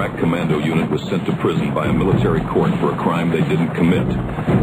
crack 0.00 0.18
commando 0.18 0.58
unit 0.58 0.90
was 0.90 1.02
sent 1.10 1.26
to 1.26 1.36
prison 1.42 1.74
by 1.74 1.86
a 1.86 1.92
military 1.92 2.40
court 2.54 2.70
for 2.80 2.90
a 2.90 2.96
crime 2.96 3.28
they 3.28 3.42
didn't 3.42 3.74
commit. 3.74 4.08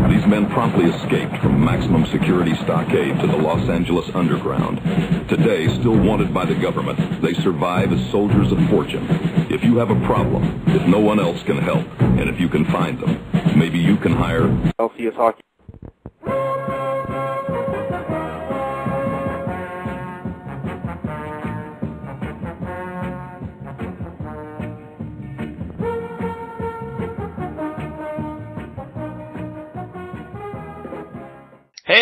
These 0.10 0.25
men 0.25 0.50
promptly 0.50 0.85
escaped 0.85 1.37
from 1.44 1.64
maximum 1.64 2.08
security 2.08 2.56
stockade 2.64 3.19
to 3.19 3.28
the 3.28 3.37
Los 3.37 3.69
Angeles 3.69 4.10
underground. 4.16 4.82
Today, 5.30 5.67
still 5.67 5.96
wanted 5.96 6.33
by 6.33 6.46
the 6.46 6.55
government, 6.55 7.21
they 7.21 7.35
survive 7.35 7.94
as 7.94 8.10
soldiers 8.10 8.52
of 8.52 8.58
fortune. 8.68 9.05
If 9.52 9.64
you 9.64 9.78
have 9.78 9.92
a 9.92 10.05
problem, 10.08 10.64
if 10.66 10.88
no 10.88 11.00
one 11.00 11.20
else 11.20 11.44
can 11.44 11.60
help, 11.60 11.86
and 12.00 12.28
if 12.32 12.40
you 12.40 12.50
can 12.50 12.66
find 12.72 13.00
them, 13.00 13.24
maybe 13.56 13.78
you 13.78 13.96
can 13.98 14.14
hire 14.14 14.48
LCS 14.80 15.14
Hockey. 15.14 15.46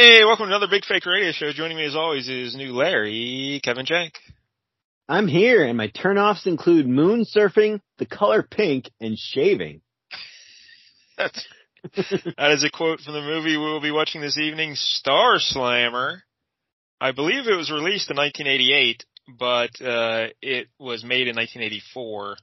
Hey, 0.07 0.23
welcome 0.23 0.49
to 0.49 0.55
another 0.55 0.67
Big 0.69 0.85
Fake 0.85 1.03
Radio 1.07 1.31
Show. 1.31 1.51
Joining 1.51 1.77
me 1.77 1.85
as 1.85 1.95
always 1.95 2.29
is 2.29 2.55
new 2.55 2.73
Larry, 2.73 3.59
Kevin 3.63 3.87
Jank. 3.87 4.11
I'm 5.09 5.27
here, 5.27 5.65
and 5.65 5.75
my 5.75 5.87
turnoffs 5.87 6.45
include 6.45 6.87
moon 6.87 7.25
surfing, 7.25 7.79
the 7.97 8.05
color 8.05 8.43
pink, 8.43 8.91
and 9.01 9.17
shaving. 9.17 9.81
That's, 11.17 11.47
that 11.95 12.51
is 12.51 12.63
a 12.63 12.69
quote 12.69 12.99
from 12.99 13.15
the 13.15 13.21
movie 13.21 13.57
we 13.57 13.63
will 13.65 13.81
be 13.81 13.89
watching 13.89 14.21
this 14.21 14.37
evening, 14.37 14.75
Star 14.75 15.39
Slammer. 15.39 16.21
I 17.01 17.11
believe 17.11 17.47
it 17.47 17.57
was 17.57 17.71
released 17.71 18.11
in 18.11 18.17
1988, 18.17 19.05
but 19.39 19.81
uh, 19.81 20.27
it 20.39 20.67
was 20.77 21.03
made 21.03 21.27
in 21.27 21.35
1984. 21.35 22.37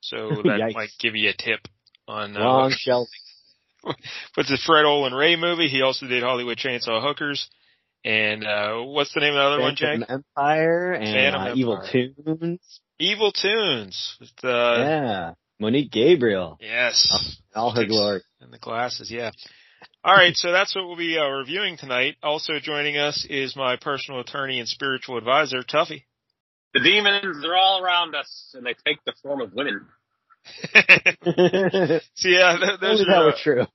So 0.00 0.28
that 0.44 0.70
might 0.72 0.90
give 1.00 1.16
you 1.16 1.30
a 1.30 1.36
tip 1.36 1.66
on 2.06 2.36
uh, 2.36 2.40
Long 2.40 2.70
shelf. 2.70 3.08
What's 4.34 4.50
the 4.50 4.58
Fred 4.64 4.84
Olen 4.84 5.12
Ray 5.12 5.36
movie? 5.36 5.68
He 5.68 5.82
also 5.82 6.06
did 6.06 6.22
Hollywood 6.22 6.58
Chainsaw 6.58 7.02
Hookers. 7.02 7.48
And 8.06 8.46
uh 8.46 8.82
what's 8.82 9.14
the 9.14 9.20
name 9.20 9.30
of 9.30 9.36
the 9.36 9.40
other 9.40 9.60
one, 9.60 9.76
Phantom 9.76 10.04
Empire 10.36 10.92
and 10.92 11.14
Phantom 11.14 11.40
uh, 11.40 11.54
Evil 11.54 11.82
Toons. 11.90 12.80
Evil 12.98 13.32
Toons. 13.32 14.16
With, 14.20 14.44
uh, 14.44 14.76
yeah. 14.76 15.30
Monique 15.58 15.90
Gabrielle. 15.90 16.58
Yes. 16.60 17.38
All 17.54 17.70
her 17.74 17.86
glory. 17.86 18.20
And 18.40 18.52
the 18.52 18.58
glasses, 18.58 19.10
yeah. 19.10 19.30
All 20.04 20.14
right, 20.14 20.36
so 20.36 20.52
that's 20.52 20.74
what 20.76 20.86
we'll 20.86 20.98
be 20.98 21.16
uh, 21.18 21.26
reviewing 21.26 21.78
tonight. 21.78 22.16
Also 22.22 22.54
joining 22.60 22.98
us 22.98 23.26
is 23.28 23.56
my 23.56 23.76
personal 23.76 24.20
attorney 24.20 24.60
and 24.60 24.68
spiritual 24.68 25.16
advisor, 25.16 25.62
Tuffy. 25.62 26.02
The 26.74 26.80
demons 26.80 27.44
are 27.44 27.56
all 27.56 27.82
around 27.82 28.14
us, 28.14 28.50
and 28.54 28.66
they 28.66 28.74
take 28.84 28.98
the 29.06 29.14
form 29.22 29.40
of 29.40 29.54
women. 29.54 29.86
so 32.14 32.28
yeah, 32.28 32.56
th- 32.58 32.80
those 32.80 33.00
Only 33.00 33.04
that 33.04 33.16
are, 33.16 33.24
were 33.26 33.34
true. 33.42 33.62
uh, 33.62 33.66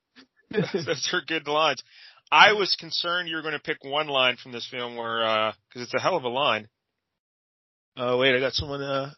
those 0.85 1.09
are 1.13 1.21
good 1.27 1.47
lines. 1.47 1.83
I 2.31 2.53
was 2.53 2.75
concerned 2.79 3.27
you 3.27 3.35
were 3.37 3.41
going 3.41 3.53
to 3.55 3.59
pick 3.59 3.83
one 3.83 4.07
line 4.07 4.37
from 4.41 4.51
this 4.51 4.67
film 4.69 4.95
where, 4.95 5.23
uh 5.23 5.51
'cause 5.73 5.81
it's 5.83 5.93
a 5.93 5.99
hell 5.99 6.15
of 6.15 6.23
a 6.23 6.29
line. 6.29 6.67
Oh 7.97 8.17
wait, 8.19 8.35
I 8.35 8.39
got 8.39 8.53
someone, 8.53 8.81
uh, 8.81 9.11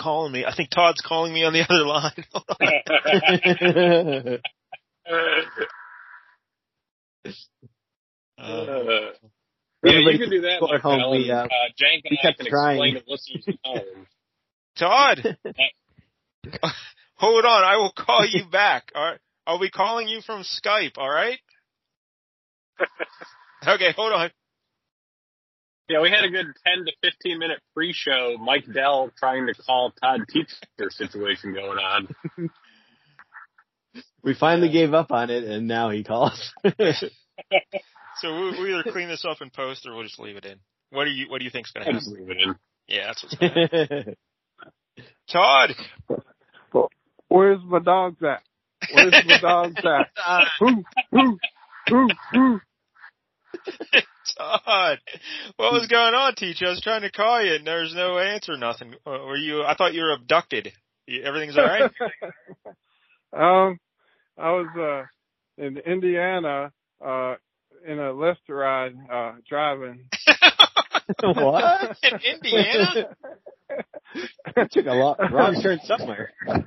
calling 0.00 0.32
me. 0.32 0.44
I 0.46 0.54
think 0.54 0.70
Todd's 0.70 1.02
calling 1.06 1.32
me 1.32 1.44
on 1.44 1.52
the 1.52 1.62
other 1.68 1.84
line. 1.86 2.24
uh, 4.38 4.38
Uh, 8.38 9.12
yeah, 9.82 9.98
you 9.98 10.18
can 10.18 10.30
do 10.30 10.40
that, 10.42 10.60
go 10.60 10.74
at 10.74 10.80
home, 10.80 10.98
Marcel, 11.00 11.10
we, 11.12 11.30
uh, 11.30 11.44
uh, 11.44 11.48
Jank 11.80 12.02
and 12.04 12.10
we 12.10 12.18
I 12.18 12.22
kept 12.22 12.38
can 12.38 12.46
trying. 12.48 12.76
explain 12.76 12.94
to 12.94 13.10
listeners 13.10 13.44
at 13.48 13.54
home. 13.64 14.06
Todd! 14.78 15.38
Hold 17.16 17.44
on, 17.44 17.64
I 17.64 17.76
will 17.76 17.92
call 17.96 18.26
you 18.26 18.44
back. 18.50 18.92
All 18.94 19.04
right. 19.04 19.18
I'll 19.46 19.60
be 19.60 19.70
calling 19.70 20.08
you 20.08 20.20
from 20.20 20.42
Skype, 20.42 20.98
alright? 20.98 21.38
okay, 23.66 23.92
hold 23.96 24.12
on. 24.12 24.30
Yeah, 25.88 26.02
we 26.02 26.10
had 26.10 26.24
a 26.24 26.28
good 26.28 26.46
10 26.46 26.84
to 26.84 26.92
15 27.02 27.38
minute 27.38 27.58
pre-show 27.72 28.36
Mike 28.38 28.64
Dell 28.72 29.10
trying 29.16 29.46
to 29.46 29.54
call 29.54 29.92
Todd 30.02 30.22
Teacher 30.28 30.90
situation 30.90 31.54
going 31.54 31.78
on. 31.78 32.08
we 34.24 34.34
finally 34.34 34.70
gave 34.70 34.92
up 34.92 35.12
on 35.12 35.30
it, 35.30 35.44
and 35.44 35.68
now 35.68 35.90
he 35.90 36.02
calls. 36.02 36.52
So 38.18 38.34
we 38.34 38.62
we 38.62 38.74
either 38.74 38.90
clean 38.90 39.08
this 39.08 39.24
up 39.24 39.42
in 39.42 39.50
post 39.50 39.86
or 39.86 39.94
we'll 39.94 40.04
just 40.04 40.18
leave 40.18 40.36
it 40.36 40.46
in. 40.46 40.58
What 40.90 41.04
do 41.04 41.10
you 41.10 41.28
what 41.28 41.38
do 41.38 41.44
you 41.44 41.50
think's 41.50 41.70
gonna 41.72 41.86
I 41.86 41.92
just 41.92 42.08
happen? 42.08 42.26
leave 42.26 42.36
it 42.36 42.42
in. 42.42 42.54
Yeah, 42.88 43.06
that's 43.08 43.22
what's 43.22 43.34
gonna 43.36 43.68
happen. 43.68 44.16
Todd! 45.30 45.74
Where's 47.28 47.60
my 47.64 47.80
dogs 47.80 48.22
at? 48.22 48.42
Where's 48.92 49.14
my 49.26 49.38
dogs 49.40 49.76
at? 49.84 50.08
Who, 50.60 50.84
who, 51.10 51.38
who, 51.88 52.08
who? 52.32 52.60
Todd! 54.36 54.98
What 55.56 55.72
was 55.72 55.86
going 55.88 56.14
on, 56.14 56.34
teacher? 56.34 56.66
I 56.66 56.70
was 56.70 56.80
trying 56.80 57.02
to 57.02 57.10
call 57.10 57.42
you 57.42 57.54
and 57.54 57.66
there's 57.66 57.94
no 57.94 58.18
answer, 58.18 58.56
nothing. 58.56 58.94
Uh, 59.06 59.10
Were 59.10 59.36
you 59.36 59.62
I 59.62 59.74
thought 59.74 59.94
you 59.94 60.02
were 60.02 60.12
abducted. 60.12 60.72
Everything's 61.08 61.56
alright? 61.56 61.90
um, 63.32 63.78
I 64.38 64.50
was 64.50 64.66
uh 64.76 65.62
in 65.62 65.78
Indiana 65.78 66.72
uh 67.04 67.34
in 67.86 67.98
a 67.98 68.12
Lyft 68.12 68.48
ride 68.48 68.94
uh 69.10 69.32
driving. 69.48 70.08
what? 71.22 71.96
in 72.02 72.20
Indiana? 72.34 73.16
Took 74.70 74.86
a 74.86 74.92
lot, 74.94 75.18
wrong 75.32 75.60
turn 75.62 75.80
somewhere. 75.84 76.32
uh, 76.48 76.58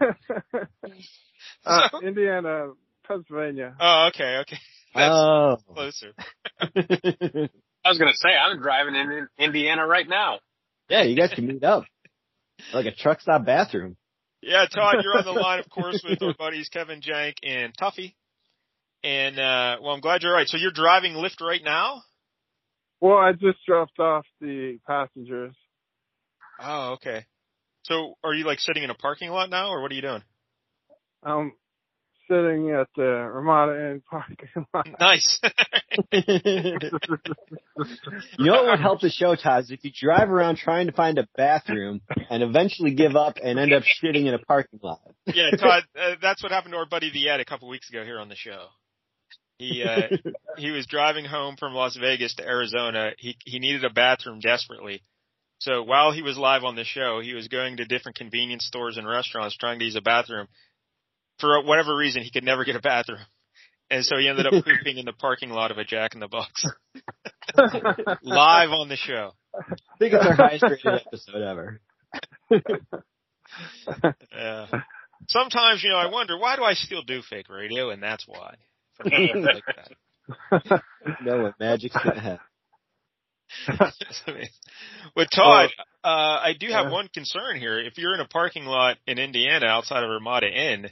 So- 1.92 2.02
Indiana, 2.08 2.72
Pennsylvania. 3.08 3.76
Oh, 3.80 4.10
okay, 4.14 4.38
okay. 4.42 4.58
That's 4.96 5.14
Oh. 5.14 5.58
closer. 5.74 6.14
I 6.60 7.90
was 7.90 7.98
gonna 7.98 8.12
say, 8.16 8.30
I'm 8.30 8.62
driving 8.62 8.96
in 8.96 9.28
Indiana 9.38 9.86
right 9.86 10.08
now. 10.08 10.40
yeah, 10.90 11.04
you 11.04 11.16
guys 11.16 11.32
can 11.34 11.48
meet 11.48 11.64
up. 11.64 11.84
Like 12.74 12.86
a 12.88 12.92
truck 12.94 13.22
stop 13.22 13.46
bathroom. 13.46 13.96
Yeah, 14.42 14.66
Todd, 14.74 14.96
you're 15.04 15.18
on 15.18 15.26
the 15.26 15.32
line, 15.32 15.60
of 15.60 15.70
course, 15.70 16.04
with 16.08 16.22
our 16.22 16.34
buddies 16.38 16.70
Kevin 16.70 17.02
Jank 17.02 17.34
and 17.44 17.76
Tuffy. 17.78 18.16
And, 19.04 19.38
uh, 19.40 19.78
well, 19.82 19.94
I'm 19.94 20.02
glad 20.02 20.24
you're 20.24 20.34
right. 20.34 20.48
So 20.48 20.58
you're 20.58 20.72
driving 20.72 21.14
Lyft 21.14 21.40
right 21.42 21.62
now? 21.64 22.02
Well, 23.02 23.18
I 23.18 23.32
just 23.34 23.60
dropped 23.66 23.98
off 24.00 24.26
the 24.42 24.78
passengers. 24.88 25.56
Oh, 26.62 26.94
okay. 26.94 27.26
So 27.84 28.16
are 28.24 28.34
you 28.34 28.46
like 28.46 28.60
sitting 28.60 28.84
in 28.84 28.90
a 28.90 28.96
parking 28.96 29.30
lot 29.30 29.50
now 29.50 29.70
or 29.70 29.82
what 29.82 29.92
are 29.92 29.96
you 29.96 30.02
doing? 30.02 30.24
I'm 31.24 31.54
sitting 32.30 32.70
at 32.70 32.88
the 32.96 33.04
Ramada 33.04 33.92
Inn 33.92 34.02
parking 34.10 34.66
lot. 34.74 34.88
Nice. 35.00 35.40
You 38.38 38.46
know 38.46 38.64
what 38.64 38.66
would 38.72 38.80
help 38.80 39.02
the 39.02 39.10
show, 39.10 39.36
Todd, 39.36 39.64
is 39.64 39.72
if 39.72 39.84
you 39.84 39.92
drive 39.94 40.30
around 40.30 40.58
trying 40.58 40.88
to 40.88 40.94
find 40.94 41.18
a 41.18 41.28
bathroom 41.36 42.02
and 42.30 42.44
eventually 42.44 42.94
give 42.94 43.16
up 43.16 43.38
and 43.42 43.58
end 43.58 43.74
up 43.74 43.84
shitting 43.84 44.26
in 44.28 44.34
a 44.34 44.40
parking 44.40 44.80
lot. 44.84 45.02
yeah, 45.26 45.52
Todd, 45.52 45.84
uh, 46.00 46.16
that's 46.22 46.44
what 46.44 46.52
happened 46.52 46.74
to 46.74 46.78
our 46.78 46.86
buddy 46.86 47.12
the 47.12 47.30
Ed 47.30 47.40
a 47.40 47.46
couple 47.46 47.68
weeks 47.70 47.90
ago 47.90 48.04
here 48.04 48.20
on 48.20 48.30
the 48.30 48.36
show. 48.36 48.66
He, 49.58 49.84
uh, 49.84 50.18
he 50.58 50.72
was 50.72 50.86
driving 50.88 51.26
home 51.26 51.56
from 51.58 51.74
Las 51.74 51.96
Vegas 51.98 52.36
to 52.36 52.46
Arizona. 52.46 53.12
He, 53.18 53.38
he 53.46 53.60
needed 53.60 53.84
a 53.86 53.90
bathroom 53.90 54.40
desperately. 54.40 55.02
So 55.60 55.84
while 55.84 56.12
he 56.12 56.22
was 56.22 56.38
live 56.38 56.64
on 56.64 56.76
the 56.76 56.86
show, 56.86 57.20
he 57.22 57.34
was 57.34 57.48
going 57.50 57.78
to 57.78 57.86
different 57.86 58.18
convenience 58.18 58.66
stores 58.66 58.98
and 58.98 59.08
restaurants 59.08 59.58
trying 59.58 59.80
to 59.80 59.86
use 59.86 59.96
a 59.96 60.02
bathroom. 60.02 60.48
For 61.40 61.64
whatever 61.64 61.96
reason, 61.96 62.24
he 62.24 62.32
could 62.32 62.44
never 62.44 62.64
get 62.64 62.76
a 62.76 62.82
bathroom. 62.82 63.20
And 63.92 64.06
so 64.06 64.18
he 64.18 64.28
ended 64.28 64.46
up 64.46 64.54
pooping 64.64 64.98
in 64.98 65.06
the 65.06 65.14
parking 65.14 65.50
lot 65.50 65.72
of 65.72 65.78
a 65.78 65.84
Jack 65.84 66.14
in 66.14 66.20
the 66.20 66.28
Box. 66.28 66.66
live 68.24 68.70
on 68.70 68.88
the 68.88 68.96
show. 68.96 69.32
I 69.54 69.98
think 69.98 70.14
it's 70.14 70.26
our 70.26 70.36
highest 70.36 70.64
rated 70.64 71.02
episode 71.08 71.42
ever. 71.42 71.82
Yeah. 74.32 74.68
Sometimes, 75.28 75.84
you 75.84 75.90
know, 75.90 75.98
I 75.98 76.10
wonder 76.10 76.38
why 76.38 76.56
do 76.56 76.64
I 76.64 76.74
still 76.74 77.02
do 77.02 77.22
fake 77.22 77.50
radio, 77.50 77.90
and 77.90 78.02
that's 78.02 78.28
why. 78.28 78.56
For 78.98 79.10
things 79.10 79.46
like 79.46 79.64
that. 80.62 80.84
know 81.24 81.44
what 81.44 81.60
magic's 81.60 81.96
gonna 81.96 82.20
happen. 82.20 82.46
With 85.16 85.30
Todd, 85.36 85.70
uh, 86.04 86.08
I 86.08 86.54
do 86.60 86.68
have 86.70 86.86
Yeah. 86.86 86.92
one 86.92 87.08
concern 87.14 87.58
here. 87.58 87.80
If 87.80 87.98
you're 87.98 88.14
in 88.14 88.20
a 88.20 88.28
parking 88.28 88.66
lot 88.66 88.98
in 89.08 89.18
Indiana 89.20 89.66
outside 89.68 90.04
of 90.04 90.10
Ramada 90.10 90.48
Inn, 90.48 90.90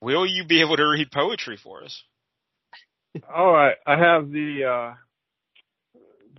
will 0.00 0.26
you 0.26 0.44
be 0.44 0.60
able 0.60 0.76
to 0.76 0.86
read 0.86 1.10
poetry 1.10 1.56
for 1.62 1.82
us? 1.84 2.02
All 3.34 3.52
right, 3.52 3.76
I 3.86 3.96
have 3.96 4.30
the 4.30 4.64
uh 4.64 4.94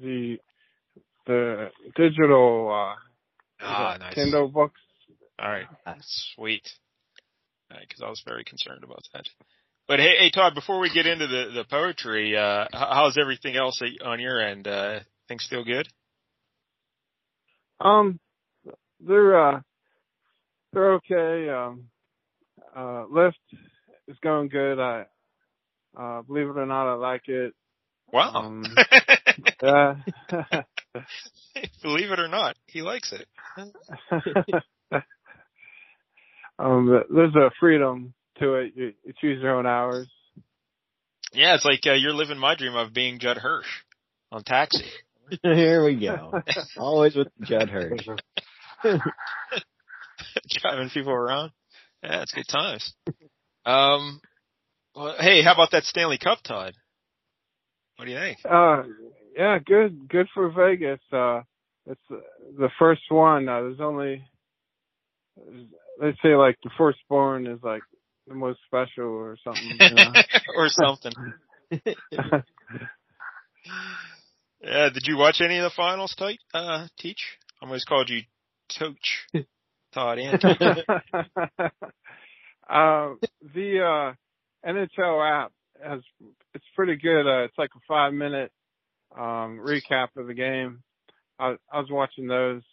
the 0.02 0.38
the 1.26 1.70
digital 1.96 2.72
uh 2.72 2.96
Ah, 3.60 3.98
nice. 4.00 4.14
Kindle 4.16 4.48
books. 4.50 4.80
All 5.40 5.50
right, 5.50 5.68
sweet. 6.36 6.68
Because 7.70 8.02
I 8.02 8.10
was 8.10 8.22
very 8.26 8.44
concerned 8.44 8.84
about 8.84 9.02
that. 9.14 9.28
But 9.88 10.00
hey, 10.02 10.16
hey, 10.20 10.32
Todd, 10.32 10.54
before 10.54 10.80
we 10.80 10.90
get 10.90 11.08
into 11.08 11.28
the 11.28 11.52
the 11.54 11.64
poetry, 11.64 12.36
uh, 12.36 12.66
how's 12.74 13.18
everything 13.18 13.56
else 13.56 13.82
on 14.04 14.20
your 14.20 14.42
end? 14.42 14.68
Uh, 14.68 15.00
things 15.30 15.46
still 15.46 15.64
good? 15.64 15.88
Um, 17.80 18.20
they're 19.00 19.40
uh 19.40 19.62
they're 20.74 20.96
okay. 20.96 21.50
Um, 21.50 21.86
uh, 22.76 23.06
Lyft 23.10 23.34
is 24.10 24.18
going 24.22 24.50
good. 24.50 24.78
I, 24.78 25.06
uh, 25.98 26.22
believe 26.24 26.50
it 26.50 26.58
or 26.58 26.66
not, 26.66 26.92
I 26.92 26.96
like 26.96 27.30
it. 27.30 27.54
Wow. 28.12 28.34
Um, 28.36 28.66
yeah. 29.64 29.96
Believe 31.82 32.12
it 32.12 32.20
or 32.20 32.28
not, 32.28 32.58
he 32.68 32.82
likes 32.82 33.14
it. 33.14 33.28
um, 36.60 37.04
there's 37.10 37.36
a 37.36 37.52
freedom 37.60 38.14
to 38.40 38.56
it. 38.56 38.74
You, 38.76 38.94
you 39.04 39.14
choose 39.20 39.42
your 39.42 39.58
own 39.58 39.66
hours. 39.66 40.08
Yeah, 41.34 41.56
it's 41.56 41.66
like 41.66 41.82
uh, 41.86 41.94
you're 41.94 42.14
living 42.14 42.38
my 42.38 42.56
dream 42.56 42.76
of 42.76 42.94
being 42.94 43.20
Judd 43.20 43.38
Hirsch 43.38 43.68
on 44.32 44.44
Taxi. 44.44 44.86
Here 45.44 45.84
we 45.84 46.00
go. 46.00 46.42
Always 46.78 47.16
with 47.16 47.28
Judd 47.44 47.70
Hirsch. 47.70 48.08
Driving 50.62 50.90
people 50.90 51.12
around. 51.12 51.52
Yeah, 52.04 52.22
it's 52.22 52.32
good 52.32 52.48
times. 52.48 52.94
Um, 53.66 54.22
well, 54.96 55.16
hey, 55.20 55.44
how 55.44 55.54
about 55.54 55.72
that 55.72 55.84
Stanley 55.84 56.18
Cup, 56.18 56.40
Todd? 56.44 56.74
What 57.98 58.06
do 58.06 58.12
you 58.12 58.18
think? 58.18 58.38
Uh, 58.50 58.84
yeah, 59.36 59.58
good, 59.66 60.08
good 60.08 60.28
for 60.34 60.50
Vegas. 60.50 61.00
Uh, 61.12 61.42
it's 61.88 62.02
the 62.10 62.70
first 62.80 63.02
one. 63.10 63.50
Uh, 63.50 63.62
there's 63.62 63.82
only, 63.82 64.24
they 66.00 66.14
say 66.24 66.36
like 66.36 66.58
the 66.64 66.70
firstborn 66.78 67.48
is 67.48 67.60
like 67.64 67.82
the 68.28 68.36
most 68.36 68.60
special 68.66 69.06
or 69.06 69.38
something. 69.44 69.78
You 69.80 69.96
know? 69.96 70.14
or 70.58 70.70
something. 70.70 71.14
yeah, 74.62 74.90
did 74.94 75.04
you 75.06 75.18
watch 75.18 75.42
any 75.42 75.58
of 75.58 75.64
the 75.64 75.72
finals, 75.76 76.16
Tight, 76.18 76.40
uh, 76.54 76.88
Teach? 76.98 77.38
I 77.62 77.66
almost 77.66 77.88
called 77.88 78.10
you 78.10 78.22
Toach, 78.72 79.46
Todd 79.94 80.20
and 80.20 80.36
uh, 82.70 83.16
the, 83.54 83.82
uh, 83.82 84.14
NHL 84.68 85.46
app 85.46 85.52
has, 85.84 86.02
it's 86.54 86.66
pretty 86.76 86.98
good. 86.98 87.28
Uh, 87.28 87.46
it's 87.46 87.58
like 87.58 87.72
a 87.76 87.80
five 87.88 88.14
minute, 88.14 88.52
um, 89.16 89.60
recap 89.64 90.10
of 90.18 90.28
the 90.28 90.34
game. 90.34 90.84
I, 91.40 91.56
I 91.72 91.80
was 91.80 91.90
watching 91.90 92.28
those. 92.28 92.64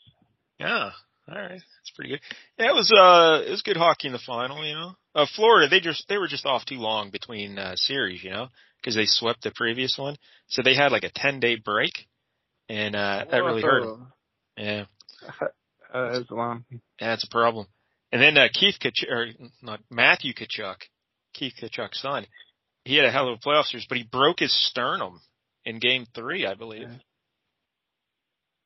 Yeah. 0.58 0.90
All 1.28 1.34
right. 1.34 1.50
That's 1.50 1.90
pretty 1.94 2.10
good. 2.10 2.20
Yeah, 2.58 2.70
it 2.70 2.74
was, 2.74 2.92
uh, 2.92 3.42
it 3.46 3.50
was 3.50 3.62
good 3.62 3.76
hockey 3.76 4.08
in 4.08 4.12
the 4.12 4.18
final, 4.18 4.64
you 4.66 4.74
know. 4.74 4.94
Uh, 5.14 5.26
Florida, 5.36 5.68
they 5.68 5.80
just, 5.80 6.08
they 6.08 6.18
were 6.18 6.26
just 6.28 6.46
off 6.46 6.64
too 6.64 6.78
long 6.78 7.10
between, 7.10 7.58
uh, 7.58 7.74
series, 7.76 8.22
you 8.24 8.30
know, 8.30 8.48
cause 8.84 8.94
they 8.94 9.04
swept 9.06 9.42
the 9.42 9.52
previous 9.54 9.96
one. 9.98 10.16
So 10.48 10.62
they 10.62 10.74
had 10.74 10.90
like 10.92 11.04
a 11.04 11.10
10 11.14 11.40
day 11.40 11.56
break 11.56 11.92
and, 12.68 12.96
uh, 12.96 13.24
that 13.30 13.44
really 13.44 13.62
hurt 13.62 13.82
them. 13.84 14.12
Yeah. 14.56 14.84
Uh, 15.94 16.18
it's 16.20 16.28
long. 16.32 16.64
Yeah, 16.72 16.78
that's 17.00 17.22
a 17.22 17.30
problem. 17.30 17.68
And 18.10 18.20
then, 18.20 18.36
uh, 18.36 18.48
Keith 18.52 18.74
Tkachuk, 18.82 19.08
or 19.08 19.26
not, 19.62 19.78
Matthew 19.92 20.32
Tkachuk, 20.34 20.74
Keith 21.32 21.52
Tkachuk's 21.62 22.02
son, 22.02 22.26
he 22.84 22.96
had 22.96 23.04
a 23.04 23.12
hell 23.12 23.28
of 23.28 23.38
a 23.38 23.48
playoff 23.48 23.66
series, 23.66 23.86
but 23.88 23.96
he 23.96 24.02
broke 24.02 24.40
his 24.40 24.52
sternum 24.68 25.20
in 25.64 25.78
game 25.78 26.04
three, 26.12 26.46
I 26.46 26.54
believe. 26.54 26.82
Yeah. 26.82 26.96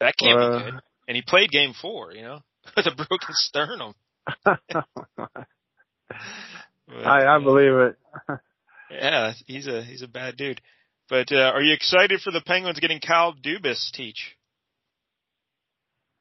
That 0.00 0.14
can't 0.16 0.40
Uh, 0.40 0.58
be 0.58 0.64
good. 0.70 0.80
And 1.06 1.16
he 1.16 1.22
played 1.22 1.50
game 1.50 1.74
four, 1.74 2.12
you 2.14 2.22
know, 2.22 2.40
with 2.76 2.86
a 2.86 2.94
broken 2.94 3.34
sternum. 3.34 3.94
But, 6.08 7.06
I, 7.06 7.36
I 7.36 7.38
believe 7.38 7.72
it. 7.72 7.98
Yeah, 8.90 9.34
he's 9.46 9.66
a 9.66 9.82
he's 9.82 10.00
a 10.00 10.08
bad 10.08 10.38
dude. 10.38 10.62
But 11.08 11.32
uh, 11.32 11.52
are 11.54 11.62
you 11.62 11.74
excited 11.74 12.20
for 12.20 12.30
the 12.30 12.40
Penguins 12.40 12.80
getting 12.80 13.00
Kyle 13.00 13.34
Dubas 13.34 13.90
teach? 13.92 14.36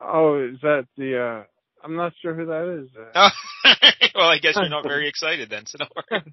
Oh, 0.01 0.49
is 0.51 0.59
that 0.61 0.87
the, 0.95 1.19
uh, 1.19 1.43
I'm 1.83 1.95
not 1.95 2.13
sure 2.21 2.33
who 2.33 2.45
that 2.45 2.83
is. 2.83 2.89
Uh, 3.15 3.29
well, 4.15 4.29
I 4.29 4.37
guess 4.37 4.55
you're 4.55 4.69
not 4.69 4.83
very 4.83 5.09
excited 5.09 5.49
then, 5.49 5.65
so 5.65 5.79
don't 5.79 5.91
worry. 6.11 6.23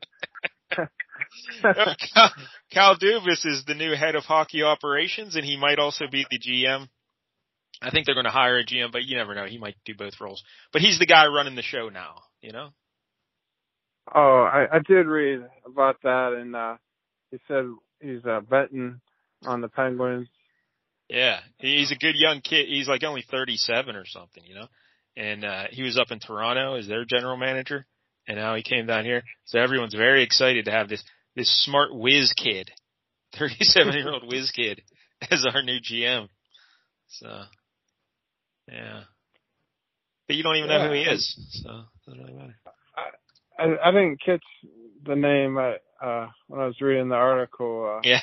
Kyle, 1.63 2.33
Kyle 2.75 2.97
Dubas 2.97 3.45
is 3.47 3.65
the 3.67 3.75
new 3.75 3.95
head 3.95 4.15
of 4.15 4.25
hockey 4.25 4.63
operations, 4.63 5.35
and 5.35 5.45
he 5.45 5.57
might 5.57 5.79
also 5.79 6.05
be 6.11 6.27
the 6.31 6.39
GM. 6.39 6.89
I 7.83 7.91
think 7.91 8.07
they're 8.07 8.15
going 8.15 8.25
to 8.25 8.31
hire 8.31 8.59
a 8.59 8.65
GM, 8.65 8.93
but 8.93 9.05
you 9.05 9.17
never 9.17 9.35
know. 9.35 9.47
He 9.47 9.59
might 9.59 9.77
do 9.85 9.95
both 9.97 10.21
roles. 10.21 10.43
But 10.73 10.83
he's 10.83 10.99
the 10.99 11.07
guy 11.07 11.27
running 11.27 11.57
the 11.57 11.63
show 11.63 11.89
now, 11.89 12.23
you 12.41 12.53
know? 12.53 12.71
Oh, 14.13 14.43
I, 14.43 14.67
I 14.77 14.79
did 14.81 15.07
read 15.07 15.41
about 15.65 15.97
that, 16.03 16.33
and 16.39 16.55
uh, 16.55 16.77
he 17.31 17.39
said 17.49 17.65
he's 18.01 18.25
uh, 18.25 18.41
betting 18.41 19.01
on 19.47 19.61
the 19.61 19.69
Penguins. 19.69 20.29
Yeah, 21.09 21.41
he's 21.59 21.93
a 21.93 21.97
good 21.97 22.15
young 22.17 22.41
kid. 22.41 22.67
He's 22.69 22.89
like 22.89 23.05
only 23.05 23.25
37 23.31 23.95
or 23.95 24.07
something, 24.07 24.43
you 24.45 24.55
know. 24.55 24.67
And 25.17 25.45
uh 25.45 25.65
he 25.71 25.83
was 25.83 25.99
up 25.99 26.11
in 26.11 26.19
Toronto 26.19 26.75
as 26.75 26.89
their 26.89 27.05
general 27.05 27.37
manager, 27.37 27.87
and 28.27 28.37
now 28.37 28.55
he 28.57 28.63
came 28.63 28.87
down 28.87 29.05
here. 29.05 29.23
So 29.45 29.61
everyone's 29.61 29.95
very 29.95 30.23
excited 30.23 30.65
to 30.65 30.71
have 30.71 30.89
this 30.89 31.05
this 31.37 31.65
smart 31.65 31.95
whiz 31.95 32.33
kid, 32.33 32.71
37 33.39 33.95
year 33.95 34.13
old 34.13 34.27
whiz 34.27 34.51
kid, 34.51 34.83
as 35.31 35.47
our 35.47 35.63
new 35.63 35.79
GM. 35.79 36.29
So, 37.09 37.43
yeah. 38.69 39.03
But 40.27 40.37
you 40.37 40.43
don't 40.43 40.57
even 40.57 40.69
know 40.69 40.89
who 40.89 40.95
he 40.95 41.03
is, 41.03 41.63
so 41.63 41.71
it 41.71 42.11
doesn't 42.11 42.21
really 42.25 42.33
matter. 42.33 42.57
I, 43.59 43.89
I 43.89 43.91
didn't 43.91 44.21
catch 44.25 44.43
the 45.05 45.17
name 45.17 45.57
uh, 45.59 46.05
uh, 46.05 46.29
when 46.49 46.61
I 46.61 46.67
was 46.67 46.81
reading 46.81 47.09
the 47.09 47.17
article. 47.17 47.99
Uh, 47.99 48.01
Yeah. 48.09 48.21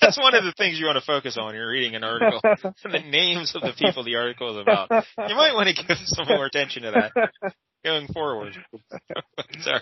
That's 0.00 0.18
one 0.18 0.34
of 0.34 0.44
the 0.44 0.54
things 0.56 0.78
you 0.78 0.86
want 0.86 0.98
to 0.98 1.04
focus 1.04 1.36
on 1.36 1.46
when 1.46 1.54
you're 1.56 1.68
reading 1.68 1.96
an 1.96 2.04
article. 2.04 2.40
the 2.84 3.00
names 3.00 3.52
of 3.56 3.62
the 3.62 3.72
people 3.76 4.04
the 4.04 4.16
article 4.16 4.50
is 4.56 4.62
about. 4.62 4.90
You 5.28 5.34
might 5.34 5.54
want 5.54 5.74
to 5.74 5.84
give 5.84 5.96
some 6.04 6.26
more 6.28 6.46
attention 6.46 6.82
to 6.84 6.92
that 6.92 7.52
going 7.84 8.06
forward. 8.08 8.56
Sorry. 9.60 9.80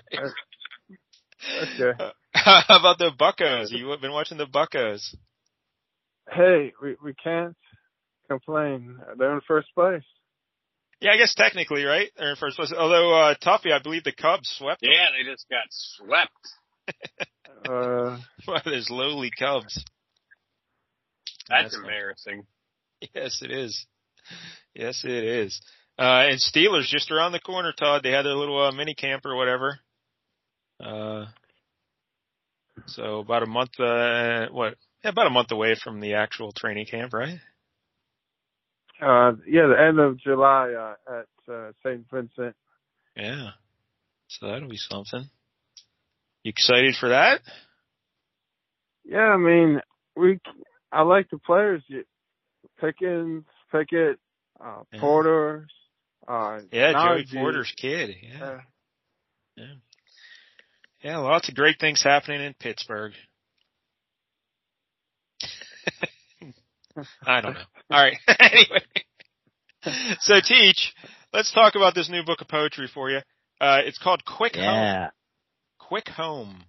okay. 1.63 2.13
How 2.33 2.63
about 2.81 2.99
the 2.99 3.11
Buckos? 3.17 3.71
You've 3.71 4.01
been 4.01 4.13
watching 4.13 4.39
the 4.39 4.47
Buckos. 4.47 5.15
Hey, 6.31 6.73
we 6.83 6.97
we 7.03 7.15
can't 7.15 7.57
complain. 8.29 8.99
They're 9.19 9.35
in 9.35 9.41
first 9.47 9.69
place. 9.75 10.03
Yeah, 11.01 11.13
I 11.13 11.17
guess 11.17 11.35
technically, 11.35 11.85
right? 11.85 12.11
They're 12.17 12.31
in 12.31 12.37
first 12.37 12.57
place. 12.57 12.73
Although, 12.77 13.15
uh, 13.15 13.35
Tuffy, 13.43 13.73
I 13.73 13.81
believe 13.81 14.05
the 14.05 14.13
Cubs 14.13 14.49
swept 14.59 14.81
them. 14.81 14.91
Yeah, 14.93 15.07
they 15.17 15.31
just 15.31 15.47
got 15.49 15.65
swept. 15.71 16.33
Uh, 17.69 18.17
by 18.47 18.63
those 18.65 18.89
lowly 18.89 19.33
Cubs. 19.37 19.85
That's 21.49 21.65
That's 21.65 21.77
embarrassing. 21.77 22.47
Yes, 23.15 23.43
it 23.43 23.51
is. 23.51 23.85
Yes, 24.75 25.03
it 25.05 25.25
is. 25.25 25.61
Uh, 25.99 26.29
and 26.29 26.39
Steelers 26.39 26.87
just 26.87 27.11
around 27.11 27.33
the 27.33 27.41
corner, 27.41 27.73
Todd. 27.73 28.03
They 28.05 28.13
had 28.13 28.25
their 28.25 28.35
little 28.35 28.63
uh, 28.63 28.73
mini 28.73 28.95
camp 28.95 29.27
or 29.27 29.35
whatever. 29.35 29.81
Uh, 30.79 31.27
so 32.87 33.19
about 33.19 33.43
a 33.43 33.47
month, 33.47 33.79
uh, 33.81 34.47
what? 34.53 34.77
Yeah, 35.03 35.11
about 35.11 35.27
a 35.27 35.31
month 35.31 35.51
away 35.51 35.75
from 35.83 36.01
the 36.01 36.15
actual 36.15 36.53
training 36.53 36.87
camp, 36.87 37.13
right? 37.13 37.39
Uh, 39.01 39.33
yeah, 39.47 39.67
the 39.69 39.77
end 39.81 39.99
of 39.99 40.19
July 40.19 40.73
uh, 40.73 41.19
at 41.21 41.53
uh, 41.53 41.73
St. 41.85 42.05
Vincent. 42.11 42.55
Yeah. 43.17 43.51
So 44.29 44.47
that'll 44.49 44.69
be 44.69 44.77
something. 44.77 45.29
You 46.43 46.51
excited 46.51 46.95
for 46.99 47.09
that? 47.11 47.41
Yeah, 49.05 49.21
I 49.21 49.37
mean, 49.37 49.81
we. 50.17 50.39
I 50.93 51.03
like 51.03 51.29
the 51.31 51.39
players. 51.39 51.83
Pickens, 52.81 53.45
Pickett, 53.73 54.19
uh, 54.65 54.83
Yeah. 54.93 55.01
Porter. 55.01 55.67
Uh, 56.27 56.61
Yeah, 56.71 56.93
Joey 56.93 57.27
Porter's 57.33 57.73
kid. 57.77 58.17
Yeah. 58.23 58.45
Uh, 58.45 58.61
Yeah. 59.57 59.75
Yeah, 61.03 61.19
lots 61.19 61.49
of 61.49 61.55
great 61.55 61.79
things 61.79 62.03
happening 62.03 62.41
in 62.41 62.55
Pittsburgh. 62.55 63.13
I 67.25 67.41
don't 67.41 67.55
know. 67.55 67.61
All 67.91 68.03
right. 68.03 68.19
anyway. 68.39 68.85
So 70.21 70.35
teach, 70.45 70.93
let's 71.33 71.53
talk 71.53 71.75
about 71.75 71.95
this 71.95 72.11
new 72.11 72.23
book 72.23 72.43
of 72.43 72.49
poetry 72.49 72.89
for 72.93 73.09
you. 73.11 73.21
Uh, 73.61 73.81
it's 73.85 73.99
called 73.99 74.25
Quick 74.27 74.57
Home. 74.57 75.09
Quick 75.79 76.09
Home. 76.09 76.65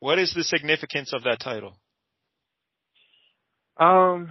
What 0.00 0.18
is 0.18 0.32
the 0.32 0.44
significance 0.44 1.12
of 1.12 1.24
that 1.24 1.40
title? 1.40 1.74
Um, 3.76 4.30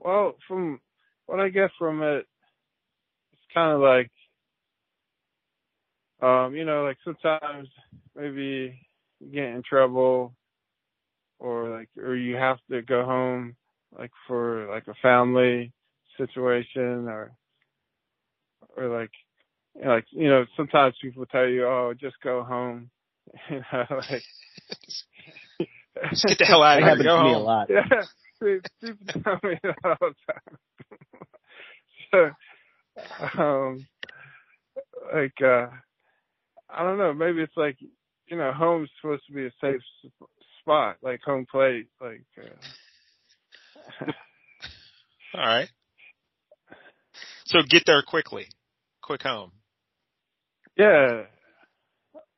well, 0.00 0.34
from 0.48 0.80
what 1.26 1.38
I 1.38 1.48
get 1.48 1.70
from 1.78 2.02
it, 2.02 2.26
it's 3.32 3.42
kind 3.54 3.72
of 3.72 3.80
like, 3.80 4.10
um, 6.20 6.56
you 6.56 6.64
know, 6.64 6.82
like 6.82 6.98
sometimes 7.04 7.68
maybe 8.16 8.80
you 9.20 9.32
get 9.32 9.44
in 9.44 9.62
trouble 9.62 10.34
or 11.38 11.68
like, 11.70 11.88
or 11.96 12.16
you 12.16 12.34
have 12.34 12.58
to 12.70 12.82
go 12.82 13.04
home 13.04 13.54
like 13.98 14.10
for 14.26 14.66
like 14.70 14.86
a 14.88 14.94
family 15.02 15.72
situation 16.16 17.08
or, 17.08 17.32
or 18.76 18.88
like, 18.88 19.10
you 19.76 19.84
know, 19.84 19.90
like, 19.94 20.04
you 20.10 20.28
know, 20.28 20.44
sometimes 20.56 20.94
people 21.00 21.26
tell 21.26 21.46
you, 21.46 21.66
oh, 21.66 21.94
just 21.98 22.16
go 22.22 22.42
home. 22.42 22.90
You 23.48 23.60
know, 23.72 23.84
like, 24.10 24.22
Just 26.10 26.26
get 26.26 26.38
the 26.38 26.44
hell 26.44 26.62
out 26.64 26.78
of 26.78 26.84
here. 26.84 26.88
happens 26.88 27.06
Go 27.06 27.16
to 27.18 27.22
me 27.24 27.32
a 27.32 27.38
lot. 27.38 27.68
yeah, 27.70 28.58
people 28.80 29.22
tell 29.22 29.38
me 29.44 29.56
that 29.62 29.76
all 29.84 29.96
the 30.00 30.14
time. 32.10 32.34
so, 33.36 33.40
um, 33.40 33.86
like 35.14 35.34
uh, 35.42 35.68
I 36.68 36.82
don't 36.82 36.98
know. 36.98 37.12
Maybe 37.12 37.40
it's 37.40 37.56
like 37.56 37.76
you 38.26 38.36
know, 38.36 38.52
home's 38.52 38.90
supposed 39.00 39.26
to 39.26 39.32
be 39.32 39.46
a 39.46 39.52
safe 39.60 39.82
spot, 40.60 40.96
like 41.02 41.20
home 41.22 41.46
plate, 41.50 41.88
like. 42.00 42.24
Uh, 42.36 42.48
All 45.34 45.40
right. 45.46 45.68
So 47.44 47.58
get 47.68 47.82
there 47.86 48.02
quickly. 48.06 48.46
Quick 49.02 49.22
home. 49.22 49.52
yeah, 50.76 51.22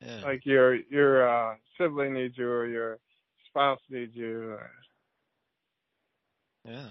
Yeah. 0.01 0.21
like 0.23 0.45
your 0.45 0.75
your 0.75 1.27
uh 1.27 1.55
sibling 1.77 2.13
needs 2.13 2.37
you 2.37 2.47
or 2.49 2.65
your 2.67 2.99
spouse 3.49 3.79
needs 3.89 4.15
you. 4.15 4.51
Or, 4.51 4.71
Yeah. 6.65 6.89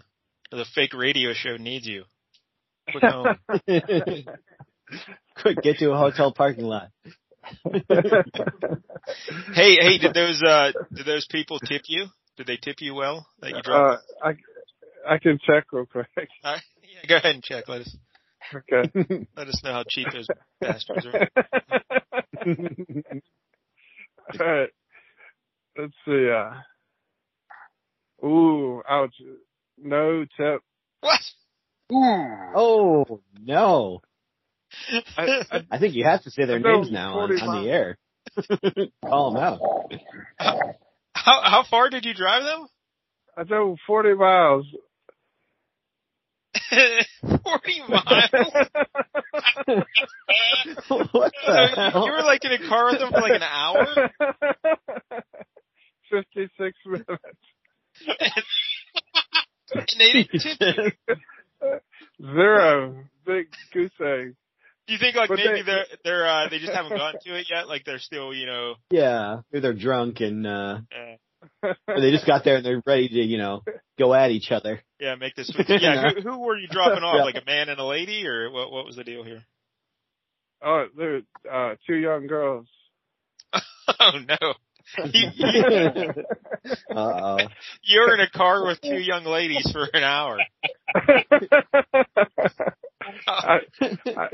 Or 0.52 0.58
the 0.58 0.66
fake 0.74 0.94
radio 0.94 1.32
show 1.32 1.56
needs 1.56 1.86
you. 1.86 2.04
Quick 2.90 3.04
home. 3.04 3.38
Quick, 5.40 5.62
get 5.62 5.78
to 5.78 5.90
a 5.92 5.96
hotel 5.96 6.32
parking 6.32 6.64
lot. 6.64 6.90
hey, 9.54 9.76
hey, 9.80 9.98
did 9.98 10.14
those 10.14 10.42
uh 10.42 10.72
did 10.94 11.06
those 11.06 11.26
people 11.30 11.58
tip 11.58 11.82
you? 11.88 12.06
Did 12.36 12.46
they 12.46 12.56
tip 12.56 12.76
you 12.80 12.94
well 12.94 13.26
that 13.40 13.50
you 13.54 13.62
dropped? 13.62 14.04
uh, 14.22 14.26
I 14.28 14.36
I 15.08 15.18
can 15.18 15.38
check 15.44 15.66
real 15.72 15.86
quick. 15.86 16.08
Yeah, 16.44 17.08
go 17.08 17.16
ahead 17.16 17.34
and 17.36 17.42
check. 17.42 17.68
Let 17.68 17.80
us 17.82 17.96
Okay. 18.54 18.90
let 19.36 19.48
us 19.48 19.60
know 19.64 19.72
how 19.72 19.84
cheap 19.88 20.08
those 20.12 20.26
bastards 20.60 21.06
are. 21.06 21.28
All 24.40 24.46
right. 24.46 24.68
Let's 25.78 25.94
see. 26.04 26.30
Uh, 26.30 28.26
ooh, 28.26 28.82
ouch. 28.88 29.14
No 29.78 30.24
tip. 30.36 30.60
What? 31.00 31.20
Ooh. 31.92 32.54
oh 32.54 33.20
no! 33.40 34.02
I, 35.16 35.44
I, 35.50 35.66
I 35.70 35.78
think 35.78 35.94
you 35.94 36.04
have 36.04 36.22
to 36.24 36.30
say 36.30 36.44
their 36.44 36.58
No, 36.58 36.76
names 36.76 36.90
now 36.90 37.20
on, 37.20 37.32
on 37.40 37.62
the 37.64 37.70
air. 37.70 37.98
Call 39.04 39.32
them 39.32 39.42
out. 39.42 39.60
How 41.14 41.40
how 41.42 41.64
far 41.68 41.90
did 41.90 42.04
you 42.04 42.14
drive 42.14 42.44
them? 42.44 42.66
I 43.36 43.44
drove 43.44 43.78
40 43.86 44.14
miles. 44.14 44.66
Forty 47.42 47.80
miles. 47.88 48.10
what 50.88 51.32
the 51.46 51.68
you, 51.70 51.90
hell? 51.90 52.06
you 52.06 52.12
were 52.12 52.22
like 52.22 52.44
in 52.44 52.52
a 52.52 52.68
car 52.68 52.90
with 52.90 52.98
them 53.00 53.10
for 53.10 53.20
like 53.20 53.32
an 53.32 53.42
hour. 53.42 53.86
56 56.10 56.76
minutes. 56.86 57.08
And 59.74 59.86
they 59.98 60.12
didn't 60.12 60.40
tip 60.40 60.92
you. 61.62 61.78
Zero. 62.20 63.04
Big 63.24 63.46
goose 63.72 63.90
egg. 64.00 64.34
Do 64.86 64.92
you 64.92 64.98
think 64.98 65.14
like 65.16 65.28
But 65.28 65.38
maybe 65.38 65.62
they- 65.62 65.72
are 65.72 65.84
they're 66.04 66.26
uh 66.28 66.48
they 66.50 66.58
just 66.58 66.72
haven't 66.72 66.96
gotten 66.96 67.20
to 67.24 67.38
it 67.38 67.46
yet? 67.48 67.68
Like 67.68 67.84
they're 67.84 67.98
still 68.00 68.34
you 68.34 68.46
know 68.46 68.74
yeah, 68.90 69.40
maybe 69.52 69.62
they're 69.62 69.72
drunk 69.72 70.20
and 70.20 70.46
uh 70.46 70.78
or 70.94 71.16
they 71.62 72.10
just 72.10 72.26
got 72.26 72.44
there 72.44 72.56
and 72.56 72.64
they're 72.64 72.82
ready 72.86 73.08
to, 73.08 73.14
you 73.22 73.38
know, 73.38 73.62
go 73.98 74.14
at 74.14 74.30
each 74.30 74.50
other. 74.50 74.80
yeah 75.00 75.14
make 75.16 75.34
this 75.34 75.50
yeah 75.68 76.10
who, 76.14 76.20
who 76.22 76.38
were 76.40 76.56
you 76.56 76.68
dropping 76.68 77.02
off 77.02 77.14
Yeah. 77.16 77.24
like 77.24 77.34
a 77.36 77.44
man 77.44 77.68
and 77.68 77.80
a 77.80 77.84
lady 77.84 78.26
or 78.26 78.50
what 78.50 78.70
what 78.70 78.86
was 78.86 78.96
the 78.96 79.04
deal 79.04 79.24
here? 79.24 79.42
oh, 80.64 80.86
they're 80.96 81.22
uh, 81.52 81.74
two 81.86 81.96
young 81.96 82.26
girls. 82.26 82.66
Oh 84.00 84.12
no. 84.26 84.54
You, 85.12 85.28
you, 85.34 86.08
uh 86.90 86.94
oh. 86.96 87.38
you're 87.82 88.14
in 88.14 88.20
a 88.20 88.30
car 88.30 88.64
with 88.66 88.80
two 88.80 88.98
young 88.98 89.24
ladies 89.24 89.70
for 89.72 89.88
an 89.92 90.02
hour. 90.04 90.38
I, 93.26 93.58
I, 94.06 94.28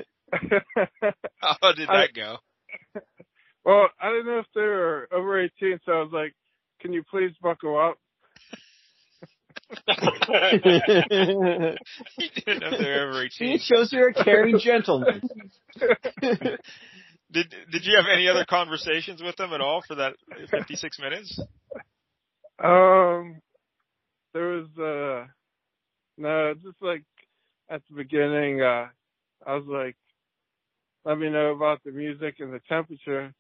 How 1.39 1.73
did 1.73 1.89
that 1.89 2.11
go? 2.15 2.37
well, 3.65 3.89
I 4.01 4.11
didn't 4.11 4.27
know 4.27 4.39
if 4.41 4.47
they 4.55 4.61
were 4.61 5.09
over 5.13 5.41
18, 5.43 5.81
so 5.85 5.93
I 5.93 6.03
was 6.03 6.13
like, 6.13 6.35
can 6.81 6.93
you 6.93 7.03
please 7.11 7.33
buckle 7.43 7.79
up? 7.79 7.99
You 12.19 12.29
didn't 12.35 12.61
know 12.61 12.71
they 12.79 12.85
were 12.85 13.09
over 13.11 13.25
18. 13.25 13.53
it 13.53 13.61
shows 13.61 13.93
you're 13.93 14.09
a 14.09 14.15
caring 14.15 14.59
gentleman. 14.59 15.21
Did 17.31 17.55
did 17.71 17.85
you 17.85 17.95
have 17.97 18.07
any 18.11 18.27
other 18.27 18.47
conversations 18.49 19.23
with 19.23 19.37
them 19.37 19.53
at 19.53 19.61
all 19.61 19.83
for 19.87 19.97
that 19.97 20.15
56 20.51 20.99
minutes? 20.99 21.39
Um, 22.59 23.43
there 24.33 24.47
was 24.49 24.67
uh, 24.79 25.27
no, 26.17 26.55
just 26.55 26.81
like 26.81 27.05
at 27.69 27.83
the 27.91 27.97
beginning, 27.97 28.63
uh, 28.63 28.87
I 29.47 29.55
was 29.55 29.67
like, 29.67 29.97
let 31.05 31.19
me 31.19 31.29
know 31.29 31.51
about 31.51 31.83
the 31.85 31.93
music 31.93 32.37
and 32.39 32.51
the 32.53 32.61
temperature, 32.67 33.35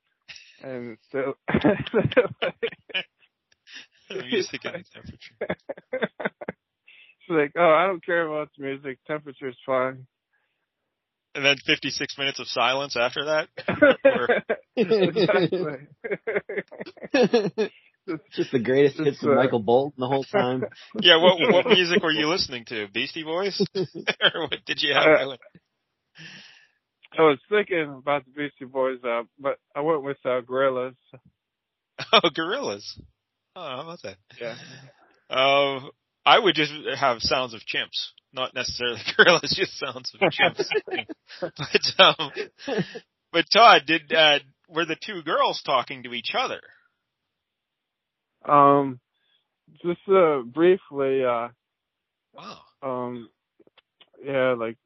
and 0.62 0.98
so, 1.10 1.36
The 1.48 3.04
music 4.30 4.64
and 4.64 4.74
the 4.74 4.84
temperature. 4.92 5.34
she's 7.20 7.36
like, 7.36 7.52
oh, 7.56 7.70
I 7.70 7.86
don't 7.86 8.04
care 8.04 8.26
about 8.26 8.50
the 8.56 8.64
music, 8.64 8.98
temperature's 9.06 9.56
fine. 9.64 10.06
And 11.34 11.44
then 11.44 11.56
56 11.66 12.18
minutes 12.18 12.40
of 12.40 12.48
silence 12.48 12.96
after 12.96 13.24
that? 13.26 13.48
exactly. 14.76 15.88
Just 18.34 18.52
the 18.52 18.58
greatest 18.58 18.96
hits 18.96 19.10
Just, 19.10 19.22
of 19.22 19.32
uh, 19.32 19.34
Michael 19.34 19.60
Bolton 19.60 20.00
the 20.00 20.06
whole 20.06 20.24
time. 20.24 20.64
Yeah, 21.00 21.22
what 21.22 21.38
what 21.52 21.66
music 21.66 22.02
were 22.02 22.10
you 22.10 22.28
listening 22.28 22.64
to? 22.66 22.88
Beastie 22.88 23.22
Boys? 23.22 23.62
or 23.76 24.42
what 24.48 24.64
did 24.64 24.80
you 24.82 24.94
have 24.94 25.18
going? 25.18 25.38
I 27.16 27.22
was 27.22 27.38
thinking 27.48 27.94
about 27.98 28.24
the 28.24 28.30
Beastie 28.32 28.64
Boys, 28.64 28.98
uh, 29.04 29.22
but 29.38 29.58
I 29.74 29.80
went 29.80 30.02
with 30.02 30.18
uh, 30.24 30.40
Gorillaz. 30.40 30.94
Oh, 32.12 32.30
Gorillaz. 32.30 32.84
Oh, 33.58 33.66
how 33.66 33.80
about 33.80 34.02
that? 34.02 34.16
Yeah. 34.40 34.54
Um, 35.30 35.90
I 36.24 36.38
would 36.38 36.54
just 36.54 36.72
have 36.96 37.16
sounds 37.20 37.54
of 37.54 37.60
chimps, 37.62 38.12
not 38.32 38.54
necessarily 38.54 39.00
gorillas, 39.16 39.52
just 39.56 39.76
sounds 39.78 40.12
of 40.14 40.20
chimps. 40.30 40.64
but 41.58 42.04
um, 42.04 42.30
but 43.32 43.46
Todd, 43.52 43.82
did 43.86 44.12
uh, 44.12 44.38
were 44.68 44.84
the 44.84 44.94
two 45.04 45.22
girls 45.22 45.60
talking 45.66 46.04
to 46.04 46.14
each 46.14 46.32
other? 46.38 46.60
Um, 48.48 49.00
just 49.82 50.00
uh, 50.08 50.42
briefly, 50.42 51.24
uh, 51.24 51.48
Wow. 52.32 52.60
um, 52.82 53.28
yeah, 54.24 54.54
like 54.56 54.76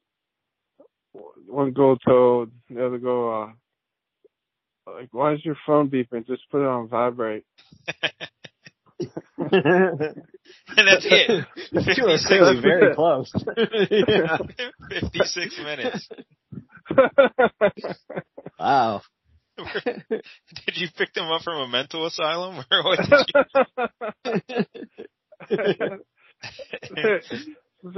one 1.47 1.71
girl 1.71 1.95
told 1.97 2.49
the 2.71 2.85
other 2.85 2.97
girl, 2.97 3.53
uh, 4.87 4.91
like, 4.93 5.09
why 5.11 5.33
is 5.33 5.45
your 5.45 5.57
phone 5.65 5.89
beeping? 5.89 6.25
Just 6.25 6.49
put 6.49 6.61
it 6.63 6.67
on 6.67 6.87
vibrate. 6.87 7.45
And 9.37 10.87
that's 10.87 11.05
it. 11.05 11.45
Two 11.95 12.05
are 12.07 12.17
clearly 12.25 12.61
very 12.61 12.95
close. 12.95 13.31
Yeah. 14.07 14.37
56 14.89 15.59
minutes. 15.63 16.09
Wow. 18.59 19.01
Did 19.85 20.75
you 20.75 20.87
pick 20.97 21.13
them 21.13 21.29
up 21.31 21.43
from 21.43 21.61
a 21.61 21.67
mental 21.67 22.05
asylum 22.07 22.63
or 22.71 22.83
what 22.83 22.99
did 22.99 23.09
you? 25.51 25.99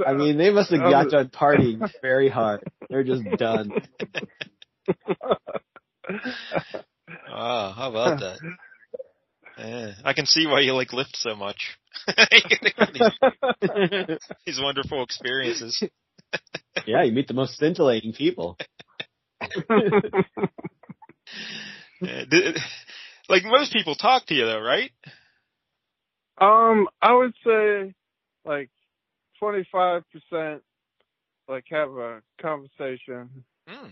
I 0.06 0.12
mean, 0.12 0.36
they 0.36 0.50
must 0.50 0.70
have 0.70 0.80
got 0.80 1.10
done 1.10 1.28
partying 1.28 1.88
very 2.02 2.28
hard. 2.28 2.62
They're 2.90 3.04
just 3.04 3.22
done. 3.38 3.70
Oh, 7.30 7.72
how 7.72 7.90
about 7.90 8.20
that? 8.20 8.38
Yeah, 9.58 9.92
I 10.04 10.12
can 10.12 10.26
see 10.26 10.46
why 10.46 10.60
you 10.60 10.74
like 10.74 10.90
Lyft 10.90 11.16
so 11.16 11.34
much. 11.34 11.76
these, 12.92 13.10
these 14.46 14.60
wonderful 14.60 15.02
experiences. 15.02 15.82
Yeah, 16.86 17.02
you 17.02 17.12
meet 17.12 17.28
the 17.28 17.34
most 17.34 17.56
scintillating 17.56 18.12
people. 18.12 18.56
Like 23.28 23.42
most 23.44 23.72
people 23.72 23.94
talk 23.94 24.26
to 24.26 24.34
you 24.34 24.46
though, 24.46 24.60
right? 24.60 24.90
um, 26.40 26.88
I 27.02 27.12
would 27.12 27.34
say 27.44 27.94
like 28.44 28.70
twenty 29.38 29.66
five 29.72 30.04
percent, 30.12 30.62
like 31.48 31.64
have 31.70 31.90
a 31.90 32.22
conversation. 32.40 33.44
Hmm. 33.66 33.88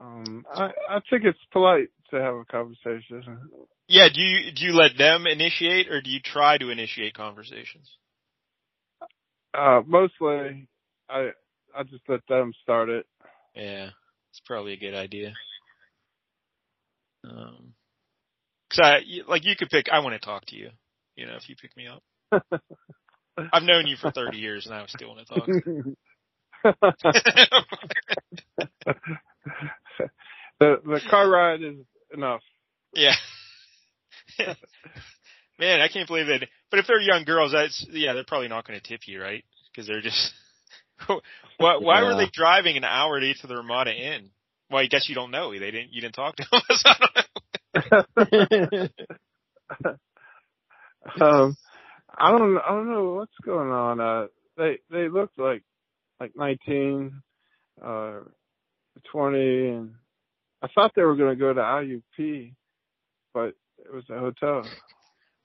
Um, 0.00 0.44
I 0.54 0.70
I 0.88 1.00
think 1.10 1.24
it's 1.24 1.38
polite 1.52 1.88
to 2.10 2.20
have 2.20 2.34
a 2.34 2.44
conversation. 2.44 3.38
Yeah, 3.88 4.08
do 4.12 4.20
you 4.20 4.52
do 4.52 4.64
you 4.64 4.72
let 4.72 4.96
them 4.96 5.26
initiate 5.26 5.90
or 5.90 6.00
do 6.00 6.10
you 6.10 6.20
try 6.20 6.58
to 6.58 6.70
initiate 6.70 7.14
conversations? 7.14 7.90
Uh, 9.54 9.82
mostly, 9.86 10.66
I 11.08 11.30
I 11.76 11.82
just 11.84 12.02
let 12.08 12.20
them 12.28 12.52
start 12.62 12.88
it. 12.88 13.06
Yeah, 13.54 13.90
it's 14.30 14.40
probably 14.46 14.72
a 14.72 14.78
good 14.78 14.94
idea. 14.94 15.34
Um, 17.24 17.74
cause 18.70 18.80
I, 18.82 19.00
like 19.28 19.44
you 19.44 19.54
could 19.56 19.68
pick, 19.68 19.86
I 19.92 20.00
want 20.00 20.20
to 20.20 20.26
talk 20.26 20.46
to 20.46 20.56
you, 20.56 20.70
you 21.16 21.26
know, 21.26 21.36
if 21.36 21.48
you 21.48 21.54
pick 21.54 21.76
me 21.76 21.86
up. 21.86 22.02
I've 23.52 23.62
known 23.62 23.86
you 23.86 23.96
for 23.96 24.10
30 24.10 24.38
years 24.38 24.66
and 24.66 24.74
I 24.74 24.84
still 24.86 25.08
want 25.08 25.26
to 25.26 25.34
talk. 25.34 25.48
the 30.62 30.76
the 30.84 31.00
car 31.10 31.28
ride 31.28 31.62
is 31.62 31.76
enough. 32.14 32.40
Yeah. 32.94 33.14
Man, 35.58 35.80
I 35.80 35.88
can't 35.88 36.06
believe 36.08 36.28
it. 36.28 36.48
But 36.70 36.80
if 36.80 36.86
they're 36.86 37.00
young 37.00 37.24
girls, 37.24 37.52
that's 37.52 37.86
yeah, 37.90 38.12
they're 38.14 38.24
probably 38.24 38.48
not 38.48 38.66
going 38.66 38.80
to 38.80 38.86
tip 38.86 39.00
you, 39.06 39.20
right? 39.20 39.44
Because 39.74 39.86
they're 39.88 40.00
just. 40.00 40.32
why, 41.58 41.76
why 41.76 42.02
Yeah. 42.02 42.06
were 42.06 42.14
they 42.14 42.28
driving 42.32 42.76
an 42.76 42.84
hour 42.84 43.18
to 43.20 43.26
get 43.26 43.38
to 43.38 43.46
the 43.46 43.56
Ramada 43.56 43.92
Inn? 43.92 44.30
Well, 44.70 44.82
I 44.82 44.86
guess 44.86 45.08
you 45.08 45.14
don't 45.14 45.30
know. 45.30 45.52
They 45.52 45.58
didn't. 45.70 45.92
You 45.92 46.00
didn't 46.00 46.14
talk 46.14 46.36
to 46.36 46.46
them. 46.52 46.60
so 46.70 46.90
I 46.90 47.90
don't 47.90 48.52
know. 48.52 48.88
um, 51.20 51.56
I 52.16 52.30
don't 52.30 52.58
I 52.58 52.68
don't 52.68 52.90
know 52.90 53.14
what's 53.14 53.32
going 53.44 53.70
on. 53.70 54.00
Uh, 54.00 54.26
they 54.56 54.78
they 54.90 55.08
looked 55.08 55.38
like 55.38 55.62
like 56.20 56.32
19, 56.36 57.20
uh, 57.84 58.20
20, 59.10 59.38
and 59.68 59.94
I 60.62 60.68
thought 60.74 60.92
they 60.94 61.02
were 61.02 61.16
going 61.16 61.30
to 61.30 61.36
go 61.36 61.52
to 61.52 61.60
IUP, 61.60 62.54
but 63.34 63.54
it 63.78 63.92
was 63.92 64.04
a 64.10 64.18
hotel. 64.18 64.62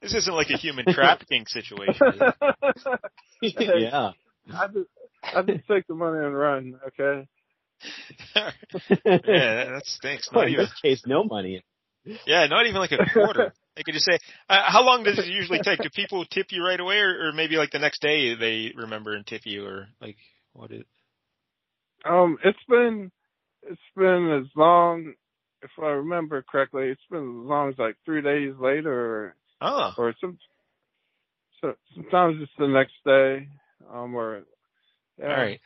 This 0.02 0.14
isn't 0.14 0.34
like 0.34 0.50
a 0.52 0.58
human 0.58 0.86
trafficking 0.90 1.46
situation. 1.48 2.08
Is 3.42 3.56
yeah. 3.60 4.12
I 4.54 4.68
just 4.68 4.90
I 5.24 5.42
just 5.42 5.68
take 5.68 5.88
the 5.88 5.96
money 5.96 6.24
and 6.24 6.38
run. 6.38 6.80
Okay. 6.88 7.28
yeah, 8.36 8.52
that 9.26 9.82
stinks. 9.86 10.30
Well, 10.32 10.44
Not 10.44 10.48
in 10.48 10.54
even, 10.54 10.66
this 10.66 10.74
case, 10.82 11.04
no 11.06 11.24
money. 11.24 11.64
yeah, 12.26 12.46
not 12.48 12.66
even 12.66 12.80
like 12.80 12.92
a 12.92 13.06
quarter. 13.12 13.54
They 13.76 13.84
could 13.84 13.94
just 13.94 14.06
say, 14.06 14.18
uh, 14.50 14.64
how 14.66 14.84
long 14.84 15.04
does 15.04 15.20
it 15.20 15.28
usually 15.28 15.60
take? 15.60 15.80
Do 15.80 15.90
people 15.94 16.26
tip 16.26 16.48
you 16.50 16.64
right 16.64 16.80
away, 16.80 16.98
or, 16.98 17.28
or 17.28 17.32
maybe 17.34 17.58
like 17.58 17.70
the 17.72 17.80
next 17.80 18.02
day 18.02 18.34
they 18.36 18.72
remember 18.76 19.14
and 19.16 19.26
tip 19.26 19.42
you, 19.46 19.66
or 19.66 19.88
like 20.02 20.16
what 20.54 20.72
is? 20.72 20.86
Um, 22.04 22.38
it's 22.44 22.58
been 22.68 23.12
it's 23.70 23.80
been 23.96 24.42
as 24.42 24.50
long, 24.56 25.14
if 25.62 25.72
I 25.82 25.88
remember 25.88 26.44
correctly, 26.44 26.88
it's 26.90 27.02
been 27.10 27.42
as 27.44 27.48
long 27.50 27.70
as 27.70 27.78
like 27.78 27.96
three 28.06 28.22
days 28.22 28.54
later, 28.60 28.94
or, 28.94 29.36
Oh, 29.62 29.92
or 29.98 30.14
some. 30.22 30.38
So 31.62 31.74
sometimes 31.96 32.38
it's 32.42 32.52
the 32.60 32.68
next 32.68 32.94
day. 33.06 33.50
Um, 33.92 34.16
or 34.16 34.44
yeah. 35.20 35.30
all 35.30 35.36
right. 35.36 35.60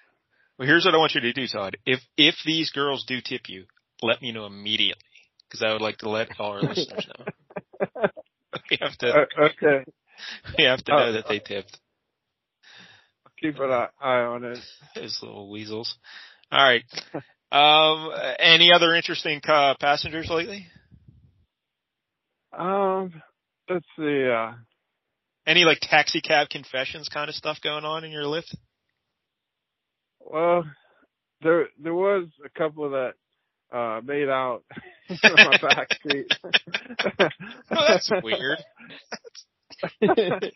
Well, 0.57 0.67
here's 0.67 0.85
what 0.85 0.93
I 0.93 0.97
want 0.97 1.15
you 1.15 1.21
to 1.21 1.33
do, 1.33 1.47
Todd. 1.47 1.77
If 1.85 1.99
if 2.17 2.35
these 2.45 2.69
girls 2.71 3.03
do 3.05 3.19
tip 3.19 3.49
you, 3.49 3.65
let 4.01 4.21
me 4.21 4.31
know 4.31 4.45
immediately 4.45 5.01
because 5.49 5.63
I 5.63 5.73
would 5.73 5.81
like 5.81 5.97
to 5.99 6.09
let 6.09 6.39
all 6.39 6.51
our 6.51 6.61
listeners 6.61 7.07
know. 7.17 7.25
We 8.69 8.77
have 8.81 8.97
to 8.97 9.07
Uh, 9.09 9.43
okay, 9.43 9.83
we 10.57 10.65
have 10.65 10.83
to 10.83 10.91
know 10.91 11.13
that 11.13 11.25
they 11.27 11.39
tipped. 11.39 11.79
I'll 13.25 13.31
keep 13.39 13.59
an 13.59 13.71
eye 13.71 13.87
eye 13.99 14.21
on 14.21 14.43
it. 14.43 14.59
Those 14.95 15.19
little 15.21 15.49
weasels. 15.49 15.95
All 16.51 16.61
right. 16.63 16.83
Um, 17.51 18.11
any 18.39 18.71
other 18.73 18.93
interesting 18.95 19.41
uh, 19.47 19.75
passengers 19.79 20.29
lately? 20.29 20.67
Um, 22.57 23.21
let's 23.69 23.85
see. 23.97 24.27
Uh, 24.29 24.53
Any 25.45 25.63
like 25.65 25.79
taxi 25.81 26.21
cab 26.21 26.49
confessions 26.49 27.09
kind 27.09 27.29
of 27.29 27.35
stuff 27.35 27.59
going 27.61 27.83
on 27.85 28.03
in 28.03 28.11
your 28.11 28.23
Lyft? 28.23 28.55
well, 30.19 30.63
there 31.41 31.67
there 31.81 31.95
was 31.95 32.27
a 32.45 32.49
couple 32.57 32.89
that 32.91 33.13
uh 33.75 33.99
made 34.03 34.29
out 34.29 34.63
in 35.09 35.17
my 35.35 35.57
back 35.61 35.89
seat. 36.07 36.27
Oh, 37.73 37.85
that's 37.87 38.11
weird. 38.21 38.59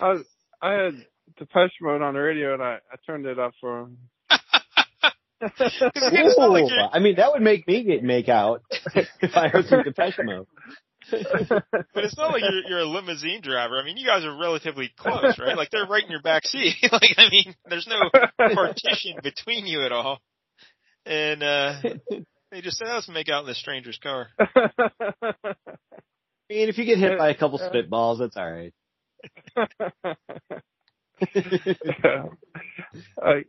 I 0.00 0.08
was, 0.12 0.24
I 0.60 0.72
had 0.72 1.06
Depeche 1.38 1.72
Mode 1.80 2.02
on 2.02 2.14
the 2.14 2.20
radio 2.20 2.52
and 2.54 2.62
I, 2.62 2.74
I 2.92 2.96
turned 3.06 3.24
it 3.26 3.38
up 3.38 3.52
for 3.60 3.80
him. 3.80 3.96
It's 5.40 5.60
like 5.60 6.64
Ooh, 6.64 6.88
I 6.92 6.98
mean, 6.98 7.16
that 7.16 7.32
would 7.32 7.42
make 7.42 7.66
me 7.66 7.84
get 7.84 8.02
make 8.02 8.28
out 8.28 8.62
if 8.94 9.36
I 9.36 9.48
heard 9.48 9.66
some 9.66 9.82
Depeche 9.82 10.18
Mode. 10.24 10.46
But 11.10 12.04
it's 12.04 12.16
not 12.16 12.32
like 12.32 12.42
you're, 12.42 12.68
you're 12.68 12.80
a 12.80 12.84
limousine 12.84 13.40
driver. 13.40 13.80
I 13.80 13.84
mean, 13.84 13.96
you 13.96 14.06
guys 14.06 14.24
are 14.24 14.36
relatively 14.36 14.90
close, 14.96 15.38
right? 15.38 15.56
Like 15.56 15.70
they're 15.70 15.86
right 15.86 16.04
in 16.04 16.10
your 16.10 16.22
back 16.22 16.44
seat. 16.44 16.74
like, 16.92 17.14
I 17.16 17.30
mean, 17.30 17.54
there's 17.68 17.88
no 17.88 18.10
partition 18.54 19.14
between 19.22 19.66
you 19.66 19.82
at 19.84 19.92
all. 19.92 20.18
And, 21.06 21.42
uh, 21.42 21.80
they 22.50 22.60
just 22.60 22.78
said, 22.78 22.88
let's 22.88 23.08
make 23.08 23.28
out 23.28 23.42
in 23.42 23.46
this 23.46 23.58
stranger's 23.58 23.98
car. 23.98 24.28
I 24.38 24.44
mean, 26.50 26.68
if 26.68 26.78
you 26.78 26.84
get 26.84 26.98
hit 26.98 27.18
by 27.18 27.30
a 27.30 27.34
couple 27.34 27.58
spitballs, 27.58 28.18
that's 28.18 28.36
all 28.36 28.50
right. 28.50 28.74
like, 33.22 33.48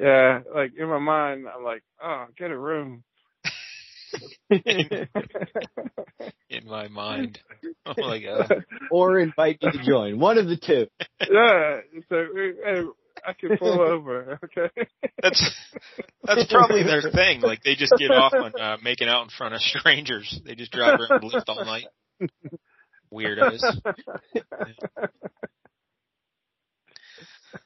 yeah, 0.00 0.40
like 0.54 0.72
in 0.78 0.88
my 0.88 0.98
mind, 0.98 1.46
I'm 1.54 1.64
like, 1.64 1.82
oh, 2.02 2.26
get 2.36 2.50
a 2.50 2.58
room. 2.58 3.04
In 6.50 6.66
my 6.66 6.88
mind. 6.88 7.38
Oh 7.86 7.94
my 7.96 8.18
god. 8.18 8.64
or 8.90 9.18
invite 9.18 9.62
me 9.62 9.72
to 9.72 9.82
join. 9.82 10.18
One 10.18 10.36
of 10.36 10.46
the 10.46 10.58
two. 10.58 10.86
yeah, 11.20 11.80
so 12.10 12.26
hey, 12.34 12.82
I 13.26 13.32
can 13.32 13.56
pull 13.56 13.80
over, 13.80 14.38
okay? 14.44 14.68
That's 15.22 15.54
that's 16.22 16.52
probably 16.52 16.82
their 16.82 17.00
thing. 17.00 17.40
Like 17.40 17.62
they 17.62 17.74
just 17.76 17.94
get 17.98 18.10
off 18.10 18.34
on 18.34 18.52
uh, 18.60 18.76
making 18.82 19.08
out 19.08 19.22
in 19.22 19.30
front 19.30 19.54
of 19.54 19.60
strangers. 19.62 20.38
They 20.44 20.54
just 20.54 20.70
drive 20.70 21.00
around 21.00 21.22
the 21.22 21.28
Lyft 21.28 21.44
all 21.48 21.64
night. 21.64 21.86
Weirdos. 23.12 23.62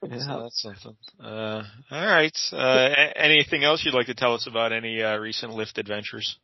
So 0.02 0.42
that's 0.42 0.62
something. 0.62 0.96
Uh, 1.22 1.62
all 1.90 2.06
right. 2.06 2.36
Uh, 2.52 2.56
a- 2.56 3.18
anything 3.20 3.64
else 3.64 3.82
you'd 3.84 3.94
like 3.94 4.06
to 4.06 4.14
tell 4.14 4.34
us 4.34 4.46
about 4.46 4.72
any 4.72 5.02
uh, 5.02 5.16
recent 5.18 5.52
Lyft 5.52 5.78
adventures? 5.78 6.38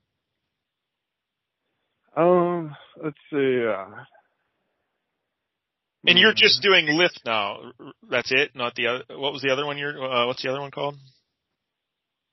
Um, 2.16 2.74
let's 3.03 3.16
see. 3.31 3.64
Uh, 3.64 3.87
And 6.07 6.18
you're 6.18 6.33
just 6.35 6.62
doing 6.62 6.87
Lyft 6.87 7.20
now. 7.24 7.72
That's 8.11 8.33
it. 8.33 8.57
Not 8.57 8.74
the 8.74 8.87
other. 8.88 9.05
What 9.18 9.33
was 9.33 9.42
the 9.42 9.51
other 9.53 9.66
one? 9.66 9.79
You're. 9.79 10.03
Uh, 10.03 10.27
what's 10.27 10.42
the 10.42 10.51
other 10.51 10.61
one 10.61 10.70
called? 10.72 10.96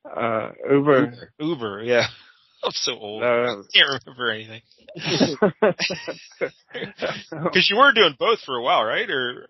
uh, 0.06 0.50
Uber. 0.72 1.32
Uber. 1.40 1.84
Yeah. 1.84 2.06
I'm 2.64 2.72
so 2.74 2.94
old. 2.94 3.22
Uh, 3.24 3.58
Can't 3.74 4.02
remember 4.06 4.32
anything. 4.32 4.62
Because 7.32 7.70
you 7.70 7.78
were 7.78 7.92
doing 7.94 8.16
both 8.18 8.40
for 8.42 8.56
a 8.56 8.62
while, 8.64 8.84
right? 8.84 9.10
Or 9.10 9.48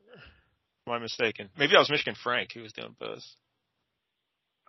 am 0.88 0.93
I 0.93 1.00
mistaken? 1.00 1.50
Maybe 1.58 1.74
that 1.74 1.80
was 1.80 1.89
Michigan 1.89 2.15
Frank 2.21 2.52
who 2.54 2.62
was 2.62 2.74
doing 2.74 2.95
both. 3.00 3.24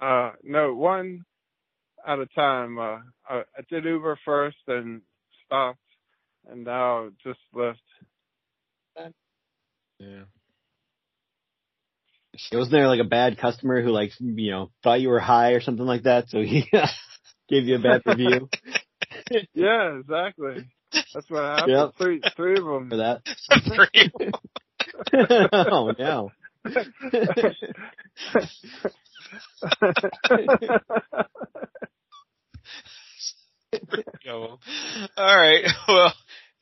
uh, 0.00 0.32
no, 0.42 0.74
one 0.74 1.24
at 2.06 2.18
a 2.18 2.26
time. 2.26 2.78
Uh, 2.78 2.98
I, 3.28 3.40
I 3.40 3.62
did 3.68 3.84
Uber 3.84 4.18
first 4.24 4.56
and 4.66 5.02
stopped, 5.44 5.78
and 6.48 6.64
now 6.64 7.08
just 7.22 7.40
left. 7.52 7.80
Yeah. 9.98 10.24
Wasn't 12.52 12.70
there 12.70 12.86
like 12.86 13.00
a 13.00 13.04
bad 13.04 13.38
customer 13.38 13.82
who 13.82 13.90
like, 13.90 14.12
you 14.20 14.50
know, 14.50 14.70
thought 14.82 15.00
you 15.00 15.08
were 15.08 15.20
high 15.20 15.52
or 15.52 15.62
something 15.62 15.86
like 15.86 16.02
that, 16.02 16.28
so 16.28 16.42
he 16.42 16.70
gave 17.48 17.64
you 17.64 17.76
a 17.76 17.78
bad 17.78 18.02
review 18.04 18.48
Yeah, 19.54 19.98
exactly. 19.98 20.68
That's 20.92 21.28
what 21.30 21.42
happened. 21.42 21.70
Yep. 21.70 21.90
Three, 21.98 22.20
three 22.36 22.58
of 22.58 22.64
them. 22.64 22.90
for 22.90 22.96
that? 22.96 23.22
Three. 23.74 24.32
Oh 25.52 25.92
no. 25.98 26.32
All 35.16 35.36
right. 35.36 35.64
Well, 35.88 36.12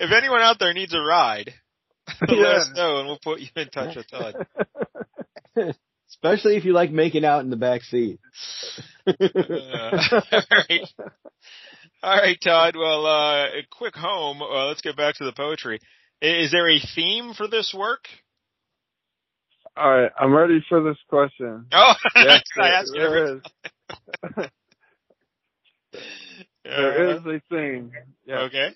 if 0.00 0.10
anyone 0.12 0.40
out 0.40 0.58
there 0.58 0.72
needs 0.72 0.94
a 0.94 1.00
ride, 1.00 1.52
let 2.28 2.38
us 2.38 2.70
know 2.74 2.98
and 2.98 3.06
we'll 3.06 3.18
put 3.22 3.40
you 3.40 3.48
in 3.56 3.68
touch 3.68 3.96
with 3.96 4.10
Todd. 4.10 4.46
Especially 6.08 6.56
if 6.56 6.64
you 6.64 6.72
like 6.72 6.90
making 6.90 7.24
out 7.24 7.40
in 7.40 7.50
the 7.50 7.56
back 7.56 7.82
seat. 7.82 8.20
Uh, 9.06 9.12
all 9.12 10.42
right. 10.50 10.88
All 12.02 12.16
right, 12.16 12.38
Todd. 12.42 12.76
Well, 12.76 13.06
uh, 13.06 13.44
a 13.46 13.62
quick 13.70 13.96
home. 13.96 14.42
Uh, 14.42 14.66
let's 14.66 14.82
get 14.82 14.96
back 14.96 15.16
to 15.16 15.24
the 15.24 15.32
poetry. 15.32 15.80
Is 16.20 16.52
there 16.52 16.68
a 16.68 16.78
theme 16.94 17.34
for 17.34 17.48
this 17.48 17.74
work? 17.76 18.06
All 19.76 19.90
right, 19.90 20.10
I'm 20.18 20.32
ready 20.32 20.64
for 20.68 20.82
this 20.82 20.98
question. 21.08 21.66
Oh, 21.72 21.94
Yes, 22.16 22.42
I 22.60 22.68
ask 22.68 22.94
you 22.94 23.02
every 23.02 23.20
there 23.20 23.36
is. 23.36 24.50
There 26.64 27.10
uh-huh. 27.10 27.30
is 27.30 27.40
a 27.42 27.54
theme. 27.54 27.92
Yes. 28.26 28.38
Okay. 28.38 28.68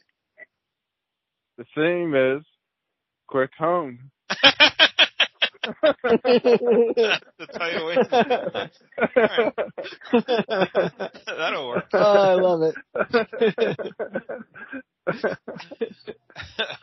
The 1.57 1.65
theme 1.75 2.15
is 2.15 2.45
quick 3.27 3.51
home. 3.59 4.11
That's 5.83 7.25
the 7.39 7.47
title. 7.53 7.95
That'll 11.27 11.69
work. 11.69 11.87
oh, 11.93 11.99
I 11.99 12.35
love 12.35 12.63
it. 12.63 12.75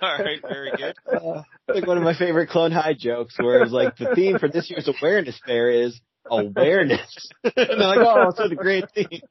All 0.01 0.17
right. 0.19 0.41
Very 0.41 0.71
good. 0.77 0.95
Uh, 1.11 1.41
like 1.67 1.85
one 1.87 1.97
of 1.97 2.03
my 2.03 2.15
favorite 2.17 2.49
Clone 2.49 2.71
High 2.71 2.95
jokes, 2.97 3.35
where 3.37 3.59
it 3.59 3.63
was 3.63 3.71
like 3.71 3.97
the 3.97 4.13
theme 4.15 4.39
for 4.39 4.49
this 4.49 4.69
year's 4.69 4.87
awareness 4.87 5.39
fair 5.45 5.69
is 5.69 5.99
awareness. 6.29 7.29
and 7.43 7.53
they're 7.55 7.77
like, 7.77 7.99
oh, 7.99 8.29
it's 8.29 8.39
a 8.39 8.55
great 8.55 8.85
theme. 8.93 9.21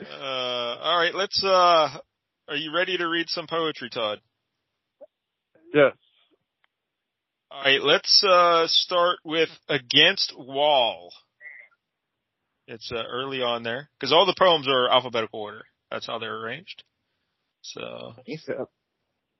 Uh, 0.00 0.76
all 0.80 0.98
right, 0.98 1.14
let's. 1.14 1.42
Uh, 1.42 1.98
are 2.48 2.56
you 2.56 2.72
ready 2.74 2.96
to 2.96 3.06
read 3.08 3.28
some 3.28 3.46
poetry, 3.46 3.90
Todd? 3.90 4.20
Yes. 5.74 5.92
All 7.50 7.62
right, 7.62 7.80
let's 7.82 8.22
uh, 8.28 8.66
start 8.66 9.18
with 9.24 9.48
Against 9.68 10.34
Wall. 10.36 11.10
It's 12.66 12.92
uh, 12.92 13.02
early 13.10 13.40
on 13.40 13.62
there 13.62 13.88
because 13.98 14.12
all 14.12 14.26
the 14.26 14.34
poems 14.38 14.68
are 14.68 14.90
alphabetical 14.90 15.40
order. 15.40 15.62
That's 15.90 16.06
how 16.06 16.18
they're 16.18 16.36
arranged. 16.44 16.84
So 17.62 18.14
Yeah. 18.26 18.64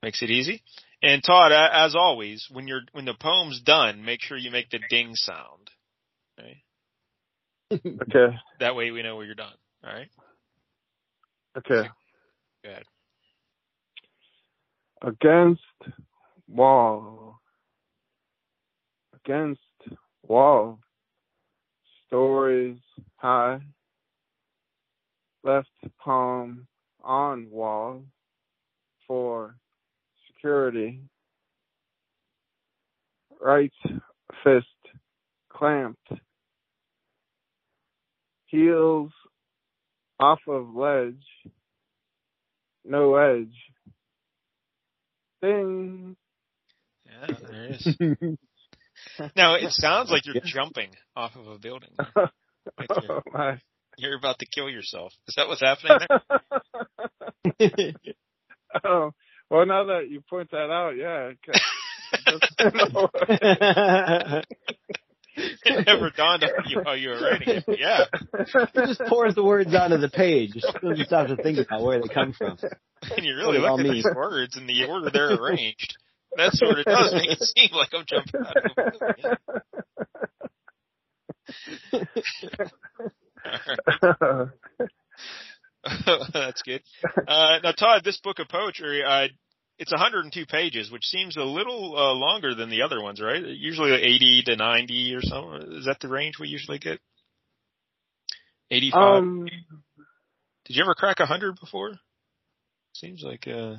makes 0.01 0.23
it 0.23 0.31
easy. 0.31 0.63
And 1.03 1.23
Todd, 1.23 1.51
a- 1.51 1.69
as 1.75 1.95
always, 1.95 2.47
when 2.51 2.67
you're 2.67 2.81
when 2.91 3.05
the 3.05 3.13
poem's 3.13 3.61
done, 3.61 4.03
make 4.03 4.21
sure 4.21 4.35
you 4.37 4.49
make 4.49 4.69
the 4.71 4.79
ding 4.89 5.11
sound. 5.13 5.69
Okay? 6.39 6.63
Okay. 8.01 8.35
That 8.59 8.75
way 8.75 8.89
we 8.89 9.03
know 9.03 9.15
where 9.15 9.25
you're 9.27 9.35
done. 9.35 9.53
All 9.85 9.93
right. 9.93 10.09
Okay. 11.55 11.87
Go 12.63 12.69
ahead. 12.71 12.83
Against 15.03 15.61
wall. 16.47 17.28
Against 19.25 19.61
wall. 20.23 20.79
Stories 22.07 22.79
high. 23.17 23.59
Left 25.43 25.67
palm 26.03 26.67
on 27.03 27.49
wall 27.49 28.03
for 29.07 29.55
security. 30.27 31.01
Right 33.41 33.71
fist 34.43 34.65
clamped. 35.49 36.09
Heels 38.47 39.11
off 40.19 40.39
of 40.47 40.75
ledge. 40.75 41.15
No 42.83 43.15
edge. 43.15 43.55
Ding. 45.41 46.15
Yeah, 47.05 47.35
there 47.49 47.63
it 47.65 48.17
is. 48.21 48.37
Now 49.35 49.55
it 49.55 49.71
sounds 49.71 50.09
like 50.11 50.25
you're 50.25 50.41
jumping 50.43 50.89
off 51.15 51.35
of 51.35 51.47
a 51.47 51.57
building. 51.57 51.91
Like 52.77 52.89
you're, 53.01 53.11
Oh, 53.17 53.21
my. 53.33 53.57
you're 53.97 54.17
about 54.17 54.37
to 54.39 54.45
kill 54.45 54.69
yourself. 54.69 55.13
Is 55.27 55.35
that 55.37 55.47
what's 55.47 55.61
happening 55.61 55.97
there? 57.57 57.93
oh, 58.83 59.11
well, 59.49 59.65
now 59.65 59.85
that 59.85 60.09
you 60.09 60.21
point 60.29 60.51
that 60.51 60.69
out, 60.69 60.91
yeah. 60.95 61.31
It 65.35 65.85
never 65.87 66.09
dawned 66.09 66.43
on 66.43 66.49
you 66.67 66.81
how 66.85 66.93
you 66.93 67.09
were 67.09 67.19
writing 67.21 67.61
it. 67.65 67.79
Yeah. 67.79 68.05
He 68.73 68.81
just 68.87 69.01
pours 69.07 69.35
the 69.35 69.43
words 69.43 69.73
onto 69.73 69.97
the 69.97 70.09
page. 70.09 70.51
Just 70.53 70.67
doesn't 70.81 71.09
have 71.09 71.27
to 71.37 71.41
think 71.41 71.59
about 71.65 71.81
where 71.81 72.01
they 72.01 72.07
come 72.13 72.33
from. 72.33 72.57
And 73.15 73.25
you 73.25 73.35
really 73.35 73.59
Well, 73.61 73.77
look 73.77 73.85
at 73.85 73.91
these 73.91 74.07
words 74.13 74.57
and 74.57 74.67
the 74.67 74.85
order 74.85 75.09
they're 75.11 75.33
arranged. 75.33 75.95
That's 76.35 76.61
what 76.61 76.79
it 76.79 76.85
does 76.85 77.13
make 77.13 77.31
it 77.31 77.41
seem 77.41 77.69
like 77.73 77.89
I'm 77.93 78.05
jumping 78.07 78.41
out 78.45 78.57
of 78.57 78.71
a 78.77 78.83
building. 79.21 79.35
That's 86.33 86.61
good. 86.61 86.81
Uh, 87.27 87.59
now, 87.63 87.71
Todd, 87.71 88.03
this 88.03 88.19
book 88.23 88.39
of 88.39 88.47
poetry, 88.49 89.03
uh, 89.03 89.27
it's 89.77 89.91
102 89.91 90.45
pages, 90.45 90.91
which 90.91 91.05
seems 91.05 91.37
a 91.37 91.43
little 91.43 91.95
uh, 91.97 92.13
longer 92.13 92.53
than 92.53 92.69
the 92.69 92.81
other 92.81 93.01
ones, 93.01 93.21
right? 93.21 93.41
Usually 93.41 93.91
80 93.91 94.43
to 94.47 94.55
90 94.57 95.15
or 95.15 95.21
something. 95.21 95.77
Is 95.77 95.85
that 95.85 95.99
the 96.01 96.09
range 96.09 96.35
we 96.39 96.47
usually 96.47 96.79
get? 96.79 96.99
85. 98.71 99.17
um, 99.23 99.47
Did 100.65 100.75
you 100.75 100.83
ever 100.83 100.93
crack 100.93 101.19
100 101.19 101.59
before? 101.59 101.93
Seems 102.93 103.23
like 103.23 103.47
uh, 103.47 103.75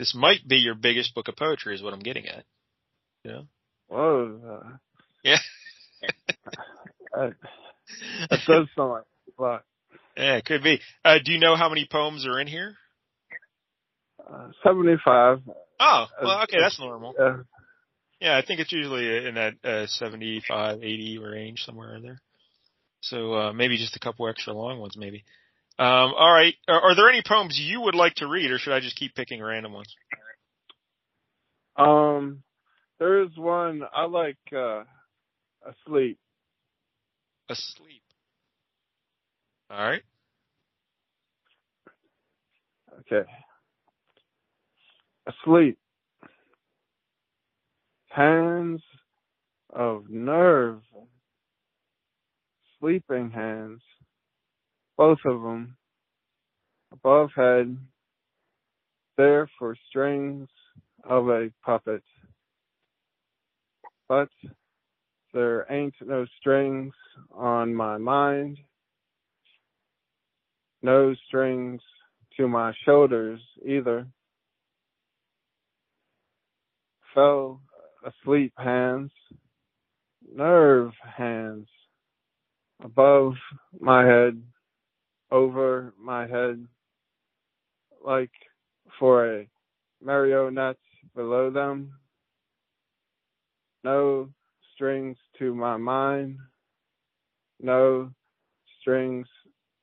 this 0.00 0.14
might 0.14 0.48
be 0.48 0.56
your 0.56 0.74
biggest 0.74 1.14
book 1.14 1.28
of 1.28 1.36
poetry, 1.36 1.74
is 1.74 1.82
what 1.82 1.92
I'm 1.92 2.00
getting 2.00 2.26
at. 2.26 2.44
Yeah. 3.22 3.32
know? 3.32 3.46
whoa. 3.88 4.62
Uh, 4.64 4.76
Yeah. 5.22 5.36
that, 7.12 7.34
that 8.30 8.40
does 8.46 8.66
sound 8.74 8.90
like 8.90 9.04
a 9.38 9.42
lot. 9.42 9.64
Yeah, 10.16 10.36
it 10.36 10.46
could 10.46 10.62
be. 10.62 10.80
Uh, 11.04 11.18
do 11.22 11.32
you 11.32 11.38
know 11.38 11.54
how 11.54 11.68
many 11.68 11.86
poems 11.90 12.26
are 12.26 12.40
in 12.40 12.46
here? 12.46 12.76
Uh, 14.26 14.48
75. 14.64 15.42
Oh, 15.78 16.06
well, 16.22 16.42
okay, 16.44 16.58
that's 16.58 16.80
normal. 16.80 17.14
Yeah. 17.18 17.36
Yeah, 18.20 18.38
I 18.38 18.44
think 18.44 18.60
it's 18.60 18.72
usually 18.72 19.26
in 19.26 19.34
that 19.34 19.54
uh, 19.62 19.86
75, 19.86 20.82
80 20.82 21.18
range, 21.18 21.62
somewhere 21.64 21.96
in 21.96 22.02
there. 22.02 22.20
So 23.02 23.34
uh, 23.34 23.52
maybe 23.52 23.76
just 23.76 23.96
a 23.96 24.00
couple 24.00 24.28
extra 24.28 24.54
long 24.54 24.78
ones, 24.78 24.96
maybe. 24.96 25.24
Um, 25.78 26.12
all 26.16 26.32
right. 26.32 26.54
Are, 26.68 26.80
are 26.80 26.94
there 26.96 27.08
any 27.08 27.22
poems 27.26 27.58
you 27.58 27.80
would 27.82 27.94
like 27.94 28.14
to 28.16 28.26
read, 28.26 28.50
or 28.50 28.58
should 28.58 28.74
I 28.74 28.80
just 28.80 28.96
keep 28.96 29.14
picking 29.14 29.42
random 29.42 29.72
ones? 29.72 29.94
Um, 31.76 32.42
there 32.98 33.22
is 33.22 33.30
one 33.36 33.82
I 33.94 34.04
like, 34.04 34.36
uh, 34.54 34.82
asleep. 35.66 36.18
Asleep. 37.48 38.02
All 39.70 39.78
right. 39.78 40.02
Okay. 43.00 43.28
Asleep. 45.26 45.78
Hands 48.08 48.82
of 49.72 50.10
nerve. 50.10 50.82
Sleeping 52.80 53.30
hands. 53.30 53.80
Both 55.00 55.20
of 55.24 55.40
them. 55.40 55.78
Above 56.92 57.30
head. 57.34 57.74
There 59.16 59.48
for 59.58 59.74
strings 59.88 60.46
of 61.04 61.30
a 61.30 61.48
puppet. 61.64 62.02
But 64.10 64.28
there 65.32 65.64
ain't 65.72 65.94
no 66.02 66.26
strings 66.38 66.92
on 67.34 67.74
my 67.74 67.96
mind. 67.96 68.58
No 70.82 71.14
strings 71.28 71.80
to 72.36 72.46
my 72.46 72.74
shoulders 72.84 73.40
either. 73.66 74.06
Fell 77.14 77.62
asleep 78.04 78.52
hands, 78.58 79.12
nerve 80.30 80.92
hands, 81.16 81.68
above 82.84 83.32
my 83.80 84.04
head, 84.04 84.42
over 85.30 85.94
my 85.98 86.26
head, 86.26 86.66
like 88.04 88.32
for 88.98 89.40
a 89.40 89.48
marionette 90.02 90.78
below 91.14 91.50
them. 91.50 91.92
No 93.84 94.28
strings 94.74 95.16
to 95.38 95.54
my 95.54 95.76
mind, 95.76 96.38
no 97.60 98.10
strings 98.80 99.26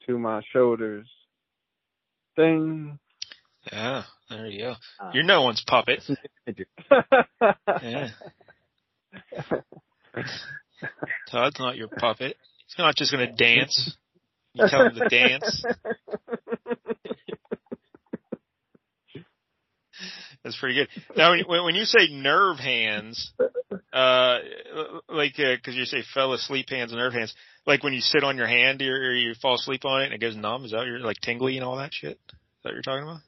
to 0.05 0.17
my 0.19 0.41
shoulders. 0.53 1.07
Ding. 2.35 2.99
Yeah, 3.71 4.03
there 4.29 4.45
you 4.47 4.59
go. 4.59 4.75
Ah. 4.99 5.11
You're 5.13 5.23
no 5.23 5.41
one's 5.41 5.63
puppet. 5.65 6.03
Yeah. 7.81 8.09
Todd's 11.31 11.59
not 11.59 11.75
your 11.75 11.87
puppet. 11.87 12.37
He's 12.65 12.77
not 12.77 12.95
just 12.95 13.11
going 13.11 13.27
to 13.27 13.33
dance. 13.35 13.97
You 14.57 14.67
tell 14.67 14.87
him 14.87 14.95
to 14.95 15.09
dance. 15.09 15.63
That's 20.43 20.57
pretty 20.59 20.75
good. 20.75 20.87
Now, 21.15 21.31
when, 21.31 21.43
when 21.47 21.63
when 21.65 21.75
you 21.75 21.85
say 21.85 22.07
nerve 22.09 22.57
hands, 22.57 23.33
uh, 23.91 24.37
like, 25.09 25.33
uh, 25.39 25.55
cause 25.63 25.75
you 25.75 25.85
say 25.85 26.03
fell 26.13 26.33
asleep 26.33 26.69
hands 26.69 26.91
and 26.91 26.99
nerve 26.99 27.13
hands, 27.13 27.33
like 27.65 27.83
when 27.83 27.93
you 27.93 27.99
sit 27.99 28.23
on 28.23 28.37
your 28.37 28.47
hand 28.47 28.81
or, 28.81 28.95
or 28.95 29.13
you 29.13 29.33
fall 29.41 29.55
asleep 29.55 29.83
on 29.83 30.01
it 30.01 30.05
and 30.05 30.13
it 30.13 30.21
goes 30.21 30.35
numb, 30.35 30.63
is 30.63 30.71
that 30.71 30.77
what 30.77 30.87
you're 30.87 30.99
like 30.99 31.19
tingly 31.21 31.57
and 31.57 31.65
all 31.65 31.77
that 31.77 31.93
shit? 31.93 32.17
Is 32.29 32.37
that 32.63 32.69
what 32.69 32.73
you're 32.73 32.81
talking 32.81 33.03
about? 33.03 33.19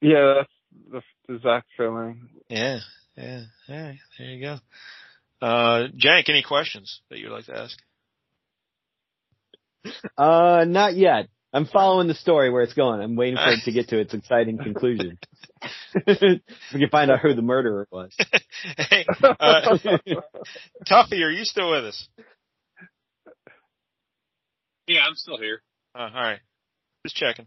Yeah, 0.00 0.34
that's 0.36 0.52
the, 0.90 1.00
the 1.28 1.34
exact 1.34 1.66
feeling. 1.76 2.28
Yeah, 2.48 2.78
yeah. 3.16 3.42
All 3.68 3.76
right, 3.76 3.98
there 4.18 4.28
you 4.28 4.40
go. 4.40 4.58
Uh, 5.44 5.88
Jank, 5.96 6.28
any 6.28 6.42
questions 6.42 7.00
that 7.10 7.18
you'd 7.18 7.32
like 7.32 7.46
to 7.46 7.58
ask? 7.58 7.76
Uh, 10.16 10.64
not 10.66 10.94
yet. 10.96 11.28
I'm 11.52 11.66
following 11.66 12.08
the 12.08 12.14
story 12.14 12.50
where 12.50 12.62
it's 12.62 12.74
going. 12.74 13.00
I'm 13.00 13.14
waiting 13.14 13.36
for 13.36 13.52
it 13.52 13.60
to 13.64 13.72
get 13.72 13.88
to 13.90 14.00
its 14.00 14.12
exciting 14.12 14.58
conclusion. 14.62 15.18
we 16.06 16.40
can 16.72 16.88
find 16.90 17.12
out 17.12 17.20
who 17.20 17.34
the 17.34 17.42
murderer 17.42 17.86
was. 17.92 18.12
hey, 18.76 19.06
uh, 19.22 19.78
Tuffy, 20.84 21.22
are 21.22 21.30
you 21.30 21.44
still 21.44 21.70
with 21.70 21.84
us? 21.84 22.08
Yeah, 24.88 25.00
I'm 25.06 25.14
still 25.14 25.38
here. 25.38 25.62
Uh, 25.94 26.10
all 26.12 26.22
right, 26.22 26.40
just 27.06 27.14
checking. 27.16 27.46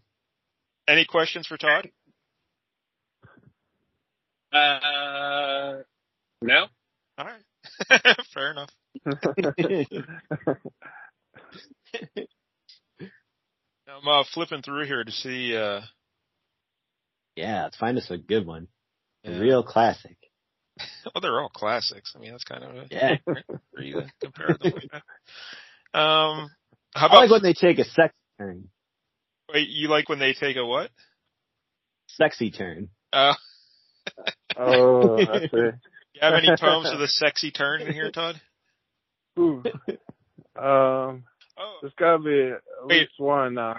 Any 0.87 1.03
questions 1.03 1.45
for 1.45 1.57
Todd? 1.57 1.89
Uh, 4.53 5.83
no. 6.41 6.67
All 7.17 7.25
right. 7.25 7.43
Fair 8.33 8.51
enough. 8.51 8.69
I'm 13.89 14.07
uh, 14.07 14.23
flipping 14.33 14.61
through 14.61 14.85
here 14.85 15.03
to 15.03 15.11
see. 15.11 15.55
uh 15.55 15.81
yeah, 17.35 17.63
let's 17.63 17.77
find 17.77 17.97
us 17.97 18.09
a 18.09 18.17
good 18.17 18.45
one. 18.45 18.67
A 19.23 19.31
yeah. 19.31 19.39
real 19.39 19.63
classic. 19.63 20.17
Well, 21.05 21.21
they're 21.21 21.41
all 21.41 21.49
classics. 21.49 22.13
I 22.15 22.19
mean, 22.19 22.31
that's 22.31 22.43
kind 22.43 22.63
of 22.63 22.75
a, 22.75 22.85
Yeah. 22.91 23.15
for 23.25 24.07
compare 24.21 24.57
them. 24.61 24.73
Um, 25.93 26.51
how 26.93 27.07
I 27.07 27.15
like 27.15 27.27
about 27.27 27.29
when 27.29 27.41
they 27.43 27.53
take 27.53 27.79
a 27.79 27.85
sexy 27.85 28.13
turn. 28.37 28.67
wait, 29.51 29.69
you 29.69 29.87
like 29.87 30.09
when 30.09 30.19
they 30.19 30.33
take 30.33 30.57
a 30.57 30.65
what? 30.65 30.91
Sexy 32.09 32.51
turn. 32.51 32.89
Uh, 33.11 33.33
oh, 34.57 35.17
I 35.17 35.39
see. 35.39 35.49
you 35.53 35.71
have 36.21 36.33
any 36.33 36.49
poems 36.59 36.89
with 36.91 37.01
a 37.01 37.07
sexy 37.07 37.51
turn 37.51 37.81
in 37.81 37.93
here, 37.93 38.11
Todd? 38.11 38.39
Ooh. 39.39 39.63
Um, 40.55 41.23
Oh, 41.59 41.77
there's 41.81 41.93
gotta 41.97 42.19
be 42.19 42.51
at 42.51 42.61
Wait. 42.85 42.99
least 43.01 43.13
one. 43.17 43.57
Uh, 43.57 43.75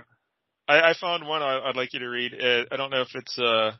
I, 0.68 0.90
I 0.90 0.94
found 1.00 1.26
one 1.26 1.42
I, 1.42 1.60
I'd 1.60 1.76
like 1.76 1.92
you 1.92 2.00
to 2.00 2.08
read. 2.08 2.32
Uh, 2.34 2.64
I 2.70 2.76
don't 2.76 2.90
know 2.90 3.02
if 3.02 3.14
it's 3.14 3.38
uh 3.38 3.72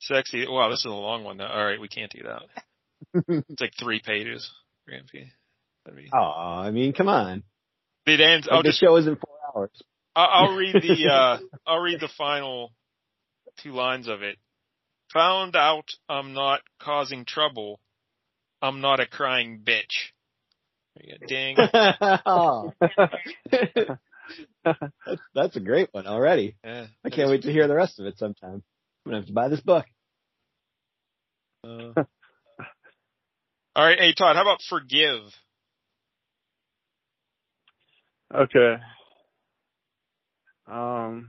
sexy. 0.00 0.46
Wow, 0.48 0.68
this 0.70 0.80
is 0.80 0.86
a 0.86 0.90
long 0.90 1.24
one. 1.24 1.38
Though. 1.38 1.46
All 1.46 1.64
right, 1.64 1.80
we 1.80 1.88
can't 1.88 2.12
do 2.12 2.22
that. 2.24 2.42
It's 3.48 3.60
like 3.60 3.72
three 3.78 4.00
pages. 4.04 4.48
Rampy. 4.88 5.32
That'd 5.84 5.98
be. 5.98 6.08
Oh, 6.12 6.18
I 6.18 6.70
mean, 6.70 6.92
come 6.92 7.08
on. 7.08 7.42
It 8.06 8.20
ends. 8.20 8.46
Like 8.46 8.54
I'll 8.56 8.62
the 8.62 8.68
just. 8.68 8.80
show 8.80 8.96
is 8.96 9.06
in 9.06 9.16
four 9.16 9.34
hours. 9.54 9.70
I'll 10.14 10.48
I'll 10.48 10.56
read 10.56 10.74
the. 10.74 11.08
uh 11.12 11.38
I'll 11.66 11.80
read 11.80 12.00
the 12.00 12.08
final 12.16 12.72
two 13.62 13.72
lines 13.72 14.08
of 14.08 14.22
it. 14.22 14.36
Found 15.12 15.56
out 15.56 15.84
I'm 16.08 16.32
not 16.32 16.60
causing 16.80 17.24
trouble. 17.24 17.80
I'm 18.62 18.80
not 18.80 19.00
a 19.00 19.06
crying 19.06 19.60
bitch. 19.64 20.12
There 20.96 21.06
you 21.06 21.18
go. 21.18 21.26
Ding. 21.26 21.56
oh, 22.26 22.72
that's, 22.80 23.90
that's 25.34 25.56
a 25.56 25.60
great 25.60 25.88
one 25.92 26.06
already. 26.06 26.56
Yeah. 26.64 26.86
I 27.04 27.10
can't 27.10 27.30
wait 27.30 27.42
to 27.42 27.52
hear 27.52 27.68
the 27.68 27.74
rest 27.74 27.98
of 27.98 28.06
it 28.06 28.18
sometime. 28.18 28.62
I'm 29.04 29.10
gonna 29.10 29.16
have 29.18 29.26
to 29.26 29.32
buy 29.32 29.48
this 29.48 29.60
book. 29.60 29.84
Uh, 31.64 31.92
all 33.76 33.84
right, 33.84 33.98
hey 33.98 34.12
Todd, 34.16 34.36
how 34.36 34.42
about 34.42 34.60
forgive? 34.68 35.22
okay. 38.34 38.76
Um, 40.66 41.28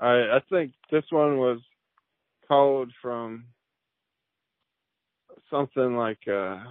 I 0.00 0.06
I 0.06 0.40
think 0.50 0.72
this 0.90 1.04
one 1.10 1.38
was 1.38 1.60
called 2.46 2.92
from 3.02 3.46
something 5.50 5.96
like 5.96 6.28
uh 6.28 6.62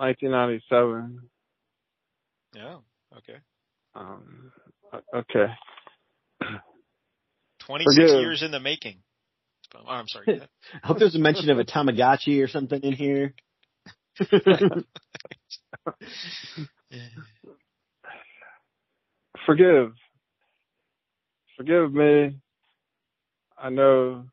1997. 0.00 1.20
Yeah. 2.54 2.76
Okay. 3.18 3.38
Um, 3.94 4.50
okay. 5.14 5.52
Twenty 7.60 7.84
six 7.84 7.96
Forgive. 8.10 8.20
years 8.20 8.42
in 8.42 8.50
the 8.50 8.60
making. 8.60 8.96
Oh, 9.74 9.82
I'm 9.86 10.08
sorry. 10.08 10.40
I 10.82 10.86
hope 10.86 10.98
there's 10.98 11.14
a 11.14 11.18
mention 11.18 11.50
of 11.50 11.58
a 11.58 11.64
Tamagotchi 11.64 12.42
or 12.42 12.48
something 12.48 12.80
in 12.82 12.94
here. 12.94 13.34
Forgive. 19.46 19.92
Forgive 21.56 21.92
me. 21.92 22.36
I 23.58 23.68
know 23.68 24.24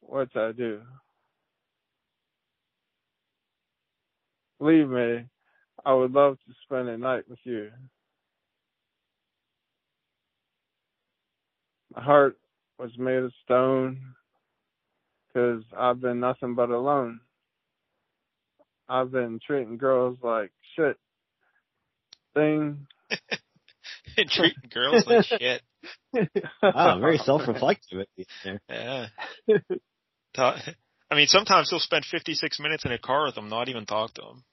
what 0.00 0.34
I 0.36 0.52
do. 0.52 0.80
Believe 4.60 4.90
me, 4.90 5.24
I 5.86 5.94
would 5.94 6.12
love 6.12 6.36
to 6.36 6.54
spend 6.64 6.90
a 6.90 6.98
night 6.98 7.24
with 7.28 7.38
you. 7.44 7.70
My 11.96 12.02
heart 12.02 12.38
was 12.78 12.90
made 12.98 13.16
of 13.16 13.32
stone 13.42 14.14
because 15.26 15.64
I've 15.76 16.00
been 16.00 16.20
nothing 16.20 16.54
but 16.54 16.68
alone. 16.68 17.20
I've 18.86 19.10
been 19.10 19.40
treating 19.44 19.78
girls 19.78 20.18
like 20.22 20.52
shit. 20.76 20.98
Thing. 22.34 22.86
Treating 24.28 24.70
girls 24.70 25.06
like 25.06 25.24
shit. 25.24 25.62
Wow, 26.62 26.98
very 27.00 27.16
self-reflective 27.16 28.00
at 28.00 28.08
the 28.16 28.26
end 28.44 28.60
Yeah. 28.68 29.06
I 31.10 31.14
mean, 31.14 31.26
sometimes 31.26 31.70
he'll 31.70 31.80
spend 31.80 32.04
56 32.04 32.60
minutes 32.60 32.84
in 32.84 32.92
a 32.92 32.98
car 32.98 33.24
with 33.24 33.34
them, 33.34 33.48
not 33.48 33.68
even 33.68 33.86
talk 33.86 34.12
to 34.14 34.20
them. 34.20 34.44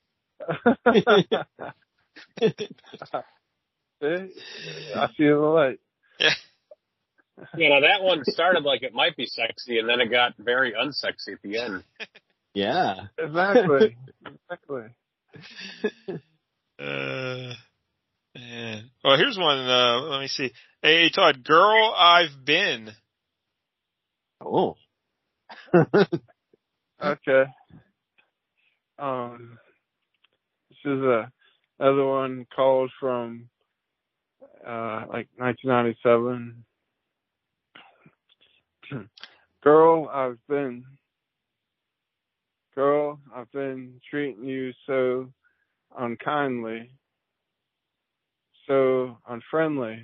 See? 4.02 4.30
I 4.96 5.08
feel 5.18 5.42
the 5.42 5.48
light. 5.48 5.80
You 7.56 7.70
know, 7.70 7.82
that 7.82 8.02
one 8.02 8.24
started 8.26 8.64
like 8.64 8.84
it 8.84 8.94
might 8.94 9.16
be 9.16 9.26
sexy, 9.28 9.78
and 9.80 9.88
then 9.88 10.02
it 10.02 10.10
got 10.10 10.34
very 10.38 10.74
unsexy 10.74 11.34
at 11.34 11.42
the 11.44 11.60
end. 11.60 11.84
Yeah. 12.54 12.96
Exactly. 13.18 13.96
exactly. 14.26 14.82
Uh, 16.80 17.54
yeah. 18.36 18.80
Well, 19.04 19.18
here's 19.18 19.38
one. 19.38 19.60
Uh, 19.60 20.02
let 20.02 20.22
me 20.22 20.28
see. 20.28 20.52
Hey, 20.82 21.10
Todd, 21.10 21.44
girl, 21.44 21.94
I've 21.96 22.44
been. 22.46 22.92
Oh. 24.42 24.76
Okay. 27.04 27.44
Um, 28.98 29.60
this 29.64 29.67
is 30.88 31.02
a 31.04 31.32
another 31.80 32.06
one 32.06 32.46
called 32.56 32.92
from 33.00 33.50
uh 34.66 35.06
like 35.10 35.28
1997. 35.38 36.64
Girl, 39.64 40.10
I've 40.14 40.40
been. 40.48 40.84
Girl, 42.76 43.20
I've 43.36 43.52
been 43.52 44.00
treating 44.08 44.44
you 44.46 44.72
so 44.86 45.28
unkindly, 45.98 46.92
so 48.68 49.18
unfriendly. 49.28 50.00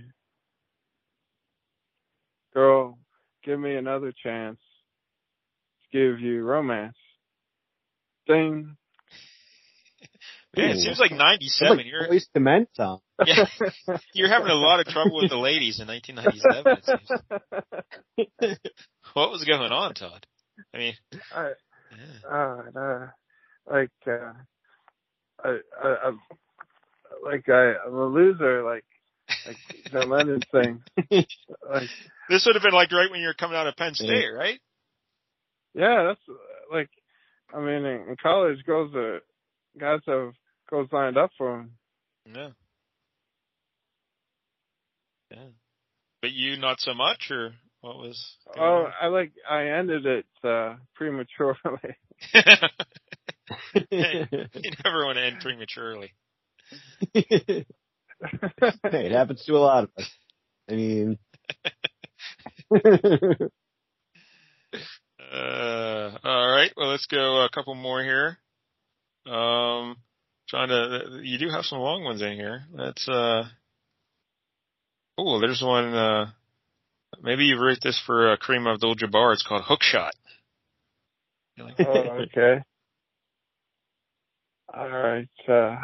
Girl, 2.54 2.98
give 3.44 3.60
me 3.60 3.76
another 3.76 4.12
chance 4.24 4.58
to 5.92 5.98
give 5.98 6.20
you 6.20 6.44
romance. 6.44 6.96
Ding. 8.28 8.76
Man, 10.56 10.70
it 10.70 10.80
seems 10.80 11.00
like 11.00 11.12
97. 11.12 11.78
like 11.78 11.86
You're, 11.88 12.08
Boyz 12.08 12.28
Men 12.36 12.68
song. 12.76 13.00
yeah, 13.26 13.46
you're 14.14 14.30
having 14.30 14.50
a 14.50 14.56
lot 14.56 14.80
of 14.80 14.86
trouble 14.86 15.16
with 15.16 15.32
the 15.32 15.38
ladies 15.38 15.80
in 15.80 15.88
1997. 15.88 16.98
It 18.18 18.38
seems. 18.38 18.58
What 19.14 19.30
was 19.30 19.44
going 19.44 19.72
on, 19.72 19.94
Todd? 19.94 20.26
I 20.74 20.78
mean, 20.78 20.94
I, 21.36 21.52
yeah. 21.92 22.32
uh, 22.32 22.80
uh, 22.80 23.08
like, 23.70 23.92
uh, 24.08 24.34
I, 25.44 25.58
I, 25.84 25.96
I'm, 26.06 26.20
like 27.24 27.48
I, 27.48 27.74
I'm 27.86 27.94
a 27.94 28.06
loser, 28.06 28.64
like, 28.64 28.86
like 29.46 29.58
the 29.92 30.00
Lennon 30.08 30.42
thing. 30.52 30.82
Like, 31.08 31.90
this 32.30 32.46
would 32.46 32.56
have 32.56 32.64
been 32.64 32.74
like 32.74 32.92
right 32.92 33.12
when 33.12 33.22
you 33.22 33.28
were 33.28 33.36
coming 33.36 33.56
out 33.56 33.68
of 33.68 33.76
Penn 33.76 33.94
State, 33.94 34.30
right? 34.34 34.60
yeah, 35.76 36.06
that's 36.08 36.38
like, 36.72 36.90
I 37.54 37.60
mean, 37.60 37.86
in, 37.86 38.10
in 38.10 38.16
college, 38.22 38.64
girls 38.66 38.96
are, 38.96 39.20
guys 39.78 40.00
have 40.08 40.34
girls 40.74 40.90
lined 40.92 41.18
up 41.18 41.30
for 41.38 41.58
them. 41.58 41.72
Yeah. 42.34 42.50
Yeah. 45.30 45.50
But 46.22 46.32
you 46.32 46.58
not 46.58 46.80
so 46.80 46.96
much, 46.96 47.30
or 47.30 47.52
what 47.82 47.98
was? 47.98 48.36
Oh, 48.58 48.86
on? 48.86 48.94
I 49.00 49.08
like, 49.08 49.34
I 49.48 49.68
ended 49.68 50.06
it, 50.08 50.26
uh, 50.44 50.78
prematurely. 50.96 51.96
you 53.92 54.72
never 54.84 55.06
want 55.06 55.18
to 55.18 55.24
end 55.24 55.42
prematurely. 55.42 56.12
hey, 57.14 57.66
it 58.84 59.12
happens 59.12 59.44
to 59.46 59.54
a 59.54 59.58
lot 59.58 59.84
of 59.84 59.90
us. 59.98 60.10
I 60.70 60.74
mean, 60.74 61.20
Uh, 65.32 66.18
all 66.24 66.50
right. 66.50 66.72
Well, 66.78 66.90
let's 66.90 67.08
go 67.08 67.44
a 67.44 67.50
couple 67.50 67.74
more 67.76 68.04
here. 68.04 68.38
Um, 69.26 69.96
trying 70.54 70.70
to. 70.70 71.20
You 71.24 71.40
do 71.40 71.50
have 71.50 71.66
some 71.66 71.80
long 71.80 72.04
ones 72.04 72.22
in 72.22 72.34
here. 72.34 72.64
That's 72.76 73.10
uh. 73.10 73.44
Oh, 75.18 75.40
there's 75.40 75.64
one. 75.64 75.94
Uh, 75.94 76.28
maybe 77.22 77.46
you 77.46 77.60
wrote 77.60 77.80
this 77.82 78.02
for 78.06 78.32
uh, 78.32 78.38
Kareem 78.38 78.72
Abdul-Jabbar. 78.72 79.34
It's 79.34 79.44
called 79.44 79.64
Hook 79.66 79.82
Shot. 79.82 80.14
Like- 81.58 81.80
oh, 81.80 82.24
okay. 82.24 82.64
All 84.74 84.90
right. 84.90 85.30
Uh, 85.48 85.76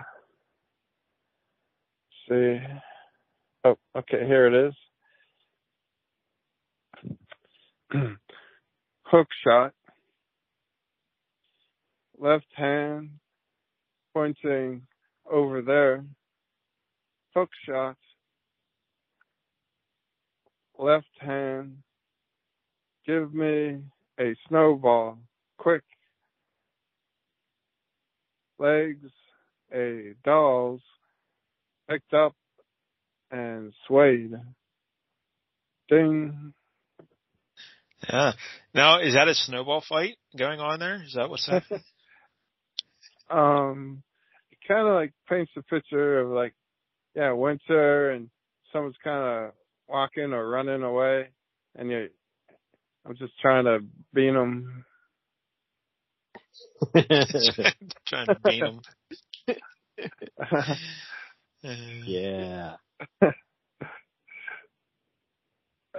see. 2.27 2.57
Oh, 3.63 3.77
okay. 3.95 4.25
Here 4.25 4.47
it 4.47 4.67
is. 4.67 4.73
Hook 9.03 9.27
shot. 9.43 9.73
left 12.19 12.45
hand 12.55 13.11
pointing 14.19 14.81
over 15.31 15.61
there. 15.61 16.03
Hook 17.33 17.49
shot. 17.65 17.95
Left 20.77 21.05
hand. 21.19 21.77
Give 23.07 23.33
me 23.33 23.77
a 24.19 24.35
snowball. 24.49 25.19
Quick. 25.57 25.83
Legs. 28.57 29.09
A 29.73 30.15
dolls. 30.25 30.81
Picked 31.89 32.13
up 32.13 32.35
and 33.31 33.71
swayed. 33.87 34.33
Ding. 35.87 36.53
Yeah. 38.09 38.33
Now, 38.73 38.99
is 38.99 39.13
that 39.13 39.29
a 39.29 39.33
snowball 39.33 39.81
fight 39.87 40.17
going 40.37 40.59
on 40.59 40.79
there? 40.79 41.01
Is 41.05 41.13
that 41.15 41.29
what's 41.29 41.47
happening? 41.49 41.83
um, 43.29 44.03
kind 44.69 44.87
of 44.87 44.93
like 44.93 45.11
paints 45.27 45.51
a 45.57 45.63
picture 45.63 46.21
of 46.21 46.29
like, 46.29 46.53
yeah, 47.15 47.33
winter 47.33 48.11
and 48.11 48.29
someone's 48.71 48.95
kind 49.03 49.47
of 49.47 49.51
walking 49.87 50.31
or 50.31 50.47
running 50.47 50.83
away, 50.83 51.29
and 51.75 51.91
you, 51.91 52.07
I'm 53.05 53.17
just 53.17 53.33
trying 53.41 53.65
to 53.65 53.79
beat 54.13 54.31
them. 54.31 54.85
Trying 58.07 58.27
to 58.27 58.37
beat 58.43 58.61
them. 58.61 58.81
yeah. 62.05 62.75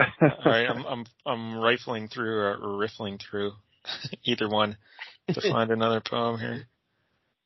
All 0.00 0.30
right, 0.46 0.66
I'm 0.68 0.84
I'm 0.86 1.04
I'm 1.26 1.56
rifling 1.56 2.08
through 2.08 2.38
or 2.40 2.78
riffling 2.78 3.18
through 3.18 3.52
either 4.24 4.48
one 4.48 4.76
to 5.28 5.40
find 5.50 5.70
another 5.70 6.00
poem 6.00 6.38
here. 6.38 6.66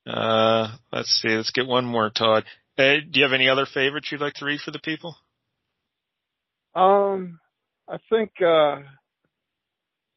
Uh, 0.06 0.68
let's 0.92 1.08
see. 1.22 1.28
Let's 1.34 1.50
get 1.50 1.66
one 1.66 1.84
more, 1.84 2.10
Todd. 2.10 2.44
Hey, 2.76 3.00
do 3.00 3.20
you 3.20 3.24
have 3.24 3.32
any 3.32 3.48
other 3.48 3.66
favorites 3.66 4.08
you'd 4.10 4.20
like 4.20 4.34
to 4.34 4.44
read 4.44 4.60
for 4.60 4.70
the 4.70 4.78
people? 4.80 5.16
Um, 6.74 7.38
I 7.88 7.98
think 8.10 8.32
uh 8.44 8.80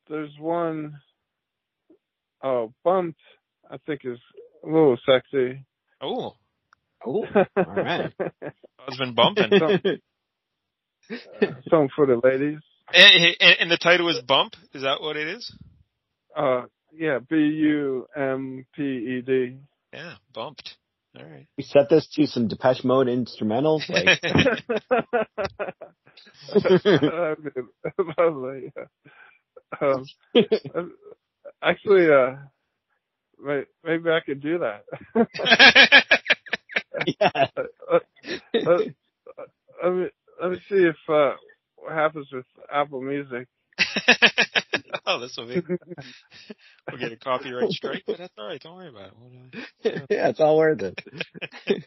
there's 0.10 0.32
one 0.39 1.00
oh 2.43 2.73
bumped 2.84 3.19
I 3.69 3.78
think 3.86 4.02
is 4.06 4.17
a 4.63 4.67
little 4.67 4.97
sexy. 5.06 5.63
Oh, 6.02 6.34
Oh, 7.06 7.26
all 7.56 7.63
right. 7.76 8.12
Todd's 8.19 8.97
been 8.97 9.13
bumping. 9.13 9.52
Something 11.69 11.89
for 11.95 12.08
the 12.08 12.19
ladies. 12.23 12.60
and, 12.91 13.36
and, 13.39 13.58
and 13.60 13.71
the 13.71 13.78
title 13.78 14.10
is 14.10 14.19
Bump. 14.28 14.54
Is 14.73 14.82
that 14.82 15.00
what 15.00 15.15
it 15.15 15.28
is? 15.28 15.54
Uh 16.36 16.63
yeah, 16.91 17.19
B 17.19 17.36
U 17.36 18.08
M 18.15 18.65
P 18.76 18.82
E 18.82 19.21
D. 19.26 19.58
Yeah, 19.93 20.15
bumped. 20.34 20.78
All 21.17 21.26
right. 21.26 21.47
We 21.58 21.63
set 21.63 21.89
this 21.89 22.08
to 22.13 22.28
some 22.28 22.47
Depeche 22.47 22.84
Mode 22.84 23.08
instrumentals, 23.08 23.89
like 23.89 24.21
That'd 26.54 27.43
be 27.43 27.52
lovely. 28.17 28.71
Um, 29.82 30.06
actually, 31.62 32.08
uh, 32.12 32.36
may- 33.39 33.65
maybe 33.84 34.10
I 34.10 34.19
could 34.26 34.41
do 34.41 34.60
that. 34.60 34.84
yeah. 37.19 37.47
let, 37.91 38.04
let 39.84 39.93
me 39.93 40.08
let 40.41 40.52
me 40.52 40.58
see 40.69 40.76
if 40.86 40.95
uh, 41.10 41.34
what 41.76 41.93
happens 41.93 42.28
with 42.32 42.45
Apple 42.71 43.02
Music. 43.02 43.47
oh, 45.05 45.19
this 45.19 45.36
will 45.38 45.47
be. 45.47 45.62
We'll 46.89 46.99
get 46.99 47.12
a 47.12 47.17
copyright 47.17 47.71
strike, 47.71 48.03
but 48.05 48.17
that's 48.17 48.33
all 48.38 48.47
right. 48.47 48.62
Don't 48.62 48.75
worry 48.75 48.89
about 48.89 49.07
it. 49.07 49.13
We'll, 49.19 49.31
uh, 49.93 49.99
yeah, 50.10 50.29
it's 50.29 50.39
all 50.39 50.57
worth 50.57 50.81
it. 50.81 51.01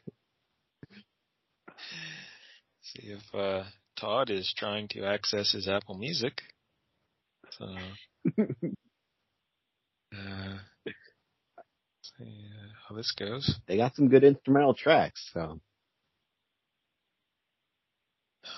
see 2.83 3.13
if 3.13 3.35
uh, 3.35 3.65
Todd 3.99 4.31
is 4.31 4.53
trying 4.57 4.89
to 4.89 5.05
access 5.05 5.53
his 5.53 5.69
Apple 5.69 5.97
Music. 5.97 6.43
So, 7.59 7.65
uh, 10.15 10.59
see 12.03 12.47
uh, 12.47 12.69
how 12.89 12.95
this 12.95 13.13
goes. 13.13 13.59
They 13.67 13.77
got 13.77 13.95
some 13.97 14.09
good 14.09 14.25
instrumental 14.25 14.75
tracks, 14.75 15.31
so 15.33 15.61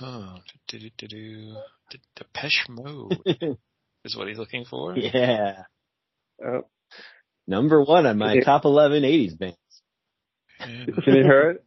Oh, 0.00 0.37
do 0.68 0.78
do 0.78 0.90
do 0.98 1.07
do. 1.09 1.55
De- 1.90 1.98
Depeche 2.16 2.66
Mode 2.68 3.18
is 4.05 4.16
what 4.16 4.28
he's 4.28 4.38
looking 4.38 4.64
for. 4.64 4.96
yeah. 4.96 5.64
Oh, 6.44 6.62
Number 7.46 7.83
one 7.83 8.07
on 8.07 8.18
my 8.18 8.40
top 8.40 8.64
11 8.64 9.02
80s 9.02 9.38
bands. 9.38 9.57
And- 10.61 10.87
can 11.05 11.14
you 11.16 11.22
hear 11.22 11.50
it? 11.52 11.64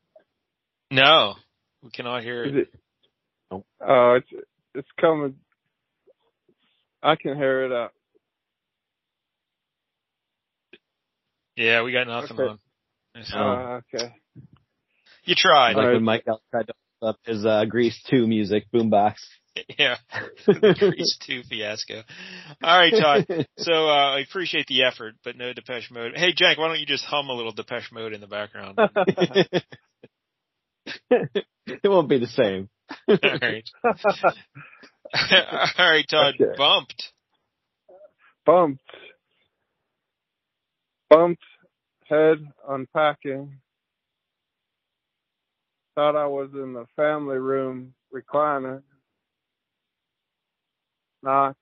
no, 0.91 1.35
we 1.83 1.89
cannot 1.91 2.23
hear 2.23 2.43
Is 2.45 2.53
it. 2.55 2.57
it? 2.59 2.73
Nope. 3.51 3.65
Oh, 3.85 4.13
it's 4.17 4.43
it's 4.73 4.87
coming. 4.99 5.35
I 7.03 7.15
can 7.15 7.35
hear 7.35 7.65
it 7.65 7.71
uh, 7.71 7.75
up. 7.85 7.91
Yeah, 11.55 11.83
we 11.83 11.91
got 11.93 12.07
nothing 12.07 12.39
Okay. 12.39 12.51
on. 12.51 12.59
So, 13.23 13.37
Uh, 13.37 13.81
okay. 13.93 14.13
you 15.23 15.35
tried. 15.35 15.69
Like 15.73 15.77
Alright. 15.77 15.93
when 15.95 16.03
Mike 16.03 16.23
L 16.27 16.41
tried 16.51 16.67
to 16.67 16.73
pull 16.73 16.84
up 17.01 17.17
his 17.25 17.45
uh, 17.45 17.65
Grease 17.65 18.01
2 18.09 18.27
music 18.27 18.65
boombox. 18.73 19.15
Yeah. 19.79 19.95
Grease 20.45 21.17
2 21.25 21.43
fiasco. 21.49 22.01
All 22.61 22.77
right, 22.77 22.91
Todd. 22.91 23.47
So 23.57 23.71
uh, 23.87 24.15
I 24.17 24.19
appreciate 24.19 24.67
the 24.67 24.83
effort, 24.83 25.15
but 25.23 25.37
no 25.37 25.53
Depeche 25.53 25.91
Mode. 25.91 26.11
Hey, 26.13 26.33
Jack, 26.35 26.57
why 26.57 26.67
don't 26.67 26.77
you 26.77 26.85
just 26.85 27.05
hum 27.05 27.29
a 27.29 27.33
little 27.33 27.53
Depeche 27.53 27.89
Mode 27.93 28.11
in 28.11 28.19
the 28.19 28.27
background? 28.27 28.77
It 31.67 31.87
won't 31.87 32.09
be 32.09 32.19
the 32.19 32.27
same. 32.27 32.69
right. 33.07 33.63
All 35.79 35.89
right, 35.91 36.05
Todd. 36.07 36.35
Okay. 36.39 36.53
Bumped. 36.57 37.11
Bumped. 38.45 38.81
Bumped. 41.09 41.43
Head 42.07 42.37
unpacking. 42.67 43.57
Thought 45.95 46.15
I 46.17 46.27
was 46.27 46.49
in 46.53 46.73
the 46.73 46.85
family 46.95 47.37
room 47.39 47.93
recliner. 48.15 48.83
Not. 51.23 51.57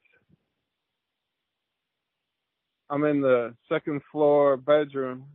I'm 2.89 3.06
in 3.06 3.22
the 3.22 3.56
second 3.72 4.02
floor 4.12 4.58
bedroom. 4.58 5.26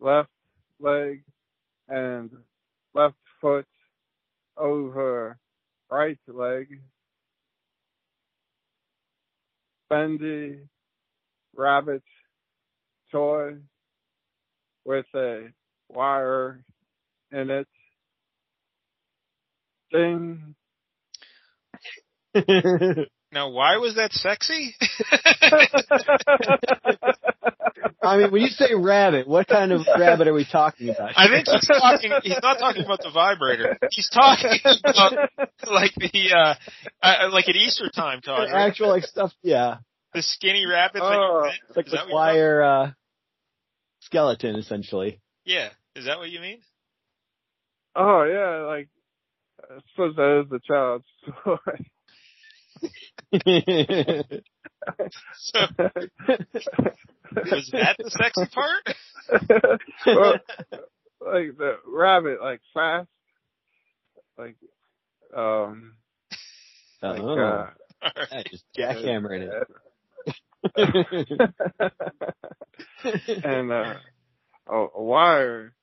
Left 0.00 0.30
leg 0.80 1.24
and 1.88 2.30
left 2.94 3.16
foot 3.40 3.66
over 4.58 5.38
right 5.90 6.18
leg. 6.28 6.80
Bendy 9.90 10.60
rabbit 11.56 12.02
toy 13.14 13.56
with 14.84 15.06
a 15.14 15.48
wire 15.88 16.64
in 17.30 17.50
it. 17.50 17.68
Ding. 19.92 20.54
Now, 23.32 23.48
why 23.50 23.78
was 23.78 23.96
that 23.96 24.12
sexy? 24.12 24.76
I 28.00 28.18
mean, 28.18 28.30
when 28.30 28.42
you 28.42 28.46
say 28.48 28.74
rabbit, 28.74 29.26
what 29.26 29.48
kind 29.48 29.72
of 29.72 29.80
rabbit 29.98 30.28
are 30.28 30.32
we 30.32 30.44
talking 30.44 30.90
about? 30.90 31.10
I 31.16 31.26
think 31.26 31.48
he's 31.48 31.66
talking. 31.66 32.12
He's 32.22 32.38
not 32.40 32.60
talking 32.60 32.84
about 32.84 33.00
the 33.02 33.10
vibrator. 33.12 33.76
He's 33.90 34.08
talking 34.08 34.52
about 34.84 35.14
like 35.66 35.94
the 35.96 36.32
uh, 36.36 36.54
uh 37.02 37.28
like 37.32 37.48
at 37.48 37.56
Easter 37.56 37.90
time, 37.92 38.20
Todd. 38.20 38.50
right? 38.52 38.68
actual 38.68 38.90
like 38.90 39.02
stuff. 39.02 39.32
Yeah, 39.42 39.78
The 40.12 40.22
skinny 40.22 40.64
rabbits. 40.66 41.04
that 41.04 41.18
Oh. 41.18 41.50
like 41.74 41.86
the 41.86 41.90
that 41.90 41.90
what 41.90 41.96
you're 41.96 42.06
talking- 42.06 42.14
wire 42.14 42.62
uh, 42.62 42.90
skeleton, 44.14 44.56
essentially. 44.56 45.20
Yeah. 45.44 45.70
Is 45.96 46.06
that 46.06 46.18
what 46.18 46.30
you 46.30 46.40
mean? 46.40 46.60
oh 47.96 48.24
yeah, 48.24 48.66
like 48.66 48.88
I 49.62 49.78
suppose 49.90 50.16
that 50.16 50.42
is 50.42 50.50
the 50.50 50.60
child's 50.66 51.04
toy. 51.44 51.56
So 55.36 55.60
was 57.36 57.70
that 57.72 57.96
the 57.98 58.10
sexy 58.10 58.46
part? 58.52 58.96
Well, 60.06 60.34
like 61.20 61.56
the 61.56 61.78
rabbit, 61.86 62.42
like 62.42 62.60
fast, 62.74 63.08
like 64.36 64.56
um, 65.34 65.94
like 67.02 67.20
oh, 67.20 67.38
uh, 67.38 67.70
All 68.02 68.12
right. 68.30 68.46
just 68.50 68.64
jackhammering 68.76 69.48
it. 69.48 69.68
and 73.44 73.72
uh, 73.72 73.94
a, 74.68 74.76
a 74.76 75.02
wire, 75.02 75.74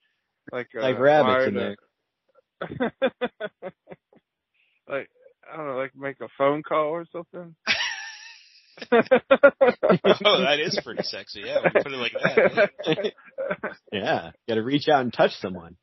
like 0.51 0.67
a 0.75 0.79
like 0.79 0.99
rabbits 0.99 1.27
wire 1.27 1.47
in 1.47 1.53
to- 1.53 1.59
there. 1.59 1.75
like 4.87 5.09
I 5.51 5.57
don't 5.57 5.67
know, 5.67 5.77
like 5.77 5.95
make 5.95 6.19
a 6.21 6.27
phone 6.37 6.61
call 6.63 6.87
or 6.87 7.05
something. 7.11 7.55
oh, 8.91 9.01
that 10.41 10.59
is 10.59 10.79
pretty 10.83 11.03
sexy. 11.03 11.41
Yeah, 11.45 11.61
when 11.61 11.71
you 11.75 11.83
put 11.83 11.91
it 11.91 11.97
like 11.97 12.13
that. 12.13 12.71
Yeah, 13.91 14.31
got 14.47 14.55
to 14.55 14.63
reach 14.63 14.87
out 14.89 15.01
and 15.01 15.13
touch 15.13 15.33
someone. 15.39 15.75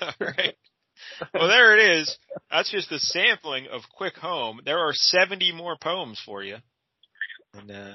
All 0.00 0.14
right. 0.20 0.56
Well, 1.34 1.48
there 1.48 1.78
it 1.78 2.00
is. 2.00 2.18
That's 2.50 2.70
just 2.70 2.90
a 2.92 2.98
sampling 2.98 3.66
of 3.70 3.82
Quick 3.92 4.16
Home. 4.16 4.60
There 4.64 4.78
are 4.78 4.92
70 4.92 5.52
more 5.52 5.76
poems 5.80 6.20
for 6.24 6.42
you. 6.42 6.56
And, 7.54 7.70
uh, 7.70 7.94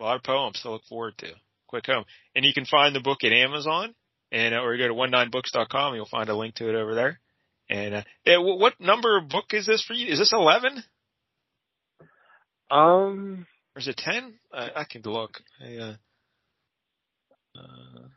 a 0.00 0.02
lot 0.02 0.16
of 0.16 0.22
poems 0.22 0.60
to 0.62 0.70
look 0.70 0.84
forward 0.88 1.16
to. 1.18 1.32
Quick 1.68 1.86
Home. 1.86 2.04
And 2.34 2.44
you 2.44 2.52
can 2.52 2.66
find 2.66 2.94
the 2.94 3.00
book 3.00 3.24
at 3.24 3.32
Amazon 3.32 3.94
and, 4.30 4.54
uh, 4.54 4.58
or 4.58 4.74
you 4.74 4.82
go 4.82 4.88
to 4.88 4.94
one9books.com. 4.94 5.94
You'll 5.94 6.06
find 6.06 6.28
a 6.28 6.36
link 6.36 6.56
to 6.56 6.68
it 6.68 6.74
over 6.74 6.94
there. 6.94 7.20
And, 7.70 7.94
uh, 7.94 8.02
yeah, 8.24 8.38
what 8.38 8.80
number 8.80 9.16
of 9.16 9.28
book 9.28 9.46
is 9.52 9.66
this 9.66 9.82
for 9.82 9.94
you? 9.94 10.12
Is 10.12 10.18
this 10.18 10.32
11? 10.32 10.82
um, 12.70 13.46
Or 13.74 13.80
is 13.80 13.88
it 13.88 13.96
10? 13.96 14.34
I, 14.52 14.70
I 14.76 14.84
can 14.84 15.02
look. 15.02 15.40
I, 15.64 15.76
uh, 15.76 15.94
uh, 17.56 18.08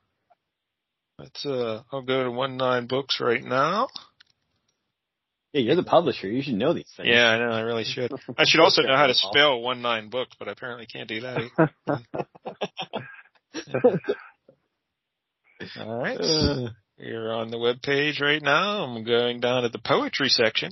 let's, 1.19 1.45
uh, 1.45 1.83
I'll 1.91 2.01
go 2.01 2.23
to 2.23 2.31
one 2.31 2.57
nine 2.57 2.87
books 2.87 3.19
right 3.19 3.43
now. 3.43 3.87
Yeah, 5.53 5.61
you're 5.61 5.75
the 5.75 5.83
publisher. 5.83 6.27
You 6.27 6.41
should 6.41 6.55
know 6.55 6.73
these 6.73 6.91
things. 6.97 7.07
Yeah, 7.09 7.27
I 7.27 7.37
know. 7.37 7.49
I 7.49 7.61
really 7.61 7.85
should. 7.85 8.11
I 8.37 8.43
should 8.45 8.59
also 8.59 8.81
know 8.81 8.97
how 8.97 9.07
to 9.07 9.13
spell 9.13 9.61
one 9.61 9.81
nine 9.81 10.09
books, 10.09 10.35
but 10.37 10.49
I 10.49 10.51
apparently 10.51 10.85
can't 10.85 11.07
do 11.07 11.21
that. 11.21 11.69
All 15.79 15.97
right. 15.97 16.19
Uh, 16.19 16.69
You're 16.97 17.33
on 17.33 17.51
the 17.51 17.57
web 17.57 17.81
page 17.81 18.19
right 18.19 18.41
now. 18.41 18.83
I'm 18.83 19.03
going 19.03 19.39
down 19.39 19.63
to 19.63 19.69
the 19.69 19.79
poetry 19.79 20.29
section. 20.29 20.71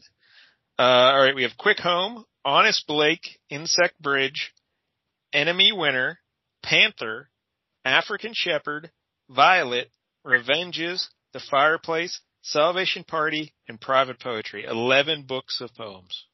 Uh, 0.77 0.81
all 0.81 1.21
right. 1.21 1.35
We 1.35 1.43
have 1.43 1.57
Quick 1.57 1.79
Home, 1.79 2.25
Honest 2.43 2.85
Blake, 2.87 3.39
Insect 3.49 4.01
Bridge, 4.01 4.53
Enemy 5.31 5.71
Winner, 5.73 6.19
Panther, 6.61 7.29
African 7.85 8.31
Shepherd, 8.33 8.91
Violet, 9.29 9.89
Revenges, 10.23 11.09
The 11.33 11.41
Fireplace, 11.51 12.19
Salvation 12.41 13.03
Party, 13.03 13.53
and 13.67 13.79
Private 13.79 14.19
Poetry. 14.19 14.65
Eleven 14.65 15.23
books 15.23 15.61
of 15.61 15.73
poems. 15.75 16.25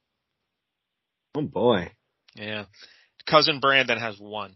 oh 1.36 1.42
boy. 1.42 1.92
Yeah. 2.36 2.66
Cousin 3.28 3.60
Brandon 3.60 4.00
has 4.00 4.18
one. 4.20 4.56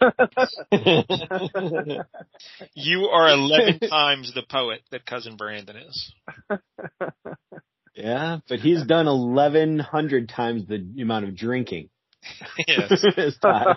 You 2.74 3.04
are 3.06 3.30
11 3.30 3.80
times 3.88 4.32
the 4.34 4.42
poet 4.48 4.80
that 4.90 5.06
Cousin 5.06 5.36
Brandon 5.36 5.76
is. 5.76 6.12
yeah, 7.94 8.38
but 8.48 8.60
he's 8.60 8.84
done 8.84 9.06
1100 9.06 10.28
times 10.28 10.66
the 10.66 10.84
amount 11.00 11.26
of 11.26 11.36
drinking. 11.36 11.88
yes. 12.66 13.04
As 13.16 13.36
Todd. 13.38 13.76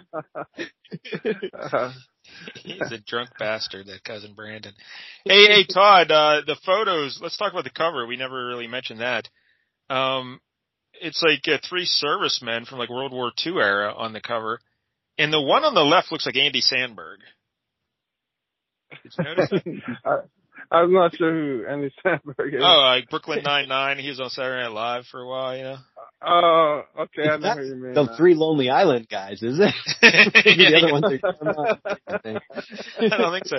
He's 2.56 2.92
a 2.92 3.00
drunk 3.00 3.30
bastard, 3.40 3.88
that 3.88 4.04
cousin 4.04 4.34
Brandon. 4.36 4.74
Hey, 5.26 5.48
hey, 5.48 5.66
Todd, 5.66 6.12
uh, 6.12 6.42
the 6.46 6.56
photos, 6.66 7.20
let's 7.20 7.36
talk 7.36 7.52
about 7.52 7.64
the 7.64 7.72
cover. 7.72 8.06
We 8.06 8.16
never 8.16 8.48
really 8.48 8.68
mentioned 8.68 9.02
that. 9.02 9.28
Um, 9.90 10.40
it's 11.02 11.24
like 11.24 11.48
uh, 11.48 11.58
three 11.68 11.86
servicemen 11.86 12.66
from 12.66 12.78
like 12.78 12.90
World 12.90 13.12
War 13.12 13.32
II 13.44 13.54
era 13.54 13.92
on 13.96 14.14
the 14.14 14.22
cover. 14.22 14.60
And 15.18 15.34
the 15.34 15.42
one 15.42 15.64
on 15.64 15.74
the 15.74 15.82
left 15.82 16.12
looks 16.12 16.26
like 16.28 16.38
Andy 16.38 16.62
Samberg. 16.62 17.18
Did 19.04 19.14
you 19.18 19.24
notice 19.24 19.50
that? 19.50 19.82
I, 20.06 20.78
I'm 20.78 20.94
not 20.94 21.16
sure 21.16 21.32
who 21.32 21.66
Andy 21.68 21.92
Samberg 22.06 22.54
is. 22.54 22.62
Oh, 22.62 22.82
like 22.82 23.10
Brooklyn 23.10 23.44
Nine-Nine. 23.44 24.00
He 24.00 24.10
was 24.10 24.20
on 24.20 24.30
Saturday 24.30 24.64
Night 24.64 24.72
Live 24.72 25.06
for 25.06 25.22
a 25.22 25.28
while, 25.28 25.58
you 25.58 25.64
know? 25.64 25.78
Oh, 26.22 26.82
okay, 27.02 27.24
I 27.24 27.38
know 27.38 27.42
That's 27.56 27.68
you 27.68 27.76
mean. 27.76 27.94
the 27.94 28.06
now. 28.06 28.18
three 28.18 28.36
Lonely 28.36 28.70
Island 28.70 29.08
guys, 29.10 29.44
is 29.44 29.60
it? 29.60 29.74
The 30.02 30.76
other 30.78 30.92
ones 30.92 31.06
are. 31.12 31.80
I 32.08 32.18
think. 32.20 32.42
I 33.12 33.18
don't 33.18 33.34
think 33.34 33.48
so. 33.48 33.58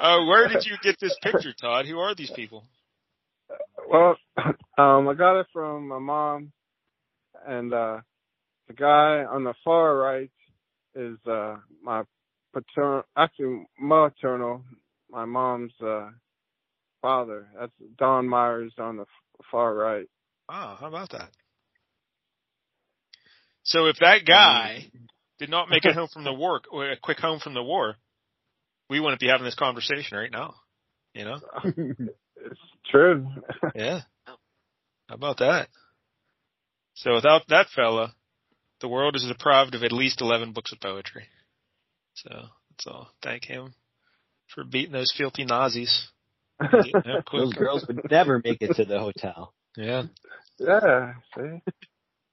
Uh, 0.00 0.24
where 0.24 0.48
did 0.48 0.64
you 0.64 0.76
get 0.82 0.96
this 1.00 1.16
picture, 1.22 1.52
Todd? 1.52 1.86
Who 1.86 1.98
are 1.98 2.14
these 2.14 2.30
people? 2.30 2.64
Well, 3.90 4.16
um, 4.78 5.08
I 5.08 5.14
got 5.14 5.40
it 5.40 5.46
from 5.52 5.88
my 5.88 5.98
mom, 5.98 6.52
and 7.46 7.72
uh, 7.72 8.00
the 8.68 8.74
guy 8.74 9.24
on 9.24 9.44
the 9.44 9.54
far 9.64 9.96
right 9.96 10.30
is 10.94 11.18
uh, 11.26 11.56
my 11.82 12.02
paternal, 12.52 13.02
actually 13.16 13.66
maternal, 13.78 14.62
my 15.10 15.24
mom's 15.24 15.72
uh, 15.84 16.10
father. 17.02 17.48
That's 17.58 17.72
Don 17.98 18.28
Myers 18.28 18.72
on 18.78 18.96
the 18.96 19.02
f- 19.02 19.46
far 19.50 19.74
right. 19.74 20.06
Oh, 20.48 20.76
how 20.80 20.86
about 20.86 21.10
that? 21.10 21.30
So 23.68 23.86
if 23.86 23.96
that 24.00 24.24
guy 24.26 24.86
did 25.38 25.50
not 25.50 25.68
make 25.68 25.84
it 25.84 25.94
home 25.94 26.08
from 26.12 26.24
the 26.24 26.32
war, 26.32 26.60
or 26.72 26.90
a 26.90 26.96
quick 26.96 27.18
home 27.18 27.38
from 27.38 27.52
the 27.54 27.62
war, 27.62 27.96
we 28.88 28.98
wouldn't 28.98 29.20
be 29.20 29.28
having 29.28 29.44
this 29.44 29.54
conversation 29.54 30.16
right 30.16 30.32
now. 30.32 30.54
You 31.14 31.24
know? 31.24 31.40
It's 32.40 32.60
true. 32.88 33.26
Yeah. 33.74 34.02
How 35.08 35.14
about 35.14 35.38
that? 35.38 35.68
So 36.94 37.14
without 37.14 37.42
that 37.48 37.66
fella, 37.74 38.14
the 38.80 38.86
world 38.88 39.16
is 39.16 39.26
deprived 39.26 39.74
of 39.74 39.82
at 39.82 39.90
least 39.90 40.20
11 40.20 40.52
books 40.52 40.72
of 40.72 40.78
poetry. 40.78 41.24
So 42.14 42.30
that's 42.30 42.86
all. 42.86 43.10
Thank 43.22 43.44
him 43.44 43.74
for 44.54 44.62
beating 44.62 44.92
those 44.92 45.12
filthy 45.16 45.44
Nazis. 45.44 46.08
Getting 46.60 46.92
home 46.92 47.22
quick. 47.26 47.42
Those 47.42 47.54
girls 47.54 47.84
would 47.88 48.08
never 48.08 48.40
make 48.44 48.58
it 48.60 48.76
to 48.76 48.84
the 48.84 49.00
hotel. 49.00 49.52
Yeah. 49.76 50.04
yeah. 50.60 51.14
See. 51.36 51.72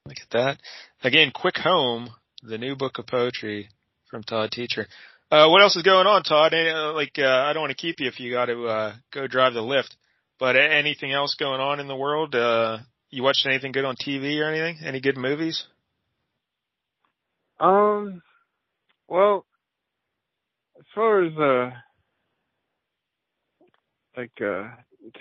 Look 0.07 0.17
at 0.21 0.29
that. 0.31 0.57
Again, 1.03 1.31
Quick 1.33 1.57
Home, 1.57 2.09
the 2.43 2.59
new 2.59 2.75
book 2.75 2.99
of 2.99 3.07
poetry 3.07 3.69
from 4.11 4.21
Todd 4.21 4.51
Teacher. 4.51 4.85
Uh, 5.31 5.47
what 5.49 5.63
else 5.63 5.75
is 5.75 5.81
going 5.81 6.05
on, 6.05 6.21
Todd? 6.21 6.53
Uh, 6.53 6.93
like, 6.93 7.13
uh, 7.17 7.25
I 7.25 7.53
don't 7.53 7.63
want 7.63 7.71
to 7.71 7.75
keep 7.75 7.99
you 7.99 8.07
if 8.07 8.19
you 8.19 8.31
got 8.31 8.45
to, 8.45 8.67
uh, 8.67 8.93
go 9.11 9.25
drive 9.25 9.55
the 9.55 9.61
Lyft, 9.61 9.95
but 10.39 10.55
anything 10.55 11.11
else 11.11 11.35
going 11.39 11.59
on 11.59 11.79
in 11.79 11.87
the 11.87 11.95
world? 11.95 12.35
Uh, 12.35 12.77
you 13.09 13.23
watched 13.23 13.47
anything 13.47 13.71
good 13.71 13.83
on 13.83 13.95
TV 13.95 14.39
or 14.39 14.47
anything? 14.47 14.85
Any 14.85 15.01
good 15.01 15.17
movies? 15.17 15.65
Um. 17.59 18.21
Well, 19.07 19.45
as 20.77 20.85
far 20.93 21.23
as 21.23 21.33
uh, 21.37 21.71
like 24.17 24.31
uh, 24.39 24.69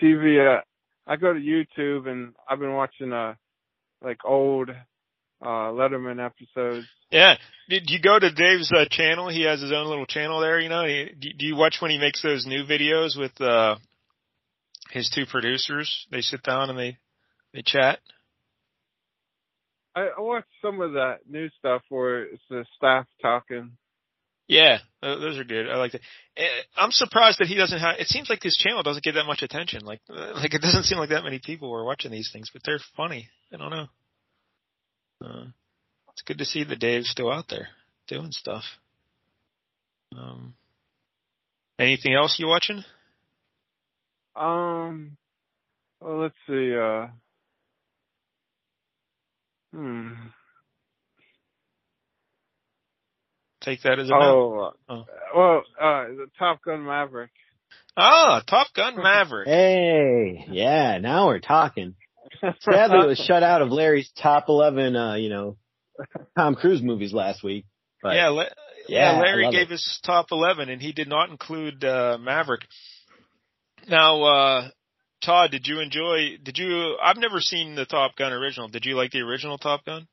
TV, 0.02 0.58
uh, 0.58 0.60
I 1.06 1.16
go 1.16 1.32
to 1.32 1.38
YouTube 1.38 2.08
and 2.08 2.34
I've 2.48 2.58
been 2.58 2.72
watching 2.74 3.12
uh, 3.12 3.34
like 4.02 4.24
old 4.24 4.70
uh 4.70 5.46
Letterman 5.46 6.24
episodes. 6.24 6.86
Yeah. 7.10 7.36
Did 7.68 7.88
you 7.88 8.00
go 8.00 8.18
to 8.18 8.30
Dave's 8.30 8.72
uh, 8.72 8.84
channel? 8.90 9.28
He 9.28 9.42
has 9.42 9.60
his 9.60 9.72
own 9.72 9.86
little 9.86 10.06
channel 10.06 10.40
there, 10.40 10.60
you 10.60 10.68
know. 10.68 10.84
He, 10.84 11.10
do 11.18 11.28
do 11.38 11.46
you 11.46 11.56
watch 11.56 11.78
when 11.80 11.90
he 11.90 11.98
makes 11.98 12.22
those 12.22 12.46
new 12.46 12.64
videos 12.64 13.18
with 13.18 13.40
uh 13.40 13.76
his 14.90 15.10
two 15.10 15.26
producers? 15.26 16.06
They 16.10 16.20
sit 16.20 16.42
down 16.42 16.70
and 16.70 16.78
they 16.78 16.98
they 17.52 17.62
chat. 17.62 18.00
I, 19.94 20.08
I 20.18 20.20
watch 20.20 20.44
some 20.60 20.80
of 20.80 20.94
that 20.94 21.18
new 21.28 21.48
stuff 21.58 21.82
where 21.88 22.24
it's 22.24 22.42
the 22.50 22.64
staff 22.76 23.06
talking. 23.22 23.76
Yeah, 24.46 24.78
those 25.00 25.38
are 25.38 25.44
good. 25.44 25.70
I 25.70 25.76
like 25.76 25.92
that. 25.92 26.02
Eh, 26.36 26.46
I'm 26.76 26.90
surprised 26.90 27.38
that 27.40 27.48
he 27.48 27.54
doesn't 27.54 27.78
have. 27.78 27.96
It 27.98 28.08
seems 28.08 28.28
like 28.28 28.42
his 28.42 28.56
channel 28.56 28.82
doesn't 28.82 29.02
get 29.02 29.12
that 29.12 29.24
much 29.24 29.42
attention. 29.42 29.84
Like, 29.84 30.00
like 30.08 30.52
it 30.52 30.60
doesn't 30.60 30.84
seem 30.84 30.98
like 30.98 31.10
that 31.10 31.24
many 31.24 31.40
people 31.42 31.72
are 31.74 31.84
watching 31.84 32.10
these 32.10 32.30
things, 32.32 32.50
but 32.52 32.62
they're 32.64 32.80
funny. 32.96 33.28
I 33.52 33.56
don't 33.56 33.70
know. 33.70 33.86
Uh, 35.24 35.46
it's 36.12 36.22
good 36.22 36.38
to 36.38 36.44
see 36.44 36.64
that 36.64 36.78
Dave's 36.78 37.08
still 37.08 37.32
out 37.32 37.46
there 37.48 37.68
doing 38.06 38.30
stuff. 38.30 38.64
Um, 40.16 40.54
anything 41.78 42.14
else 42.14 42.36
you 42.38 42.46
watching? 42.46 42.84
Um. 44.36 45.16
Well, 46.00 46.18
let's 46.18 46.34
see. 46.46 46.74
Uh. 46.76 47.06
Hmm. 49.72 50.12
Take 53.64 53.82
that 53.82 53.98
as 53.98 54.08
a 54.08 54.10
no. 54.10 54.18
Oh. 54.18 54.72
Oh. 54.88 55.04
Well, 55.34 55.62
uh, 55.80 56.04
the 56.08 56.26
Top 56.38 56.62
Gun 56.62 56.84
Maverick. 56.84 57.30
Ah, 57.96 58.42
Top 58.46 58.68
Gun 58.74 58.96
Maverick. 59.02 59.48
Hey, 59.48 60.44
yeah, 60.50 60.98
now 60.98 61.28
we're 61.28 61.38
talking. 61.40 61.94
Sadly, 62.60 62.98
it 62.98 63.06
was 63.06 63.18
shut 63.26 63.42
out 63.42 63.62
of 63.62 63.70
Larry's 63.70 64.10
top 64.20 64.46
11, 64.48 64.96
uh, 64.96 65.14
you 65.14 65.28
know, 65.30 65.56
Tom 66.36 66.56
Cruise 66.56 66.82
movies 66.82 67.12
last 67.12 67.42
week. 67.42 67.64
But 68.02 68.16
yeah, 68.16 68.28
La- 68.28 68.42
yeah, 68.88 69.12
Yeah, 69.14 69.20
Larry 69.20 69.50
gave 69.50 69.68
it. 69.68 69.70
his 69.70 70.00
top 70.04 70.26
11 70.30 70.68
and 70.68 70.82
he 70.82 70.92
did 70.92 71.08
not 71.08 71.30
include 71.30 71.84
uh, 71.84 72.18
Maverick. 72.20 72.62
Now, 73.88 74.22
uh, 74.24 74.68
Todd, 75.24 75.50
did 75.52 75.66
you 75.66 75.80
enjoy, 75.80 76.36
did 76.42 76.58
you, 76.58 76.96
I've 77.02 77.16
never 77.16 77.40
seen 77.40 77.74
the 77.76 77.86
Top 77.86 78.16
Gun 78.16 78.32
original. 78.32 78.68
Did 78.68 78.84
you 78.84 78.94
like 78.96 79.12
the 79.12 79.20
original 79.20 79.56
Top 79.56 79.84
Gun? 79.84 80.06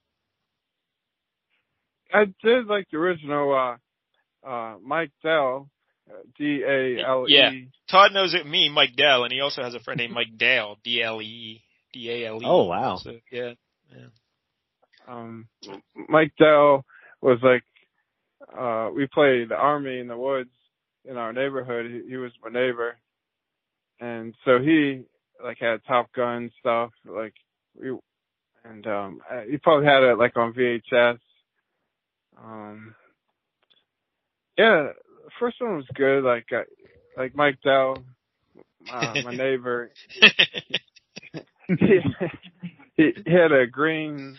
I 2.13 2.25
did 2.43 2.67
like 2.67 2.87
the 2.91 2.97
original 2.97 3.53
uh 3.53 4.47
uh 4.47 4.77
Mike 4.83 5.11
Dell 5.23 5.69
D 6.37 6.63
A 6.67 7.03
L 7.05 7.25
E. 7.27 7.33
Yeah. 7.33 7.51
Todd 7.89 8.13
knows 8.13 8.33
it 8.33 8.45
me, 8.45 8.69
Mike 8.69 8.95
Dell, 8.95 9.23
and 9.23 9.31
he 9.31 9.41
also 9.41 9.63
has 9.63 9.73
a 9.73 9.79
friend 9.79 9.97
named 9.99 10.13
Mike 10.13 10.37
Dale, 10.37 10.77
D 10.83 11.01
L 11.01 11.21
E 11.21 11.61
D 11.93 12.09
A 12.09 12.27
L 12.27 12.37
E. 12.41 12.45
Oh, 12.45 12.63
wow. 12.63 12.97
So, 12.97 13.13
yeah. 13.31 13.53
Um, 15.07 15.47
Mike 16.07 16.33
Dell 16.37 16.85
was 17.21 17.39
like, 17.43 17.63
uh, 18.57 18.89
we 18.95 19.07
played 19.07 19.49
the 19.49 19.55
army 19.55 19.99
in 19.99 20.07
the 20.07 20.17
woods 20.17 20.51
in 21.05 21.17
our 21.17 21.33
neighborhood. 21.33 21.85
He, 21.87 22.11
he 22.11 22.17
was 22.17 22.31
my 22.43 22.49
neighbor, 22.49 22.97
and 23.99 24.33
so 24.45 24.59
he 24.59 25.03
like 25.43 25.57
had 25.59 25.83
Top 25.85 26.11
Gun 26.13 26.51
stuff, 26.59 26.91
like 27.05 27.33
we, 27.79 27.97
and 28.63 28.85
um, 28.87 29.21
uh, 29.29 29.41
he 29.49 29.57
probably 29.57 29.85
had 29.85 30.03
it 30.03 30.17
like 30.17 30.37
on 30.37 30.53
VHS. 30.53 31.19
Um, 32.43 32.95
yeah, 34.57 34.89
the 35.25 35.31
first 35.39 35.61
one 35.61 35.77
was 35.77 35.85
good. 35.95 36.23
Like, 36.23 36.47
uh, 36.51 36.63
like 37.17 37.35
Mike 37.35 37.59
Dell, 37.63 38.03
uh, 38.91 39.21
my 39.23 39.31
neighbor, 39.35 39.91
he, 41.67 41.75
he 42.97 43.11
he 43.25 43.31
had 43.31 43.51
a 43.51 43.67
green 43.67 44.37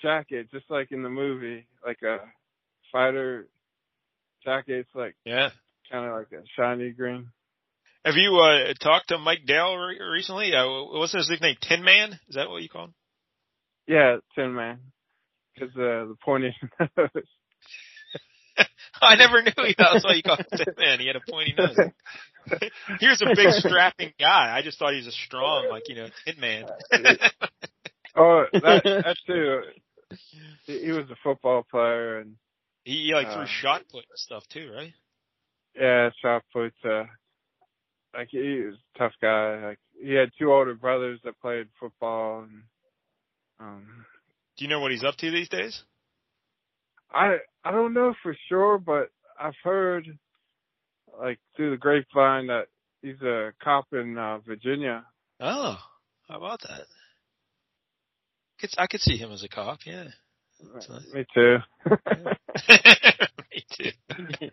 jacket, 0.00 0.50
just 0.50 0.70
like 0.70 0.92
in 0.92 1.02
the 1.02 1.08
movie, 1.08 1.66
like 1.84 2.02
a 2.02 2.18
fighter 2.92 3.48
jacket. 4.44 4.86
It's 4.86 4.94
like 4.94 5.16
yeah. 5.24 5.50
kind 5.90 6.06
of 6.06 6.14
like 6.14 6.32
a 6.32 6.44
shiny 6.56 6.90
green. 6.90 7.28
Have 8.04 8.16
you 8.16 8.36
uh 8.36 8.74
talked 8.82 9.08
to 9.08 9.18
Mike 9.18 9.46
Dell 9.46 9.76
re- 9.76 9.98
recently? 10.12 10.52
Uh, 10.54 10.98
what's 10.98 11.14
his 11.14 11.28
nickname? 11.30 11.56
Tin 11.62 11.82
Man? 11.82 12.12
Is 12.28 12.34
that 12.34 12.50
what 12.50 12.62
you 12.62 12.68
call 12.68 12.86
him? 12.86 12.94
Yeah, 13.86 14.16
Tin 14.34 14.54
Man, 14.54 14.78
because 15.54 15.74
uh, 15.76 16.08
the 16.08 16.16
pointy 16.24 16.54
nose. 16.96 17.24
I 19.02 19.16
never 19.16 19.42
knew 19.42 19.52
he, 19.56 19.74
that's 19.76 20.04
why 20.04 20.14
you 20.14 20.22
called 20.22 20.40
him 20.40 20.46
Tin 20.56 20.66
Man. 20.78 21.00
He 21.00 21.06
had 21.06 21.16
a 21.16 21.20
pointy 21.20 21.54
nose. 21.56 21.76
he 23.00 23.06
was 23.08 23.22
a 23.22 23.34
big 23.34 23.50
strapping 23.52 24.12
guy. 24.18 24.54
I 24.56 24.62
just 24.62 24.78
thought 24.78 24.92
he 24.92 24.98
was 24.98 25.06
a 25.06 25.12
strong, 25.12 25.68
like 25.70 25.88
you 25.88 25.96
know, 25.96 26.08
Tin 26.26 26.40
Man. 26.40 26.64
oh, 28.16 28.44
that 28.52 28.82
that 28.84 29.16
too. 29.26 29.60
He, 30.66 30.78
he 30.86 30.90
was 30.92 31.06
a 31.10 31.16
football 31.22 31.66
player 31.70 32.18
and 32.18 32.36
he 32.84 33.12
like 33.14 33.28
Uh, 33.28 33.34
threw 33.34 33.46
shot 33.46 33.82
put 33.90 34.04
and 34.08 34.18
stuff 34.18 34.44
too, 34.48 34.70
right? 34.74 34.92
yeah, 35.74 36.10
shot 36.22 36.42
put. 36.52 36.72
Uh, 36.84 37.04
like 38.14 38.28
he 38.30 38.60
was 38.60 38.74
a 38.94 38.98
tough 38.98 39.12
guy. 39.20 39.66
Like 39.68 39.78
he 40.00 40.12
had 40.12 40.30
two 40.38 40.52
older 40.52 40.74
brothers 40.74 41.20
that 41.24 41.40
played 41.40 41.66
football, 41.80 42.42
and 42.42 42.62
um, 43.58 44.06
Do 44.56 44.64
you 44.64 44.68
know 44.70 44.80
what 44.80 44.92
he's 44.92 45.04
up 45.04 45.16
to 45.16 45.30
these 45.30 45.48
days? 45.48 45.82
I 47.14 47.36
I 47.64 47.70
don't 47.70 47.94
know 47.94 48.14
for 48.22 48.36
sure, 48.48 48.78
but 48.78 49.10
I've 49.40 49.54
heard 49.62 50.06
like 51.18 51.38
through 51.56 51.70
the 51.70 51.76
grapevine 51.76 52.48
that 52.48 52.66
he's 53.02 53.20
a 53.22 53.52
cop 53.62 53.86
in 53.92 54.18
uh, 54.18 54.38
Virginia. 54.38 55.04
Oh, 55.40 55.78
how 56.28 56.36
about 56.36 56.60
that? 56.62 56.82
I 58.78 58.86
could 58.86 59.00
see 59.00 59.16
him 59.16 59.30
as 59.30 59.44
a 59.44 59.48
cop, 59.48 59.80
yeah. 59.84 60.06
Nice. 60.74 60.88
Me 61.12 61.26
too. 61.34 61.58
Me 63.50 63.64
too. 63.76 63.90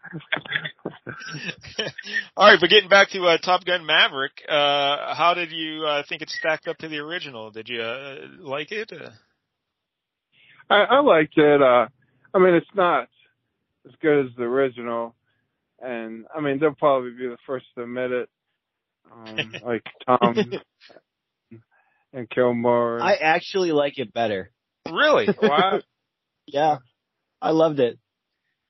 All 2.36 2.50
right, 2.50 2.60
but 2.60 2.70
getting 2.70 2.90
back 2.90 3.10
to 3.12 3.24
uh, 3.24 3.38
Top 3.38 3.64
Gun 3.64 3.86
Maverick, 3.86 4.34
uh, 4.50 5.16
how 5.16 5.34
did 5.34 5.52
you 5.52 5.86
uh, 5.86 6.04
think 6.10 6.22
it 6.22 6.30
stacked 6.30 6.68
up 6.68 6.78
to 6.80 6.90
the 6.90 6.98
original? 6.98 7.52
Did 7.52 7.70
you 7.70 7.82
uh, 7.82 8.16
like 8.40 8.72
it? 8.72 8.92
Uh, 8.92 9.12
I, 10.70 10.84
I 10.84 11.00
liked 11.00 11.38
it. 11.38 11.62
I 12.34 12.40
mean, 12.40 12.54
it's 12.56 12.66
not 12.76 13.08
as 13.88 13.94
good 14.02 14.26
as 14.28 14.32
the 14.38 14.44
original, 14.44 15.16
and 15.82 16.26
I 16.36 16.42
mean 16.42 16.60
they'll 16.60 16.76
probably 16.76 17.12
be 17.12 17.28
the 17.28 17.38
first 17.46 17.66
to 17.76 17.84
admit 17.84 18.12
it. 18.12 18.30
Um, 19.12 19.54
like 19.66 19.84
Tom 20.06 20.36
and 22.14 22.30
Kilmer. 22.30 23.00
I 23.02 23.16
actually 23.16 23.72
like 23.72 23.98
it 23.98 24.14
better. 24.14 24.52
really? 24.90 25.28
Wow. 25.42 25.82
Yeah, 26.48 26.78
I 27.42 27.52
loved 27.52 27.80
it. 27.80 27.98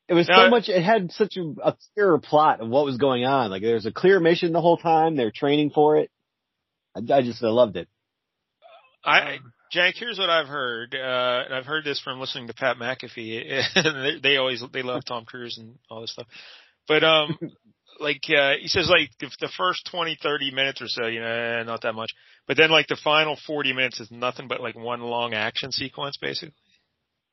It 0.07 0.13
was 0.13 0.27
Now- 0.27 0.45
so 0.45 0.49
much. 0.49 0.67
It 0.69 0.83
had 0.83 1.11
such 1.11 1.37
a, 1.37 1.53
a 1.69 1.75
clearer 1.93 2.19
plot 2.19 2.59
of 2.59 2.69
what 2.69 2.85
was 2.85 2.97
going 2.97 3.23
on. 3.25 3.49
Like 3.49 3.61
there 3.61 3.75
was 3.75 3.85
a 3.85 3.91
clear 3.91 4.19
mission 4.19 4.51
the 4.51 4.61
whole 4.61 4.77
time. 4.77 5.15
They're 5.15 5.31
training 5.31 5.71
for 5.71 5.97
it. 5.97 6.11
I, 6.95 6.99
I 7.13 7.21
just 7.21 7.41
I 7.43 7.47
loved 7.47 7.77
it. 7.77 7.87
I, 9.03 9.39
Jack, 9.71 9.95
here's 9.97 10.19
what 10.19 10.29
I've 10.29 10.47
heard. 10.47 10.93
Uh, 10.93 11.43
and 11.45 11.53
I've 11.53 11.65
heard 11.65 11.85
this 11.85 12.01
from 12.01 12.19
listening 12.19 12.47
to 12.47 12.53
Pat 12.53 12.77
McAfee. 12.77 13.63
they, 13.75 14.19
they 14.21 14.37
always 14.37 14.61
they 14.73 14.83
love 14.83 15.03
Tom 15.05 15.23
Cruise 15.23 15.57
and 15.57 15.75
all 15.89 16.01
this 16.01 16.11
stuff. 16.11 16.27
But 16.89 17.05
um, 17.05 17.37
like 17.99 18.21
uh, 18.29 18.53
he 18.59 18.67
says, 18.67 18.89
like 18.89 19.09
if 19.21 19.31
the 19.39 19.49
first 19.57 19.87
twenty, 19.89 20.17
thirty 20.21 20.51
minutes 20.51 20.81
or 20.81 20.87
so, 20.87 21.07
you 21.07 21.21
know, 21.21 21.27
eh, 21.27 21.63
not 21.63 21.83
that 21.83 21.93
much. 21.93 22.11
But 22.47 22.57
then 22.57 22.69
like 22.69 22.87
the 22.87 22.99
final 23.01 23.37
forty 23.47 23.71
minutes 23.71 24.01
is 24.01 24.11
nothing 24.11 24.49
but 24.49 24.59
like 24.59 24.75
one 24.75 24.99
long 25.01 25.33
action 25.33 25.71
sequence, 25.71 26.17
basically. 26.17 26.53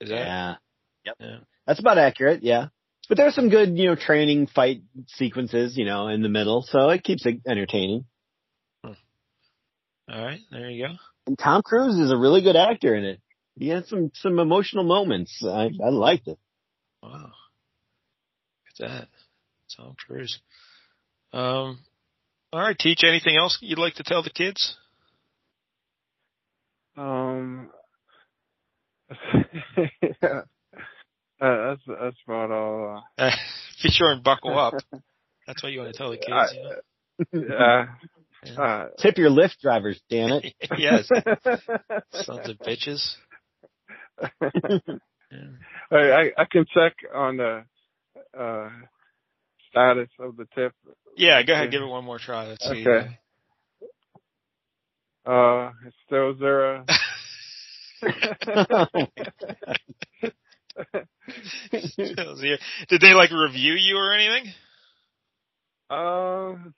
Is 0.01 0.11
that? 0.11 0.59
Yeah, 1.05 1.13
Yeah. 1.19 1.37
that's 1.67 1.81
about 1.81 1.99
accurate. 1.99 2.45
Yeah, 2.45 2.69
but 3.09 3.19
there's 3.19 3.35
some 3.35 3.49
good 3.49 3.77
you 3.77 3.87
know 3.87 3.97
training 3.97 4.47
fight 4.47 4.83
sequences 5.09 5.77
you 5.77 5.85
know 5.85 6.07
in 6.07 6.23
the 6.23 6.29
middle, 6.29 6.63
so 6.63 6.89
it 6.91 7.03
keeps 7.03 7.27
it 7.27 7.41
entertaining. 7.49 8.05
All 8.85 8.95
right, 10.25 10.41
there 10.53 10.71
you 10.71 10.87
go. 10.87 10.95
And 11.29 11.39
Tom 11.39 11.61
Cruise 11.61 11.99
is 11.99 12.11
a 12.11 12.17
really 12.17 12.41
good 12.41 12.57
actor 12.57 12.95
in 12.95 13.05
it. 13.05 13.21
He 13.55 13.69
had 13.69 13.87
some 13.87 14.11
some 14.15 14.39
emotional 14.39 14.83
moments. 14.83 15.45
I 15.45 15.69
I 15.85 15.91
liked 15.91 16.27
it. 16.27 16.39
Wow. 17.03 17.33
Look 18.81 18.81
at 18.81 18.89
that. 18.89 19.09
Tom 19.77 19.95
Cruise. 20.07 20.41
Um, 21.35 21.81
all 22.51 22.61
right, 22.61 22.79
teach 22.79 23.05
anything 23.05 23.37
else 23.37 23.59
you'd 23.61 23.79
like 23.79 23.97
to 23.97 24.05
tell 24.05 24.23
the 24.23 24.31
kids? 24.31 24.79
Um. 26.97 27.69
yeah. 30.23 30.41
Uh, 31.43 31.69
that's 31.69 31.83
that's 31.87 32.17
about 32.27 32.51
all. 32.51 33.05
Uh, 33.19 33.31
be 33.83 33.91
sure 33.91 34.13
and 34.13 34.25
buckle 34.25 34.59
up. 34.59 34.75
That's 35.47 35.63
what 35.63 35.73
you 35.73 35.81
want 35.81 35.93
to 35.93 35.97
tell 35.97 36.11
the 36.11 36.19
kids. 36.19 36.55
you 37.33 37.41
know? 37.41 37.55
Uh, 37.55 37.59
yeah. 37.59 37.87
Uh, 38.57 38.87
Tip 38.99 39.19
your 39.19 39.31
Lyft 39.31 39.59
drivers, 39.61 40.01
damn 40.09 40.31
it. 40.31 40.55
yes, 40.79 41.09
sons 42.13 42.49
of 42.49 42.59
bitches. 42.59 43.15
Yeah. 45.31 45.41
I, 45.91 45.97
I 45.97 46.31
I 46.39 46.45
can 46.51 46.65
check 46.73 46.95
on 47.15 47.37
the 47.37 47.63
uh 48.39 48.71
status 49.69 50.09
of 50.19 50.39
the 50.39 50.47
tip. 50.55 50.73
Yeah, 51.19 51.43
go 51.43 51.53
ahead, 51.53 51.71
give 51.71 51.83
it 51.83 51.87
one 51.87 52.05
more 52.07 52.19
try. 52.19 52.47
Let's 52.47 52.65
see. 52.65 52.81
Okay. 52.87 53.19
Uh, 55.27 55.73
it's 55.85 55.97
still 56.07 56.35
zero. 56.39 56.87
Did 62.89 63.01
they 63.01 63.13
like 63.13 63.31
review 63.31 63.75
you 63.75 63.97
or 63.99 64.15
anything? 64.15 64.53
Um. 65.91 66.75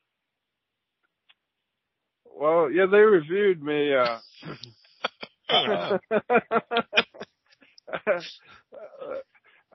Well, 2.34 2.70
yeah, 2.70 2.86
they 2.90 2.98
reviewed 2.98 3.62
me. 3.62 3.94
Uh. 3.94 4.18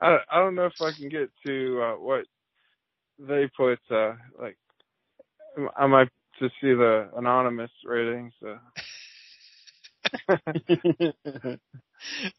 I 0.00 0.18
I 0.30 0.38
don't 0.38 0.54
know 0.54 0.66
if 0.66 0.80
I 0.80 0.92
can 0.92 1.08
get 1.08 1.30
to 1.44 1.82
uh, 1.82 1.94
what 1.94 2.24
they 3.18 3.48
put. 3.56 3.78
Uh, 3.90 4.14
like, 4.40 4.56
I 5.76 5.86
might 5.86 6.08
just 6.40 6.54
see 6.60 6.74
the 6.74 7.10
anonymous 7.16 7.70
ratings. 7.84 8.32
Uh. 8.46 8.58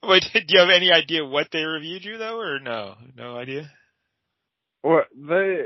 Wait, 0.03 0.23
do 0.33 0.39
you 0.47 0.59
have 0.59 0.69
any 0.69 0.91
idea 0.91 1.25
what 1.25 1.47
they 1.51 1.63
reviewed 1.63 2.05
you 2.05 2.17
though, 2.17 2.39
or 2.39 2.59
no? 2.59 2.95
No 3.15 3.37
idea. 3.37 3.71
Well, 4.83 5.03
they 5.15 5.65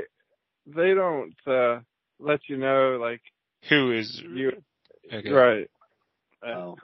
they 0.66 0.94
don't 0.94 1.34
uh, 1.46 1.80
let 2.18 2.40
you 2.48 2.56
know 2.56 2.98
like 3.00 3.22
Who 3.68 3.92
is 3.92 4.20
you 4.24 4.52
okay. 5.12 5.30
right. 5.30 5.70
Oh. 6.44 6.76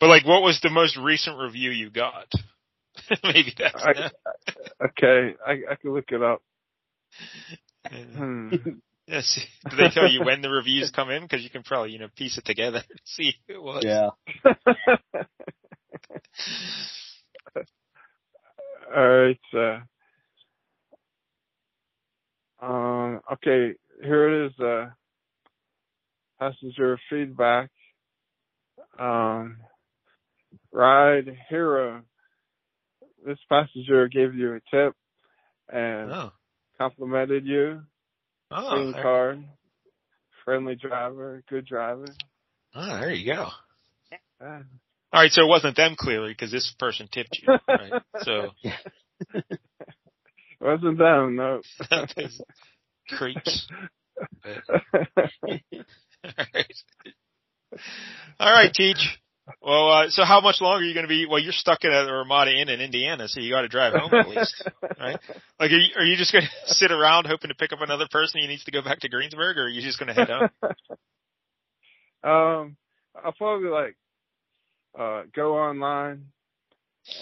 But 0.00 0.08
like, 0.08 0.26
what 0.26 0.42
was 0.42 0.58
the 0.62 0.70
most 0.70 0.96
recent 0.96 1.38
review 1.38 1.70
you 1.70 1.90
got? 1.90 2.26
Maybe 3.22 3.54
that's. 3.56 3.74
I, 3.76 4.10
okay, 4.86 5.34
I 5.46 5.52
I 5.70 5.74
can 5.80 5.92
look 5.92 6.10
it 6.10 6.22
up. 6.22 6.42
Hmm. 7.88 8.50
Yes. 9.04 9.44
Do 9.68 9.76
they 9.76 9.90
tell 9.90 10.08
you 10.08 10.24
when 10.24 10.42
the 10.42 10.48
reviews 10.48 10.92
come 10.94 11.10
in? 11.10 11.22
Because 11.22 11.42
you 11.42 11.50
can 11.50 11.64
probably 11.64 11.90
you 11.90 11.98
know 11.98 12.06
piece 12.16 12.38
it 12.38 12.44
together 12.44 12.82
and 12.88 13.00
see 13.04 13.34
who 13.48 13.54
it 13.54 13.62
was. 13.62 13.82
Yeah. 13.84 14.10
All 18.94 19.08
right. 19.08 19.40
Uh, 19.52 19.80
um, 22.64 23.20
okay, 23.32 23.74
here 24.02 24.44
it 24.44 24.46
is. 24.46 24.60
Uh, 24.60 24.90
passenger 26.42 26.98
feedback. 27.08 27.70
Um, 28.98 29.58
ride 30.72 31.36
hero. 31.48 32.02
This 33.24 33.38
passenger 33.48 34.08
gave 34.08 34.34
you 34.34 34.54
a 34.54 34.60
tip 34.70 34.94
and 35.68 36.10
Oh. 36.10 36.32
complimented 36.78 37.46
you. 37.46 37.82
Oh, 38.50 38.68
clean 38.70 38.92
there, 38.92 39.02
card, 39.02 39.44
friendly 40.44 40.74
driver, 40.74 41.42
good 41.48 41.64
driver. 41.64 42.06
oh, 42.74 43.00
there 43.00 43.10
you 43.12 43.32
go. 43.32 43.48
Yeah. 44.10 44.62
All 45.12 45.20
right, 45.20 45.30
so 45.30 45.42
it 45.44 45.48
wasn't 45.48 45.76
them 45.76 45.94
clearly 45.96 46.32
because 46.32 46.50
this 46.50 46.74
person 46.78 47.08
tipped 47.12 47.38
you. 47.40 47.56
Right? 47.68 48.02
So 48.22 48.50
Wasn't 50.60 50.98
them, 50.98 51.36
no. 51.36 51.60
those 51.90 52.40
creeps. 53.08 53.66
All 56.24 56.30
right. 56.54 57.80
All 58.38 58.52
right, 58.52 58.72
Teach. 58.72 59.18
Well, 59.60 59.90
uh, 59.90 60.08
so 60.08 60.24
how 60.24 60.40
much 60.40 60.60
longer 60.60 60.84
are 60.84 60.86
you 60.86 60.94
going 60.94 61.04
to 61.04 61.08
be? 61.08 61.26
Well, 61.26 61.40
you're 61.40 61.52
stuck 61.52 61.84
at 61.84 61.90
a 61.90 62.12
Ramada 62.12 62.52
Inn 62.52 62.68
in 62.68 62.80
Indiana, 62.80 63.26
so 63.28 63.40
you 63.40 63.50
got 63.50 63.62
to 63.62 63.68
drive 63.68 63.92
home 63.92 64.14
at 64.14 64.28
least, 64.28 64.68
right? 65.00 65.18
Like, 65.58 65.70
are 65.70 65.78
you, 65.78 65.94
are 65.96 66.04
you 66.04 66.16
just 66.16 66.32
going 66.32 66.44
to 66.66 66.74
sit 66.74 66.92
around 66.92 67.26
hoping 67.26 67.48
to 67.48 67.54
pick 67.54 67.72
up 67.72 67.80
another 67.80 68.06
person 68.10 68.40
who 68.40 68.46
needs 68.46 68.64
to 68.64 68.70
go 68.70 68.82
back 68.82 69.00
to 69.00 69.08
Greensburg, 69.08 69.58
or 69.58 69.64
are 69.64 69.68
you 69.68 69.82
just 69.82 69.98
going 69.98 70.08
to 70.08 70.14
head 70.14 70.28
home? 70.28 70.48
um, 72.30 72.76
I'll 73.22 73.32
probably 73.32 73.68
like 73.68 73.96
uh 74.98 75.22
go 75.34 75.56
online 75.56 76.26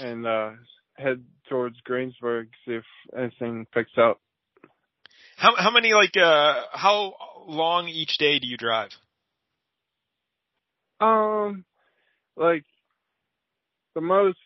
and 0.00 0.26
uh 0.26 0.50
head 0.96 1.24
towards 1.48 1.80
Greensburg, 1.82 2.48
see 2.66 2.74
if 2.74 2.84
anything 3.16 3.66
picks 3.72 3.92
up. 3.98 4.20
How 5.36 5.54
how 5.56 5.70
many 5.70 5.92
like 5.94 6.16
uh 6.16 6.62
how 6.72 7.14
long 7.50 7.88
each 7.88 8.16
day 8.18 8.38
do 8.38 8.46
you 8.46 8.56
drive? 8.56 8.90
Um, 11.00 11.64
like 12.36 12.64
the 13.94 14.00
most, 14.00 14.38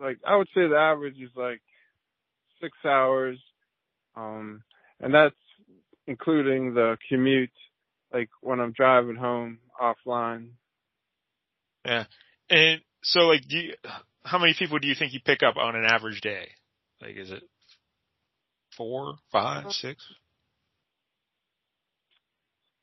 like 0.00 0.18
I 0.26 0.36
would 0.36 0.48
say 0.54 0.66
the 0.68 0.76
average 0.76 1.18
is 1.20 1.30
like 1.36 1.60
six 2.60 2.76
hours, 2.84 3.38
um, 4.16 4.62
and 5.00 5.14
that's 5.14 5.34
including 6.06 6.74
the 6.74 6.96
commute, 7.08 7.50
like 8.12 8.30
when 8.40 8.60
I'm 8.60 8.72
driving 8.72 9.16
home 9.16 9.58
offline. 9.80 10.50
Yeah. 11.84 12.04
And 12.48 12.80
so 13.02 13.20
like 13.20 13.42
do 13.48 13.58
you, 13.58 13.74
how 14.24 14.38
many 14.38 14.54
people 14.58 14.78
do 14.78 14.88
you 14.88 14.94
think 14.94 15.12
you 15.12 15.20
pick 15.24 15.42
up 15.42 15.56
on 15.56 15.76
an 15.76 15.84
average 15.84 16.20
day? 16.20 16.48
Like 17.00 17.16
is 17.16 17.30
it 17.30 17.42
four, 18.76 19.16
five, 19.30 19.70
six? 19.72 20.04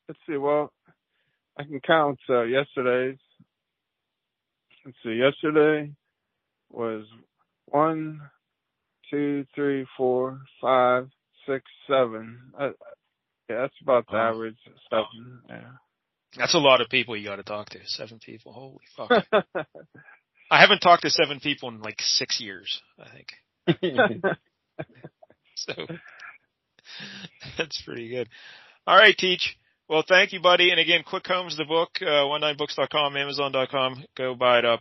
Let's 0.08 0.20
see. 0.28 0.36
Well, 0.36 0.72
I 1.58 1.64
can 1.64 1.80
count 1.80 2.18
uh, 2.30 2.42
yesterday's. 2.42 3.18
Let's 4.84 4.96
see. 5.04 5.14
Yesterday 5.14 5.92
was 6.70 7.04
one, 7.66 8.20
two, 9.10 9.44
three, 9.54 9.86
four, 9.96 10.40
five, 10.62 11.08
six, 11.46 11.64
seven. 11.86 12.38
Uh, 12.58 12.70
yeah, 13.50 13.62
that's 13.62 13.74
about 13.82 14.06
the 14.10 14.16
Oh. 14.16 14.30
average. 14.30 14.56
Seven. 14.90 15.40
Yeah. 15.48 15.70
That's 16.36 16.54
a 16.54 16.58
lot 16.58 16.80
of 16.80 16.88
people 16.88 17.16
you 17.16 17.24
got 17.26 17.36
to 17.36 17.42
talk 17.42 17.70
to. 17.70 17.78
Seven 17.86 18.18
people. 18.18 18.52
Holy 18.52 18.78
fuck. 18.96 19.24
I 20.50 20.60
haven't 20.60 20.80
talked 20.80 21.02
to 21.02 21.10
seven 21.10 21.40
people 21.40 21.68
in 21.68 21.80
like 21.80 22.00
six 22.00 22.40
years, 22.40 22.80
I 22.98 23.08
think. 23.10 23.32
So 25.66 25.74
that's 27.58 27.82
pretty 27.82 28.08
good. 28.08 28.28
All 28.86 28.96
right, 28.96 29.16
Teach. 29.18 29.58
Well, 29.88 30.04
thank 30.06 30.32
you, 30.32 30.40
buddy. 30.40 30.70
And 30.70 30.78
again, 30.78 31.02
Quick 31.06 31.26
Homes, 31.26 31.56
the 31.56 31.64
book, 31.64 31.90
uh, 32.02 32.04
oneinebooks.com, 32.04 33.16
amazon.com. 33.16 34.04
Go 34.16 34.34
buy 34.34 34.58
it 34.58 34.64
up 34.64 34.80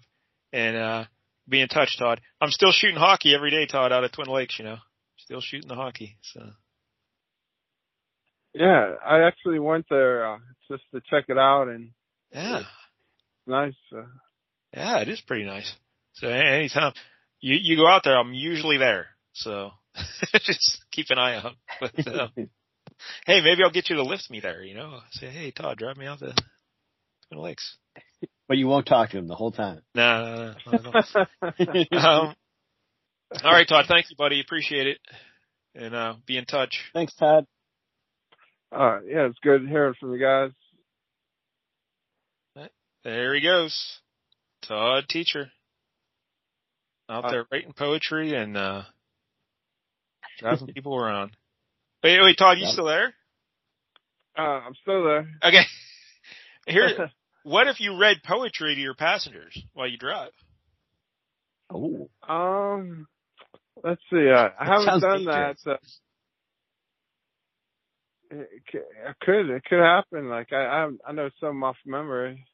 and, 0.51 0.75
uh, 0.75 1.05
be 1.47 1.61
in 1.61 1.69
touch, 1.69 1.97
Todd. 1.97 2.19
I'm 2.41 2.51
still 2.51 2.71
shooting 2.73 2.97
hockey 2.97 3.33
every 3.33 3.51
day, 3.51 3.65
Todd, 3.67 3.93
out 3.93 4.03
at 4.03 4.11
Twin 4.11 4.27
Lakes, 4.27 4.59
you 4.59 4.65
know. 4.65 4.77
Still 5.15 5.39
shooting 5.39 5.69
the 5.69 5.75
hockey, 5.75 6.17
so. 6.21 6.41
yeah, 8.53 8.95
I 9.05 9.21
actually 9.27 9.59
went 9.59 9.85
there 9.89 10.33
uh, 10.33 10.37
just 10.69 10.83
to 10.93 11.01
check 11.09 11.25
it 11.29 11.37
out, 11.37 11.67
and 11.69 11.91
Yeah. 12.33 12.63
nice. 13.45 13.73
Uh, 13.95 14.03
Yeah, 14.73 14.99
it 14.99 15.07
is 15.07 15.21
pretty 15.21 15.45
nice. 15.45 15.73
So 16.13 16.27
anytime 16.27 16.93
you, 17.39 17.55
you 17.61 17.77
go 17.77 17.87
out 17.87 18.03
there, 18.03 18.17
I'm 18.17 18.33
usually 18.33 18.77
there. 18.77 19.07
So 19.33 19.71
just 20.43 20.83
keep 20.91 21.07
an 21.11 21.17
eye 21.19 21.37
out. 21.37 21.53
But, 21.79 22.07
uh, 22.07 22.27
hey, 23.25 23.41
maybe 23.41 23.63
I'll 23.63 23.71
get 23.71 23.89
you 23.89 23.95
to 23.97 24.03
lift 24.03 24.29
me 24.29 24.39
there, 24.39 24.63
you 24.63 24.73
know? 24.75 24.99
Say, 25.11 25.27
hey, 25.29 25.51
Todd, 25.51 25.77
drive 25.77 25.97
me 25.97 26.05
out 26.07 26.19
to 26.19 26.33
Twin 27.29 27.41
Lakes. 27.41 27.77
but 28.47 28.57
you 28.57 28.67
won't 28.67 28.85
talk 28.85 29.09
to 29.11 29.17
him 29.17 29.27
the 29.27 29.35
whole 29.35 29.51
time. 29.51 29.81
No, 29.95 30.53
no, 30.65 30.71
no, 30.71 30.91
no, 30.91 30.91
no. 31.91 31.97
um, 31.99 32.35
all 33.43 33.51
right, 33.51 33.67
Todd. 33.67 33.85
Thank 33.87 34.09
you, 34.09 34.15
buddy. 34.17 34.39
Appreciate 34.41 34.87
it. 34.87 34.97
And, 35.75 35.93
uh, 35.93 36.15
be 36.25 36.37
in 36.37 36.45
touch. 36.45 36.79
Thanks, 36.93 37.13
Todd. 37.15 37.45
uh, 38.71 38.99
yeah, 39.05 39.27
it's 39.27 39.39
good 39.43 39.67
hearing 39.67 39.93
from 39.99 40.13
you 40.13 40.19
guys. 40.19 40.51
There 43.03 43.33
he 43.35 43.41
goes. 43.41 43.99
Todd 44.63 45.05
teacher. 45.07 45.49
Out 47.09 47.23
Uh, 47.25 47.31
there 47.31 47.45
writing 47.49 47.71
poetry 47.71 48.33
and, 48.33 48.57
uh, 48.57 48.81
driving 50.39 50.67
people 50.73 50.93
around. 50.95 51.31
Wait, 52.07 52.21
wait, 52.21 52.37
Todd, 52.37 52.57
you 52.57 52.63
Yeah. 52.63 52.71
still 52.71 52.85
there? 52.85 53.13
Uh, 54.37 54.41
I'm 54.41 54.75
still 54.75 55.03
there. 55.03 55.29
Okay. 55.43 55.63
Here, 56.67 57.11
what 57.43 57.67
if 57.67 57.81
you 57.81 57.97
read 57.97 58.23
poetry 58.23 58.75
to 58.75 58.79
your 58.79 58.93
passengers 58.95 59.61
while 59.73 59.87
you 59.87 59.97
drive? 59.97 60.31
Oh, 61.69 62.09
um, 62.25 63.07
let's 63.83 64.01
see. 64.09 64.29
Uh, 64.29 64.49
I 64.57 64.65
haven't 64.65 64.85
sounds 64.85 65.01
done 65.01 65.25
that. 65.25 65.57
dangerous. 65.57 65.63
So 65.63 65.71
it, 68.31 68.49
it 68.53 69.15
could 69.19 69.49
it 69.49 69.63
could 69.65 69.79
happen. 69.79 70.29
Like 70.29 70.53
I 70.53 70.63
I, 70.85 70.89
I 71.07 71.11
know 71.11 71.29
some 71.41 71.61
off 71.63 71.75
memory. 71.85 72.45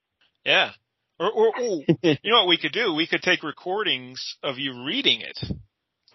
Yeah. 0.44 0.72
Or, 1.20 1.32
or, 1.32 1.48
or 1.60 1.84
you 2.02 2.18
know 2.32 2.40
what 2.40 2.48
we 2.48 2.58
could 2.58 2.72
do? 2.72 2.96
We 2.96 3.06
could 3.06 3.22
take 3.22 3.44
recordings 3.44 4.38
of 4.42 4.58
you 4.58 4.84
reading 4.84 5.22
it. 5.22 5.38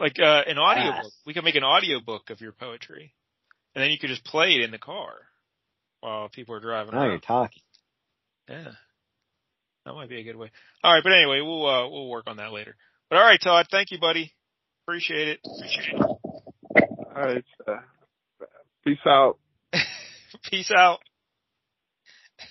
Like, 0.01 0.19
uh, 0.21 0.43
an 0.47 0.59
audio 0.59 0.93
Yes. 0.93 1.03
book. 1.03 1.13
We 1.27 1.35
could 1.35 1.45
make 1.45 1.57
an 1.57 1.65
audio 1.65 2.01
book 2.01 2.31
of 2.31 2.41
your 2.41 2.53
poetry. 2.53 3.15
And 3.79 3.85
then 3.85 3.93
you 3.93 3.99
could 4.01 4.11
just 4.11 4.25
play 4.25 4.57
it 4.57 4.63
in 4.63 4.73
the 4.73 4.79
car 4.79 5.13
while 6.01 6.29
people 6.29 6.53
are 6.57 6.59
driving 6.59 6.95
now 6.95 7.05
you're 7.05 7.21
talking. 7.21 7.63
Yeah. 8.49 8.73
That 9.87 9.95
might 9.95 10.09
be 10.09 10.19
a 10.19 10.25
good 10.25 10.35
way. 10.35 10.51
Alright, 10.85 11.05
but 11.05 11.13
anyway, 11.13 11.41
we'll, 11.43 11.65
uh, 11.65 11.89
we'll 11.89 12.09
work 12.09 12.25
on 12.27 12.39
that 12.39 12.51
later. 12.51 12.75
But 13.09 13.21
alright, 13.21 13.39
Todd, 13.41 13.69
thank 13.71 13.93
you, 13.93 14.01
buddy. 14.01 14.33
Appreciate 14.83 15.29
it. 15.29 15.41
Appreciate 15.45 15.95
it. 15.95 16.01
All 16.01 17.23
right. 17.23 17.45
Uh, 17.69 17.77
peace 18.85 18.99
out. 19.07 19.39
Peace 20.51 20.73
out. 20.77 20.99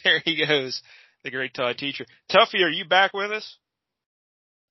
There 0.05 0.21
he 0.23 0.45
goes. 0.45 0.81
The 1.25 1.31
great 1.31 1.53
Todd 1.53 1.77
teacher. 1.77 2.05
Tuffy, 2.31 2.63
are 2.63 2.69
you 2.69 2.85
back 2.87 3.11
with 3.13 3.31
us? 3.31 3.57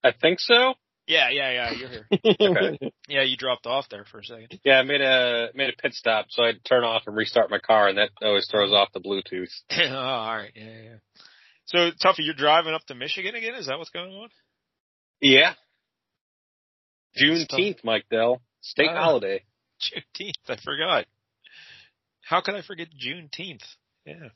I 0.02 0.12
think 0.18 0.40
so. 0.40 0.72
Yeah, 1.06 1.28
yeah, 1.30 1.50
yeah, 1.52 1.70
you're 1.72 1.88
here. 1.88 2.06
Okay. 2.40 2.92
Yeah, 3.08 3.22
you 3.22 3.36
dropped 3.36 3.66
off 3.66 3.88
there 3.88 4.04
for 4.10 4.18
a 4.18 4.24
second. 4.24 4.58
Yeah, 4.64 4.80
I 4.80 4.82
made 4.82 5.00
a 5.00 5.50
made 5.54 5.68
a 5.70 5.80
pit 5.80 5.94
stop, 5.94 6.26
so 6.30 6.42
I 6.42 6.46
had 6.48 6.56
to 6.56 6.62
turn 6.64 6.82
off 6.82 7.02
and 7.06 7.14
restart 7.16 7.50
my 7.50 7.60
car, 7.60 7.86
and 7.86 7.98
that 7.98 8.10
always 8.20 8.48
throws 8.50 8.72
off 8.72 8.88
the 8.92 8.98
Bluetooth. 9.00 9.48
oh, 9.70 9.94
all 9.96 10.36
right. 10.36 10.50
Yeah, 10.56 10.64
yeah. 10.82 10.96
So, 11.66 11.78
Tuffy, 11.92 12.18
you're 12.24 12.34
driving 12.34 12.74
up 12.74 12.84
to 12.86 12.96
Michigan 12.96 13.36
again? 13.36 13.54
Is 13.54 13.66
that 13.66 13.78
what's 13.78 13.90
going 13.90 14.12
on? 14.12 14.28
Yeah. 15.20 15.54
Juneteenth, 17.20 17.84
Mike 17.84 18.06
Dell. 18.10 18.42
State 18.60 18.90
Ah. 18.92 19.02
holiday. 19.04 19.44
Juneteenth. 19.80 20.32
I 20.48 20.56
forgot. 20.56 21.06
How 22.22 22.40
could 22.40 22.54
I 22.56 22.62
forget 22.62 22.88
Juneteenth? 22.90 23.62
Yeah. 24.04 24.30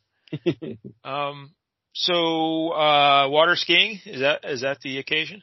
Um. 1.04 1.50
So, 1.92 2.68
uh, 2.70 3.28
water 3.28 3.56
skiing 3.56 3.98
is 4.06 4.20
that 4.20 4.44
is 4.44 4.60
that 4.60 4.80
the 4.80 4.98
occasion? 4.98 5.42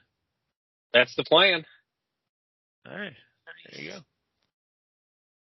That's 0.94 1.16
the 1.16 1.24
plan. 1.24 1.66
All 2.90 2.98
right. 2.98 3.14
There 3.72 3.82
you 3.82 3.92
go. 3.92 3.98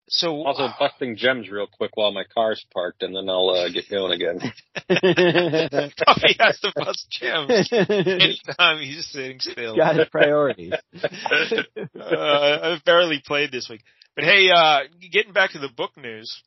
So, 0.10 0.44
Also 0.46 0.66
uh, 0.66 0.74
busting 0.78 1.16
gems 1.16 1.50
real 1.50 1.66
quick 1.66 1.92
while 1.96 2.12
my 2.12 2.24
car's 2.36 2.64
parked, 2.72 3.02
and 3.02 3.16
then 3.16 3.30
I'll 3.30 3.50
uh, 3.50 3.70
get 3.70 3.90
going 3.90 4.12
again. 4.12 4.40
Tuffy 4.92 6.36
has 6.40 6.60
to 6.60 6.72
bust 6.76 7.08
gems 7.10 7.70
anytime 7.72 8.80
he's 8.80 9.08
sitting 9.08 9.40
still. 9.40 9.76
Got 9.76 9.96
his 9.96 10.10
priorities. 10.10 10.74
uh, 11.04 12.60
I've 12.62 12.84
barely 12.84 13.24
played 13.26 13.52
this 13.52 13.68
week. 13.70 13.82
But 14.16 14.26
hey, 14.26 14.52
uh, 14.52 14.82
getting 15.12 15.34
back 15.34 15.54
to 15.54 15.60
the 15.60 15.70
book 15.70 15.98
news, 15.98 16.44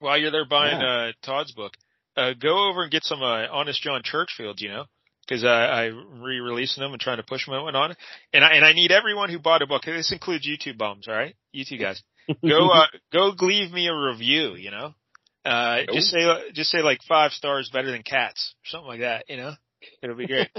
while 0.00 0.18
you're 0.18 0.32
there 0.32 0.46
buying, 0.48 0.82
uh, 0.82 1.12
Todd's 1.24 1.52
book, 1.52 1.74
uh, 2.16 2.32
go 2.32 2.70
over 2.70 2.82
and 2.82 2.90
get 2.90 3.04
some, 3.04 3.22
uh, 3.22 3.46
Honest 3.52 3.80
John 3.82 4.02
Churchfield, 4.02 4.60
you 4.60 4.68
know, 4.70 4.84
cause, 5.28 5.44
uh, 5.44 5.48
I 5.48 5.84
re-releasing 5.86 6.82
them 6.82 6.92
and 6.92 7.00
trying 7.00 7.18
to 7.18 7.22
push 7.22 7.44
them 7.46 7.54
and 7.54 7.64
whatnot. 7.64 7.96
And 8.32 8.44
I, 8.44 8.50
and 8.54 8.64
I 8.64 8.72
need 8.72 8.90
everyone 8.92 9.30
who 9.30 9.38
bought 9.38 9.62
a 9.62 9.66
book, 9.66 9.82
this 9.84 10.12
includes 10.12 10.46
YouTube 10.46 10.78
bums, 10.78 11.06
alright? 11.08 11.36
You 11.52 11.64
two 11.68 11.78
guys. 11.78 12.02
Go, 12.46 12.68
uh, 12.74 12.86
go 13.12 13.32
leave 13.40 13.72
me 13.72 13.88
a 13.88 13.94
review, 13.94 14.54
you 14.56 14.70
know? 14.70 14.94
Uh, 15.44 15.82
just 15.92 16.08
say, 16.10 16.18
just 16.52 16.70
say 16.70 16.82
like 16.82 17.00
five 17.08 17.32
stars 17.32 17.70
better 17.72 17.90
than 17.90 18.02
cats, 18.02 18.54
or 18.64 18.68
something 18.68 18.88
like 18.88 19.00
that, 19.00 19.24
you 19.28 19.36
know? 19.36 19.52
It'll 20.02 20.16
be 20.16 20.26
great. 20.26 20.48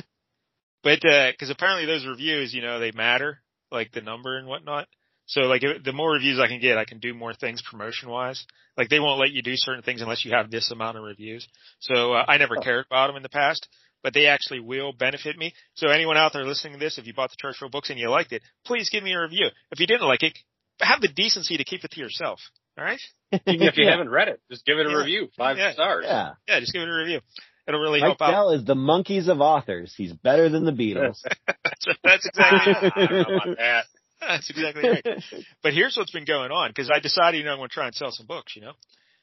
But 0.83 1.03
uh 1.05 1.31
'cause 1.37 1.49
apparently 1.49 1.85
those 1.85 2.05
reviews, 2.07 2.53
you 2.53 2.61
know, 2.61 2.79
they 2.79 2.91
matter, 2.91 3.39
like 3.71 3.91
the 3.91 3.99
number 4.01 4.37
and 4.37 4.47
whatnot. 4.47 4.87
So 5.25 5.41
like 5.41 5.61
if- 5.63 5.83
the 5.83 5.91
more 5.91 6.13
reviews 6.13 6.39
I 6.39 6.47
can 6.47 6.61
get, 6.61 6.77
I 6.77 6.85
can 6.85 6.99
do 6.99 7.13
more 7.13 7.33
things 7.33 7.61
promotion 7.69 8.09
wise. 8.09 8.45
Like 8.77 8.87
they 8.89 8.99
won't 9.01 9.19
let 9.19 9.31
you 9.31 9.41
do 9.41 9.53
certain 9.55 9.83
things 9.83 10.01
unless 10.01 10.23
you 10.23 10.31
have 10.31 10.49
this 10.49 10.71
amount 10.71 10.97
of 10.97 11.03
reviews. 11.03 11.45
So 11.79 12.13
uh, 12.13 12.23
I 12.27 12.37
never 12.37 12.55
cared 12.55 12.85
about 12.89 13.07
them 13.07 13.17
in 13.17 13.23
the 13.23 13.29
past, 13.29 13.67
but 14.03 14.13
they 14.13 14.27
actually 14.27 14.59
will 14.59 14.93
benefit 14.93 15.37
me. 15.37 15.53
So 15.75 15.87
anyone 15.89 16.17
out 16.17 16.33
there 16.33 16.45
listening 16.45 16.73
to 16.73 16.79
this, 16.79 16.97
if 16.97 17.05
you 17.07 17.13
bought 17.13 17.29
the 17.31 17.35
Churchill 17.39 17.69
books 17.69 17.89
and 17.89 17.99
you 17.99 18.09
liked 18.09 18.31
it, 18.31 18.41
please 18.65 18.89
give 18.89 19.03
me 19.03 19.13
a 19.13 19.21
review. 19.21 19.47
If 19.71 19.79
you 19.79 19.87
didn't 19.87 20.07
like 20.07 20.23
it, 20.23 20.37
have 20.81 21.01
the 21.01 21.09
decency 21.09 21.57
to 21.57 21.63
keep 21.63 21.83
it 21.83 21.91
to 21.91 21.99
yourself. 21.99 22.39
All 22.77 22.83
right? 22.85 23.01
Even 23.45 23.67
if 23.67 23.77
you 23.77 23.85
yeah. 23.85 23.91
haven't 23.91 24.09
read 24.09 24.29
it, 24.29 24.39
just 24.49 24.65
give 24.65 24.77
it 24.77 24.87
a 24.87 24.89
Yeah. 24.89 24.95
review. 24.97 25.29
Five 25.37 25.57
Yeah. 25.57 25.73
stars. 25.73 26.05
Yeah. 26.07 26.31
Yeah, 26.47 26.59
just 26.59 26.73
give 26.73 26.81
it 26.81 26.89
a 26.89 26.93
review. 26.93 27.19
It'll 27.67 27.81
really 27.81 27.99
Mike 27.99 28.17
help 28.17 28.21
out. 28.21 28.31
Dell 28.31 28.49
is 28.51 28.65
the 28.65 28.75
monkeys 28.75 29.27
of 29.27 29.41
authors. 29.41 29.93
He's 29.95 30.13
better 30.13 30.49
than 30.49 30.65
the 30.65 30.71
Beatles. 30.83 31.17
That's, 31.45 31.87
that's 32.03 32.25
exactly 32.25 32.91
I 32.95 33.05
don't 33.05 33.29
know 33.29 33.35
about 33.35 33.57
that. 33.57 33.85
That's 34.21 34.49
exactly 34.49 34.89
right. 34.89 35.23
But 35.63 35.73
here's 35.73 35.95
what's 35.95 36.11
been 36.11 36.25
going 36.25 36.51
on 36.51 36.71
because 36.71 36.89
I 36.89 36.99
decided, 36.99 37.37
you 37.37 37.43
know, 37.45 37.51
I'm 37.51 37.57
going 37.57 37.69
to 37.69 37.73
try 37.73 37.85
and 37.85 37.95
sell 37.95 38.11
some 38.11 38.25
books, 38.25 38.55
you 38.55 38.61
know. 38.61 38.73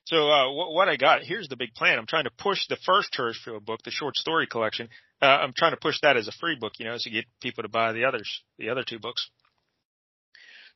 So 0.06 0.30
uh, 0.30 0.52
what, 0.52 0.72
what 0.72 0.88
I 0.88 0.96
got 0.96 1.22
here's 1.22 1.48
the 1.48 1.56
big 1.56 1.74
plan. 1.74 1.98
I'm 1.98 2.06
trying 2.06 2.24
to 2.24 2.30
push 2.38 2.66
the 2.68 2.78
first 2.86 3.12
Churchfield 3.12 3.64
book, 3.64 3.80
the 3.84 3.90
short 3.90 4.16
story 4.16 4.46
collection. 4.46 4.88
Uh, 5.20 5.26
I'm 5.26 5.52
trying 5.56 5.72
to 5.72 5.78
push 5.80 5.96
that 6.02 6.16
as 6.16 6.28
a 6.28 6.32
free 6.40 6.56
book, 6.58 6.74
you 6.78 6.84
know, 6.84 6.96
so 6.96 7.10
get 7.10 7.24
people 7.40 7.62
to 7.62 7.68
buy 7.68 7.92
the 7.92 8.04
others, 8.04 8.42
the 8.58 8.70
other 8.70 8.84
two 8.86 8.98
books. 8.98 9.28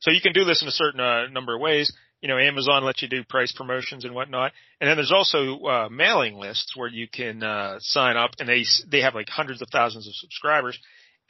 So 0.01 0.11
you 0.11 0.21
can 0.21 0.33
do 0.33 0.45
this 0.45 0.63
in 0.63 0.69
a 0.69 0.73
certain 0.73 1.01
uh, 1.01 1.27
number 1.29 1.55
of 1.55 1.61
ways. 1.61 1.93
You 2.23 2.29
know, 2.29 2.39
Amazon 2.39 2.85
lets 2.85 3.03
you 3.03 3.09
do 3.09 3.25
price 3.25 3.53
promotions 3.53 4.05
and 4.05 4.15
whatnot, 4.15 4.53
and 4.81 4.89
then 4.89 4.97
there's 4.97 5.13
also 5.13 5.59
uh, 5.61 5.89
mailing 5.91 6.37
lists 6.37 6.75
where 6.77 6.89
you 6.89 7.07
can 7.09 7.43
uh, 7.43 7.77
sign 7.81 8.17
up, 8.17 8.33
and 8.39 8.49
they 8.49 8.65
they 8.91 9.01
have 9.01 9.15
like 9.15 9.29
hundreds 9.29 9.63
of 9.63 9.69
thousands 9.71 10.07
of 10.07 10.15
subscribers, 10.15 10.79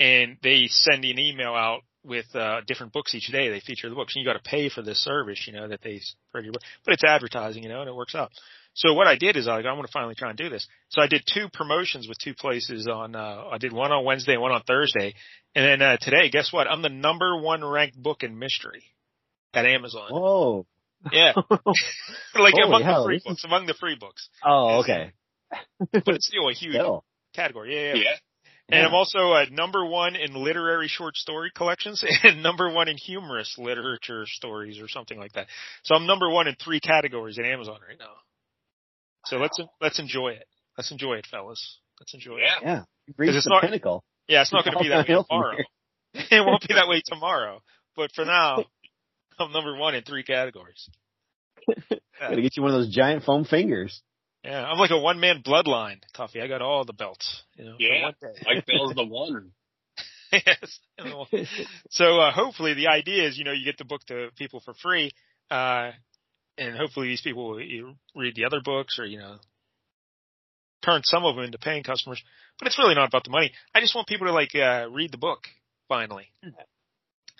and 0.01 0.37
they 0.43 0.67
send 0.69 1.05
you 1.05 1.13
an 1.13 1.19
email 1.21 1.55
out 1.55 1.83
with 2.05 2.27
uh, 2.35 2.61
different 2.67 2.93
books 2.93 3.15
each 3.15 3.29
day. 3.29 3.49
They 3.51 3.61
feature 3.61 3.89
the 3.89 3.95
books, 3.95 4.15
and 4.17 4.23
you 4.25 4.29
got 4.31 4.43
to 4.43 4.49
pay 4.51 4.69
for 4.71 4.83
this 4.83 5.03
service, 5.05 5.45
you 5.47 5.53
know, 5.53 5.69
that 5.69 5.81
they 5.83 5.99
spread 6.01 6.45
your 6.45 6.53
book. 6.53 6.63
But 6.85 6.95
it's 6.95 7.05
advertising, 7.05 7.63
you 7.63 7.69
know, 7.69 7.81
and 7.81 7.89
it 7.89 7.95
works 7.95 8.15
out. 8.15 8.31
So 8.75 8.95
what 8.95 9.07
I 9.07 9.17
did 9.17 9.37
is 9.37 9.49
I 9.49 9.57
like, 9.57 9.67
I 9.67 9.73
want 9.73 9.87
to 9.87 9.93
finally 9.93 10.15
try 10.15 10.29
and 10.31 10.39
do 10.39 10.49
this. 10.49 10.67
So 10.91 11.03
I 11.03 11.09
did 11.09 11.23
two 11.27 11.49
promotions 11.53 12.07
with 12.09 12.19
two 12.19 12.35
places 12.35 12.87
on. 12.87 13.15
Uh, 13.17 13.45
I 13.53 13.59
did 13.59 13.73
one 13.73 13.93
on 13.93 14.05
Wednesday, 14.05 14.33
and 14.35 14.43
one 14.43 14.53
on 14.53 14.63
Thursday, 14.63 15.15
and 15.55 15.65
then 15.65 15.83
uh, 15.83 15.97
today, 16.01 16.31
guess 16.31 16.53
what? 16.53 16.67
I'm 16.69 16.81
the 16.83 16.89
number 16.89 17.37
one 17.41 17.65
ranked 17.65 18.01
book 18.01 18.23
in 18.23 18.39
mystery 18.39 18.85
at 19.53 19.67
Amazon. 19.67 20.09
Whoa. 20.11 20.67
Yeah, 21.11 21.33
like 21.51 22.55
Holy 22.55 22.63
among 22.63 22.83
hell, 22.83 23.03
the 23.03 23.09
free 23.09 23.17
this 23.17 23.23
is- 23.23 23.29
books, 23.29 23.45
among 23.45 23.67
the 23.67 23.75
free 23.75 23.97
books, 23.99 24.29
Oh, 24.45 24.81
okay. 24.81 25.13
but 25.93 26.09
it's 26.15 26.27
still 26.29 26.49
a 26.49 26.53
huge 26.53 26.75
Still. 26.75 27.05
category. 27.35 27.75
Yeah, 27.75 27.95
yeah. 27.95 28.03
Yeah. 28.03 28.17
And 28.73 28.87
I'm 28.87 28.95
also 28.95 29.33
uh, 29.33 29.47
number 29.51 29.85
one 29.85 30.17
in 30.17 30.35
literary 30.35 30.89
short 30.89 31.17
story 31.17 31.51
collections 31.55 32.05
and 32.23 32.43
number 32.43 32.73
one 32.73 32.89
in 32.89 32.97
humorous 32.97 33.57
literature 33.59 34.25
stories 34.27 34.81
or 34.81 34.89
something 34.89 35.19
like 35.19 35.33
that. 35.33 35.47
So 35.83 35.95
I'm 35.95 36.07
number 36.07 36.31
one 36.31 36.47
in 36.49 36.55
three 36.63 36.81
categories 36.81 37.39
at 37.39 37.45
Amazon 37.45 37.79
right 37.87 37.99
now. 37.99 38.13
So 39.27 39.37
let's 39.37 39.61
let's 39.81 39.99
enjoy 39.99 40.31
it. 40.31 40.47
Let's 40.79 40.91
enjoy 40.91 41.15
it, 41.15 41.27
fellas. 41.31 41.79
Let's 42.01 42.15
enjoy 42.15 42.37
it. 42.37 42.49
Yeah. 42.63 42.85
Yeah. 43.19 43.25
It's 43.27 43.45
the 43.45 43.51
not- 43.51 43.63
pinnacle. 43.63 44.05
Yeah, 44.29 44.43
it's 44.43 44.53
not 44.53 44.65
going 44.65 44.77
to 44.77 44.83
be 44.83 44.91
that 44.91 45.09
way 45.09 45.15
All 45.15 45.23
downhill 45.23 45.27
from 45.29 45.39
tomorrow. 45.43 45.65
it 46.15 46.47
won't 46.47 46.69
be 46.69 46.75
that 46.75 46.87
way 46.87 47.03
tomorrow. 47.05 47.63
But 47.97 48.13
for 48.15 48.25
now, 48.25 48.65
I'm 49.41 49.53
number 49.53 49.77
one 49.77 49.97
in 49.97 50.05
three 50.05 50.23
categories. 50.23 50.89
Gotta 52.21 52.41
get 52.41 52.57
you 52.57 52.63
one 52.63 52.73
of 52.73 52.79
those 52.79 52.95
giant 52.95 53.25
foam 53.25 53.45
fingers. 53.45 54.03
Yeah, 54.45 54.65
I'm 54.65 54.79
like 54.79 54.91
a 54.91 54.99
one 54.99 55.21
man 55.21 55.43
bloodline, 55.43 55.99
Tuffy. 56.17 56.43
I 56.43 56.47
got 56.49 56.63
all 56.63 56.85
the 56.85 56.93
belts. 56.95 57.43
You 57.57 57.65
know, 57.67 57.75
Yeah. 57.79 58.05
one 58.05 58.15
day. 58.21 58.43
Mike 58.47 58.67
Dell's 58.67 58.95
the 58.97 59.05
one. 59.05 59.53
yes. 60.33 60.79
So 61.91 62.21
uh, 62.21 62.33
hopefully 62.33 62.75
the 62.75 62.89
idea 62.89 63.27
is, 63.29 63.37
you 63.37 63.45
know, 63.45 63.53
you 63.53 63.65
get 63.65 63.79
the 63.79 63.85
book 63.85 64.05
to 64.07 64.29
people 64.37 64.61
for 64.61 64.75
free, 64.75 65.11
uh, 65.51 65.91
and 66.57 66.77
hopefully 66.77 67.09
these 67.09 67.21
people 67.21 67.49
will 67.49 67.57
read 68.15 68.35
the 68.35 68.45
other 68.45 68.61
books 68.65 68.99
or 68.99 69.05
you 69.07 69.19
know 69.19 69.37
turn 70.83 71.03
some 71.05 71.25
of 71.25 71.37
them 71.37 71.45
into 71.45 71.59
paying 71.59 71.83
customers. 71.83 72.23
But 72.59 72.69
it's 72.69 72.79
really 72.79 72.95
not 72.95 73.09
about 73.09 73.25
the 73.25 73.31
money. 73.31 73.53
I 73.75 73.81
just 73.81 73.95
want 73.95 74.07
people 74.09 74.27
to 74.27 74.33
like 74.33 74.55
uh, 74.55 74.87
read 74.91 75.13
the 75.13 75.19
book 75.19 75.41
finally. 75.89 76.29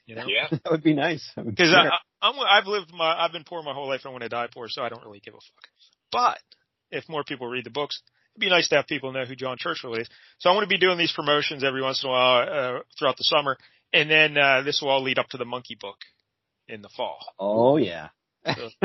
You 0.07 0.17
know, 0.17 0.25
Yeah. 0.27 0.49
that 0.51 0.71
would 0.71 0.83
be 0.83 0.95
nice. 0.95 1.31
Because 1.37 1.71
care. 1.71 1.93
I, 1.93 1.99
I'm 2.21 2.35
I've 2.41 2.67
lived 2.67 2.93
my 2.93 3.17
I've 3.19 3.33
been 3.33 3.45
poor 3.45 3.63
my 3.63 3.73
whole 3.73 3.89
life. 3.89 4.03
I 4.05 4.09
want 4.11 4.23
to 4.23 4.29
die 4.29 4.49
poor, 4.53 4.67
so 4.69 4.83
I 4.83 4.89
don't 4.89 5.05
really 5.05 5.21
give 5.21 5.35
a 5.35 5.39
fuck. 5.39 5.69
But 6.13 6.39
if 6.91 7.09
more 7.09 7.25
people 7.25 7.47
read 7.47 7.65
the 7.65 7.71
books, 7.71 8.01
it'd 8.35 8.41
be 8.41 8.49
nice 8.51 8.69
to 8.71 8.77
have 8.77 8.87
people 8.87 9.13
know 9.13 9.25
who 9.25 9.37
John 9.37 9.57
Churchill 9.59 9.95
is. 9.95 10.09
So 10.39 10.51
I'm 10.51 10.57
going 10.57 10.65
to 10.67 10.69
be 10.69 10.79
doing 10.79 10.99
these 10.99 11.13
promotions 11.13 11.65
every 11.65 11.83
once 11.83 12.03
in 12.03 12.09
a 12.09 12.13
while 12.13 12.43
uh, 12.79 12.81
throughout 12.99 13.17
the 13.17 13.25
summer, 13.25 13.57
and 13.93 14.11
then 14.11 14.37
uh, 14.39 14.63
this 14.63 14.81
will 14.83 14.89
all 14.91 15.03
lead 15.03 15.19
up 15.19 15.29
to 15.31 15.37
the 15.37 15.45
Monkey 15.45 15.77
Book 15.81 15.97
in 16.69 16.83
the 16.83 16.89
fall. 16.97 17.19
oh 17.39 17.77
yeah. 17.77 18.09
So 18.47 18.69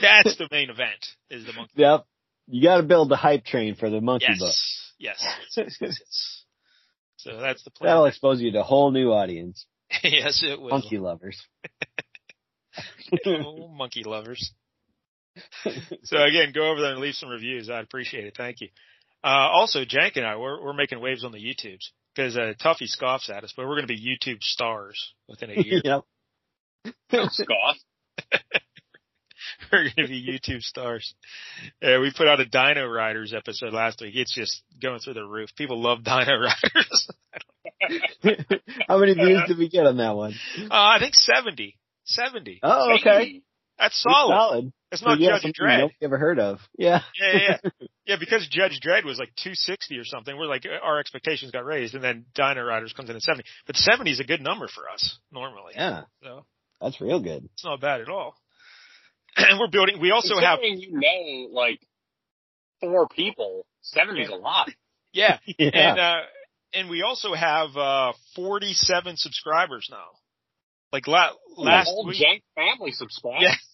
that's 0.00 0.36
the 0.36 0.48
main 0.50 0.70
event. 0.70 1.04
Is 1.30 1.44
the 1.46 1.52
Monkey? 1.54 1.72
Yep. 1.76 2.04
You 2.48 2.62
gotta 2.62 2.82
build 2.84 3.08
the 3.08 3.16
hype 3.16 3.44
train 3.44 3.74
for 3.74 3.90
the 3.90 4.00
monkey 4.00 4.26
Yes, 4.28 4.38
book. 4.38 4.54
yes, 4.98 5.24
yes, 5.56 5.76
yes, 5.80 5.98
yes. 6.00 6.44
So 7.16 7.40
that's 7.40 7.64
the 7.64 7.70
plan. 7.72 7.88
That'll 7.88 8.04
expose 8.04 8.40
you 8.40 8.52
to 8.52 8.60
a 8.60 8.62
whole 8.62 8.92
new 8.92 9.10
audience. 9.10 9.66
yes, 10.04 10.44
it 10.44 10.60
will. 10.60 10.70
Monkey 10.70 10.98
lovers. 10.98 11.42
oh, 13.26 13.68
monkey 13.76 14.04
lovers. 14.04 14.52
so 16.04 16.22
again, 16.22 16.52
go 16.54 16.70
over 16.70 16.80
there 16.80 16.92
and 16.92 17.00
leave 17.00 17.14
some 17.14 17.28
reviews. 17.28 17.70
I'd 17.70 17.84
appreciate 17.84 18.24
it. 18.24 18.34
Thank 18.36 18.60
you. 18.60 18.68
Uh, 19.24 19.48
also, 19.52 19.80
Jank 19.84 20.16
and 20.16 20.26
I, 20.26 20.36
we're, 20.36 20.62
we're 20.62 20.72
making 20.72 21.00
waves 21.00 21.24
on 21.24 21.32
the 21.32 21.38
YouTubes 21.38 21.90
because, 22.14 22.36
uh, 22.36 22.52
Tuffy 22.62 22.86
scoffs 22.86 23.28
at 23.28 23.44
us, 23.44 23.52
but 23.56 23.66
we're 23.66 23.76
going 23.76 23.88
to 23.88 23.94
be 23.94 24.00
YouTube 24.00 24.42
stars 24.42 25.14
within 25.28 25.50
a 25.50 25.54
year. 25.54 25.80
yep. 25.84 26.04
Don't 27.10 27.32
scoff. 27.32 27.76
we're 29.72 29.82
going 29.84 29.94
to 29.96 30.08
be 30.08 30.22
YouTube 30.22 30.62
stars. 30.62 31.14
Yeah, 31.82 32.00
we 32.00 32.12
put 32.16 32.28
out 32.28 32.40
a 32.40 32.44
Dino 32.46 32.86
Riders 32.86 33.34
episode 33.34 33.72
last 33.72 34.00
week. 34.00 34.14
It's 34.14 34.34
just 34.34 34.62
going 34.80 35.00
through 35.00 35.14
the 35.14 35.24
roof. 35.24 35.50
People 35.56 35.82
love 35.82 36.04
Dino 36.04 36.38
Riders. 36.38 37.08
How 38.88 38.98
many 38.98 39.14
views 39.14 39.42
did 39.48 39.58
we 39.58 39.68
get 39.68 39.86
on 39.86 39.96
that 39.96 40.14
one? 40.14 40.34
uh, 40.62 40.68
I 40.70 40.98
think 41.00 41.14
70. 41.14 41.76
70. 42.04 42.60
Oh, 42.62 42.96
okay. 43.00 43.42
That's 43.78 44.02
Pretty 44.02 44.14
solid. 44.14 44.32
Solid. 44.34 44.72
It's 44.92 45.02
not 45.02 45.18
yeah, 45.20 45.30
Judge 45.30 45.42
something 45.42 45.64
Dredd. 45.66 45.78
Nope, 45.80 45.90
ever 46.00 46.18
heard 46.18 46.38
of. 46.38 46.60
Yeah. 46.78 47.00
Yeah, 47.20 47.32
yeah, 47.38 47.56
yeah. 47.62 47.86
yeah, 48.06 48.16
because 48.18 48.46
Judge 48.48 48.80
Dredd 48.80 49.04
was 49.04 49.18
like 49.18 49.28
260 49.36 49.98
or 49.98 50.04
something. 50.04 50.36
We're 50.36 50.46
like, 50.46 50.64
our 50.82 50.98
expectations 51.00 51.50
got 51.50 51.64
raised, 51.64 51.94
and 51.94 52.02
then 52.02 52.24
Dino 52.34 52.64
Riders 52.64 52.92
comes 52.92 53.10
in 53.10 53.16
at 53.16 53.22
70. 53.22 53.44
But 53.66 53.76
70 53.76 54.10
is 54.12 54.20
a 54.20 54.24
good 54.24 54.40
number 54.40 54.68
for 54.68 54.88
us 54.88 55.18
normally. 55.32 55.72
Yeah. 55.74 56.02
So 56.22 56.46
That's 56.80 57.00
real 57.00 57.20
good. 57.20 57.48
it's 57.52 57.64
not 57.64 57.80
bad 57.80 58.00
at 58.00 58.08
all. 58.08 58.34
And 59.36 59.58
we're 59.60 59.68
building. 59.70 60.00
We 60.00 60.12
also 60.12 60.38
have. 60.38 60.60
You 60.62 60.92
know, 60.92 61.48
like, 61.52 61.80
four 62.80 63.08
people, 63.08 63.66
70's 63.96 64.28
a 64.30 64.34
lot. 64.36 64.70
Yeah, 65.12 65.38
Yeah. 65.58 65.70
and 65.72 65.98
uh, 65.98 66.20
and 66.74 66.90
we 66.90 67.02
also 67.02 67.34
have 67.34 67.76
uh 67.76 68.12
47 68.34 69.16
subscribers 69.16 69.88
now. 69.90 70.06
Like 70.92 71.06
la- 71.06 71.32
the 71.56 71.62
last 71.62 71.86
whole 71.86 72.06
week. 72.06 72.22
Jank 72.22 72.42
family 72.54 72.92
subscribe. 72.92 73.40
Yeah. 73.42 73.54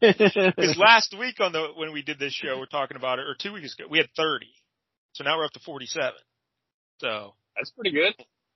Because 0.00 0.76
last 0.76 1.16
week 1.18 1.40
on 1.40 1.52
the 1.52 1.68
when 1.74 1.94
we 1.94 2.02
did 2.02 2.18
this 2.18 2.34
show, 2.34 2.58
we're 2.58 2.66
talking 2.66 2.98
about 2.98 3.18
it, 3.18 3.22
or 3.22 3.34
two 3.34 3.54
weeks 3.54 3.74
ago, 3.78 3.88
we 3.90 3.96
had 3.96 4.08
30. 4.16 4.46
So 5.14 5.24
now 5.24 5.38
we're 5.38 5.46
up 5.46 5.52
to 5.52 5.60
47. 5.60 6.12
So 7.00 7.32
That's 7.56 7.70
pretty 7.70 7.92
good. 7.92 8.12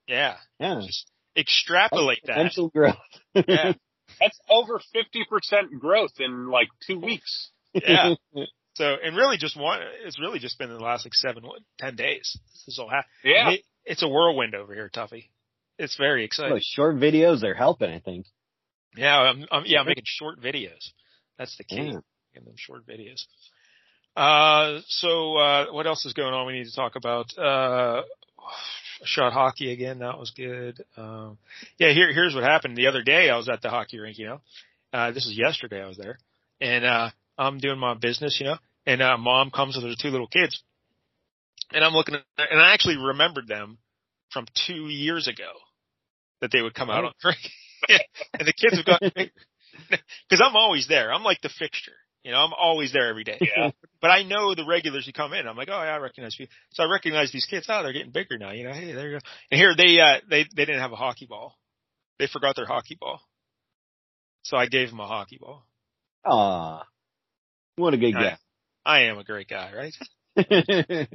yeah, 0.07 0.37
yeah. 0.61 0.81
just 0.85 1.11
extrapolate 1.35 2.19
that. 2.27 2.35
Potential 2.35 2.69
growth. 2.69 2.97
Yeah. 3.35 3.73
That's 4.21 4.39
over 4.51 4.79
50% 4.79 5.79
growth 5.81 6.13
in 6.19 6.51
like 6.51 6.69
two 6.87 6.99
weeks. 7.01 7.51
Yeah. 7.73 8.15
So, 8.75 8.97
and 9.03 9.17
really 9.17 9.39
just 9.39 9.57
one, 9.59 9.81
it's 10.05 10.21
really 10.21 10.39
just 10.39 10.59
been 10.59 10.71
in 10.71 10.77
the 10.77 10.83
last 10.85 11.07
like 11.07 11.15
seven, 11.15 11.45
ten 11.79 11.97
days. 11.97 12.39
This 12.53 12.75
is 12.75 12.79
all 12.79 12.91
happening. 12.91 13.09
Yeah. 13.25 13.51
It, 13.53 13.61
it's 13.87 14.03
a 14.03 14.09
whirlwind 14.09 14.55
over 14.55 14.75
here, 14.75 14.91
Tuffy. 14.95 15.31
It's 15.79 15.97
very 15.97 16.25
exciting. 16.25 16.61
Short 16.63 16.97
videos, 16.97 17.41
they're 17.41 17.55
helping, 17.55 17.91
I 17.91 17.99
think. 17.99 18.27
Yeah, 18.97 19.17
I'm, 19.17 19.47
I'm, 19.51 19.63
yeah, 19.67 19.81
I'm 19.81 19.87
making 19.87 20.05
short 20.07 20.41
videos. 20.41 20.91
That's 21.39 21.57
the 21.57 21.65
key. 21.65 21.77
Yeah. 21.77 22.01
Making 22.35 22.47
them 22.47 22.55
short 22.57 22.87
videos. 22.87 23.25
Uh, 24.15 24.81
so, 24.87 25.37
uh, 25.37 25.73
what 25.73 25.87
else 25.87 26.05
is 26.05 26.13
going 26.13 26.35
on 26.35 26.47
we 26.47 26.53
need 26.53 26.67
to 26.67 26.75
talk 26.75 26.97
about? 26.97 27.27
Uh, 27.37 28.03
shot 29.05 29.33
hockey 29.33 29.73
again. 29.73 30.01
That 30.01 30.19
was 30.19 30.31
good. 30.31 30.85
Um, 30.97 31.39
yeah, 31.79 31.93
here, 31.93 32.13
here's 32.13 32.35
what 32.35 32.45
happened. 32.45 32.77
The 32.77 32.89
other 32.89 33.03
day 33.03 33.31
I 33.31 33.37
was 33.37 33.49
at 33.49 33.63
the 33.63 33.71
hockey 33.71 33.99
rink, 33.99 34.19
you 34.19 34.27
know, 34.27 34.41
uh, 34.93 35.11
this 35.13 35.25
was 35.27 35.37
yesterday 35.37 35.83
I 35.83 35.89
was 35.89 35.97
there 35.97 36.19
and, 36.61 36.85
uh, 36.85 37.11
I'm 37.39 37.59
doing 37.59 37.79
my 37.79 37.95
business, 37.95 38.39
you 38.39 38.47
know, 38.47 38.59
and, 38.87 39.01
uh, 39.01 39.17
mom 39.17 39.51
comes 39.51 39.75
with 39.75 39.87
her 39.87 39.95
two 39.99 40.11
little 40.11 40.27
kids 40.27 40.63
and 41.73 41.83
I'm 41.83 41.95
looking 41.95 42.15
at, 42.15 42.23
and 42.37 42.61
I 42.61 42.75
actually 42.75 42.97
remembered 42.99 43.49
them 43.49 43.79
from 44.33 44.47
two 44.67 44.89
years 44.89 45.29
ago 45.29 45.51
that 46.41 46.51
they 46.53 46.63
would 46.63 46.75
come 46.75 46.91
out 46.91 47.05
Oh. 47.05 47.09
on 47.09 47.13
the 47.23 47.35
and 48.39 48.47
the 48.49 48.53
kids 48.53 48.77
have 48.77 48.87
got, 48.87 49.01
cause 50.31 50.41
I'm 50.45 50.55
always 50.57 50.87
there. 50.89 51.13
I'm 51.13 51.23
like 51.25 51.41
the 51.43 51.49
fixture. 51.49 51.93
You 52.25 52.31
know, 52.31 52.39
I'm 52.39 52.53
always 52.53 52.93
there 52.93 53.09
every 53.09 53.25
day. 53.25 53.39
Yeah. 53.41 53.71
But 54.01 54.11
I 54.11 54.23
know 54.23 54.55
the 54.55 54.65
regulars 54.65 55.07
who 55.07 55.13
come 55.13 55.33
in. 55.33 55.47
I'm 55.49 55.57
like, 55.57 55.69
oh 55.69 55.83
yeah, 55.83 55.95
I 55.95 55.99
recognize 55.99 56.37
you. 56.39 56.47
So 56.73 56.85
I 56.85 56.91
recognize 56.91 57.33
these 57.33 57.47
kids. 57.47 57.67
Oh, 57.69 57.83
they're 57.83 57.93
getting 57.93 58.13
bigger 58.13 58.39
now. 58.39 58.53
You 58.53 58.65
know, 58.65 58.73
hey, 58.73 58.93
there 58.93 59.09
you 59.11 59.19
go. 59.19 59.25
And 59.51 59.59
here 59.61 59.75
they, 59.77 59.99
uh, 60.01 60.21
they, 60.31 60.45
they 60.55 60.65
didn't 60.65 60.81
have 60.81 60.93
a 60.93 60.97
hockey 60.97 61.27
ball. 61.27 61.57
They 62.21 62.29
forgot 62.29 62.55
their 62.55 62.67
hockey 62.67 62.97
ball. 63.01 63.21
So 64.43 64.57
I 64.57 64.67
gave 64.67 64.91
them 64.91 65.01
a 65.01 65.07
hockey 65.07 65.39
ball. 65.41 65.65
Aw. 66.27 66.83
What 67.77 67.95
a 67.95 67.97
good 67.99 68.15
I- 68.15 68.23
guy. 68.23 68.37
I 68.85 69.01
am 69.05 69.19
a 69.19 69.25
great 69.25 69.49
guy, 69.49 69.73
right? 69.77 69.95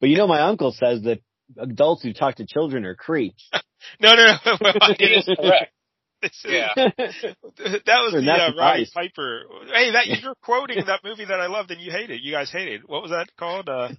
but 0.00 0.08
you 0.08 0.16
know, 0.16 0.26
my 0.26 0.40
uncle 0.42 0.72
says 0.72 1.02
that 1.02 1.20
adults 1.56 2.02
who 2.02 2.12
talk 2.12 2.36
to 2.36 2.46
children 2.46 2.84
are 2.84 2.94
creeps. 2.94 3.48
No, 4.00 4.16
no, 4.16 4.26
no. 4.44 4.56
Well, 4.60 4.74
I 4.80 4.96
He 4.98 5.04
is 5.04 5.24
correct. 5.24 5.72
Is- 6.22 6.44
Yeah. 6.44 6.68
that 6.74 6.92
was 7.86 8.14
And 8.14 8.26
the 8.26 8.32
uh, 8.32 8.52
Roddy 8.56 8.82
advice. 8.82 8.90
Piper. 8.92 9.42
Hey, 9.72 9.92
that 9.92 10.08
you're 10.08 10.34
quoting 10.42 10.82
that 10.86 11.00
movie 11.04 11.24
that 11.24 11.38
I 11.40 11.46
loved 11.46 11.70
and 11.70 11.80
you 11.80 11.92
hated. 11.92 12.20
You 12.24 12.32
guys 12.32 12.50
hated. 12.50 12.82
What 12.86 13.02
was 13.02 13.12
that 13.12 13.28
called? 13.38 13.68
Uh, 13.68 13.90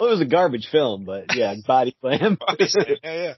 Well, 0.00 0.08
it 0.08 0.12
was 0.12 0.20
a 0.22 0.24
garbage 0.24 0.68
film, 0.72 1.04
but 1.04 1.26
yeah, 1.36 1.54
body 1.66 1.94
slam. 2.00 2.38
yeah, 2.58 2.94
yeah. 3.04 3.34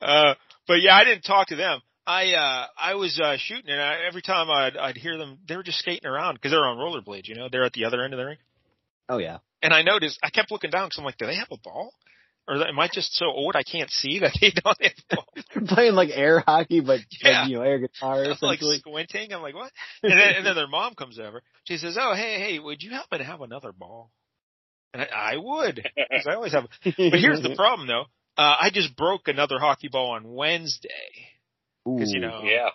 Uh, 0.00 0.34
but 0.66 0.82
yeah, 0.82 0.94
I 0.96 1.04
didn't 1.04 1.22
talk 1.22 1.46
to 1.48 1.56
them. 1.56 1.80
I 2.04 2.32
uh 2.34 2.66
I 2.76 2.94
was 2.96 3.20
uh 3.22 3.36
shooting 3.38 3.70
and 3.70 3.80
I, 3.80 3.98
every 4.08 4.22
time 4.22 4.50
I'd 4.50 4.76
I'd 4.76 4.96
hear 4.96 5.16
them, 5.16 5.38
they 5.46 5.56
were 5.56 5.62
just 5.62 5.78
skating 5.78 6.06
around 6.10 6.34
because 6.34 6.50
they're 6.50 6.64
on 6.66 6.76
rollerblades. 6.76 7.28
You 7.28 7.36
know, 7.36 7.48
they're 7.50 7.64
at 7.64 7.72
the 7.72 7.84
other 7.84 8.02
end 8.02 8.12
of 8.14 8.18
the 8.18 8.26
ring. 8.26 8.38
oh 9.08 9.18
yeah. 9.18 9.38
And 9.62 9.72
I 9.72 9.82
noticed, 9.82 10.18
I 10.24 10.30
kept 10.30 10.50
looking 10.50 10.70
down 10.70 10.86
because 10.86 10.98
I'm 10.98 11.04
like, 11.04 11.18
do 11.18 11.26
they 11.26 11.36
have 11.36 11.46
a 11.52 11.56
ball? 11.62 11.92
Or 12.48 12.56
am 12.66 12.78
I 12.78 12.88
just 12.92 13.14
so 13.14 13.26
old 13.26 13.54
I 13.54 13.62
can't 13.62 13.90
see 13.90 14.18
that 14.20 14.36
they 14.40 14.50
don't 14.64 14.82
have 14.82 14.92
a 15.10 15.14
ball? 15.16 15.26
Playing 15.68 15.94
like 15.94 16.10
air 16.12 16.40
hockey, 16.40 16.80
but 16.80 17.00
Yeah. 17.22 17.42
like, 17.42 17.50
you 17.50 17.56
know, 17.56 17.62
air 17.62 17.78
guitar 17.78 18.22
I'm 18.24 18.30
like 18.42 18.58
essentially. 18.58 18.78
squinting. 18.78 19.32
I'm 19.32 19.42
like, 19.42 19.54
what? 19.54 19.70
And 20.02 20.12
then, 20.12 20.34
and 20.38 20.46
then 20.46 20.54
their 20.56 20.66
mom 20.68 20.94
comes 20.94 21.18
over. 21.18 21.42
She 21.64 21.76
says, 21.76 21.96
oh, 22.00 22.14
hey, 22.14 22.38
hey, 22.40 22.58
would 22.58 22.82
you 22.82 22.90
happen 22.90 23.18
to 23.18 23.24
have 23.24 23.40
another 23.40 23.72
ball? 23.72 24.10
And 24.92 25.02
I, 25.02 25.34
I 25.34 25.36
would, 25.36 25.76
because 25.96 26.26
I 26.26 26.34
always 26.34 26.52
have. 26.52 26.66
But 26.84 27.20
here's 27.20 27.40
the 27.40 27.54
problem 27.56 27.86
though. 27.88 28.04
Uh, 28.36 28.56
I 28.60 28.70
just 28.72 28.96
broke 28.96 29.28
another 29.28 29.58
hockey 29.58 29.88
ball 29.88 30.12
on 30.12 30.34
Wednesday. 30.34 30.88
Because, 31.84 32.12
you 32.12 32.20
Ooh. 32.20 32.22
know, 32.22 32.42
Yeah. 32.44 32.70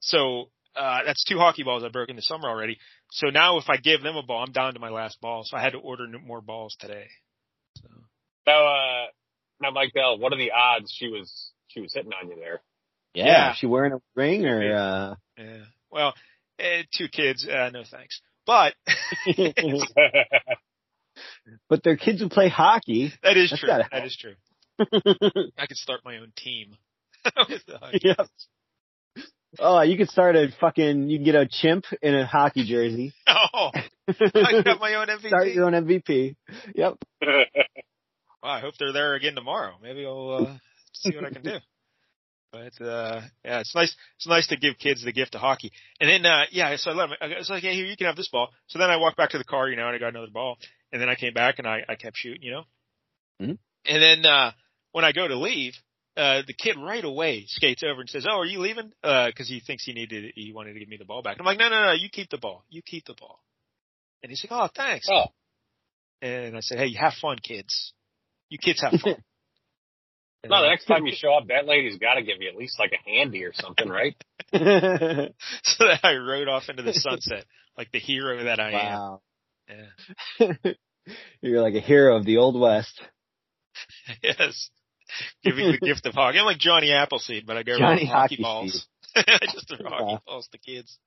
so, 0.00 0.50
uh, 0.74 1.00
that's 1.04 1.24
two 1.24 1.36
hockey 1.38 1.62
balls 1.62 1.84
I 1.84 1.88
broke 1.88 2.08
in 2.08 2.16
the 2.16 2.22
summer 2.22 2.48
already. 2.48 2.78
So 3.10 3.28
now 3.28 3.58
if 3.58 3.68
I 3.68 3.76
give 3.76 4.02
them 4.02 4.16
a 4.16 4.22
ball, 4.22 4.42
I'm 4.46 4.52
down 4.52 4.72
to 4.74 4.80
my 4.80 4.88
last 4.88 5.20
ball. 5.20 5.42
So 5.44 5.56
I 5.56 5.60
had 5.62 5.72
to 5.72 5.78
order 5.78 6.06
more 6.24 6.40
balls 6.40 6.74
today. 6.80 7.08
So. 8.46 8.52
So, 8.52 8.66
uh, 8.66 9.06
now, 9.60 9.70
Mike 9.70 9.92
Dell, 9.94 10.18
what 10.18 10.32
are 10.32 10.38
the 10.38 10.50
odds 10.52 10.92
she 10.96 11.08
was 11.08 11.50
she 11.68 11.80
was 11.80 11.92
hitting 11.94 12.12
on 12.12 12.28
you 12.28 12.36
there? 12.36 12.60
yeah. 13.14 13.24
Yeah. 13.26 13.50
Is 13.52 13.56
she 13.58 13.66
wearing 13.66 13.92
a 13.92 14.00
ring 14.16 14.44
or, 14.46 14.60
uh, 14.74 15.14
Yeah. 15.38 15.64
Well, 15.90 16.14
eh, 16.58 16.82
two 16.96 17.08
kids, 17.08 17.46
uh, 17.46 17.70
no 17.72 17.84
thanks. 17.88 18.20
But 18.46 18.74
but 21.68 21.82
they're 21.82 21.96
kids 21.96 22.20
who 22.20 22.28
play 22.28 22.48
hockey. 22.48 23.12
that 23.22 23.36
is 23.36 23.50
That's 23.50 23.60
true. 23.60 23.68
gotta 23.68 23.84
That 23.90 23.92
help. 23.92 24.06
is 24.06 24.16
true. 24.16 24.34
I 25.58 25.66
could 25.66 25.76
start 25.76 26.00
my 26.04 26.16
own 26.18 26.32
team. 26.36 26.76
With 27.48 27.64
the 27.66 27.78
hockey. 27.78 28.00
yep. 28.02 28.26
Oh, 29.58 29.82
you 29.82 29.98
could 29.98 30.08
start 30.08 30.34
a 30.34 30.48
fucking, 30.60 31.10
you 31.10 31.18
can 31.18 31.24
get 31.26 31.34
a 31.34 31.46
chimp 31.46 31.84
in 32.00 32.14
a 32.14 32.26
hockey 32.26 32.64
jersey. 32.64 33.12
oh, 33.28 33.70
I 34.08 34.62
got 34.64 34.80
my 34.80 34.94
own 34.94 35.08
MVP. 35.08 35.28
Start 35.28 35.48
your 35.48 35.66
own 35.66 35.72
MVP. 35.74 36.34
Yep. 36.74 36.94
Wow, 38.42 38.50
I 38.50 38.60
hope 38.60 38.74
they're 38.78 38.92
there 38.92 39.14
again 39.14 39.34
tomorrow. 39.34 39.76
Maybe 39.82 40.04
I'll 40.04 40.30
uh, 40.30 40.58
see 40.92 41.14
what 41.14 41.24
I 41.24 41.30
can 41.30 41.42
do. 41.42 41.58
But 42.52 42.84
uh 42.84 43.22
yeah, 43.42 43.60
it's 43.60 43.74
nice. 43.74 43.96
It's 44.18 44.26
nice 44.26 44.46
to 44.48 44.58
give 44.58 44.76
kids 44.78 45.02
the 45.02 45.10
gift 45.12 45.34
of 45.34 45.40
hockey. 45.40 45.72
And 46.00 46.10
then 46.10 46.26
uh 46.30 46.42
yeah, 46.50 46.76
so 46.76 46.90
I 46.90 46.94
let 46.94 47.08
them. 47.08 47.16
It's 47.22 47.48
like, 47.48 47.62
hey, 47.62 47.72
here 47.74 47.86
you 47.86 47.96
can 47.96 48.06
have 48.08 48.16
this 48.16 48.28
ball. 48.28 48.50
So 48.66 48.78
then 48.78 48.90
I 48.90 48.98
walked 48.98 49.16
back 49.16 49.30
to 49.30 49.38
the 49.38 49.44
car, 49.44 49.70
you 49.70 49.76
know, 49.76 49.86
and 49.86 49.96
I 49.96 49.98
got 49.98 50.10
another 50.10 50.30
ball. 50.30 50.58
And 50.92 51.00
then 51.00 51.08
I 51.08 51.14
came 51.14 51.32
back 51.32 51.58
and 51.58 51.66
I 51.66 51.78
I 51.88 51.94
kept 51.94 52.18
shooting, 52.18 52.42
you 52.42 52.50
know. 52.50 52.64
Mhm. 53.40 53.58
And 53.86 54.02
then 54.02 54.26
uh 54.26 54.52
when 54.90 55.02
I 55.02 55.12
go 55.12 55.26
to 55.26 55.34
leave, 55.38 55.72
uh 56.14 56.42
the 56.46 56.52
kid 56.52 56.76
right 56.78 57.02
away 57.02 57.46
skates 57.46 57.82
over 57.82 58.02
and 58.02 58.10
says, 58.10 58.26
"Oh, 58.28 58.40
are 58.40 58.44
you 58.44 58.58
leaving?" 58.60 58.92
Uh 59.02 59.30
'cause 59.34 59.48
he 59.48 59.60
thinks 59.60 59.84
he 59.84 59.94
needed 59.94 60.34
he 60.36 60.52
wanted 60.52 60.74
to 60.74 60.78
give 60.78 60.90
me 60.90 60.98
the 60.98 61.06
ball 61.06 61.22
back. 61.22 61.38
I'm 61.40 61.46
like, 61.46 61.58
"No, 61.58 61.70
no, 61.70 61.86
no, 61.86 61.92
you 61.92 62.10
keep 62.10 62.28
the 62.28 62.36
ball. 62.36 62.66
You 62.68 62.82
keep 62.82 63.06
the 63.06 63.14
ball." 63.18 63.42
And 64.22 64.28
he's 64.28 64.44
like, 64.44 64.52
"Oh, 64.52 64.68
thanks." 64.76 65.08
oh, 65.10 65.28
And 66.20 66.54
I 66.54 66.60
said, 66.60 66.76
"Hey, 66.76 66.92
have 67.00 67.14
fun, 67.14 67.38
kids. 67.38 67.94
You 68.52 68.58
kids 68.58 68.82
have 68.82 69.00
fun." 69.00 69.16
And, 70.44 70.50
no, 70.50 70.60
the 70.60 70.70
next 70.70 70.86
time 70.86 71.06
you 71.06 71.12
show 71.14 71.32
up, 71.34 71.46
that 71.50 71.66
lady's 71.66 71.98
got 71.98 72.14
to 72.14 72.22
give 72.24 72.38
you 72.40 72.48
at 72.48 72.56
least 72.56 72.76
like 72.76 72.90
a 72.90 73.08
handy 73.08 73.44
or 73.44 73.52
something, 73.54 73.88
right? 73.88 74.16
so 74.52 74.58
that 74.58 76.00
I 76.02 76.16
rode 76.16 76.48
off 76.48 76.64
into 76.68 76.82
the 76.82 76.92
sunset 76.92 77.44
like 77.78 77.92
the 77.92 78.00
hero 78.00 78.42
that 78.42 78.58
I 78.58 78.72
wow. 78.72 79.20
am. 79.68 79.86
Yeah. 80.40 80.72
You're 81.40 81.62
like 81.62 81.74
a 81.74 81.80
hero 81.80 82.16
of 82.16 82.24
the 82.24 82.38
old 82.38 82.60
west. 82.60 83.00
yes. 84.20 84.70
Give 85.44 85.54
Giving 85.54 85.70
the 85.70 85.78
gift 85.78 86.06
of 86.06 86.14
hockey. 86.14 86.40
I'm 86.40 86.44
like 86.44 86.58
Johnny 86.58 86.90
Appleseed, 86.90 87.46
but 87.46 87.56
I 87.56 87.62
go 87.62 87.78
Johnny 87.78 88.02
around 88.02 88.06
hockey, 88.08 88.34
Hockey 88.34 88.42
balls. 88.42 88.88
I 89.14 89.38
just 89.42 89.68
throw 89.68 89.88
Wow. 89.88 89.98
hockey 89.98 90.22
balls 90.26 90.48
to 90.50 90.58
kids. 90.58 90.98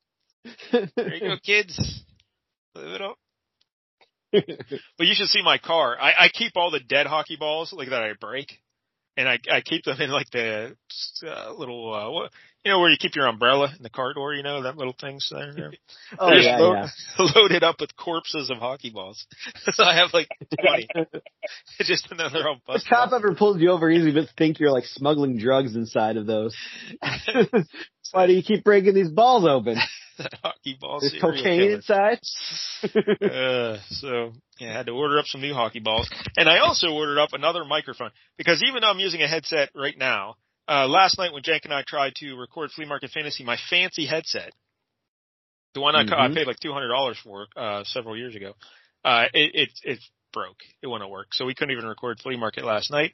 There 0.72 1.14
you 1.14 1.20
go, 1.20 1.36
kids. 1.44 2.06
Live 2.74 2.88
it 2.88 3.02
up. 3.02 3.18
But 4.98 5.08
you 5.08 5.14
should 5.16 5.28
see 5.28 5.42
my 5.44 5.58
car. 5.58 5.98
I, 6.00 6.26
I 6.26 6.30
keep 6.30 6.54
all 6.56 6.72
the 6.72 6.80
dead 6.80 7.08
hockey 7.08 7.36
balls 7.38 7.74
like 7.74 7.90
that 7.90 8.02
I 8.04 8.14
break, 8.20 8.60
and 9.18 9.28
I 9.28 9.40
I 9.52 9.62
keep 9.62 9.84
them 9.84 10.00
in 10.00 10.10
like 10.10 10.30
the 10.32 10.76
uh, 11.26 11.54
little 11.54 11.94
uh, 11.94 12.10
what 12.12 12.32
you 12.64 12.72
know 12.72 12.80
where 12.80 12.90
you 12.90 12.98
keep 13.00 13.16
your 13.16 13.28
umbrella 13.28 13.72
in 13.78 13.84
the 13.84 13.90
car 13.90 14.14
door. 14.14 14.34
You 14.34 14.44
know 14.44 14.64
that 14.64 14.78
little 14.78 14.96
things 15.00 15.30
there. 15.32 15.54
there. 15.54 15.72
oh 16.20 16.30
They're 16.30 16.40
yeah, 16.40 16.58
lo- 16.58 16.74
yeah. 16.74 16.88
loaded 17.36 17.64
up 17.64 17.80
with 17.80 17.96
corpses 17.96 18.50
of 18.50 18.58
hockey 18.58 18.90
balls. 18.90 19.26
so 19.72 19.84
I 19.84 19.96
have 19.96 20.10
like 20.14 20.28
twenty. 20.60 20.88
just 21.82 22.12
another 22.12 22.40
they're 22.40 22.48
all 22.50 22.60
The 22.68 22.84
cop 22.90 23.14
ever 23.14 23.36
pulls 23.36 23.60
you 23.62 23.72
over, 23.72 23.90
easy, 23.90 24.12
but 24.12 24.30
think 24.38 24.60
you're 24.60 24.72
like 24.72 24.86
smuggling 24.86 25.38
drugs 25.38 25.76
inside 25.76 26.18
of 26.18 26.26
those. 26.26 26.56
Why 28.12 28.28
do 28.28 28.34
you 28.34 28.44
keep 28.44 28.64
breaking 28.64 28.94
these 28.94 29.10
balls 29.12 29.46
open? 29.46 29.78
that 30.24 30.34
hockey 30.42 30.78
ball 30.80 31.00
There's 31.02 31.16
cocaine 31.22 31.72
inside. 31.72 32.20
Uh, 33.22 33.78
so 33.90 34.32
yeah, 34.60 34.70
I 34.70 34.74
had 34.74 34.86
to 34.88 34.92
order 34.92 35.18
up 35.20 35.26
some 35.26 35.42
new 35.42 35.54
hockey 35.54 35.80
balls, 35.80 36.10
and 36.38 36.48
I 36.48 36.60
also 36.60 36.88
ordered 36.92 37.20
up 37.20 37.30
another 37.34 37.64
microphone 37.66 38.12
because 38.38 38.64
even 38.68 38.82
though 38.82 38.90
I'm 38.90 39.00
using 39.00 39.22
a 39.22 39.28
headset 39.28 39.70
right 39.76 39.98
now, 39.98 40.36
uh, 40.68 40.88
last 40.88 41.18
night 41.18 41.34
when 41.34 41.44
Jank 41.44 41.64
and 41.66 41.74
I 41.74 41.84
tried 41.88 42.14
to 42.18 42.36
record 42.36 42.72
Flea 42.72 42.86
Market 42.86 43.12
Fantasy, 43.12 43.44
my 43.44 43.58
fancy 43.70 44.06
headset, 44.06 44.52
the 45.74 45.82
one 45.82 45.96
I, 45.96 46.04
ca- 46.06 46.20
I 46.24 46.28
Mhm. 46.28 46.36
paid 46.36 46.48
like 46.48 46.60
two 46.60 46.74
hundred 46.74 46.90
dollars 46.90 47.18
for 47.24 47.48
uh, 47.56 47.84
several 47.86 48.18
years 48.18 48.36
ago, 48.36 48.54
uh, 49.04 49.26
it, 49.34 49.52
it 49.56 49.70
it 49.84 50.00
broke. 50.34 50.60
It 50.82 50.88
wouldn't 50.88 51.10
work, 51.10 51.28
so 51.34 51.46
we 51.46 51.54
couldn't 51.56 51.72
even 51.72 51.86
record 51.88 52.20
Flea 52.20 52.38
Market 52.38 52.66
last 52.66 52.92
night. 52.92 53.14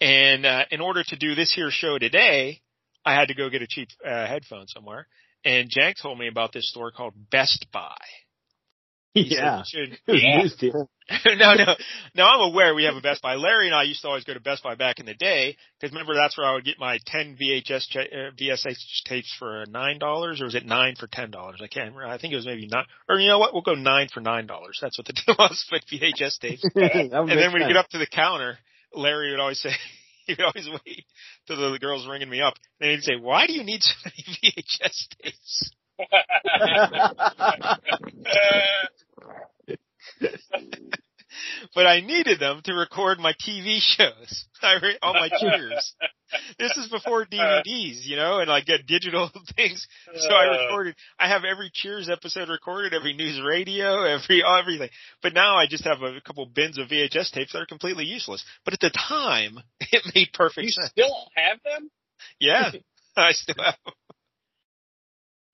And 0.00 0.46
uh, 0.46 0.64
in 0.70 0.80
order 0.80 1.02
to 1.02 1.16
do 1.16 1.34
this 1.34 1.52
here 1.52 1.70
show 1.70 1.98
today, 1.98 2.60
I 3.04 3.14
had 3.14 3.28
to 3.28 3.34
go 3.34 3.48
get 3.50 3.62
a 3.62 3.66
cheap 3.66 3.88
uh, 4.04 4.26
headphone 4.26 4.66
somewhere. 4.68 5.06
And 5.44 5.70
Jank 5.70 6.00
told 6.02 6.18
me 6.18 6.28
about 6.28 6.52
this 6.52 6.68
store 6.68 6.90
called 6.90 7.14
Best 7.30 7.66
Buy. 7.72 7.96
He 9.14 9.34
yeah. 9.34 9.62
should- 9.66 9.98
Yeah. 10.06 10.42
news 10.42 10.56
to 10.56 10.66
you. 10.66 10.88
no, 11.26 11.54
no, 11.54 11.74
no. 12.14 12.24
I'm 12.24 12.52
aware 12.52 12.74
we 12.74 12.84
have 12.84 12.96
a 12.96 13.00
Best 13.00 13.22
Buy. 13.22 13.36
Larry 13.36 13.66
and 13.66 13.74
I 13.74 13.84
used 13.84 14.02
to 14.02 14.08
always 14.08 14.24
go 14.24 14.34
to 14.34 14.40
Best 14.40 14.62
Buy 14.62 14.74
back 14.74 15.00
in 15.00 15.06
the 15.06 15.14
day 15.14 15.56
because 15.80 15.92
remember 15.92 16.14
that's 16.14 16.36
where 16.36 16.46
I 16.46 16.52
would 16.52 16.64
get 16.66 16.78
my 16.78 16.98
10 17.06 17.36
VHS 17.40 17.88
cha- 17.88 18.00
uh, 18.00 18.30
VSH 18.38 18.76
tapes 19.06 19.34
for 19.38 19.64
nine 19.70 19.98
dollars, 19.98 20.42
or 20.42 20.44
was 20.44 20.54
it 20.54 20.66
nine 20.66 20.94
for 21.00 21.06
ten 21.06 21.30
dollars? 21.30 21.60
I 21.62 21.66
can't 21.68 21.94
remember. 21.94 22.06
I 22.06 22.18
think 22.18 22.34
it 22.34 22.36
was 22.36 22.44
maybe 22.46 22.66
nine. 22.70 22.84
Or 23.08 23.18
you 23.18 23.28
know 23.28 23.38
what? 23.38 23.54
We'll 23.54 23.62
go 23.62 23.74
nine 23.74 24.08
for 24.12 24.20
nine 24.20 24.46
dollars. 24.46 24.78
That's 24.82 24.98
what 24.98 25.06
the 25.06 25.14
deal 25.26 25.34
was 25.38 25.64
with 25.72 25.82
VHS 25.90 26.38
tapes. 26.40 26.64
And 26.74 27.10
then 27.30 27.52
when 27.52 27.62
you 27.62 27.68
get 27.68 27.76
up 27.78 27.88
to 27.90 27.98
the 27.98 28.06
counter, 28.06 28.58
Larry 28.92 29.30
would 29.30 29.40
always 29.40 29.60
say. 29.60 29.70
He 30.34 30.34
would 30.34 30.44
always 30.44 30.68
wait 30.84 31.06
till 31.46 31.72
the 31.72 31.78
girls 31.78 32.06
ringing 32.06 32.28
me 32.28 32.42
up, 32.42 32.52
and 32.80 32.90
he'd 32.90 33.02
say, 33.02 33.16
"Why 33.16 33.46
do 33.46 33.54
you 33.54 33.64
need 33.64 33.82
so 33.82 33.94
many 34.04 34.22
VHS 34.68 35.08
tapes?" 35.22 35.70
but 41.74 41.86
I 41.86 42.00
needed 42.00 42.40
them 42.40 42.60
to 42.64 42.74
record 42.74 43.18
my 43.18 43.32
TV 43.32 43.78
shows. 43.80 44.46
I 44.62 44.74
re- 44.82 44.98
all 45.02 45.14
my 45.14 45.28
cheers. 45.40 45.94
this 46.58 46.76
is 46.76 46.88
before 46.88 47.22
uh. 47.22 47.26
DVDs, 47.26 48.06
you 48.06 48.16
know, 48.16 48.38
and 48.40 48.48
like 48.48 48.66
get 48.66 48.86
digital 48.86 49.30
things. 49.56 49.86
So 50.14 50.30
I 50.30 50.46
uh. 50.46 50.62
recorded. 50.62 50.94
I 51.18 51.28
have 51.28 51.42
every 51.44 51.70
Cheers 51.72 52.08
episode 52.08 52.48
recorded, 52.48 52.94
every 52.94 53.14
news 53.14 53.40
radio, 53.44 54.02
every 54.02 54.42
everything. 54.44 54.90
But 55.22 55.34
now 55.34 55.56
I 55.56 55.66
just 55.68 55.84
have 55.84 56.02
a 56.02 56.20
couple 56.20 56.46
bins 56.46 56.78
of 56.78 56.88
VHS 56.88 57.32
tapes 57.32 57.52
that 57.52 57.62
are 57.62 57.66
completely 57.66 58.04
useless. 58.04 58.44
But 58.64 58.74
at 58.74 58.80
the 58.80 58.90
time, 58.90 59.58
it 59.80 60.02
made 60.14 60.32
perfect 60.32 60.64
you 60.64 60.70
sense. 60.70 60.90
still 60.90 61.28
have 61.34 61.58
them? 61.64 61.90
Yeah, 62.40 62.70
I 63.16 63.32
still 63.32 63.54
have. 63.62 63.76
Them. 63.84 63.94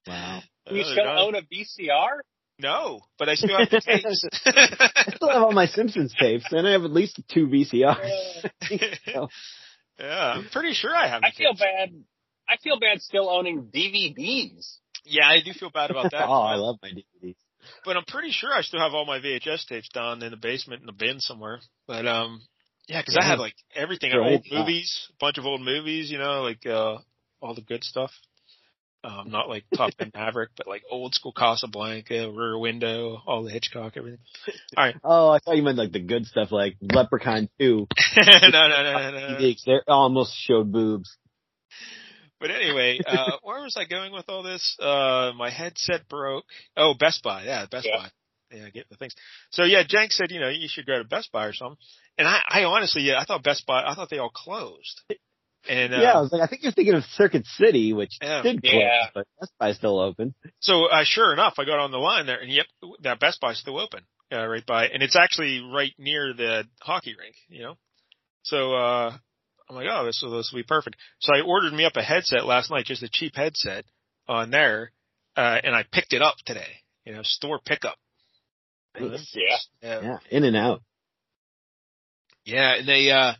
wow. 0.06 0.42
You 0.70 0.84
still 0.84 1.06
own 1.06 1.34
a 1.34 1.42
VCR? 1.42 2.20
No, 2.58 3.00
but 3.18 3.28
I 3.28 3.34
still 3.34 3.58
have 3.58 3.68
the 3.70 3.80
tapes. 3.80 4.24
I 4.46 5.12
still 5.16 5.28
have 5.30 5.42
all 5.42 5.52
my 5.52 5.66
Simpsons 5.66 6.14
tapes, 6.18 6.52
and 6.52 6.66
I 6.66 6.72
have 6.72 6.84
at 6.84 6.92
least 6.92 7.20
two 7.32 7.48
VCRs. 7.48 8.48
yeah, 8.70 10.06
I'm 10.08 10.48
pretty 10.52 10.72
sure 10.72 10.94
I 10.94 11.08
have. 11.08 11.22
the 11.22 11.28
I 11.28 11.30
feel 11.32 11.50
tapes. 11.50 11.60
bad. 11.60 12.04
I 12.48 12.56
feel 12.62 12.78
bad 12.78 13.00
still 13.02 13.28
owning 13.28 13.70
DVDs. 13.74 14.76
Yeah, 15.04 15.26
I 15.26 15.40
do 15.44 15.52
feel 15.52 15.70
bad 15.70 15.90
about 15.90 16.10
that. 16.12 16.24
oh, 16.28 16.42
I 16.42 16.54
love 16.56 16.76
my 16.82 16.90
DVDs. 16.90 17.36
but 17.84 17.96
I'm 17.96 18.04
pretty 18.04 18.30
sure 18.30 18.52
I 18.52 18.62
still 18.62 18.80
have 18.80 18.94
all 18.94 19.04
my 19.06 19.18
VHS 19.18 19.66
tapes 19.66 19.88
down 19.88 20.22
in 20.22 20.30
the 20.30 20.36
basement 20.36 20.82
in 20.82 20.88
a 20.88 20.92
bin 20.92 21.20
somewhere. 21.20 21.60
But 21.88 22.06
um, 22.06 22.40
yeah, 22.88 23.00
because 23.00 23.16
I 23.16 23.24
Yeah. 23.24 23.30
have 23.30 23.38
like 23.40 23.54
everything, 23.74 24.10
They're 24.10 24.22
old 24.22 24.44
old 24.44 24.46
movies, 24.52 25.08
a 25.10 25.14
bunch 25.18 25.38
of 25.38 25.44
old 25.44 25.60
movies, 25.62 26.10
you 26.10 26.18
know, 26.18 26.42
like 26.42 26.64
uh 26.66 26.98
all 27.40 27.54
the 27.54 27.62
good 27.62 27.82
stuff. 27.82 28.12
Um, 29.04 29.30
not 29.30 29.50
like 29.50 29.64
Top 29.76 29.90
Gun 29.98 30.10
Maverick, 30.14 30.50
but 30.56 30.66
like 30.66 30.82
old 30.90 31.14
school 31.14 31.34
Casablanca, 31.36 32.30
Rear 32.30 32.58
Window, 32.58 33.20
all 33.26 33.44
the 33.44 33.50
Hitchcock, 33.50 33.92
everything. 33.96 34.20
All 34.76 34.84
right. 34.84 34.96
Oh, 35.04 35.28
I 35.28 35.38
thought 35.38 35.56
you 35.56 35.62
meant 35.62 35.76
like 35.76 35.92
the 35.92 36.00
good 36.00 36.24
stuff, 36.24 36.50
like 36.50 36.76
Leprechaun 36.80 37.50
2. 37.60 37.86
no, 38.16 38.48
no, 38.48 38.68
no, 38.68 39.10
no, 39.10 39.10
no. 39.10 39.38
They 39.38 39.56
almost 39.86 40.34
showed 40.34 40.72
boobs. 40.72 41.14
But 42.40 42.50
anyway, 42.50 43.00
uh, 43.06 43.32
where 43.42 43.62
was 43.62 43.76
I 43.76 43.84
going 43.84 44.12
with 44.12 44.24
all 44.28 44.42
this? 44.42 44.76
Uh, 44.80 45.32
my 45.36 45.50
headset 45.50 46.08
broke. 46.08 46.44
Oh, 46.76 46.94
Best 46.98 47.22
Buy. 47.22 47.44
Yeah, 47.44 47.66
Best 47.70 47.86
Yeah. 47.86 47.96
Buy. 47.96 48.10
Yeah, 48.56 48.70
get 48.70 48.88
the 48.88 48.96
things. 48.96 49.14
So 49.50 49.64
yeah, 49.64 49.82
Jank 49.82 50.12
said, 50.12 50.30
you 50.30 50.40
know, 50.40 50.48
you 50.48 50.68
should 50.68 50.86
go 50.86 50.98
to 50.98 51.04
Best 51.04 51.32
Buy 51.32 51.46
or 51.46 51.52
something. 51.52 51.78
And 52.16 52.28
I, 52.28 52.40
I 52.48 52.64
honestly, 52.64 53.02
yeah, 53.02 53.18
I 53.18 53.24
thought 53.24 53.42
Best 53.42 53.66
Buy, 53.66 53.82
I 53.84 53.94
thought 53.94 54.10
they 54.10 54.18
all 54.18 54.30
closed. 54.30 55.00
And, 55.68 55.94
uh, 55.94 56.00
yeah, 56.00 56.12
I 56.12 56.20
was 56.20 56.30
like, 56.32 56.42
I 56.42 56.46
think 56.46 56.62
you're 56.62 56.72
thinking 56.72 56.94
of 56.94 57.04
Circuit 57.16 57.46
City, 57.46 57.92
which 57.92 58.18
Yeah. 58.20 58.42
did 58.42 58.62
close, 58.62 58.74
Yeah. 58.74 59.08
but 59.14 59.26
Best 59.40 59.52
Buy's 59.58 59.76
still 59.76 59.98
open. 59.98 60.34
so, 60.60 60.86
uh, 60.86 61.04
sure 61.04 61.32
enough, 61.32 61.54
I 61.58 61.64
got 61.64 61.78
on 61.78 61.90
the 61.90 61.98
line 61.98 62.26
there 62.26 62.38
and 62.40 62.50
yep, 62.50 62.66
that 63.00 63.18
Best 63.20 63.40
Buy's 63.40 63.58
still 63.58 63.78
open, 63.78 64.04
uh, 64.32 64.46
right 64.46 64.64
by, 64.66 64.88
and 64.88 65.02
it's 65.02 65.16
actually 65.16 65.60
right 65.60 65.92
near 65.98 66.34
the 66.34 66.64
hockey 66.82 67.14
rink, 67.18 67.36
you 67.48 67.62
know? 67.62 67.78
So, 68.42 68.74
uh, 68.74 69.16
I'm 69.68 69.76
like, 69.76 69.86
oh, 69.90 70.04
this 70.04 70.20
will, 70.22 70.36
this 70.36 70.50
will 70.52 70.60
be 70.60 70.64
perfect. 70.66 70.96
So 71.20 71.34
I 71.34 71.40
ordered 71.40 71.72
me 71.72 71.86
up 71.86 71.96
a 71.96 72.02
headset 72.02 72.44
last 72.44 72.70
night, 72.70 72.84
just 72.84 73.02
a 73.02 73.08
cheap 73.10 73.34
headset 73.34 73.86
on 74.28 74.50
there, 74.50 74.92
uh, 75.36 75.60
and 75.64 75.74
I 75.74 75.84
picked 75.90 76.12
it 76.12 76.20
up 76.20 76.36
today, 76.44 76.82
you 77.06 77.14
know, 77.14 77.22
store 77.22 77.58
pickup. 77.64 77.96
Yeah. 79.00 79.16
Yeah. 79.34 79.56
Yeah, 80.02 80.18
in 80.30 80.44
and 80.44 80.56
out. 80.56 80.82
Yeah, 82.44 82.74
and 82.76 82.86
they 82.88 83.10
uh 83.10 83.32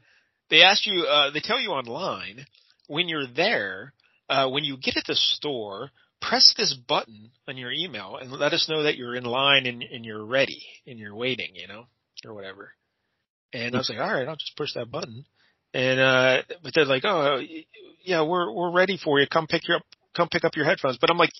they 0.50 0.62
ask 0.62 0.86
you 0.86 1.04
uh 1.04 1.30
they 1.30 1.40
tell 1.40 1.60
you 1.60 1.70
online 1.70 2.46
when 2.86 3.08
you're 3.08 3.26
there, 3.26 3.92
uh 4.28 4.48
when 4.48 4.64
you 4.64 4.76
get 4.76 4.96
at 4.96 5.04
the 5.06 5.14
store, 5.14 5.90
press 6.20 6.54
this 6.56 6.74
button 6.74 7.30
on 7.48 7.56
your 7.56 7.72
email 7.72 8.16
and 8.20 8.32
let 8.32 8.52
us 8.52 8.68
know 8.68 8.84
that 8.84 8.96
you're 8.96 9.14
in 9.14 9.24
line 9.24 9.66
and, 9.66 9.82
and 9.82 10.04
you're 10.04 10.24
ready 10.24 10.64
and 10.86 10.98
you're 10.98 11.14
waiting, 11.14 11.50
you 11.54 11.66
know, 11.66 11.86
or 12.24 12.34
whatever. 12.34 12.72
And 13.52 13.74
I 13.74 13.78
was 13.78 13.88
like, 13.88 13.98
all 13.98 14.12
right, 14.12 14.26
I'll 14.26 14.36
just 14.36 14.56
push 14.56 14.74
that 14.74 14.90
button. 14.90 15.24
And 15.72 16.00
uh 16.00 16.42
but 16.62 16.72
they're 16.74 16.84
like, 16.84 17.04
oh 17.04 17.40
yeah, 18.02 18.22
we're 18.22 18.52
we're 18.52 18.72
ready 18.72 18.98
for 19.02 19.20
you. 19.20 19.26
Come 19.26 19.46
pick 19.46 19.66
your 19.66 19.78
up 19.78 19.86
come 20.14 20.28
pick 20.28 20.44
up 20.44 20.56
your 20.56 20.64
headphones. 20.64 20.98
But 21.00 21.10
I'm 21.10 21.18
like, 21.18 21.32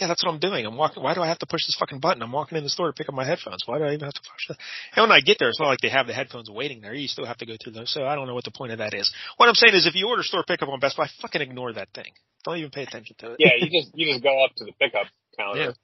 yeah, 0.00 0.08
that's 0.08 0.24
what 0.24 0.32
I'm 0.32 0.40
doing. 0.40 0.66
I'm 0.66 0.76
walking. 0.76 1.02
Why 1.02 1.14
do 1.14 1.22
I 1.22 1.28
have 1.28 1.38
to 1.38 1.46
push 1.46 1.66
this 1.66 1.76
fucking 1.78 2.00
button? 2.00 2.22
I'm 2.22 2.32
walking 2.32 2.58
in 2.58 2.64
the 2.64 2.70
store 2.70 2.88
to 2.88 2.92
pick 2.92 3.08
up 3.08 3.14
my 3.14 3.24
headphones. 3.24 3.62
Why 3.66 3.78
do 3.78 3.84
I 3.84 3.94
even 3.94 4.04
have 4.06 4.14
to 4.14 4.20
push 4.20 4.48
that? 4.48 4.56
And 4.96 5.04
when 5.04 5.12
I 5.12 5.20
get 5.20 5.38
there, 5.38 5.48
it's 5.48 5.60
not 5.60 5.68
like 5.68 5.80
they 5.80 5.88
have 5.88 6.06
the 6.06 6.12
headphones 6.12 6.50
waiting 6.50 6.80
there. 6.80 6.94
You 6.94 7.06
still 7.06 7.26
have 7.26 7.38
to 7.38 7.46
go 7.46 7.54
through 7.62 7.74
those. 7.74 7.92
So 7.92 8.04
I 8.04 8.14
don't 8.16 8.26
know 8.26 8.34
what 8.34 8.44
the 8.44 8.50
point 8.50 8.72
of 8.72 8.78
that 8.78 8.94
is. 8.94 9.12
What 9.36 9.48
I'm 9.48 9.54
saying 9.54 9.74
is, 9.74 9.86
if 9.86 9.94
you 9.94 10.08
order 10.08 10.22
store 10.22 10.42
pickup 10.46 10.68
on 10.68 10.80
Best 10.80 10.96
Buy, 10.96 11.06
fucking 11.22 11.40
ignore 11.40 11.72
that 11.74 11.88
thing. 11.94 12.12
Don't 12.44 12.58
even 12.58 12.70
pay 12.70 12.82
attention 12.82 13.16
to 13.20 13.32
it. 13.32 13.36
Yeah, 13.38 13.52
you 13.56 13.70
just 13.70 13.92
you 13.94 14.12
just 14.12 14.22
go 14.22 14.44
up 14.44 14.50
to 14.56 14.64
the 14.64 14.72
pickup 14.72 15.06
counter. 15.38 15.74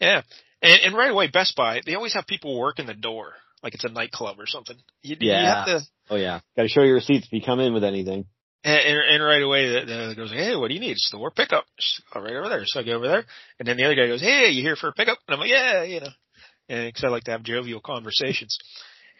Yeah. 0.00 0.22
And, 0.60 0.80
and 0.86 0.94
right 0.96 1.10
away, 1.10 1.28
Best 1.28 1.56
Buy, 1.56 1.80
they 1.84 1.94
always 1.94 2.14
have 2.14 2.26
people 2.26 2.58
working 2.58 2.86
the 2.86 2.94
door, 2.94 3.32
like 3.62 3.74
it's 3.74 3.84
a 3.84 3.88
nightclub 3.88 4.38
or 4.38 4.46
something. 4.46 4.76
You, 5.02 5.16
you 5.20 5.30
Yeah. 5.30 5.54
have 5.54 5.66
to. 5.66 5.80
Oh 6.10 6.16
yeah, 6.16 6.40
got 6.56 6.62
to 6.62 6.68
show 6.68 6.82
your 6.82 6.94
receipts 6.96 7.26
if 7.26 7.32
you 7.32 7.40
come 7.40 7.60
in 7.60 7.72
with 7.72 7.84
anything. 7.84 8.26
And, 8.64 8.78
and, 8.78 8.98
and 9.14 9.24
right 9.24 9.42
away, 9.42 9.68
the, 9.68 9.86
the 9.86 10.14
goes, 10.16 10.30
hey, 10.30 10.54
what 10.54 10.68
do 10.68 10.74
you 10.74 10.80
need? 10.80 10.96
Store 10.96 11.30
pickup. 11.30 11.64
Just 11.78 12.02
go 12.12 12.20
right 12.20 12.34
over 12.34 12.48
there. 12.48 12.62
So 12.64 12.80
I 12.80 12.84
go 12.84 12.92
over 12.92 13.08
there, 13.08 13.24
and 13.58 13.66
then 13.66 13.76
the 13.76 13.84
other 13.84 13.96
guy 13.96 14.06
goes, 14.06 14.20
hey, 14.20 14.50
you 14.50 14.62
here 14.62 14.76
for 14.76 14.88
a 14.88 14.92
pickup? 14.92 15.18
And 15.26 15.34
I'm 15.34 15.40
like, 15.40 15.50
yeah, 15.50 15.82
you 15.82 16.00
know, 16.00 16.08
and 16.68 16.88
because 16.88 17.04
I 17.04 17.08
like 17.08 17.24
to 17.24 17.32
have 17.32 17.42
jovial 17.42 17.80
conversations. 17.80 18.56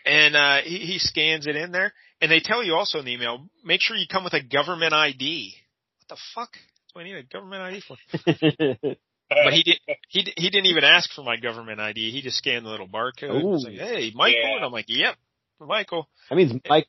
And 0.04 0.36
uh, 0.36 0.58
he, 0.62 0.78
he 0.78 0.98
scans 0.98 1.46
it 1.46 1.56
in 1.56 1.72
there, 1.72 1.92
and 2.20 2.30
they 2.30 2.40
tell 2.40 2.62
you 2.62 2.74
also 2.74 2.98
in 2.98 3.04
the 3.04 3.12
email, 3.12 3.48
make 3.64 3.80
sure 3.80 3.96
you 3.96 4.06
come 4.10 4.24
with 4.24 4.32
a 4.32 4.42
government 4.42 4.92
ID. 4.92 5.54
What 5.98 6.16
the 6.16 6.20
fuck? 6.34 6.52
That's 6.52 6.94
what 6.94 7.02
I 7.02 7.04
need 7.04 7.16
a 7.16 7.22
government 7.22 7.62
ID 7.62 7.82
for. 7.86 8.96
But 9.44 9.54
he 9.54 9.62
did. 9.62 9.80
He 10.08 10.32
he 10.36 10.50
didn't 10.50 10.66
even 10.66 10.84
ask 10.84 11.10
for 11.14 11.22
my 11.22 11.36
government 11.36 11.80
ID. 11.80 12.10
He 12.10 12.20
just 12.20 12.36
scanned 12.36 12.66
the 12.66 12.70
little 12.70 12.88
barcode. 12.88 13.38
He 13.40 13.46
was 13.46 13.64
Ooh. 13.64 13.70
like, 13.70 13.78
hey, 13.78 14.12
Michael, 14.14 14.38
Yeah. 14.38 14.56
and 14.56 14.64
I'm 14.66 14.72
like, 14.72 14.84
yep, 14.88 15.16
Michael. 15.58 16.08
that 16.28 16.36
means 16.36 16.52
Mike 16.68 16.86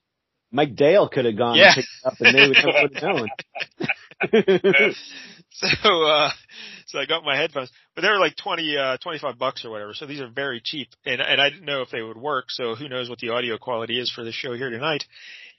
Mike 0.53 0.75
Dale 0.75 1.09
could 1.09 1.25
have 1.25 1.35
gone 1.37 1.57
Yeah. 1.57 1.73
and 1.75 1.75
picked 1.75 1.87
it 1.87 2.07
up 2.07 2.13
and 2.21 2.35
they 2.35 2.47
would 2.47 2.57
have 2.57 3.03
known. 3.03 4.93
So, 5.55 6.03
uh, 6.03 6.31
so 6.87 6.99
I 6.99 7.05
got 7.05 7.23
my 7.23 7.37
headphones, 7.37 7.71
but 7.95 8.01
they 8.01 8.09
were 8.09 8.19
like 8.19 8.35
20, 8.35 8.75
uh, 8.75 8.97
25 8.97 9.37
bucks 9.37 9.63
or 9.63 9.69
whatever. 9.69 9.93
So 9.93 10.05
these 10.07 10.19
are 10.19 10.27
very 10.27 10.61
cheap 10.63 10.89
and, 11.05 11.21
and 11.21 11.39
I 11.39 11.49
didn't 11.49 11.65
know 11.65 11.81
if 11.81 11.89
they 11.91 12.01
would 12.01 12.17
work. 12.17 12.45
So 12.49 12.75
who 12.75 12.89
knows 12.89 13.09
what 13.09 13.19
the 13.19 13.29
audio 13.29 13.57
quality 13.57 13.99
is 13.99 14.11
for 14.11 14.23
the 14.23 14.31
show 14.31 14.53
here 14.53 14.69
tonight. 14.71 15.03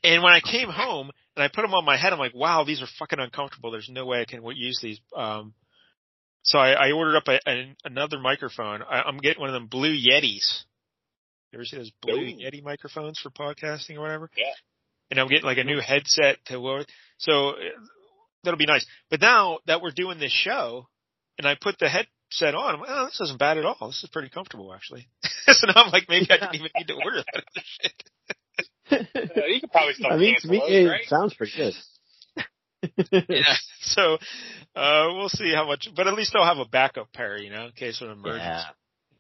And 0.03 0.23
when 0.23 0.33
I 0.33 0.41
came 0.41 0.69
home 0.69 1.11
and 1.37 1.45
I 1.45 1.49
put 1.49 1.63
them 1.63 1.75
on 1.75 1.85
my 1.85 1.97
head, 1.97 2.13
I'm 2.13 2.19
like, 2.19 2.35
wow, 2.35 2.65
these 2.65 2.83
are 2.83 2.89
fucking 2.99 3.21
uncomfortable. 3.21 3.71
There's 3.71 3.89
no 3.89 4.05
way 4.05 4.21
I 4.21 4.25
can 4.25 4.43
use 4.55 4.81
these. 4.83 5.01
Um, 5.17 5.55
so 6.43 6.59
I, 6.59 6.73
I 6.73 6.93
ordered 6.93 7.17
up 7.17 7.29
a, 7.29 7.39
a, 7.49 7.75
another 7.85 8.19
microphone. 8.19 8.83
I, 8.83 9.03
I'm 9.03 9.19
getting 9.19 9.41
one 9.41 9.49
of 9.49 9.55
them 9.55 9.69
blue 9.69 9.95
Yetis. 9.97 10.65
You 11.53 11.59
ever 11.59 11.65
see 11.65 11.77
those 11.77 11.93
blue 12.03 12.21
Ooh. 12.21 12.37
Yeti 12.37 12.63
microphones 12.65 13.19
for 13.21 13.31
podcasting 13.31 13.97
or 13.97 14.01
whatever? 14.01 14.29
Yeah. 14.37 14.45
And 15.11 15.21
I'm 15.21 15.29
getting 15.29 15.45
like 15.45 15.59
a 15.59 15.65
new 15.65 15.81
headset 15.81 16.39
to 16.47 16.61
wear. 16.61 16.85
So 17.19 17.55
that'll 18.43 18.59
be 18.59 18.67
nice. 18.67 18.87
But 19.11 19.21
now 19.21 19.59
that 19.67 19.81
we're 19.83 19.91
doing 19.91 20.19
this 20.19 20.33
show 20.33 20.89
and 21.39 21.47
I 21.47 21.57
put 21.61 21.79
the 21.79 21.89
headset 21.89 22.55
on, 22.55 22.75
I'm 22.75 22.81
like, 22.81 22.91
oh, 22.91 23.05
this 23.07 23.21
isn't 23.21 23.39
bad 23.39 23.59
at 23.59 23.65
all. 23.65 23.89
This 23.89 24.03
is 24.03 24.11
pretty 24.11 24.29
comfortable 24.29 24.73
actually. 24.73 25.09
so 25.47 25.67
now 25.67 25.85
I'm 25.85 25.93
like, 25.93 26.05
maybe 26.09 26.27
I 26.31 26.39
didn't 26.39 26.55
even 26.55 26.71
need 26.77 26.89
to 26.89 26.95
order 26.95 27.19
that 27.19 27.45
other 27.45 27.65
shit. 27.65 28.03
You 28.91 29.61
could 29.61 29.73
probably 29.73 29.95
still 29.95 30.13
I 30.13 30.17
mean, 30.17 30.37
to 30.41 30.49
me, 30.49 30.59
those, 30.59 30.71
it 30.71 30.85
right? 30.89 31.05
sounds 31.07 31.35
pretty 31.35 31.53
good. 31.57 31.75
yeah. 33.29 33.55
So, 33.81 34.19
uh, 34.77 35.07
we'll 35.13 35.31
see 35.31 35.53
how 35.55 35.67
much, 35.67 35.89
but 35.97 36.07
at 36.07 36.15
least 36.15 36.35
I'll 36.37 36.45
have 36.45 36.59
a 36.59 36.69
backup 36.69 37.13
pair, 37.13 37.39
you 37.39 37.51
know, 37.51 37.67
in 37.67 37.73
case 37.73 38.03
of 38.03 38.11
an 38.11 38.19
emergency. 38.19 38.45
Yeah. 38.45 38.65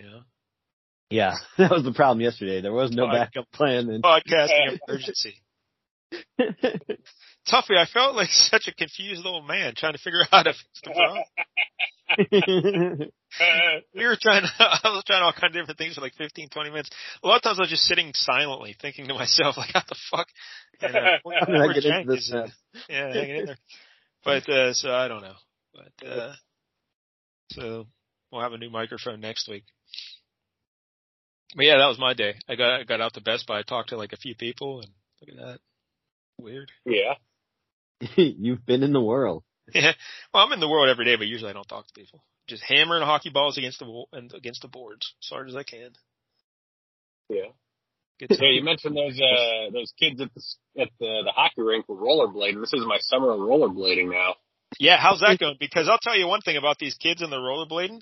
You 0.00 0.06
know, 0.10 0.20
Yeah, 1.10 1.34
that 1.58 1.70
was 1.70 1.82
the 1.82 1.92
problem 1.92 2.20
yesterday. 2.20 2.60
There 2.60 2.72
was 2.72 2.90
no 2.90 3.06
Fine. 3.06 3.14
backup 3.14 3.50
plan. 3.52 3.88
And 3.88 4.04
podcasting 4.04 4.78
emergency. 4.86 5.42
Tuffy, 7.48 7.76
I 7.76 7.86
felt 7.92 8.14
like 8.16 8.28
such 8.32 8.68
a 8.68 8.74
confused 8.74 9.24
old 9.26 9.46
man 9.46 9.74
trying 9.76 9.92
to 9.92 9.98
figure 9.98 10.20
out 10.22 10.28
how 10.30 10.42
to 10.44 10.52
fix 10.52 10.80
the 10.82 10.90
problem. 10.90 11.24
we 13.94 14.04
were 14.06 14.16
trying 14.20 14.42
to, 14.42 14.48
I 14.58 14.88
was 14.90 15.04
trying 15.06 15.22
all 15.22 15.32
kinds 15.32 15.56
of 15.56 15.62
different 15.62 15.78
things 15.78 15.94
for 15.94 16.00
like 16.00 16.14
15, 16.14 16.48
20 16.48 16.70
minutes. 16.70 16.90
A 17.22 17.26
lot 17.26 17.36
of 17.36 17.42
times 17.42 17.58
I 17.58 17.62
was 17.62 17.70
just 17.70 17.84
sitting 17.84 18.12
silently 18.14 18.76
thinking 18.80 19.08
to 19.08 19.14
myself, 19.14 19.56
like, 19.56 19.70
how 19.72 19.82
the 19.88 19.96
fuck? 20.10 20.28
And, 20.80 20.96
uh, 20.96 21.00
poor- 21.22 21.34
How 21.38 21.46
did 21.46 21.56
I 21.56 21.64
poor 21.64 21.74
get 21.74 21.84
Jank 21.84 22.00
into 22.02 22.14
this 22.14 22.28
is, 22.28 22.34
uh, 22.34 22.42
mess? 22.42 22.50
yeah, 22.88 23.12
hanging 23.12 23.36
in 23.36 23.46
there. 23.46 23.58
But, 24.24 24.48
uh, 24.48 24.72
so 24.72 24.90
I 24.94 25.08
don't 25.08 25.22
know. 25.22 25.34
But, 25.74 26.06
uh, 26.06 26.32
so 27.50 27.86
we'll 28.30 28.42
have 28.42 28.52
a 28.52 28.58
new 28.58 28.70
microphone 28.70 29.20
next 29.20 29.48
week. 29.48 29.64
But 31.56 31.66
yeah, 31.66 31.78
that 31.78 31.86
was 31.86 31.98
my 31.98 32.14
day. 32.14 32.34
I 32.48 32.54
got, 32.56 32.80
I 32.80 32.84
got 32.84 33.00
out 33.00 33.14
to 33.14 33.20
Best 33.20 33.46
Buy, 33.46 33.58
I 33.60 33.62
talked 33.62 33.90
to 33.90 33.96
like 33.96 34.12
a 34.12 34.16
few 34.16 34.34
people 34.34 34.80
and 34.80 34.88
look 35.20 35.30
at 35.30 35.36
that. 35.46 35.58
Weird. 36.40 36.70
yeah. 36.84 37.14
You've 38.16 38.64
been 38.66 38.82
in 38.82 38.92
the 38.92 39.00
world. 39.00 39.44
Yeah. 39.72 39.92
Well, 40.32 40.44
I'm 40.44 40.52
in 40.52 40.60
the 40.60 40.68
world 40.68 40.88
every 40.90 41.04
day, 41.06 41.16
but 41.16 41.26
usually 41.26 41.50
I 41.50 41.54
don't 41.54 41.68
talk 41.68 41.86
to 41.86 41.92
people. 41.94 42.22
Just 42.48 42.62
hammering 42.68 43.02
hockey 43.02 43.30
balls 43.30 43.56
against 43.56 43.78
the 43.78 43.86
wall 43.86 44.08
and 44.12 44.32
against 44.34 44.60
the 44.62 44.68
boards 44.68 45.14
as 45.22 45.28
hard 45.30 45.48
as 45.48 45.56
I 45.56 45.62
can. 45.62 45.90
Yeah. 47.30 47.48
Good 48.20 48.30
Yeah, 48.30 48.50
you 48.50 48.62
mentioned 48.62 48.96
those 48.96 49.18
uh 49.20 49.70
those 49.72 49.92
kids 49.98 50.20
at 50.20 50.32
the 50.34 50.40
s- 50.40 50.56
at 50.78 50.88
the 51.00 51.22
the 51.24 51.32
hockey 51.34 51.62
rink 51.62 51.88
were 51.88 51.96
rollerblading. 51.96 52.60
This 52.60 52.74
is 52.74 52.84
my 52.86 52.98
summer 53.00 53.30
of 53.30 53.38
rollerblading 53.40 54.10
now. 54.10 54.34
Yeah, 54.78 54.98
how's 54.98 55.20
that 55.20 55.38
going? 55.38 55.56
Because 55.58 55.88
I'll 55.88 55.98
tell 56.02 56.16
you 56.16 56.26
one 56.26 56.40
thing 56.42 56.56
about 56.56 56.78
these 56.78 56.94
kids 56.96 57.22
and 57.22 57.32
the 57.32 57.36
rollerblading. 57.38 58.00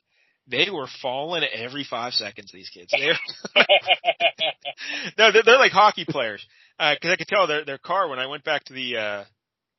They 0.48 0.70
were 0.70 0.88
falling 1.00 1.44
every 1.44 1.84
five 1.84 2.12
seconds. 2.14 2.50
These 2.52 2.70
kids, 2.70 2.92
they're 2.98 3.14
no, 5.18 5.32
they're, 5.32 5.42
they're 5.44 5.58
like 5.58 5.72
hockey 5.72 6.04
players. 6.08 6.44
Because 6.78 7.10
I 7.12 7.16
could 7.16 7.28
tell 7.28 7.46
their 7.46 7.64
their 7.64 7.78
car 7.78 8.08
when 8.08 8.18
I 8.18 8.26
went 8.26 8.44
back 8.44 8.64
to 8.64 8.72
the 8.72 8.96
uh 8.96 9.24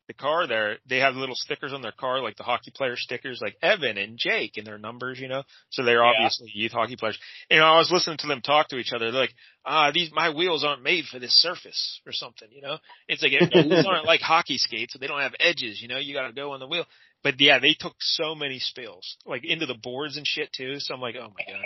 the 0.07 0.13
car 0.13 0.47
there, 0.47 0.77
they 0.87 0.99
have 0.99 1.15
little 1.15 1.35
stickers 1.35 1.71
on 1.73 1.81
their 1.81 1.93
car, 1.93 2.21
like 2.21 2.35
the 2.35 2.43
hockey 2.43 2.71
player 2.75 2.95
stickers, 2.97 3.39
like 3.41 3.55
Evan 3.61 3.97
and 3.97 4.17
Jake 4.17 4.57
and 4.57 4.67
their 4.67 4.77
numbers, 4.77 5.19
you 5.19 5.29
know. 5.29 5.43
So 5.69 5.83
they're 5.83 6.03
Yeah. 6.03 6.09
obviously 6.09 6.51
youth 6.53 6.73
hockey 6.73 6.97
players. 6.97 7.17
And 7.49 7.61
I 7.63 7.77
was 7.77 7.89
listening 7.91 8.17
to 8.17 8.27
them 8.27 8.41
talk 8.41 8.67
to 8.69 8.77
each 8.77 8.91
other. 8.93 9.11
They're 9.11 9.21
like, 9.21 9.33
ah, 9.65 9.91
these 9.93 10.11
my 10.11 10.29
wheels 10.31 10.63
aren't 10.65 10.83
made 10.83 11.05
for 11.05 11.19
this 11.19 11.33
surface 11.41 12.01
or 12.05 12.11
something, 12.11 12.49
you 12.51 12.61
know. 12.61 12.77
It's 13.07 13.23
like 13.23 13.31
the 13.31 13.61
wheels 13.61 13.85
aren't 13.89 14.05
like 14.05 14.19
hockey 14.21 14.57
skates, 14.57 14.93
so 14.93 14.99
they 14.99 15.07
don't 15.07 15.21
have 15.21 15.35
edges, 15.39 15.81
you 15.81 15.87
know. 15.87 15.99
You 15.99 16.13
got 16.13 16.27
to 16.27 16.33
go 16.33 16.51
on 16.51 16.59
the 16.59 16.67
wheel. 16.67 16.85
But 17.23 17.39
yeah, 17.39 17.59
they 17.59 17.73
took 17.73 17.95
so 17.99 18.35
many 18.35 18.59
spills, 18.59 19.17
like 19.25 19.45
into 19.45 19.65
the 19.65 19.75
boards 19.75 20.17
and 20.17 20.27
shit 20.27 20.51
too. 20.51 20.75
So 20.79 20.93
I'm 20.93 20.99
like, 21.01 21.15
oh 21.15 21.29
my 21.29 21.45
god, 21.47 21.63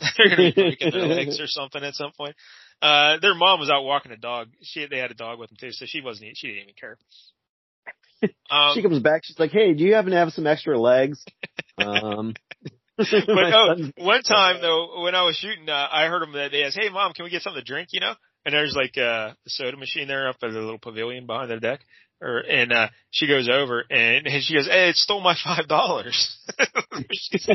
they're 0.16 0.28
gonna 0.28 0.52
be 0.54 0.62
breaking 0.62 0.90
their 0.92 1.06
legs 1.06 1.40
or 1.40 1.48
something 1.48 1.82
at 1.82 1.94
some 1.94 2.12
point. 2.12 2.36
Uh, 2.80 3.18
their 3.20 3.34
mom 3.34 3.58
was 3.58 3.70
out 3.70 3.82
walking 3.84 4.12
a 4.12 4.16
dog. 4.16 4.48
She 4.62 4.86
they 4.86 4.98
had 4.98 5.10
a 5.10 5.14
dog 5.14 5.40
with 5.40 5.50
them 5.50 5.58
too, 5.60 5.72
so 5.72 5.84
she 5.86 6.00
wasn't. 6.00 6.36
She 6.36 6.46
didn't 6.48 6.62
even 6.62 6.74
care. 6.78 6.98
Um, 8.52 8.76
she 8.76 8.82
comes 8.82 9.00
back. 9.00 9.22
She's 9.24 9.36
like, 9.36 9.50
"Hey, 9.50 9.74
do 9.74 9.82
you 9.82 9.94
happen 9.94 10.12
to 10.12 10.16
have 10.16 10.32
some 10.32 10.46
extra 10.46 10.78
legs?" 10.78 11.24
Um, 11.76 12.34
but 12.96 13.08
oh, 13.10 13.74
one 13.96 14.22
time 14.22 14.60
though, 14.60 15.02
when 15.02 15.16
I 15.16 15.24
was 15.24 15.34
shooting, 15.34 15.68
uh, 15.68 15.88
I 15.90 16.06
heard 16.06 16.22
them 16.22 16.32
that 16.34 16.52
they 16.52 16.62
asked, 16.62 16.78
"Hey, 16.80 16.88
mom, 16.88 17.14
can 17.14 17.24
we 17.24 17.30
get 17.30 17.42
something 17.42 17.60
to 17.60 17.64
drink?" 17.64 17.88
You 17.90 17.98
know, 17.98 18.14
and 18.44 18.54
there's 18.54 18.76
like 18.76 18.96
uh, 18.96 19.32
a 19.34 19.48
soda 19.48 19.76
machine 19.76 20.06
there 20.06 20.28
up 20.28 20.36
at 20.42 20.52
the 20.52 20.58
little 20.60 20.78
pavilion 20.78 21.26
behind 21.26 21.50
the 21.50 21.58
deck 21.58 21.80
or 22.22 22.38
and 22.38 22.72
uh 22.72 22.88
she 23.10 23.26
goes 23.26 23.48
over 23.52 23.84
and, 23.90 24.26
and 24.26 24.42
she 24.42 24.54
goes, 24.54 24.66
"Hey, 24.66 24.88
it 24.90 24.96
stole 24.96 25.20
my 25.20 25.34
five 25.44 25.68
dollars." 25.68 26.38
so 26.58 27.52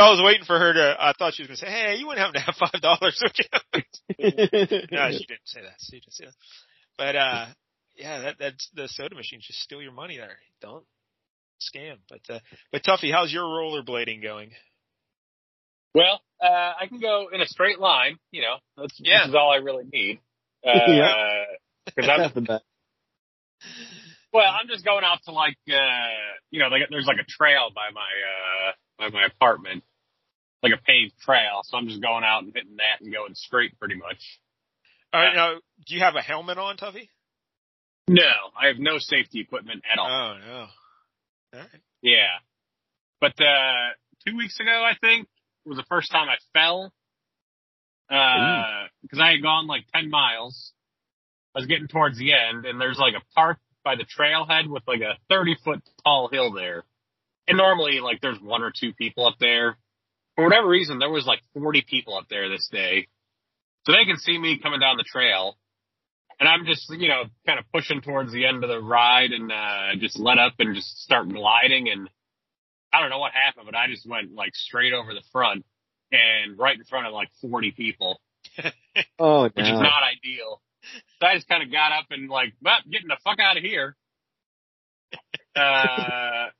I 0.00 0.10
was 0.10 0.22
waiting 0.24 0.44
for 0.44 0.58
her 0.58 0.72
to. 0.72 0.96
I 0.98 1.12
thought 1.18 1.34
she 1.34 1.42
was 1.42 1.48
going 1.48 1.56
to 1.58 1.66
say, 1.66 1.70
"Hey, 1.70 1.96
you 1.96 2.06
wouldn't 2.06 2.24
happen 2.24 2.40
to 2.40 2.46
have 2.46 2.54
five 2.56 2.80
dollars?" 2.80 3.20
would 3.22 3.36
you? 3.38 3.46
no, 4.92 5.10
she 5.10 5.26
didn't 5.26 5.44
say 5.46 5.60
that. 5.62 5.74
She 5.80 5.96
didn't 6.00 6.12
say 6.12 6.24
that. 6.26 6.34
But 6.96 7.16
uh, 7.16 7.46
yeah, 7.96 8.20
that 8.20 8.36
that's 8.38 8.70
the 8.74 8.88
soda 8.88 9.14
machine, 9.14 9.40
just 9.42 9.60
steal 9.60 9.82
your 9.82 9.92
money 9.92 10.16
there. 10.16 10.38
Don't 10.60 10.84
scam. 11.60 11.96
But 12.08 12.20
uh, 12.32 12.38
but 12.72 12.82
Tuffy, 12.84 13.12
how's 13.12 13.32
your 13.32 13.44
rollerblading 13.44 14.22
going? 14.22 14.50
Well, 15.94 16.20
uh, 16.42 16.46
I 16.80 16.86
can 16.88 17.00
go 17.00 17.28
in 17.32 17.40
a 17.40 17.46
straight 17.46 17.78
line. 17.78 18.18
You 18.30 18.42
know, 18.42 18.56
that's 18.76 18.94
Yeah. 18.98 19.20
this 19.22 19.28
is 19.30 19.34
all 19.34 19.50
I 19.50 19.56
really 19.56 19.84
need. 19.90 20.20
Uh, 20.66 20.78
Yeah. 20.88 21.44
Because 21.86 22.10
I'm 22.10 22.18
That's 22.20 22.34
the 22.34 22.40
best. 22.40 22.64
Well, 24.32 24.46
I'm 24.48 24.68
just 24.68 24.84
going 24.84 25.04
out 25.04 25.18
to 25.24 25.32
like 25.32 25.56
uh, 25.68 26.08
you 26.50 26.60
know, 26.60 26.68
like, 26.68 26.82
there's 26.90 27.06
like 27.06 27.18
a 27.20 27.24
trail 27.28 27.70
by 27.74 27.90
my 27.92 28.00
uh 28.00 28.72
by 28.98 29.08
my 29.10 29.26
apartment, 29.26 29.84
like 30.62 30.72
a 30.72 30.82
paved 30.82 31.18
trail. 31.20 31.60
So 31.64 31.76
I'm 31.76 31.88
just 31.88 32.02
going 32.02 32.24
out 32.24 32.42
and 32.42 32.52
hitting 32.54 32.76
that 32.76 33.00
and 33.00 33.12
going 33.12 33.34
straight 33.34 33.78
pretty 33.78 33.96
much. 33.96 34.40
All 35.12 35.20
right, 35.20 35.34
now 35.34 35.54
do 35.86 35.94
you 35.94 36.00
have 36.00 36.16
a 36.16 36.22
helmet 36.22 36.58
on, 36.58 36.76
Tuffy? 36.76 37.08
No, 38.08 38.22
I 38.60 38.68
have 38.68 38.78
no 38.78 38.98
safety 38.98 39.40
equipment 39.40 39.82
at 39.90 39.98
all. 39.98 40.08
Oh 40.08 40.38
no. 40.38 40.58
All 41.54 41.60
right. 41.60 41.80
Yeah. 42.02 42.38
But 43.20 43.40
uh 43.40 43.94
two 44.26 44.36
weeks 44.36 44.60
ago 44.60 44.70
I 44.70 44.92
think 45.00 45.28
was 45.64 45.76
the 45.76 45.84
first 45.88 46.10
time 46.12 46.28
I 46.28 46.36
fell. 46.52 46.92
Uh 48.08 48.86
because 49.02 49.18
I 49.18 49.30
had 49.32 49.42
gone 49.42 49.66
like 49.66 49.86
ten 49.92 50.10
miles. 50.10 50.72
I 51.56 51.60
was 51.60 51.66
getting 51.66 51.88
towards 51.88 52.18
the 52.18 52.34
end 52.34 52.66
and 52.66 52.78
there's 52.78 52.98
like 52.98 53.14
a 53.14 53.34
park 53.34 53.56
by 53.82 53.96
the 53.96 54.04
trailhead 54.04 54.68
with 54.68 54.82
like 54.86 55.00
a 55.00 55.16
thirty 55.30 55.56
foot 55.64 55.80
tall 56.04 56.28
hill 56.30 56.52
there. 56.52 56.84
And 57.48 57.56
normally 57.56 58.00
like 58.00 58.20
there's 58.20 58.40
one 58.40 58.62
or 58.62 58.72
two 58.78 58.92
people 58.92 59.26
up 59.26 59.36
there. 59.40 59.78
For 60.34 60.44
whatever 60.44 60.68
reason 60.68 60.98
there 60.98 61.08
was 61.08 61.24
like 61.24 61.40
forty 61.54 61.82
people 61.88 62.14
up 62.14 62.26
there 62.28 62.50
this 62.50 62.68
day. 62.70 63.08
So 63.86 63.92
they 63.92 64.04
can 64.04 64.18
see 64.18 64.36
me 64.36 64.58
coming 64.62 64.80
down 64.80 64.98
the 64.98 65.04
trail. 65.04 65.56
And 66.38 66.46
I'm 66.46 66.66
just, 66.66 66.90
you 66.90 67.08
know, 67.08 67.22
kind 67.46 67.58
of 67.58 67.64
pushing 67.72 68.02
towards 68.02 68.32
the 68.32 68.44
end 68.44 68.62
of 68.62 68.68
the 68.68 68.80
ride 68.80 69.30
and 69.30 69.50
uh 69.50 69.96
just 69.98 70.18
let 70.18 70.38
up 70.38 70.52
and 70.58 70.74
just 70.74 71.00
start 71.00 71.30
gliding 71.30 71.88
and 71.88 72.10
I 72.92 73.00
don't 73.00 73.08
know 73.08 73.18
what 73.18 73.32
happened, 73.32 73.64
but 73.64 73.74
I 73.74 73.88
just 73.88 74.06
went 74.06 74.34
like 74.34 74.54
straight 74.54 74.92
over 74.92 75.14
the 75.14 75.22
front 75.32 75.64
and 76.12 76.58
right 76.58 76.76
in 76.76 76.84
front 76.84 77.06
of 77.06 77.14
like 77.14 77.28
40 77.40 77.72
people, 77.72 78.20
Oh 79.18 79.44
which 79.44 79.64
is 79.64 79.80
not 79.80 80.02
ideal. 80.04 80.60
So 81.20 81.26
I 81.26 81.34
just 81.34 81.48
kind 81.48 81.62
of 81.62 81.72
got 81.72 81.92
up 81.92 82.06
and 82.10 82.28
like, 82.28 82.52
well, 82.62 82.76
getting 82.90 83.08
the 83.08 83.16
fuck 83.24 83.38
out 83.40 83.56
of 83.56 83.62
here. 83.62 83.96
Uh, 85.56 86.50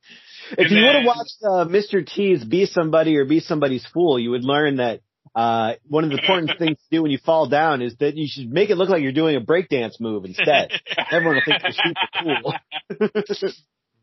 If 0.53 0.59
and 0.59 0.71
you 0.71 0.83
would 0.83 0.95
have 0.95 1.05
watched 1.05 1.37
uh, 1.45 1.67
Mr. 1.67 2.07
T's 2.07 2.43
Be 2.45 2.65
Somebody 2.65 3.19
or 3.19 3.27
Be 3.27 3.41
Somebody's 3.41 3.87
Fool, 3.93 4.19
you 4.19 4.31
would 4.31 4.45
learn 4.45 4.77
that 4.77 5.01
uh, 5.35 5.75
one 5.87 6.05
of 6.05 6.11
the 6.11 6.19
important 6.19 6.53
things 6.59 6.79
to 6.79 6.97
do 6.97 7.03
when 7.03 7.11
you 7.11 7.19
fall 7.19 7.49
down 7.49 7.83
is 7.83 7.95
that 7.99 8.17
you 8.17 8.27
should 8.27 8.51
make 8.51 8.71
it 8.71 8.77
look 8.77 8.89
like 8.89 9.03
you're 9.03 9.13
doing 9.13 9.37
a 9.37 9.41
breakdance 9.41 10.01
move 10.01 10.25
instead. 10.25 10.71
Everyone 11.11 11.37
will 11.37 11.43
think 11.45 11.63
you're 11.63 11.73
super 11.73 12.09
cool. 12.23 12.55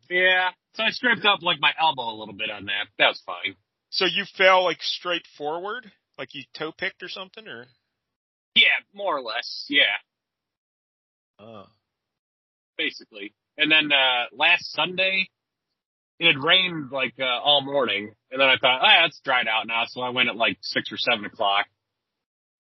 yeah. 0.10 0.50
So 0.76 0.84
I 0.84 0.92
scraped 0.92 1.26
up 1.26 1.42
like 1.42 1.60
my 1.60 1.72
elbow 1.80 2.10
a 2.10 2.18
little 2.18 2.36
bit 2.36 2.52
on 2.52 2.66
that. 2.66 2.86
That 3.00 3.08
was 3.08 3.22
fine. 3.26 3.56
So 3.90 4.06
you 4.06 4.26
fell 4.38 4.64
like 4.64 4.82
straight 4.82 5.26
forward, 5.38 5.92
like 6.20 6.36
you 6.36 6.44
toe 6.56 6.72
picked 6.72 7.02
or 7.02 7.10
something, 7.10 7.48
or? 7.48 7.66
Yeah, 8.56 8.78
more 8.94 9.18
or 9.18 9.22
less. 9.22 9.66
Yeah, 9.70 9.98
Oh. 11.44 11.66
basically. 12.78 13.34
And 13.58 13.72
then, 13.72 13.92
uh, 13.92 14.36
last 14.36 14.72
Sunday, 14.72 15.30
it 16.20 16.28
had 16.28 16.44
rained 16.44 16.92
like, 16.92 17.14
uh, 17.20 17.24
all 17.24 17.62
morning. 17.62 18.14
And 18.32 18.42
then 18.42 18.48
I 18.48 18.56
thought, 18.60 18.80
ah, 18.82 19.06
it's 19.06 19.20
dried 19.24 19.48
out 19.48 19.68
now. 19.68 19.84
So 19.88 20.02
I 20.02 20.10
went 20.10 20.30
at 20.30 20.36
like 20.36 20.58
six 20.62 20.92
or 20.92 20.98
seven 20.98 21.26
o'clock. 21.26 21.66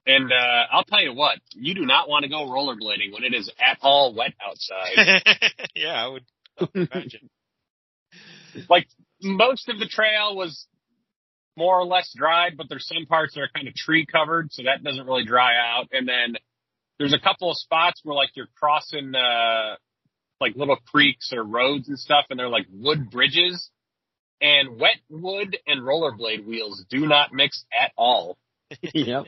And, 0.05 0.31
uh, 0.31 0.63
I'll 0.71 0.83
tell 0.83 1.01
you 1.01 1.13
what, 1.13 1.39
you 1.53 1.73
do 1.73 1.85
not 1.85 2.09
want 2.09 2.23
to 2.23 2.29
go 2.29 2.45
rollerblading 2.45 3.13
when 3.13 3.23
it 3.23 3.33
is 3.33 3.49
at 3.59 3.77
all 3.81 4.13
wet 4.13 4.33
outside. 4.45 5.23
yeah, 5.75 5.93
I 5.93 6.07
would, 6.07 6.25
I 6.59 6.63
would 6.63 6.89
imagine. 6.93 7.29
like 8.69 8.87
most 9.21 9.69
of 9.69 9.79
the 9.79 9.87
trail 9.87 10.35
was 10.35 10.67
more 11.55 11.79
or 11.79 11.85
less 11.85 12.11
dried, 12.15 12.57
but 12.57 12.67
there's 12.69 12.87
some 12.87 13.05
parts 13.05 13.33
that 13.35 13.41
are 13.41 13.49
kind 13.53 13.67
of 13.67 13.75
tree 13.75 14.05
covered, 14.05 14.51
so 14.51 14.63
that 14.63 14.83
doesn't 14.83 15.05
really 15.05 15.25
dry 15.25 15.53
out. 15.55 15.87
And 15.91 16.07
then 16.07 16.35
there's 16.99 17.13
a 17.13 17.19
couple 17.19 17.49
of 17.49 17.57
spots 17.57 18.01
where 18.03 18.15
like 18.15 18.29
you're 18.35 18.49
crossing 18.59 19.13
uh 19.15 19.75
like 20.39 20.55
little 20.55 20.77
creeks 20.91 21.31
or 21.33 21.43
roads 21.43 21.87
and 21.87 21.97
stuff, 21.97 22.25
and 22.29 22.39
they're 22.39 22.49
like 22.49 22.67
wood 22.71 23.09
bridges. 23.09 23.69
And 24.41 24.77
wet 24.77 24.97
wood 25.09 25.57
and 25.65 25.83
rollerblade 25.83 26.45
wheels 26.45 26.83
do 26.89 27.07
not 27.07 27.31
mix 27.31 27.63
at 27.71 27.93
all. 27.97 28.37
yep. 28.81 29.25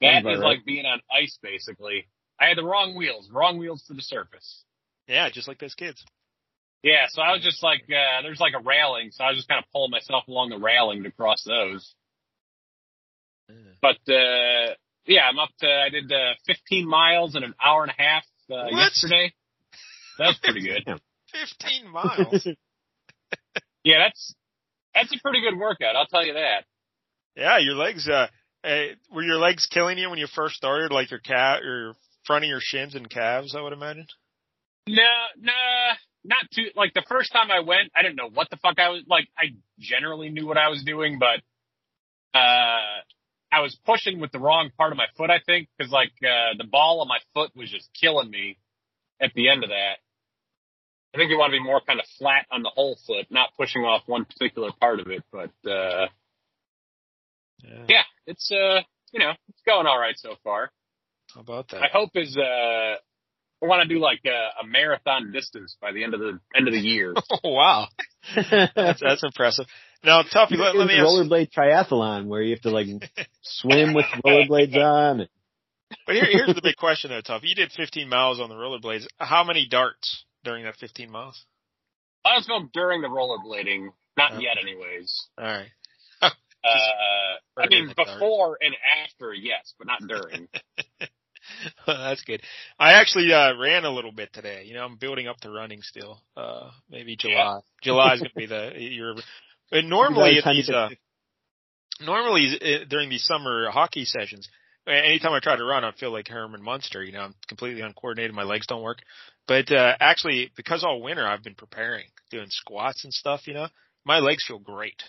That 0.00 0.12
Sounds 0.12 0.24
about 0.24 0.32
is 0.32 0.40
right. 0.40 0.46
like 0.46 0.64
being 0.64 0.86
on 0.86 1.00
ice, 1.08 1.38
basically. 1.40 2.08
I 2.40 2.46
had 2.46 2.56
the 2.56 2.64
wrong 2.64 2.96
wheels, 2.96 3.28
wrong 3.30 3.58
wheels 3.58 3.84
to 3.86 3.94
the 3.94 4.02
surface. 4.02 4.64
Yeah, 5.06 5.28
just 5.30 5.46
like 5.46 5.58
those 5.60 5.74
kids. 5.74 6.04
Yeah, 6.82 7.06
so 7.10 7.20
I 7.20 7.32
was 7.32 7.42
just 7.42 7.62
like, 7.62 7.82
uh, 7.90 8.22
there's 8.22 8.40
like 8.40 8.54
a 8.58 8.62
railing, 8.62 9.10
so 9.12 9.22
I 9.22 9.28
was 9.28 9.36
just 9.36 9.48
kind 9.48 9.62
of 9.62 9.70
pulling 9.70 9.90
myself 9.90 10.26
along 10.26 10.48
the 10.48 10.58
railing 10.58 11.02
to 11.02 11.10
cross 11.10 11.44
those. 11.46 11.94
But, 13.82 13.98
uh, 14.12 14.74
yeah, 15.06 15.22
I'm 15.28 15.38
up 15.38 15.50
to, 15.60 15.66
I 15.66 15.88
did, 15.88 16.10
uh, 16.10 16.34
15 16.46 16.88
miles 16.88 17.34
in 17.36 17.42
an 17.42 17.54
hour 17.62 17.82
and 17.82 17.92
a 17.96 18.02
half, 18.02 18.24
uh, 18.50 18.66
yesterday. 18.70 19.32
That's 20.18 20.38
pretty 20.38 20.62
good. 20.62 21.00
Fifteen 21.32 21.90
miles. 21.90 22.46
Yeah, 23.82 24.00
that's, 24.06 24.34
that's 24.94 25.10
a 25.14 25.18
pretty 25.22 25.40
good 25.40 25.58
workout, 25.58 25.96
I'll 25.96 26.04
tell 26.06 26.26
you 26.26 26.34
that. 26.34 26.64
yeah, 27.34 27.56
your 27.58 27.74
legs. 27.76 28.06
Uh, 28.06 28.26
uh, 28.62 28.86
were 29.10 29.22
your 29.22 29.38
legs 29.38 29.66
killing 29.72 29.96
you 29.96 30.10
when 30.10 30.18
you 30.18 30.26
first 30.26 30.56
started? 30.56 30.92
Like 30.92 31.10
your 31.10 31.20
calf, 31.20 31.60
your 31.62 31.94
front 32.26 32.44
of 32.44 32.50
your 32.50 32.60
shins 32.60 32.94
and 32.94 33.08
calves, 33.08 33.54
I 33.56 33.62
would 33.62 33.72
imagine. 33.72 34.06
No, 34.86 35.02
no, 35.40 35.52
not 36.24 36.44
too, 36.54 36.66
like 36.76 36.92
the 36.92 37.04
first 37.08 37.32
time 37.32 37.50
I 37.50 37.60
went, 37.60 37.90
I 37.96 38.02
didn't 38.02 38.16
know 38.16 38.28
what 38.32 38.50
the 38.50 38.58
fuck 38.58 38.78
I 38.78 38.90
was, 38.90 39.04
like, 39.06 39.28
I 39.38 39.54
generally 39.78 40.28
knew 40.28 40.46
what 40.46 40.58
I 40.58 40.68
was 40.68 40.82
doing, 40.84 41.18
but, 41.18 42.38
uh, 42.38 43.00
I 43.52 43.60
was 43.60 43.76
pushing 43.84 44.20
with 44.20 44.32
the 44.32 44.38
wrong 44.38 44.70
part 44.76 44.92
of 44.92 44.98
my 44.98 45.06
foot, 45.16 45.30
I 45.30 45.40
think, 45.44 45.68
cause 45.80 45.90
like, 45.90 46.12
uh, 46.22 46.56
the 46.56 46.64
ball 46.70 47.02
of 47.02 47.08
my 47.08 47.18
foot 47.34 47.50
was 47.56 47.70
just 47.70 47.88
killing 48.00 48.30
me 48.30 48.58
at 49.20 49.32
the 49.34 49.48
end 49.48 49.64
of 49.64 49.70
that. 49.70 49.98
I 51.14 51.18
think 51.18 51.30
you 51.30 51.38
want 51.38 51.50
to 51.52 51.58
be 51.58 51.62
more 51.64 51.80
kind 51.80 51.98
of 51.98 52.06
flat 52.18 52.46
on 52.52 52.62
the 52.62 52.70
whole 52.70 52.96
foot, 53.06 53.26
not 53.30 53.50
pushing 53.58 53.82
off 53.82 54.02
one 54.06 54.24
particular 54.24 54.70
part 54.80 55.00
of 55.00 55.08
it, 55.08 55.24
but, 55.32 55.50
uh, 55.68 56.06
Yeah. 57.62 57.84
yeah, 57.88 58.02
it's, 58.26 58.50
uh, 58.52 58.80
you 59.12 59.18
know, 59.20 59.32
it's 59.48 59.62
going 59.66 59.86
all 59.86 59.98
right 59.98 60.16
so 60.16 60.36
far. 60.44 60.70
How 61.34 61.40
about 61.40 61.72
My 61.72 61.80
that? 61.80 61.90
hope 61.92 62.10
is, 62.14 62.36
uh, 62.36 62.40
I 63.62 63.66
want 63.66 63.86
to 63.86 63.94
do 63.94 64.00
like 64.00 64.20
a, 64.24 64.62
a 64.62 64.66
marathon 64.66 65.32
distance 65.32 65.76
by 65.80 65.92
the 65.92 66.02
end 66.04 66.14
of 66.14 66.20
the 66.20 66.38
end 66.54 66.66
of 66.68 66.72
the 66.72 66.80
year. 66.80 67.14
Oh 67.44 67.50
wow, 67.52 67.88
that's 68.74 69.00
that's 69.00 69.22
impressive. 69.22 69.66
Now, 70.02 70.22
Tuffy, 70.22 70.56
let, 70.56 70.74
let 70.76 70.86
me 70.88 70.94
ask. 70.94 71.04
rollerblade 71.06 71.50
triathlon 71.52 72.26
where 72.26 72.40
you 72.42 72.54
have 72.54 72.62
to 72.62 72.70
like 72.70 72.86
swim 73.42 73.92
with 73.94 74.06
rollerblades 74.24 74.74
on. 74.76 75.28
But 76.06 76.14
here, 76.14 76.26
here's 76.30 76.54
the 76.54 76.62
big 76.62 76.76
question 76.76 77.10
though, 77.10 77.20
Tuffy. 77.20 77.44
You 77.48 77.54
did 77.54 77.72
15 77.72 78.08
miles 78.08 78.40
on 78.40 78.48
the 78.48 78.54
rollerblades. 78.54 79.06
How 79.18 79.44
many 79.44 79.66
darts 79.68 80.24
during 80.44 80.64
that 80.64 80.76
15 80.76 81.10
miles? 81.10 81.44
I 82.24 82.36
was 82.36 82.46
going 82.46 82.70
during 82.72 83.02
the 83.02 83.08
rollerblading, 83.08 83.88
not 84.16 84.32
Okay. 84.32 84.42
yet, 84.42 84.56
anyways. 84.60 85.26
All 85.38 85.44
right. 85.44 85.68
Uh, 86.62 86.68
I 87.62 87.68
mean, 87.68 87.84
in 87.84 87.88
the 87.88 87.94
before 87.94 88.58
and 88.60 88.74
after, 89.06 89.32
yes, 89.32 89.72
but 89.78 89.86
not 89.86 90.00
during. 90.06 90.46
That's 91.86 92.22
good. 92.24 92.42
I 92.78 92.92
actually 93.00 93.32
uh 93.32 93.56
ran 93.56 93.84
a 93.86 93.90
little 93.90 94.12
bit 94.12 94.30
today. 94.34 94.64
You 94.66 94.74
know, 94.74 94.84
I'm 94.84 94.96
building 94.96 95.26
up 95.26 95.38
to 95.40 95.50
running 95.50 95.80
still. 95.80 96.20
Uh 96.36 96.70
maybe 96.90 97.16
July. 97.16 97.60
July 97.82 98.12
is 98.14 98.20
going 98.20 98.30
to 98.30 98.36
be 98.36 98.44
the 98.46 98.72
year. 98.76 99.14
But 99.70 99.84
normally 99.84 100.38
at 100.38 100.44
Time 100.44 100.56
these 100.56 100.70
uh 100.70 100.88
normally 102.00 102.58
uh, 102.60 102.84
during 102.88 103.08
these 103.08 103.24
summer 103.24 103.70
hockey 103.70 104.04
sessions, 104.04 104.48
anytime 104.86 105.32
I 105.32 105.40
try 105.40 105.56
to 105.56 105.64
run, 105.64 105.84
I 105.84 105.92
feel 105.92 106.12
like 106.12 106.28
Herman 106.28 106.62
Munster. 106.62 107.02
You 107.02 107.12
know, 107.12 107.20
I'm 107.20 107.34
completely 107.48 107.82
uncoordinated. 107.82 108.34
My 108.34 108.42
legs 108.42 108.66
don't 108.66 108.82
work. 108.82 108.98
But 109.46 109.70
uh 109.72 109.94
actually, 110.00 110.50
because 110.56 110.84
all 110.84 111.02
winter 111.02 111.26
I've 111.26 111.44
been 111.44 111.54
preparing, 111.54 112.06
doing 112.30 112.48
squats 112.48 113.04
and 113.04 113.12
stuff. 113.12 113.46
You 113.46 113.54
know, 113.54 113.68
my 114.04 114.18
legs 114.18 114.44
feel 114.46 114.58
great 114.58 115.02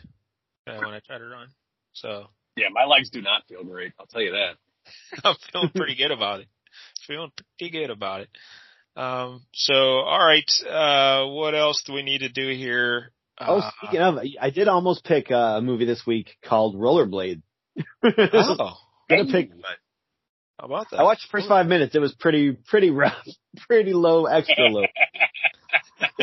uh, 0.68 0.78
when 0.78 0.94
I 0.94 1.00
try 1.06 1.18
to 1.18 1.26
run. 1.26 1.50
So 1.94 2.28
yeah, 2.56 2.68
my 2.72 2.86
legs 2.86 3.10
do 3.10 3.22
not 3.22 3.44
feel 3.48 3.64
great. 3.64 3.94
I'll 4.00 4.08
tell 4.08 4.22
you 4.22 4.32
that. 4.32 4.58
I'm 5.24 5.36
feeling 5.52 5.70
pretty 5.76 5.96
good 5.96 6.12
about 6.12 6.42
it. 6.42 6.48
Feeling 7.08 7.32
pretty 7.58 7.72
good 7.72 7.90
about 7.90 8.22
it. 8.22 8.30
Um, 8.96 9.44
so, 9.54 9.74
all 9.74 10.20
right. 10.20 10.50
Uh, 10.70 11.28
what 11.32 11.56
else 11.56 11.84
do 11.86 11.94
we 11.94 12.04
need 12.04 12.20
to 12.20 12.30
do 12.30 12.50
here? 12.50 13.12
Oh, 13.48 13.58
Uh, 13.60 13.72
speaking 13.78 14.00
of, 14.02 14.20
I 14.40 14.50
did 14.50 14.68
almost 14.68 15.04
pick 15.04 15.32
uh, 15.32 15.36
a 15.58 15.62
movie 15.62 15.86
this 15.86 16.04
week 16.06 16.30
called 16.44 16.76
Rollerblade. 16.76 17.42
oh, 18.04 18.78
Gonna 19.10 19.26
pick, 19.32 19.50
How 20.60 20.66
about 20.66 20.90
that? 20.92 21.00
I 21.00 21.04
watched 21.04 21.24
the 21.24 21.32
first 21.32 21.48
five 21.48 21.66
minutes. 21.68 21.96
It 21.96 22.00
was 22.00 22.14
pretty, 22.14 22.52
pretty 22.68 22.90
rough, 22.92 23.16
pretty 23.68 23.94
low, 23.94 24.26
extra 24.26 24.66
low. 24.70 24.86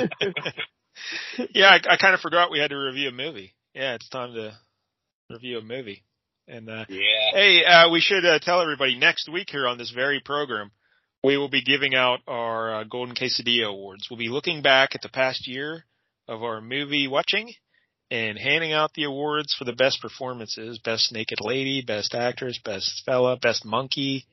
yeah, 1.54 1.68
I, 1.68 1.92
I 1.92 1.96
kind 1.96 2.14
of 2.14 2.20
forgot 2.20 2.50
we 2.50 2.58
had 2.58 2.70
to 2.70 2.76
review 2.76 3.08
a 3.08 3.12
movie. 3.12 3.54
Yeah, 3.74 3.94
it's 3.94 4.08
time 4.08 4.34
to 4.34 4.56
review 5.30 5.58
a 5.58 5.62
movie. 5.62 6.04
And 6.46 6.68
uh, 6.68 6.84
Yeah. 6.88 7.30
hey, 7.32 7.64
uh, 7.64 7.90
we 7.90 8.00
should 8.00 8.24
uh, 8.24 8.38
tell 8.40 8.60
everybody 8.62 8.96
next 8.98 9.28
week 9.30 9.48
here 9.50 9.66
on 9.66 9.76
this 9.78 9.90
very 9.90 10.20
program, 10.24 10.70
we 11.22 11.36
will 11.36 11.48
be 11.50 11.62
giving 11.62 11.94
out 11.94 12.20
our 12.26 12.74
uh, 12.80 12.84
Golden 12.84 13.14
Quesadilla 13.14 13.66
Awards. 13.68 14.06
We'll 14.10 14.18
be 14.18 14.28
looking 14.28 14.62
back 14.62 14.94
at 14.94 15.02
the 15.02 15.08
past 15.08 15.46
year 15.48 15.84
of 16.28 16.42
our 16.42 16.60
movie 16.60 17.08
watching 17.08 17.52
and 18.10 18.38
handing 18.38 18.72
out 18.72 18.92
the 18.94 19.04
awards 19.04 19.54
for 19.54 19.64
the 19.64 19.72
best 19.72 20.00
performances: 20.00 20.78
best 20.78 21.12
naked 21.12 21.38
lady, 21.40 21.82
best 21.82 22.14
actress, 22.14 22.58
best 22.64 23.02
fella, 23.04 23.36
best 23.36 23.64
monkey. 23.64 24.26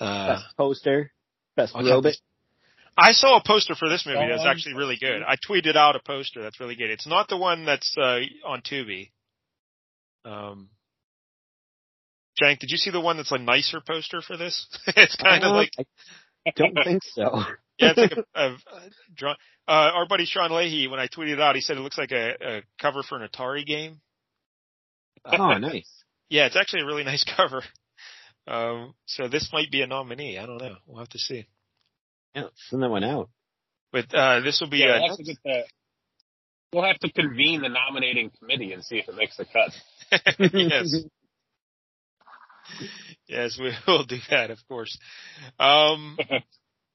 Uh, 0.00 0.34
Best 0.34 0.56
poster, 0.56 1.12
best 1.56 1.74
Okay. 1.74 1.84
robot. 1.84 2.14
I 2.96 3.12
saw 3.12 3.36
a 3.38 3.42
poster 3.44 3.74
for 3.74 3.88
this 3.88 4.04
movie 4.04 4.26
that's 4.28 4.44
actually 4.44 4.74
really 4.74 4.96
good. 4.96 5.22
I 5.26 5.36
tweeted 5.36 5.76
out 5.76 5.96
a 5.96 6.00
poster 6.00 6.42
that's 6.42 6.60
really 6.60 6.74
good. 6.76 6.90
It's 6.90 7.06
not 7.06 7.28
the 7.28 7.36
one 7.38 7.64
that's 7.64 7.96
uh, 7.96 8.20
on 8.44 8.60
Tubi. 8.60 9.10
Um, 10.24 10.68
Jank, 12.42 12.58
did 12.58 12.70
you 12.70 12.76
see 12.76 12.90
the 12.90 13.00
one 13.00 13.16
that's 13.16 13.32
a 13.32 13.38
nicer 13.38 13.80
poster 13.86 14.20
for 14.20 14.36
this? 14.36 14.66
it's 14.88 15.16
kind 15.16 15.42
of 15.44 15.52
Uh, 15.52 15.56
like 15.56 15.70
I 16.46 16.50
don't 16.56 16.74
think 16.84 17.02
so. 17.04 17.42
yeah, 17.78 17.92
it's 17.96 17.98
like 17.98 18.26
a, 18.34 18.40
a, 18.40 18.46
a 18.52 18.90
draw. 19.14 19.32
Uh, 19.68 19.90
our 19.94 20.06
buddy 20.06 20.24
Sean 20.24 20.50
Leahy, 20.50 20.88
when 20.88 21.00
I 21.00 21.06
tweeted 21.06 21.34
it 21.34 21.40
out, 21.40 21.54
he 21.54 21.60
said 21.60 21.76
it 21.76 21.80
looks 21.80 21.98
like 21.98 22.12
a, 22.12 22.34
a 22.40 22.62
cover 22.80 23.02
for 23.02 23.20
an 23.20 23.28
Atari 23.28 23.64
game. 23.64 24.00
Oh, 25.24 25.58
nice. 25.58 25.88
Yeah, 26.30 26.46
it's 26.46 26.56
actually 26.56 26.80
a 26.80 26.86
really 26.86 27.04
nice 27.04 27.26
cover. 27.36 27.62
Um, 28.46 28.94
so 29.04 29.28
this 29.28 29.50
might 29.52 29.70
be 29.70 29.82
a 29.82 29.86
nominee. 29.86 30.38
I 30.38 30.46
don't 30.46 30.56
know. 30.56 30.76
We'll 30.86 31.00
have 31.00 31.10
to 31.10 31.18
see. 31.18 31.46
Yeah, 32.34 32.44
send 32.70 32.82
that 32.82 32.88
one 32.88 33.04
out. 33.04 33.28
But 33.92 34.06
uh, 34.14 34.40
this 34.40 34.58
will 34.58 34.70
be 34.70 34.78
Yeah, 34.78 34.92
uh, 34.92 35.00
we'll 35.00 35.08
have 35.08 35.16
to 35.18 35.24
get 35.24 35.36
the. 35.44 35.64
We'll 36.72 36.84
have 36.84 36.98
to 37.00 37.12
convene 37.12 37.60
the 37.60 37.68
nominating 37.68 38.30
committee 38.38 38.72
and 38.72 38.82
see 38.82 38.96
if 38.96 39.08
it 39.08 39.14
makes 39.14 39.36
the 39.36 39.44
cut. 39.44 39.72
yes. 40.54 41.04
Yes, 43.28 43.58
we 43.60 43.72
will 43.86 44.04
do 44.04 44.16
that, 44.30 44.50
of 44.50 44.58
course. 44.68 44.96
Um, 45.58 46.16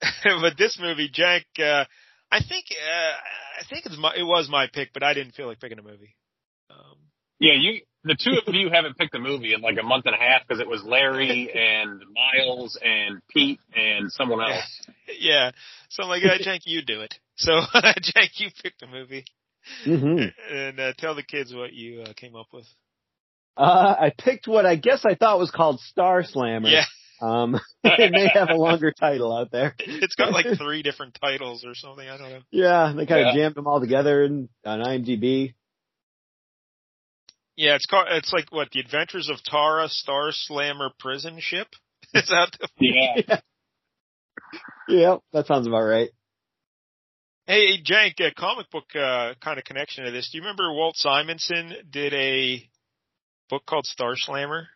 but 0.41 0.57
this 0.57 0.77
movie, 0.81 1.09
Jack, 1.11 1.45
uh, 1.59 1.85
I 2.31 2.39
think, 2.47 2.65
uh, 2.71 3.61
I 3.61 3.63
think 3.69 3.85
it's 3.85 3.97
my, 3.97 4.13
it 4.15 4.23
was 4.23 4.49
my 4.49 4.67
pick, 4.71 4.93
but 4.93 5.03
I 5.03 5.13
didn't 5.13 5.33
feel 5.33 5.47
like 5.47 5.59
picking 5.59 5.79
a 5.79 5.83
movie. 5.83 6.15
Um, 6.69 6.97
Yeah, 7.39 7.53
you. 7.53 7.81
The 8.03 8.15
two 8.15 8.39
of 8.47 8.53
you 8.53 8.69
haven't 8.71 8.97
picked 8.97 9.15
a 9.15 9.19
movie 9.19 9.53
in 9.53 9.59
like 9.61 9.77
a 9.77 9.83
month 9.83 10.05
and 10.05 10.15
a 10.15 10.17
half 10.17 10.41
because 10.47 10.61
it 10.61 10.67
was 10.67 10.81
Larry 10.83 11.49
and 11.55 12.01
Miles 12.13 12.79
and 12.81 13.21
Pete 13.29 13.59
and 13.75 14.09
someone 14.11 14.39
else. 14.49 14.87
yeah. 15.19 15.51
So 15.89 16.03
I'm 16.03 16.09
like, 16.09 16.21
Jank, 16.23 16.61
you 16.65 16.83
do 16.83 17.01
it. 17.01 17.13
So, 17.35 17.51
Jank, 17.73 18.29
you 18.37 18.49
picked 18.63 18.81
a 18.83 18.87
movie 18.87 19.25
hmm 19.83 20.23
and, 20.53 20.79
uh, 20.79 20.93
tell 20.97 21.15
the 21.15 21.23
kids 21.23 21.53
what 21.53 21.73
you, 21.73 22.01
uh, 22.03 22.13
came 22.13 22.35
up 22.35 22.47
with. 22.53 22.65
Uh, 23.57 23.95
I 23.99 24.13
picked 24.17 24.47
what 24.47 24.65
I 24.65 24.75
guess 24.75 25.03
I 25.03 25.15
thought 25.15 25.39
was 25.39 25.51
called 25.51 25.79
Star 25.81 26.23
Slammer. 26.23 26.69
Yeah. 26.69 26.85
Um, 27.21 27.59
it 27.83 28.11
may 28.11 28.27
have 28.27 28.49
a 28.49 28.55
longer 28.55 28.91
title 28.91 29.35
out 29.35 29.51
there. 29.51 29.75
It's 29.79 30.15
got 30.15 30.31
like 30.31 30.45
three 30.57 30.83
different 30.83 31.17
titles 31.19 31.65
or 31.65 31.73
something. 31.75 32.07
I 32.07 32.17
don't 32.17 32.29
know. 32.29 32.41
Yeah, 32.51 32.93
they 32.95 33.05
kind 33.05 33.27
of 33.27 33.35
jammed 33.35 33.55
them 33.55 33.67
all 33.67 33.79
together 33.79 34.23
in, 34.23 34.49
on 34.65 34.79
IMDb. 34.79 35.53
Yeah, 37.55 37.75
it's 37.75 37.87
called, 37.87 38.07
it's 38.11 38.31
like 38.31 38.51
what, 38.51 38.69
The 38.71 38.79
Adventures 38.79 39.29
of 39.29 39.43
Tara 39.43 39.89
Star 39.89 40.29
Slammer 40.31 40.91
Prison 40.99 41.37
Ship? 41.39 41.67
Is 42.13 42.29
that 42.29 42.51
the 42.59 42.69
Yeah. 42.79 43.39
Yeah, 44.87 45.17
that 45.33 45.47
sounds 45.47 45.67
about 45.67 45.81
right. 45.81 46.09
Hey, 47.47 47.81
Jank, 47.81 48.19
a 48.19 48.33
comic 48.33 48.69
book 48.69 48.85
uh, 48.95 49.33
kind 49.41 49.57
of 49.57 49.63
connection 49.63 50.05
to 50.05 50.11
this. 50.11 50.29
Do 50.31 50.37
you 50.37 50.43
remember 50.43 50.71
Walt 50.71 50.97
Simonson 50.97 51.73
did 51.89 52.13
a 52.13 52.69
book 53.49 53.63
called 53.65 53.85
Star 53.85 54.13
Slammer? 54.15 54.67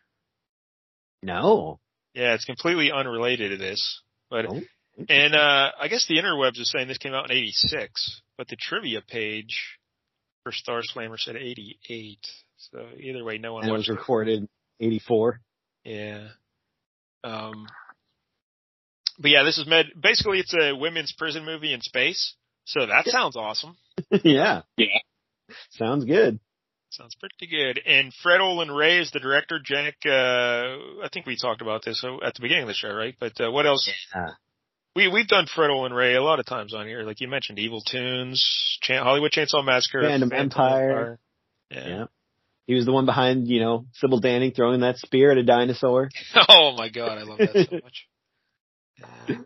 No. 1.22 1.80
Yeah, 2.14 2.34
it's 2.34 2.44
completely 2.44 2.90
unrelated 2.92 3.50
to 3.52 3.56
this. 3.56 4.00
But 4.30 4.46
Oh. 4.46 4.60
and 5.08 5.34
uh 5.34 5.72
I 5.80 5.88
guess 5.88 6.06
the 6.06 6.16
interwebs 6.18 6.58
is 6.58 6.70
saying 6.70 6.88
this 6.88 6.98
came 6.98 7.14
out 7.14 7.30
in 7.30 7.36
'86, 7.36 8.20
but 8.38 8.48
the 8.48 8.56
trivia 8.56 9.00
page 9.02 9.78
for 10.42 10.52
Star 10.52 10.80
Slammer 10.82 11.16
said 11.18 11.36
'88. 11.36 12.18
So 12.58 12.86
either 12.98 13.24
way, 13.24 13.38
no 13.38 13.54
one 13.54 13.62
And 13.64 13.70
it 13.70 13.72
was 13.72 13.88
watched. 13.88 13.98
recorded 13.98 14.48
84. 14.80 15.40
Yeah. 15.84 16.28
Um. 17.24 17.66
But 19.18 19.30
yeah, 19.30 19.42
this 19.44 19.58
is 19.58 19.66
med. 19.66 19.86
Basically, 20.00 20.38
it's 20.40 20.54
a 20.54 20.72
women's 20.74 21.12
prison 21.12 21.44
movie 21.44 21.72
in 21.72 21.80
space. 21.80 22.34
So 22.64 22.86
that 22.86 23.06
Yeah. 23.06 23.12
sounds 23.12 23.36
awesome. 23.36 23.76
yeah. 24.24 24.62
Yeah. 24.76 24.86
Sounds 25.70 26.04
good. 26.04 26.38
Sounds 26.92 27.14
pretty 27.14 27.46
good. 27.46 27.80
And 27.86 28.12
Fred 28.22 28.42
Olen 28.42 28.70
Ray 28.70 28.98
is 28.98 29.10
the 29.12 29.18
director. 29.18 29.58
Jack, 29.64 29.94
uh, 30.04 30.10
I 31.02 31.08
think 31.10 31.24
we 31.24 31.38
talked 31.38 31.62
about 31.62 31.82
this 31.86 32.04
at 32.04 32.34
the 32.34 32.42
beginning 32.42 32.64
of 32.64 32.68
the 32.68 32.74
show, 32.74 32.92
right? 32.92 33.14
But 33.18 33.40
uh, 33.40 33.50
what 33.50 33.66
else? 33.66 33.90
Yeah. 34.14 34.32
We 34.94 35.08
we've 35.08 35.26
done 35.26 35.46
Fred 35.46 35.70
Olen 35.70 35.94
Ray 35.94 36.16
a 36.16 36.22
lot 36.22 36.38
of 36.38 36.44
times 36.44 36.74
on 36.74 36.86
here. 36.86 37.02
Like 37.02 37.22
you 37.22 37.28
mentioned, 37.28 37.58
Evil 37.58 37.80
Toons, 37.80 38.78
Hollywood 38.86 39.32
Chainsaw 39.32 39.64
Massacre, 39.64 40.02
Phantom 40.02 40.30
Empire. 40.34 41.18
Yeah. 41.70 41.88
Yeah. 41.88 42.04
He 42.66 42.74
was 42.74 42.84
the 42.84 42.92
one 42.92 43.06
behind, 43.06 43.48
you 43.48 43.60
know, 43.60 43.86
Sybil 43.94 44.20
Danning 44.20 44.54
throwing 44.54 44.80
that 44.80 44.98
spear 44.98 45.32
at 45.32 45.38
a 45.38 45.44
dinosaur. 45.44 46.10
oh 46.48 46.74
my 46.76 46.90
god, 46.90 47.16
I 47.16 47.22
love 47.22 47.38
that 47.38 47.68
so 47.70 47.80
much. 47.82 48.06
Yeah. 49.28 49.36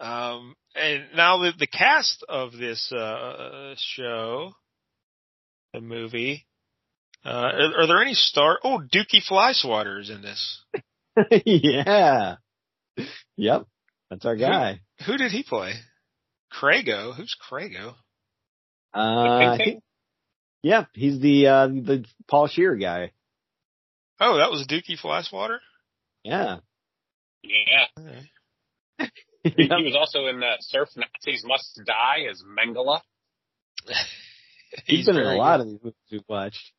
Um, 0.00 0.54
and 0.74 1.04
now 1.14 1.38
the 1.42 1.52
the 1.58 1.66
cast 1.66 2.24
of 2.26 2.52
this 2.52 2.90
uh 2.90 3.74
show, 3.76 4.52
the 5.74 5.82
movie. 5.82 6.46
Uh, 7.24 7.28
are, 7.30 7.80
are 7.80 7.86
there 7.86 8.02
any 8.02 8.14
star? 8.14 8.58
Oh, 8.62 8.80
Dukey 8.92 9.20
Flyswatter 9.28 10.00
is 10.00 10.10
in 10.10 10.20
this. 10.22 10.62
yeah. 11.46 12.36
Yep. 13.36 13.64
That's 14.10 14.24
our 14.26 14.36
guy. 14.36 14.80
Who 15.06 15.16
did 15.16 15.32
he 15.32 15.42
play? 15.42 15.72
Crago. 16.52 17.14
Who's 17.14 17.34
Crago? 17.50 17.94
Uh, 18.94 18.98
I 18.98 19.56
Pink 19.56 19.64
think, 19.64 19.82
yeah, 20.62 20.84
he's 20.92 21.18
the, 21.18 21.46
uh, 21.48 21.66
the 21.66 22.04
Paul 22.28 22.46
Shear 22.46 22.76
guy. 22.76 23.10
Oh, 24.20 24.36
that 24.36 24.50
was 24.50 24.66
Dukey 24.68 24.98
Flyswatter. 25.02 25.58
Yeah. 26.22 26.58
Yeah. 27.42 27.86
Okay. 27.98 28.30
He, 29.44 29.52
Yep. 29.58 29.72
he 29.78 29.84
was 29.84 29.94
also 29.94 30.26
in 30.28 30.42
uh, 30.42 30.56
Surf 30.60 30.88
Nazis 30.96 31.44
Must 31.44 31.78
Die 31.84 32.26
as 32.30 32.42
Mengele. 32.42 33.00
He's 34.86 35.04
been 35.04 35.18
in 35.18 35.26
a 35.26 35.34
lot 35.36 35.58
good. 35.58 35.60
of 35.60 35.68
these 35.68 35.80
movies 35.84 35.94
we've 36.10 36.22
watched. 36.26 36.72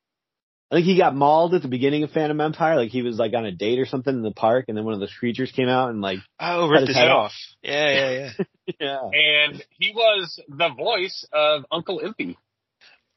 I 0.75 0.79
think 0.79 0.87
he 0.87 0.97
got 0.97 1.15
mauled 1.15 1.53
at 1.53 1.61
the 1.61 1.69
beginning 1.69 2.03
of 2.03 2.11
Phantom 2.11 2.41
Empire. 2.41 2.75
Like 2.75 2.89
he 2.89 3.01
was 3.01 3.17
like 3.17 3.33
on 3.33 3.45
a 3.45 3.51
date 3.53 3.79
or 3.79 3.85
something 3.85 4.13
in 4.13 4.23
the 4.23 4.31
park, 4.31 4.65
and 4.67 4.77
then 4.77 4.83
one 4.83 4.93
of 4.93 4.99
those 4.99 5.13
creatures 5.17 5.49
came 5.53 5.69
out 5.69 5.89
and 5.89 6.01
like, 6.01 6.19
Oh, 6.37 6.67
Cut 6.67 6.69
ripped 6.69 6.79
his 6.81 6.89
his 6.89 6.97
head 6.97 7.03
head 7.03 7.11
off. 7.11 7.25
off. 7.27 7.31
Yeah, 7.61 7.91
yeah, 7.93 8.09
yeah. 8.11 8.75
yeah. 8.81 8.99
And 9.47 9.63
he 9.79 9.93
was 9.95 10.37
the 10.49 10.69
voice 10.75 11.25
of 11.31 11.63
Uncle 11.71 12.01
Impy. 12.01 12.35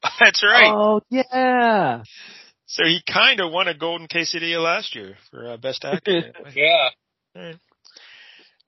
That's 0.21 0.41
right. 0.41 0.71
Oh 0.73 1.01
yeah. 1.09 2.03
So 2.65 2.85
he 2.85 3.01
kind 3.11 3.41
of 3.41 3.51
won 3.51 3.67
a 3.67 3.73
Golden 3.73 4.07
Quesadilla 4.07 4.63
last 4.63 4.95
year 4.95 5.15
for 5.29 5.45
uh, 5.51 5.57
best 5.57 5.83
actor. 5.83 6.31
Yeah. 6.55 6.89
Alright. 7.35 7.57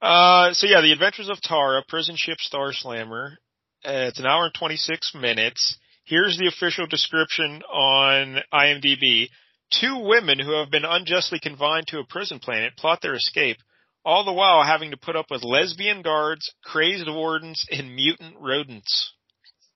Uh, 0.02 0.52
so 0.52 0.66
yeah, 0.66 0.82
The 0.82 0.92
Adventures 0.92 1.30
of 1.30 1.40
Tara, 1.40 1.82
Prison 1.88 2.16
Ship 2.18 2.38
Star 2.40 2.72
Slammer. 2.72 3.38
Uh, 3.84 4.10
it's 4.10 4.18
an 4.20 4.26
hour 4.26 4.44
and 4.44 4.54
26 4.54 5.14
minutes. 5.14 5.78
Here's 6.04 6.36
the 6.38 6.48
official 6.48 6.86
description 6.86 7.62
on 7.62 8.38
IMDb. 8.52 9.28
Two 9.70 10.00
women 10.04 10.38
who 10.38 10.52
have 10.58 10.70
been 10.70 10.84
unjustly 10.84 11.38
confined 11.40 11.86
to 11.88 11.98
a 11.98 12.06
prison 12.06 12.38
planet 12.40 12.76
plot 12.76 13.00
their 13.02 13.14
escape, 13.14 13.56
all 14.04 14.24
the 14.24 14.32
while 14.32 14.62
having 14.64 14.90
to 14.90 14.96
put 14.96 15.16
up 15.16 15.26
with 15.30 15.44
lesbian 15.44 16.02
guards, 16.02 16.52
crazed 16.64 17.08
wardens, 17.08 17.64
and 17.70 17.94
mutant 17.94 18.36
rodents. 18.38 19.14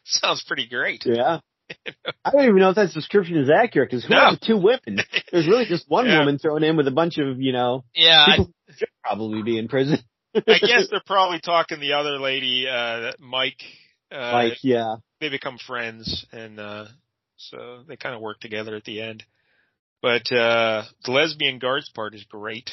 Sounds 0.04 0.42
pretty 0.46 0.66
great. 0.68 1.04
Yeah. 1.04 1.40
I 2.24 2.30
don't 2.30 2.44
even 2.44 2.56
know 2.56 2.70
if 2.70 2.76
that 2.76 2.92
description 2.94 3.36
is 3.36 3.50
accurate 3.50 3.90
because 3.90 4.04
who 4.04 4.14
No. 4.14 4.20
are 4.20 4.32
the 4.32 4.40
two 4.46 4.56
women? 4.56 5.04
There's 5.30 5.46
really 5.46 5.66
just 5.66 5.84
one 5.88 6.06
Yeah. 6.06 6.20
woman 6.20 6.38
thrown 6.38 6.62
in 6.64 6.76
with 6.76 6.88
a 6.88 6.92
bunch 6.92 7.18
of, 7.18 7.40
you 7.40 7.52
know, 7.52 7.84
Yeah, 7.94 8.24
I, 8.26 8.36
should 8.74 8.88
probably 9.02 9.42
be 9.42 9.58
in 9.58 9.68
prison. 9.68 9.98
I 10.34 10.58
guess 10.60 10.88
they're 10.90 11.02
probably 11.04 11.40
talking 11.40 11.80
the 11.80 11.94
other 11.94 12.18
lady, 12.18 12.66
uh, 12.68 13.12
Mike. 13.18 13.62
Uh, 14.10 14.30
like, 14.32 14.58
yeah. 14.62 14.96
they 15.20 15.28
become 15.28 15.58
friends 15.58 16.24
and 16.32 16.58
uh 16.58 16.86
so 17.36 17.84
they 17.86 17.96
kind 17.96 18.14
of 18.14 18.20
work 18.20 18.40
together 18.40 18.74
at 18.74 18.84
the 18.84 19.00
end. 19.00 19.22
But 20.02 20.30
uh 20.32 20.84
the 21.04 21.12
lesbian 21.12 21.58
guards 21.58 21.90
part 21.94 22.14
is 22.14 22.24
great. 22.24 22.70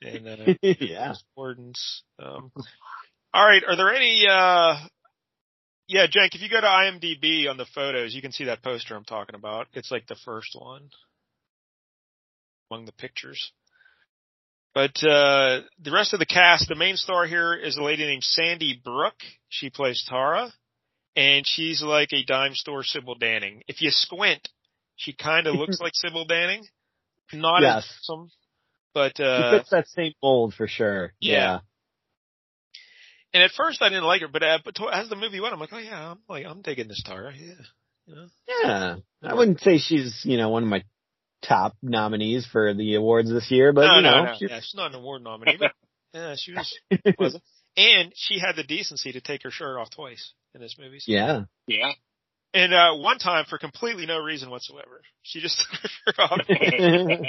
And 0.00 0.28
uh 0.28 0.54
yeah. 0.62 1.14
wardens. 1.36 2.02
Um 2.18 2.50
All 3.32 3.46
right, 3.46 3.62
are 3.66 3.76
there 3.76 3.94
any 3.94 4.26
uh 4.28 4.76
yeah, 5.88 6.06
Jank, 6.06 6.34
if 6.34 6.40
you 6.40 6.48
go 6.48 6.60
to 6.60 6.66
IMDb 6.66 7.50
on 7.50 7.58
the 7.58 7.66
photos, 7.74 8.14
you 8.14 8.22
can 8.22 8.32
see 8.32 8.44
that 8.44 8.62
poster 8.62 8.96
I'm 8.96 9.04
talking 9.04 9.34
about. 9.34 9.66
It's 9.74 9.90
like 9.90 10.06
the 10.06 10.16
first 10.24 10.56
one 10.58 10.88
among 12.70 12.86
the 12.86 12.92
pictures. 12.92 13.52
But 14.74 14.96
uh 15.04 15.60
the 15.80 15.92
rest 15.92 16.12
of 16.12 16.18
the 16.18 16.26
cast, 16.26 16.68
the 16.68 16.74
main 16.74 16.96
star 16.96 17.26
here 17.26 17.54
is 17.54 17.76
a 17.76 17.82
lady 17.82 18.04
named 18.04 18.24
Sandy 18.24 18.80
Brooke. 18.82 19.22
She 19.48 19.70
plays 19.70 20.04
Tara, 20.08 20.52
and 21.16 21.46
she's 21.46 21.82
like 21.82 22.12
a 22.12 22.24
dime 22.24 22.54
store 22.54 22.82
Sybil 22.84 23.16
Danning. 23.18 23.60
If 23.68 23.82
you 23.82 23.90
squint, 23.90 24.48
she 24.96 25.12
kind 25.12 25.46
of 25.46 25.54
looks 25.56 25.80
like 25.80 25.92
Sybil 25.94 26.26
Danning. 26.26 26.62
Not 27.32 27.62
Yes. 27.62 27.78
as 27.84 27.96
some, 28.02 28.30
but 28.94 29.18
uh, 29.20 29.52
She 29.52 29.58
fits 29.58 29.70
that 29.70 29.88
same 29.88 30.12
mold 30.22 30.54
for 30.54 30.66
sure. 30.68 31.12
Yeah. 31.20 31.60
and 33.32 33.42
at 33.42 33.50
first 33.52 33.80
I 33.80 33.88
didn't 33.88 34.04
like 34.04 34.20
her, 34.20 34.28
but 34.28 34.42
uh, 34.42 34.58
but 34.64 34.76
as 34.92 35.08
the 35.08 35.16
movie 35.16 35.40
went, 35.40 35.54
I'm 35.54 35.60
like, 35.60 35.72
oh 35.72 35.78
yeah, 35.78 36.10
I'm 36.12 36.18
like 36.28 36.44
I'm 36.46 36.60
digging 36.62 36.88
this 36.88 37.02
Tara. 37.04 37.32
Yeah, 37.34 37.54
you 38.06 38.14
know? 38.14 38.26
Yeah. 38.62 38.96
I 39.22 39.34
wouldn't 39.34 39.60
say 39.60 39.78
she's, 39.78 40.20
you 40.24 40.36
know, 40.36 40.50
one 40.50 40.62
of 40.64 40.68
my 40.68 40.84
top 41.42 41.74
nominees 41.82 42.46
for 42.46 42.74
the 42.74 42.94
awards 42.96 43.30
this 43.30 43.50
year, 43.50 43.72
but 43.72 43.86
no, 43.86 43.96
you 43.96 44.02
know, 44.02 44.10
no, 44.10 44.24
no, 44.24 44.34
she's- 44.38 44.50
yeah, 44.50 44.60
she's 44.60 44.74
not 44.74 44.92
an 44.92 45.00
award 45.00 45.22
nominee, 45.22 45.56
but 45.58 45.72
yeah, 46.14 46.34
she 46.36 46.52
was. 46.52 46.74
was 47.76 47.84
and 48.02 48.12
she 48.14 48.38
had 48.38 48.56
the 48.56 48.62
decency 48.64 49.12
to 49.12 49.20
take 49.20 49.42
her 49.44 49.50
shirt 49.50 49.78
off 49.78 49.90
twice 49.90 50.32
in 50.54 50.60
this 50.60 50.76
movie. 50.78 51.00
So- 51.00 51.12
yeah. 51.12 51.42
Yeah. 51.66 51.92
And 52.54 52.74
uh 52.74 52.94
one 52.96 53.18
time 53.18 53.44
for 53.48 53.58
completely 53.58 54.04
no 54.06 54.18
reason 54.18 54.50
whatsoever. 54.50 55.00
She 55.22 55.40
just 55.40 55.58
took 55.70 55.80
her 55.80 55.88
shirt 55.88 56.18
off. 56.18 56.40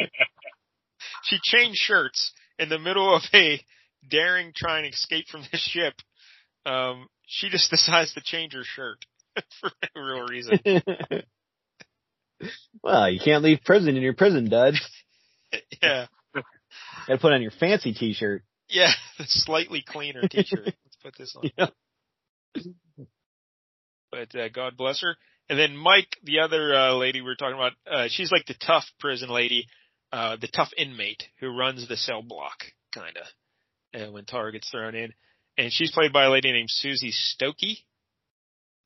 she 1.24 1.40
changed 1.42 1.78
shirts 1.78 2.34
in 2.60 2.70
the 2.70 2.80
middle 2.80 3.16
of 3.16 3.22
a 3.34 3.62
daring 4.10 4.52
trying 4.56 4.84
to 4.84 4.90
escape 4.90 5.28
from 5.30 5.44
the 5.52 5.58
ship. 5.58 5.94
Um 6.66 7.08
she 7.26 7.50
just 7.50 7.70
decides 7.72 8.14
to 8.14 8.22
change 8.22 8.54
her 8.54 8.64
shirt 8.64 8.98
for 9.62 9.72
no 9.96 10.02
real 10.02 10.26
reason. 10.28 10.60
well, 12.84 13.10
you 13.10 13.20
can't 13.20 13.44
leave 13.44 13.60
prison 13.66 13.96
in 13.96 14.04
your 14.04 14.14
prison 14.14 14.50
duds. 14.50 14.80
Yeah. 15.82 16.08
Gotta 17.08 17.20
put 17.20 17.32
on 17.34 17.42
your 17.42 17.52
fancy 17.52 17.94
t-shirt. 17.94 18.44
Yeah, 18.70 18.92
the 19.18 19.26
slightly 19.28 19.84
cleaner 19.86 20.28
t-shirt. 20.28 20.66
Let's 20.66 20.98
put 21.02 21.18
this 21.18 21.36
on. 21.36 21.50
Yeah. 21.58 21.68
But 24.12 24.36
uh, 24.36 24.50
God 24.50 24.78
bless 24.78 25.02
her. 25.02 25.16
And 25.50 25.58
then 25.60 25.76
Mike, 25.76 26.18
the 26.24 26.40
other 26.40 26.74
uh, 26.74 26.94
lady 26.94 27.22
we 27.22 27.28
were 27.28 27.36
talking 27.36 27.56
about, 27.56 27.74
uh, 27.92 28.08
she's 28.10 28.32
like 28.32 28.46
the 28.46 28.56
tough 28.66 28.86
prison 29.00 29.30
lady, 29.30 29.68
uh, 30.12 30.38
the 30.40 30.48
tough 30.48 30.70
inmate 30.78 31.24
who 31.40 31.58
runs 31.58 31.88
the 31.88 31.98
cell 31.98 32.22
block, 32.22 32.64
kind 32.94 33.18
of, 33.18 34.02
uh, 34.02 34.12
when 34.12 34.26
Tara 34.26 34.52
gets 34.52 34.70
thrown 34.70 34.96
in. 34.96 35.14
And 35.58 35.72
she's 35.72 35.92
played 35.92 36.14
by 36.14 36.26
a 36.26 36.30
lady 36.30 36.52
named 36.52 36.70
Suzy 36.70 37.12
Stokey. 37.12 37.80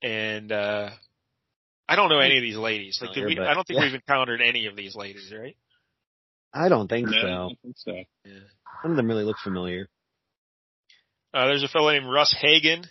And 0.02 0.52
uh, 0.52 0.90
I 1.88 1.96
don't 1.96 2.10
know 2.10 2.20
any 2.20 2.38
of 2.38 2.42
these 2.42 2.58
ladies. 2.58 3.00
Like, 3.02 3.14
did 3.14 3.26
we, 3.26 3.40
I 3.40 3.54
don't 3.54 3.68
think 3.68 3.80
yeah. 3.80 3.86
we've 3.86 3.96
encountered 3.96 4.42
any 4.42 4.68
of 4.68 4.76
these 4.76 4.96
ladies, 4.96 5.34
right? 5.38 5.58
I 6.54 6.70
don't 6.70 6.88
think 6.88 7.10
No, 7.10 7.18
I 7.18 7.22
so. 7.22 7.28
don't 7.28 7.60
think 7.62 7.76
so. 7.78 7.92
Yeah. 8.26 8.40
None 8.84 8.92
of 8.92 8.98
them 8.98 9.08
really 9.08 9.24
look 9.24 9.38
familiar. 9.44 9.88
Uh, 11.34 11.48
there's 11.48 11.64
a 11.64 11.68
fellow 11.68 11.92
named 11.92 12.08
Ross 12.10 12.36
Hagen. 12.40 12.86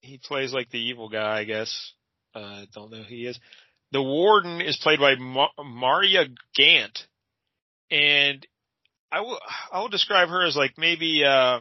He 0.00 0.18
plays 0.18 0.52
like 0.52 0.70
the 0.70 0.78
evil 0.78 1.08
guy, 1.08 1.40
I 1.40 1.44
guess. 1.44 1.92
Uh, 2.34 2.66
don't 2.74 2.90
know 2.90 2.98
who 2.98 3.14
he 3.14 3.26
is. 3.26 3.38
The 3.92 4.02
warden 4.02 4.60
is 4.60 4.78
played 4.82 5.00
by 5.00 5.14
Ma- 5.16 5.48
Marya 5.64 6.26
Gant, 6.54 7.06
and 7.90 8.46
I 9.10 9.20
will 9.20 9.38
I 9.72 9.80
will 9.80 9.88
describe 9.88 10.28
her 10.28 10.44
as 10.44 10.56
like 10.56 10.72
maybe 10.76 11.24
uh, 11.24 11.60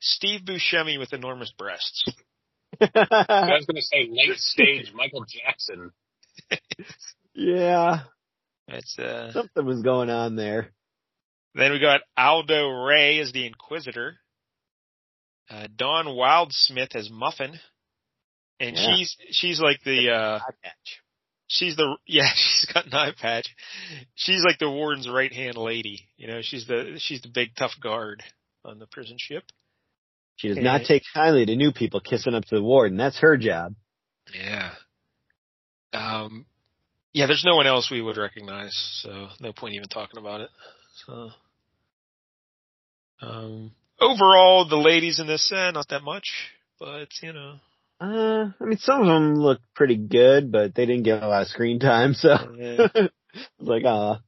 Steve 0.00 0.40
Buscemi 0.42 0.98
with 0.98 1.12
enormous 1.12 1.52
breasts. 1.56 2.04
I 2.80 2.86
was 2.90 3.66
going 3.66 3.76
to 3.76 3.82
say 3.82 4.08
late 4.10 4.38
stage 4.38 4.92
Michael 4.94 5.24
Jackson. 5.24 5.92
yeah. 7.34 8.00
That's 8.68 8.98
uh. 8.98 9.32
Something 9.32 9.64
was 9.64 9.82
going 9.82 10.10
on 10.10 10.36
there. 10.36 10.72
Then 11.56 11.72
we 11.72 11.78
got 11.80 12.02
Aldo 12.16 12.68
Ray 12.84 13.18
as 13.18 13.32
the 13.32 13.46
Inquisitor. 13.46 14.16
Uh, 15.48 15.68
Dawn 15.74 16.06
Wildsmith 16.06 16.94
as 16.94 17.08
Muffin, 17.10 17.58
and 18.60 18.76
Yeah. 18.76 18.94
she's 18.96 19.16
she's 19.30 19.60
like 19.60 19.80
the 19.84 20.10
uh 20.10 20.38
she's 21.46 21.76
the 21.76 21.96
yeah 22.06 22.28
she's 22.34 22.66
got 22.72 22.86
an 22.86 22.94
eye 22.94 23.12
patch 23.16 23.46
she's 24.16 24.42
like 24.44 24.58
the 24.58 24.68
warden's 24.70 25.08
right 25.08 25.32
hand 25.32 25.56
lady 25.56 26.08
you 26.16 26.26
know 26.26 26.40
she's 26.42 26.66
the 26.66 26.96
she's 26.98 27.22
the 27.22 27.28
big 27.28 27.50
tough 27.56 27.70
guard 27.80 28.22
on 28.64 28.80
the 28.80 28.86
prison 28.88 29.16
ship 29.20 29.44
She 30.34 30.48
does 30.48 30.58
not 30.58 30.82
take 30.84 31.04
kindly 31.14 31.46
to 31.46 31.54
new 31.54 31.70
people 31.72 32.00
kissing 32.00 32.34
up 32.34 32.44
to 32.46 32.56
the 32.56 32.62
warden. 32.62 32.96
That's 32.98 33.18
her 33.20 33.36
job. 33.36 33.74
yeah 34.34 34.72
um 35.92 36.44
yeah 37.12 37.26
there's 37.26 37.44
no 37.44 37.54
one 37.54 37.68
else 37.68 37.88
we 37.88 38.02
would 38.02 38.16
recognize 38.16 38.74
so 39.02 39.28
no 39.38 39.52
point 39.52 39.74
even 39.76 39.88
talking 39.88 40.18
about 40.18 40.40
it 40.40 40.50
so 41.06 41.30
um 43.22 43.70
overall 44.00 44.68
the 44.68 44.76
ladies 44.76 45.18
in 45.20 45.26
this 45.26 45.50
uh, 45.52 45.70
not 45.70 45.88
that 45.88 46.02
much 46.02 46.52
but 46.78 47.08
you 47.22 47.32
know 47.32 47.54
Uh, 47.98 48.52
I 48.60 48.64
mean, 48.64 48.76
some 48.76 49.00
of 49.00 49.06
them 49.06 49.36
look 49.36 49.60
pretty 49.74 49.96
good, 49.96 50.52
but 50.52 50.74
they 50.74 50.84
didn't 50.84 51.04
get 51.04 51.22
a 51.22 51.28
lot 51.28 51.40
of 51.40 51.48
screen 51.48 51.78
time, 51.80 52.12
so 52.12 52.28
yeah. 52.58 52.88
I 52.94 53.08
was 53.58 53.68
like, 53.74 53.84
ah, 53.86 54.20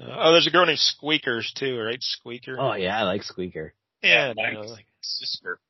Uh, 0.00 0.04
oh 0.10 0.32
there's 0.32 0.48
a 0.48 0.50
girl 0.50 0.66
named 0.66 0.78
Squeakers 0.80 1.52
too 1.54 1.78
right 1.78 2.02
Squeaker 2.02 2.56
oh 2.58 2.74
yeah, 2.74 2.98
I 2.98 3.04
like 3.04 3.22
Squeaker. 3.22 3.72
yeah, 4.02 4.32
Yeah, 4.36 4.48
you 4.48 4.54
know, 4.54 4.60
Mike's 4.60 4.72
like 4.72 4.86
sister. 5.02 5.60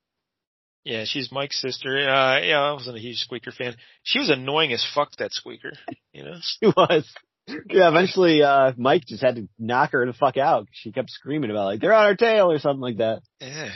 Yeah, 0.84 1.04
she's 1.04 1.30
Mike's 1.32 1.60
sister. 1.60 1.98
Uh, 2.08 2.40
yeah, 2.40 2.60
I 2.62 2.72
wasn't 2.72 2.96
a 2.96 3.00
huge 3.00 3.18
Squeaker 3.18 3.50
fan. 3.52 3.74
She 4.04 4.18
was 4.20 4.30
annoying 4.30 4.72
as 4.72 4.86
fuck, 4.94 5.10
that 5.18 5.32
Squeaker. 5.32 5.72
You 6.12 6.24
know? 6.24 6.36
She 6.42 6.66
was. 6.66 7.04
Yeah, 7.48 7.88
eventually, 7.88 8.42
uh, 8.42 8.72
Mike 8.76 9.04
just 9.06 9.22
had 9.22 9.36
to 9.36 9.48
knock 9.58 9.92
her 9.92 10.04
the 10.04 10.12
fuck 10.12 10.36
out. 10.36 10.66
She 10.72 10.90
kept 10.90 11.10
screaming 11.10 11.50
about 11.50 11.66
like, 11.66 11.80
they're 11.80 11.92
on 11.92 12.04
our 12.04 12.16
tail 12.16 12.50
or 12.50 12.58
something 12.58 12.80
like 12.80 12.98
that. 12.98 13.22
Yeah. 13.40 13.70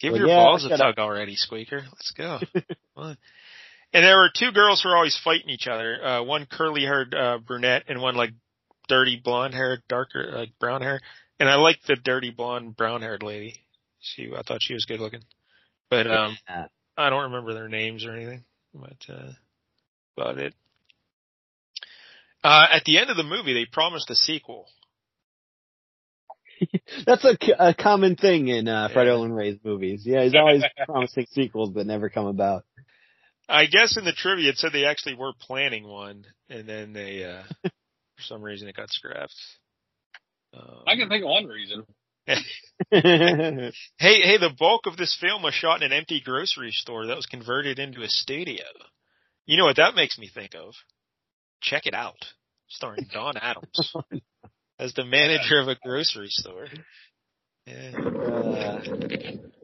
Give 0.00 0.14
your 0.16 0.26
yeah, 0.26 0.36
balls 0.36 0.64
a 0.66 0.76
tug 0.76 0.98
already, 0.98 1.34
Squeaker. 1.36 1.82
Let's 1.90 2.12
go. 2.12 2.40
And 3.94 4.04
there 4.04 4.16
were 4.16 4.30
two 4.34 4.50
girls 4.50 4.82
who 4.82 4.88
were 4.88 4.96
always 4.96 5.16
fighting 5.22 5.50
each 5.50 5.68
other. 5.68 6.04
Uh, 6.04 6.22
one 6.24 6.46
curly 6.50 6.82
haired, 6.82 7.14
uh, 7.14 7.38
brunette 7.38 7.84
and 7.86 8.02
one 8.02 8.16
like 8.16 8.32
dirty 8.88 9.20
blonde 9.22 9.54
hair, 9.54 9.78
darker, 9.88 10.32
like 10.34 10.58
brown 10.58 10.82
hair. 10.82 11.00
And 11.38 11.48
I 11.48 11.54
liked 11.54 11.86
the 11.86 11.94
dirty 11.94 12.32
blonde, 12.32 12.76
brown 12.76 13.02
haired 13.02 13.22
lady. 13.22 13.54
She, 14.00 14.32
I 14.36 14.42
thought 14.42 14.62
she 14.62 14.74
was 14.74 14.84
good 14.84 14.98
looking. 14.98 15.22
But, 15.90 16.10
um, 16.10 16.36
Yeah. 16.48 16.66
I 16.96 17.08
don't 17.08 17.24
remember 17.24 17.54
their 17.54 17.68
names 17.68 18.04
or 18.04 18.12
anything, 18.12 18.44
but 18.74 18.96
uh, 19.08 19.30
about 20.16 20.38
it. 20.38 20.54
Uh, 22.44 22.66
at 22.70 22.84
the 22.84 22.98
end 22.98 23.08
of 23.08 23.16
the 23.16 23.22
movie, 23.22 23.54
they 23.54 23.64
promised 23.64 24.10
a 24.10 24.14
sequel. 24.14 24.66
That's 27.06 27.24
a, 27.24 27.36
a 27.58 27.74
common 27.74 28.16
thing 28.16 28.48
in, 28.48 28.68
uh, 28.68 28.88
Fred 28.92 29.06
Yeah. 29.06 29.14
Olen 29.14 29.32
Ray's 29.32 29.58
movies. 29.64 30.02
Yeah, 30.04 30.22
he's 30.22 30.34
always 30.34 30.62
promising 30.86 31.26
sequels 31.30 31.72
that 31.74 31.86
never 31.86 32.10
come 32.10 32.26
about. 32.26 32.64
I 33.48 33.64
guess 33.64 33.96
in 33.96 34.04
the 34.04 34.12
trivia 34.12 34.50
it 34.50 34.58
said 34.58 34.72
they 34.72 34.84
actually 34.84 35.14
were 35.14 35.32
planning 35.40 35.86
one, 35.86 36.24
and 36.50 36.68
then 36.68 36.92
they, 36.92 37.24
uh, 37.24 37.42
for 37.62 38.22
some 38.22 38.42
reason, 38.42 38.68
it 38.68 38.76
got 38.76 38.90
scrapped. 38.90 39.34
Um, 40.52 40.82
I 40.86 40.96
can 40.96 41.08
think 41.08 41.24
of 41.24 41.30
one 41.30 41.46
reason. 41.46 41.84
hey, 42.26 42.36
hey, 43.98 44.38
the 44.38 44.54
bulk 44.58 44.86
of 44.86 44.96
this 44.96 45.16
film 45.20 45.42
was 45.42 45.52
shot 45.54 45.82
in 45.82 45.92
an 45.92 45.96
empty 45.96 46.22
grocery 46.24 46.70
store 46.70 47.06
that 47.06 47.16
was 47.16 47.26
converted 47.26 47.78
into 47.78 48.02
a 48.02 48.08
studio. 48.08 48.64
You 49.46 49.58
know 49.58 49.64
what 49.64 49.76
that 49.76 49.94
makes 49.94 50.18
me 50.18 50.30
think 50.32 50.54
of? 50.54 50.74
Check 51.64 51.86
it 51.86 51.94
out, 51.94 52.24
starring 52.68 53.06
Don 53.12 53.36
Adams 53.36 53.94
as 54.78 54.94
the 54.94 55.04
manager 55.04 55.60
of 55.60 55.68
a 55.68 55.76
grocery 55.82 56.28
store. 56.28 56.66
Yeah. 57.66 57.92
uh, 58.22 58.80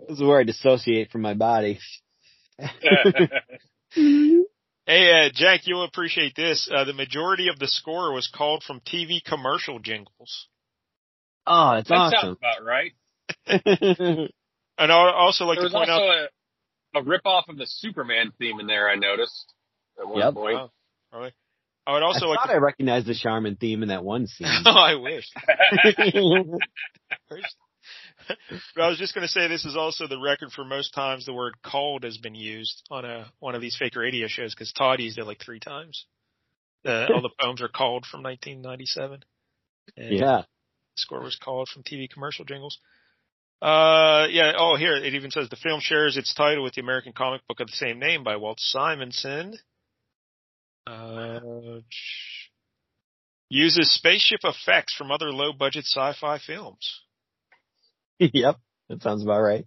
this 0.09 0.18
is 0.18 0.22
where 0.22 0.40
I 0.40 0.44
dissociate 0.44 1.10
from 1.10 1.22
my 1.22 1.35
body. 1.35 1.78
Hey, 4.86 5.12
uh, 5.12 5.31
Jack, 5.32 5.60
you'll 5.64 5.85
appreciate 5.85 6.35
this. 6.35 6.68
Uh, 6.72 6.82
the 6.85 6.93
majority 6.93 7.48
of 7.48 7.59
the 7.60 7.68
score 7.68 8.12
was 8.12 8.28
called 8.35 8.64
from 8.64 8.81
TV 8.81 9.22
commercial 9.22 9.78
jingles. 9.78 10.48
Oh, 11.47 11.74
it's 11.74 11.89
that 11.89 12.10
sounds 12.10 12.14
awesome. 12.14 12.39
about 12.39 12.64
right. 12.64 12.93
And 14.81 14.90
I 14.90 15.12
also 15.12 15.44
like 15.44 15.59
there 15.59 15.68
to 15.68 15.74
point 15.74 15.90
also 15.90 16.05
out, 16.05 16.28
a, 16.94 17.01
a 17.01 17.02
rip 17.02 17.27
off 17.27 17.51
of 17.51 17.59
the 17.59 17.66
Superman 17.66 18.32
theme 18.39 18.59
in 18.60 18.66
there. 18.66 18.89
I 18.89 18.97
noticed 18.97 19.52
at 20.01 20.09
one 20.09 20.18
Yep. 20.20 20.35
point. 20.35 20.59
Oh, 20.59 20.70
really? 21.12 21.32
I 21.90 21.94
would 21.94 22.02
I 22.04 22.06
also 22.06 22.26
like 22.26 22.38
thought 22.38 22.46
to, 22.46 22.52
I 22.52 22.58
recognized 22.58 23.06
the 23.06 23.16
Charmin 23.16 23.56
theme 23.56 23.82
in 23.82 23.88
that 23.88 24.04
one 24.04 24.28
scene. 24.28 24.46
oh, 24.64 24.70
I 24.70 24.94
wish. 24.94 25.28
But 28.76 28.82
I 28.82 28.88
was 28.88 28.98
just 28.98 29.12
going 29.12 29.26
to 29.26 29.32
say 29.32 29.48
this 29.48 29.64
is 29.64 29.76
also 29.76 30.06
the 30.06 30.20
record 30.20 30.52
for 30.52 30.64
most 30.64 30.94
times 30.94 31.26
the 31.26 31.34
word 31.34 31.54
called 31.64 32.04
has 32.04 32.16
been 32.16 32.36
used 32.36 32.80
on 32.88 33.04
a, 33.04 33.26
one 33.40 33.56
of 33.56 33.60
these 33.60 33.76
fake 33.76 33.96
radio 33.96 34.28
shows 34.28 34.54
because 34.54 34.72
Todd 34.72 35.00
used 35.00 35.18
it 35.18 35.24
like 35.24 35.40
three 35.44 35.58
times. 35.58 36.06
Uh, 36.86 37.06
all 37.12 37.22
the 37.22 37.30
poems 37.40 37.60
are 37.60 37.66
called 37.66 38.06
from 38.06 38.22
1997. 38.22 39.24
And 39.96 40.16
yeah. 40.16 40.42
the 40.42 40.46
score 40.94 41.22
was 41.22 41.34
called 41.42 41.68
from 41.68 41.82
TV 41.82 42.08
commercial 42.08 42.44
jingles. 42.44 42.78
Uh, 43.60 44.28
yeah. 44.30 44.52
Oh, 44.56 44.76
here 44.76 44.94
it 44.94 45.14
even 45.14 45.32
says 45.32 45.48
the 45.48 45.56
film 45.56 45.80
shares 45.82 46.16
its 46.16 46.32
title 46.32 46.62
with 46.62 46.74
the 46.74 46.82
American 46.82 47.12
comic 47.12 47.40
book 47.48 47.58
of 47.58 47.66
the 47.66 47.72
same 47.72 47.98
name 47.98 48.22
by 48.22 48.36
Walt 48.36 48.60
Simonson. 48.60 49.58
Uh, 50.90 51.80
Uses 53.52 53.92
spaceship 53.92 54.40
effects 54.44 54.94
from 54.94 55.10
other 55.10 55.32
low 55.32 55.52
budget 55.52 55.84
sci-fi 55.84 56.38
films. 56.38 57.00
yep, 58.18 58.56
that 58.88 59.02
sounds 59.02 59.24
about 59.24 59.40
right. 59.40 59.66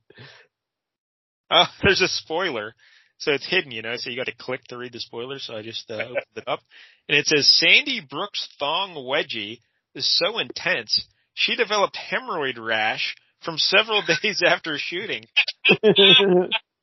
Oh, 1.51 1.65
there's 1.83 2.01
a 2.01 2.07
spoiler. 2.07 2.75
So 3.17 3.31
it's 3.31 3.47
hidden, 3.47 3.71
you 3.71 3.81
know, 3.81 3.95
so 3.97 4.09
you 4.09 4.17
got 4.17 4.25
to 4.25 4.35
click 4.35 4.63
to 4.65 4.77
read 4.77 4.93
the 4.93 4.99
spoiler. 4.99 5.39
So 5.39 5.55
I 5.55 5.61
just 5.61 5.89
uh, 5.89 5.95
opened 5.95 6.17
it 6.35 6.47
up. 6.47 6.61
And 7.07 7.17
it 7.17 7.25
says 7.25 7.49
Sandy 7.49 8.01
Brooks' 8.01 8.47
thong 8.59 8.95
wedgie 8.95 9.59
is 9.95 10.17
so 10.17 10.39
intense, 10.39 11.05
she 11.33 11.55
developed 11.55 11.97
hemorrhoid 11.97 12.57
rash 12.57 13.15
from 13.43 13.57
several 13.57 14.01
days 14.23 14.41
after 14.45 14.77
shooting. 14.77 15.25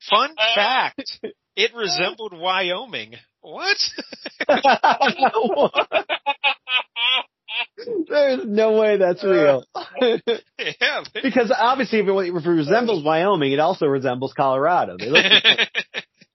Fun 0.09 0.35
fact, 0.55 1.21
it 1.61 1.75
resembled 1.75 2.33
Wyoming. 2.33 3.15
What? 3.43 3.77
There's 8.09 8.45
no 8.47 8.79
way 8.79 8.97
that's 8.97 9.23
real. 9.23 9.65
yeah. 10.01 11.05
because 11.23 11.53
obviously 11.57 12.01
if 12.01 12.07
it, 12.07 12.37
if 12.37 12.47
it 12.47 12.49
resembles 12.49 13.05
Wyoming, 13.05 13.53
it 13.53 13.61
also 13.61 13.87
resembles 13.87 14.33
Colorado. 14.35 14.97
They 14.99 15.11
look 15.11 15.25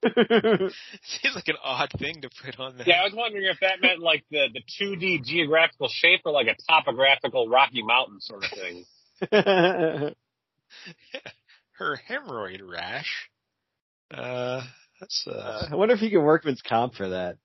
Seems 1.03 1.35
like 1.35 1.47
an 1.47 1.55
odd 1.63 1.89
thing 1.97 2.21
to 2.21 2.29
put 2.43 2.59
on 2.59 2.77
there. 2.77 2.87
Yeah, 2.87 3.01
I 3.01 3.05
was 3.05 3.13
wondering 3.15 3.45
if 3.45 3.57
that 3.61 3.81
meant 3.81 3.99
like 4.01 4.23
the 4.29 4.47
the 4.53 4.61
2D 4.79 5.23
geographical 5.23 5.89
shape 5.91 6.21
or 6.25 6.31
like 6.31 6.47
a 6.47 6.55
topographical 6.69 7.49
Rocky 7.49 7.81
Mountain 7.81 8.21
sort 8.21 8.43
of 8.43 8.51
thing. 8.51 8.85
Her 11.71 11.99
hemorrhoid 12.09 12.61
rash. 12.63 13.29
Uh, 14.13 14.61
that's 14.99 15.25
uh. 15.27 15.67
I 15.71 15.75
wonder 15.75 15.93
if 15.93 16.01
you 16.01 16.09
can 16.09 16.23
workman's 16.23 16.61
comp 16.61 16.95
for 16.95 17.09
that. 17.09 17.37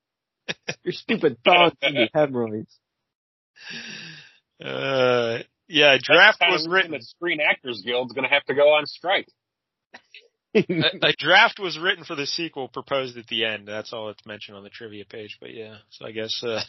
Your 0.84 0.92
stupid 0.92 1.38
thoughts 1.44 1.76
and 1.82 1.94
your 1.94 2.08
hemorrhoids. 2.12 2.76
Uh, 4.64 5.38
yeah, 5.68 5.96
draft 6.02 6.38
That's 6.40 6.52
was 6.52 6.62
kind 6.62 6.66
of 6.66 6.72
written. 6.72 6.90
The 6.92 7.02
Screen 7.02 7.38
Actors 7.40 7.82
Guild's 7.84 8.12
going 8.12 8.28
to 8.28 8.34
have 8.34 8.44
to 8.46 8.54
go 8.54 8.74
on 8.74 8.86
strike. 8.86 9.28
A, 10.54 10.64
a 11.02 11.12
draft 11.16 11.60
was 11.60 11.78
written 11.78 12.02
for 12.02 12.16
the 12.16 12.26
sequel 12.26 12.66
proposed 12.66 13.16
at 13.16 13.28
the 13.28 13.44
end. 13.44 13.68
That's 13.68 13.92
all 13.92 14.08
it's 14.08 14.26
mentioned 14.26 14.56
on 14.56 14.64
the 14.64 14.70
trivia 14.70 15.04
page. 15.04 15.38
But 15.40 15.54
yeah, 15.54 15.76
so 15.90 16.06
I 16.06 16.10
guess 16.10 16.42
uh, 16.42 16.60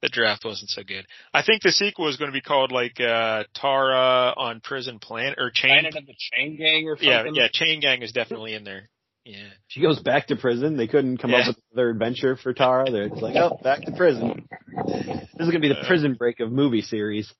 the 0.00 0.08
draft 0.08 0.46
wasn't 0.46 0.70
so 0.70 0.82
good. 0.82 1.06
I 1.34 1.42
think 1.42 1.62
the 1.62 1.72
sequel 1.72 2.08
is 2.08 2.16
going 2.16 2.30
to 2.30 2.34
be 2.34 2.40
called 2.40 2.72
like 2.72 2.98
uh, 3.00 3.44
Tara 3.54 4.32
on 4.34 4.60
Prison 4.60 4.98
Planet 4.98 5.38
or 5.38 5.50
Chain. 5.52 5.72
Planet 5.72 5.96
of 5.96 6.06
the 6.06 6.14
Chain 6.18 6.56
Gang 6.56 6.88
or 6.88 6.96
something. 6.96 7.34
Yeah, 7.34 7.42
yeah, 7.42 7.48
Chain 7.52 7.80
Gang 7.80 8.00
is 8.00 8.12
definitely 8.12 8.54
in 8.54 8.64
there. 8.64 8.88
Yeah. 9.24 9.48
She 9.68 9.80
goes 9.80 10.00
back 10.00 10.28
to 10.28 10.36
prison. 10.36 10.76
They 10.76 10.88
couldn't 10.88 11.18
come 11.18 11.30
Yeah. 11.30 11.38
up 11.40 11.46
with 11.48 11.58
another 11.72 11.90
adventure 11.90 12.36
for 12.36 12.52
Tara. 12.52 12.90
They're 12.90 13.08
just 13.08 13.22
like, 13.22 13.36
oh, 13.36 13.56
back 13.62 13.82
to 13.82 13.92
prison. 13.92 14.48
This 14.86 15.28
is 15.38 15.46
gonna 15.46 15.60
be 15.60 15.68
the 15.68 15.84
prison 15.86 16.14
break 16.14 16.40
of 16.40 16.50
movie 16.50 16.82
series. 16.82 17.32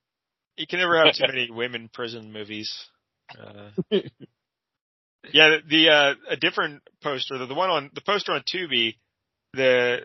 You 0.57 0.67
can 0.67 0.79
never 0.79 0.97
have 1.05 1.15
too 1.15 1.27
many 1.27 1.51
women 1.51 1.89
prison 1.93 2.33
movies. 2.33 2.73
Uh, 3.37 3.71
yeah, 5.33 5.49
the, 5.49 5.59
the 5.69 5.89
uh, 5.91 6.15
a 6.31 6.37
different 6.37 6.83
poster, 7.03 7.39
the, 7.39 7.47
the 7.47 7.55
one 7.55 7.71
on 7.71 7.91
the 7.95 8.01
poster 8.03 8.33
on 8.33 8.43
Tubi, 8.43 8.97
the 9.55 10.05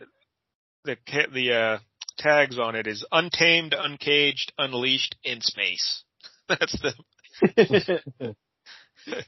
the 0.85 0.97
the 1.33 1.53
uh, 1.53 1.79
tags 2.17 2.57
on 2.57 2.75
it 2.75 2.87
is 2.87 3.05
untamed, 3.11 3.73
uncaged, 3.77 4.51
unleashed 4.57 5.15
in 5.23 5.41
space. 5.41 6.03
That's 6.49 6.75
the. 6.81 6.93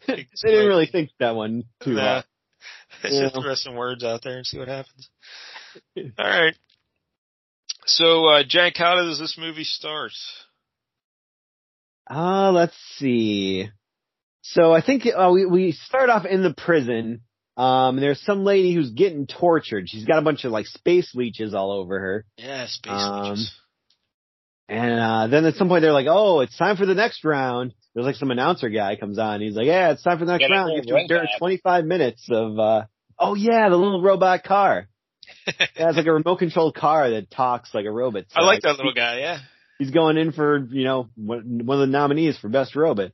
they 0.08 0.26
didn't 0.42 0.68
really 0.68 0.88
think 0.88 1.12
that 1.20 1.36
one 1.36 1.66
too 1.84 1.94
Nah. 1.94 2.24
Let's 3.04 3.16
Yeah. 3.16 3.30
just 3.30 3.36
throw 3.42 3.56
some 3.56 3.76
words 3.76 4.04
out 4.04 4.22
there 4.24 4.38
and 4.38 4.46
see 4.46 4.60
what 4.60 4.68
happens. 4.68 5.10
All 5.98 6.04
right. 6.18 6.56
So, 7.86 8.26
uh, 8.28 8.44
Jank, 8.44 8.78
how 8.78 8.96
does 8.96 9.18
this 9.20 9.38
movie 9.38 9.64
start? 9.64 10.12
Uh, 12.10 12.52
let's 12.52 12.76
see. 12.98 13.70
So 14.42 14.74
I 14.74 14.82
think 14.82 15.06
uh, 15.06 15.30
we 15.34 15.46
we 15.46 15.72
start 15.74 16.10
off 16.10 16.26
in 16.26 16.44
the 16.44 16.54
prison. 16.54 17.22
Um, 17.58 17.96
and 17.98 18.04
there's 18.04 18.22
some 18.22 18.46
lady 18.46 18.74
who's 18.74 18.92
getting 18.92 19.28
tortured. 19.28 19.90
She's 19.90 20.06
got 20.06 20.18
a 20.18 20.22
bunch 20.22 20.46
of 20.46 20.52
like 20.54 20.66
space 20.66 21.14
leeches 21.14 21.54
all 21.54 21.72
over 21.72 22.00
her. 22.00 22.26
Yeah, 22.38 22.66
space 22.68 22.94
Um, 22.94 23.24
leeches. 23.24 23.52
And 24.70 25.00
uh, 25.00 25.28
then 25.28 25.46
at 25.46 25.56
some 25.56 25.68
point 25.68 25.82
they're 25.82 25.92
like, 25.94 26.08
"Oh, 26.08 26.42
it's 26.42 26.56
time 26.58 26.78
for 26.78 26.86
the 26.86 26.94
next 26.94 27.26
round." 27.26 27.74
There's 27.94 28.06
like 28.06 28.16
some 28.16 28.30
announcer 28.30 28.70
guy 28.70 28.96
comes 28.96 29.18
on. 29.18 29.42
He's 29.42 29.56
like, 29.56 29.66
"Yeah, 29.66 29.92
it's 29.92 30.04
time 30.04 30.20
for 30.20 30.26
the 30.26 30.32
next 30.34 30.48
Yeah, 30.48 30.56
round. 30.56 30.72
You 30.72 30.78
have 30.78 30.86
to 30.86 30.98
endure 30.98 31.18
robot. 31.18 31.40
25 31.40 31.86
minutes 31.86 32.28
of." 32.32 32.60
uh 32.60 32.86
Oh 33.18 33.36
yeah, 33.36 33.68
the 33.70 33.76
little 33.76 34.02
robot 34.02 34.44
car. 34.44 34.88
Yeah, 35.76 35.90
it's 35.90 35.98
like 35.98 36.06
a 36.06 36.14
remote 36.14 36.38
controlled 36.38 36.76
car 36.76 37.10
that 37.12 37.32
talks 37.32 37.74
like 37.74 37.86
a 37.86 37.92
robot. 37.92 38.26
I 38.34 38.42
So, 38.42 38.46
like 38.46 38.62
that 38.62 38.78
little 38.78 38.94
guy, 38.94 39.20
yeah. 39.20 39.40
He's 39.78 39.92
going 39.92 40.18
in 40.18 40.32
for 40.32 40.58
you 40.58 40.84
know 40.84 41.10
one 41.16 41.66
one 41.66 41.82
of 41.82 41.88
the 41.88 41.92
nominees 41.92 42.38
for 42.38 42.50
best 42.50 42.76
robot. 42.76 43.12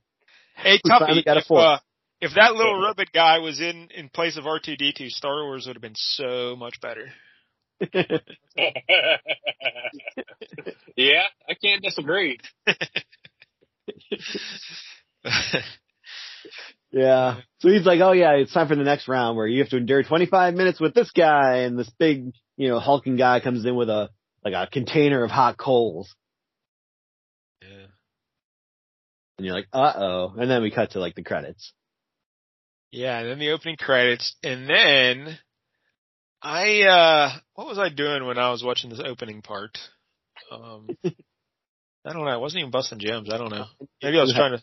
Hey, 0.56 0.78
Tuffy, 0.78 1.24
got 1.24 1.36
a 1.36 1.40
if, 1.40 1.46
fourth. 1.46 1.62
uh, 1.62 1.78
if 2.20 2.34
that 2.34 2.54
little 2.54 2.80
robot 2.80 3.12
guy 3.12 3.38
was 3.38 3.60
in, 3.60 3.88
in 3.94 4.08
place 4.08 4.36
of 4.38 4.44
R2-D2, 4.44 5.10
Star 5.10 5.44
Wars 5.44 5.66
would 5.66 5.76
have 5.76 5.82
been 5.82 5.94
so 5.96 6.56
much 6.56 6.80
better. 6.80 7.08
yeah, 10.96 11.22
I 11.48 11.54
can't 11.62 11.82
disagree. 11.82 12.38
Yeah. 16.96 17.40
So 17.58 17.68
he's 17.68 17.84
like, 17.84 18.00
oh 18.00 18.12
yeah, 18.12 18.32
it's 18.32 18.54
time 18.54 18.68
for 18.68 18.74
the 18.74 18.82
next 18.82 19.06
round 19.06 19.36
where 19.36 19.46
you 19.46 19.60
have 19.60 19.68
to 19.70 19.76
endure 19.76 20.02
25 20.02 20.54
minutes 20.54 20.80
with 20.80 20.94
this 20.94 21.10
guy 21.10 21.58
and 21.58 21.78
this 21.78 21.90
big, 21.98 22.32
you 22.56 22.68
know, 22.68 22.78
hulking 22.78 23.16
guy 23.16 23.40
comes 23.40 23.66
in 23.66 23.74
with 23.76 23.90
a, 23.90 24.08
like 24.42 24.54
a 24.54 24.66
container 24.70 25.22
of 25.22 25.30
hot 25.30 25.58
coals. 25.58 26.14
yeah. 27.60 27.86
And 29.36 29.46
you're 29.46 29.54
like, 29.54 29.66
uh 29.74 29.92
oh. 29.96 30.34
And 30.38 30.50
then 30.50 30.62
we 30.62 30.70
cut 30.70 30.92
to 30.92 31.00
like 31.00 31.14
the 31.14 31.22
credits. 31.22 31.74
Yeah, 32.92 33.18
and 33.18 33.28
then 33.28 33.38
the 33.40 33.50
opening 33.50 33.76
credits, 33.76 34.34
and 34.42 34.66
then 34.66 35.38
I 36.42 36.82
uh 36.82 37.30
what 37.54 37.66
was 37.66 37.78
I 37.78 37.88
doing 37.88 38.26
when 38.26 38.38
I 38.38 38.50
was 38.50 38.62
watching 38.62 38.90
this 38.90 39.00
opening 39.04 39.42
part? 39.42 39.78
Um 40.50 40.88
I 41.04 42.12
don't 42.12 42.24
know. 42.24 42.30
I 42.30 42.36
wasn't 42.36 42.60
even 42.60 42.70
busting 42.70 42.98
gems. 43.00 43.30
I 43.32 43.38
don't 43.38 43.50
know. 43.50 43.64
Maybe 44.02 44.18
I 44.18 44.22
was 44.22 44.32
trying 44.32 44.52
to 44.56 44.62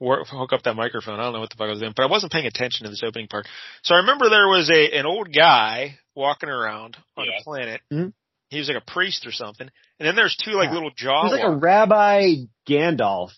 work, 0.00 0.26
hook 0.28 0.52
up 0.52 0.62
that 0.64 0.74
microphone. 0.74 1.20
I 1.20 1.24
don't 1.24 1.32
know 1.32 1.40
what 1.40 1.50
the 1.50 1.56
fuck 1.56 1.66
I 1.68 1.70
was 1.70 1.78
doing, 1.80 1.92
but 1.94 2.02
I 2.02 2.06
wasn't 2.10 2.32
paying 2.32 2.46
attention 2.46 2.84
to 2.84 2.90
this 2.90 3.02
opening 3.04 3.28
part. 3.28 3.46
So 3.84 3.94
I 3.94 3.98
remember 3.98 4.28
there 4.28 4.48
was 4.48 4.68
a 4.70 4.98
an 4.98 5.06
old 5.06 5.28
guy 5.32 5.98
walking 6.16 6.48
around 6.48 6.96
on 7.16 7.26
Yeah. 7.26 7.40
a 7.40 7.44
planet. 7.44 7.80
Mhm. 7.92 8.12
He 8.50 8.58
was 8.58 8.68
like 8.68 8.82
a 8.82 8.90
priest 8.92 9.26
or 9.26 9.32
something, 9.32 9.68
and 10.00 10.06
then 10.08 10.16
there's 10.16 10.36
two 10.36 10.52
like 10.52 10.68
Yeah. 10.70 10.74
little 10.74 10.90
jaw. 10.96 11.24
He's 11.24 11.32
like 11.32 11.44
a 11.44 11.50
Rabbi 11.54 12.34
Gandalf. 12.68 13.30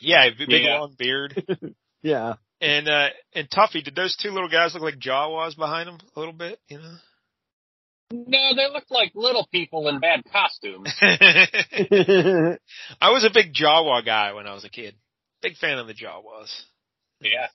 yeah, 0.00 0.28
big 0.36 0.48
Yeah. 0.50 0.78
long 0.80 0.94
beard. 0.98 1.34
Yeah. 2.02 2.34
And 2.60 2.88
uh 2.88 3.08
and 3.34 3.48
Tuffy, 3.50 3.84
did 3.84 3.94
those 3.94 4.16
two 4.16 4.30
little 4.30 4.48
guys 4.48 4.74
look 4.74 4.82
like 4.82 4.98
Jawas 4.98 5.56
behind 5.56 5.88
them 5.88 5.98
a 6.16 6.18
little 6.18 6.34
bit? 6.34 6.58
You 6.68 6.78
know. 6.78 6.94
No, 8.10 8.54
they 8.56 8.66
look 8.72 8.90
like 8.90 9.12
little 9.14 9.46
people 9.52 9.86
in 9.88 10.00
bad 10.00 10.22
costumes. 10.32 10.90
I 11.00 12.58
was 13.10 13.24
a 13.24 13.30
big 13.32 13.52
Jawa 13.54 14.04
guy 14.04 14.32
when 14.32 14.46
I 14.46 14.54
was 14.54 14.64
a 14.64 14.70
kid. 14.70 14.94
Big 15.42 15.56
fan 15.56 15.78
of 15.78 15.86
the 15.86 15.94
Jawas. 15.94 16.50
Yeah. 17.20 17.46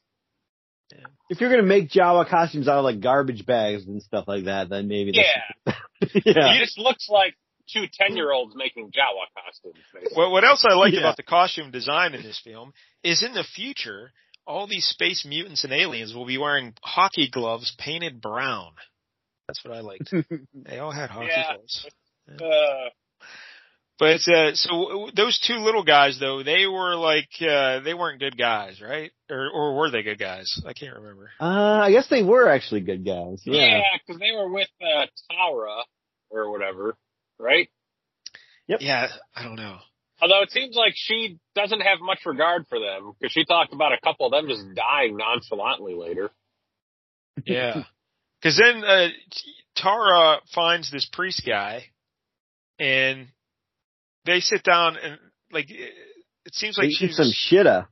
if 1.29 1.41
you're 1.41 1.49
gonna 1.49 1.63
make 1.63 1.89
Jawa 1.89 2.27
costumes 2.29 2.67
out 2.67 2.77
of 2.77 2.83
like 2.83 3.01
garbage 3.01 3.45
bags 3.45 3.85
and 3.87 4.01
stuff 4.01 4.25
like 4.27 4.45
that, 4.45 4.69
then 4.69 4.87
maybe 4.87 5.11
Yeah. 5.15 5.41
that's, 5.65 5.77
yeah. 6.25 6.53
It 6.55 6.59
just 6.59 6.77
looks 6.77 7.09
like 7.09 7.33
two 7.71 7.85
ten-year-olds 7.91 8.53
making 8.55 8.91
Jawa 8.91 9.25
costumes. 9.43 9.83
Basically. 9.93 10.13
Well, 10.17 10.31
what 10.31 10.43
else 10.43 10.65
I 10.69 10.75
liked 10.75 10.93
Yeah. 10.93 11.01
about 11.01 11.17
the 11.17 11.23
costume 11.23 11.71
design 11.71 12.13
in 12.13 12.21
this 12.21 12.39
film 12.43 12.73
is 13.03 13.23
in 13.23 13.33
the 13.33 13.43
future, 13.43 14.11
all 14.45 14.67
these 14.67 14.85
space 14.85 15.25
mutants 15.25 15.63
and 15.63 15.73
aliens 15.73 16.13
will 16.13 16.25
be 16.25 16.37
wearing 16.37 16.73
hockey 16.83 17.29
gloves 17.29 17.73
painted 17.77 18.21
brown. 18.21 18.71
That's 19.47 19.63
what 19.63 19.75
I 19.75 19.81
liked. 19.81 20.13
they 20.53 20.79
all 20.79 20.91
had 20.91 21.09
hockey 21.09 21.27
Yeah. 21.31 21.53
gloves. 21.55 21.85
Uh, 22.41 22.89
But 23.99 24.21
uh, 24.27 24.55
so 24.55 25.09
those 25.15 25.39
two 25.45 25.55
little 25.59 25.83
guys 25.83 26.17
though, 26.19 26.41
they 26.43 26.65
were 26.65 26.95
like 26.95 27.29
uh, 27.41 27.79
they 27.81 27.93
weren't 27.93 28.19
good 28.19 28.37
guys, 28.37 28.81
right? 28.81 29.11
Or 29.29 29.49
or 29.53 29.75
were 29.77 29.91
they 29.91 30.01
good 30.03 30.19
guys? 30.19 30.59
I 30.65 30.73
can't 30.73 30.95
remember. 30.95 31.29
Uh, 31.39 31.79
I 31.83 31.91
guess 31.91 32.07
they 32.09 32.23
were 32.23 32.49
actually 32.49 32.81
good 32.81 33.05
guys. 33.05 33.41
Yeah. 33.45 33.61
yeah, 33.77 33.81
because 34.05 34.19
they 34.19 34.31
were 34.31 34.49
with 34.51 34.67
uh, 34.81 35.05
Tara 35.31 35.83
or 36.31 36.51
whatever, 36.51 36.97
right? 37.39 37.69
Yep. 38.67 38.79
Yeah, 38.81 39.07
I 39.35 39.43
don't 39.43 39.55
know. 39.57 39.77
Although 40.23 40.43
it 40.43 40.51
seems 40.51 40.73
like 40.73 40.93
she 40.95 41.37
doesn't 41.53 41.81
have 41.81 41.99
much 41.99 42.19
regard 42.25 42.65
for 42.69 42.79
them 42.79 43.11
because 43.19 43.33
she 43.33 43.43
talked 43.43 43.73
about 43.73 43.91
a 43.91 43.99
couple 44.01 44.25
of 44.25 44.31
them 44.31 44.47
just 44.47 44.63
dying 44.73 45.17
nonchalantly 45.17 45.95
later. 45.95 46.31
Yeah. 47.45 47.83
Cause 48.41 48.57
then, 48.57 48.85
uh, 48.85 49.09
Tara 49.75 50.39
finds 50.55 50.89
this 50.89 51.09
priest 51.11 51.43
guy 51.45 51.87
and 52.79 53.27
they 54.23 54.39
sit 54.39 54.63
down 54.63 54.95
and 54.95 55.19
like, 55.51 55.69
it 55.69 55.91
it 56.45 56.55
seems 56.55 56.77
like 56.77 56.87
eat 56.87 56.95
she's, 56.99 57.17
some 57.17 57.25
shitta. 57.27 57.87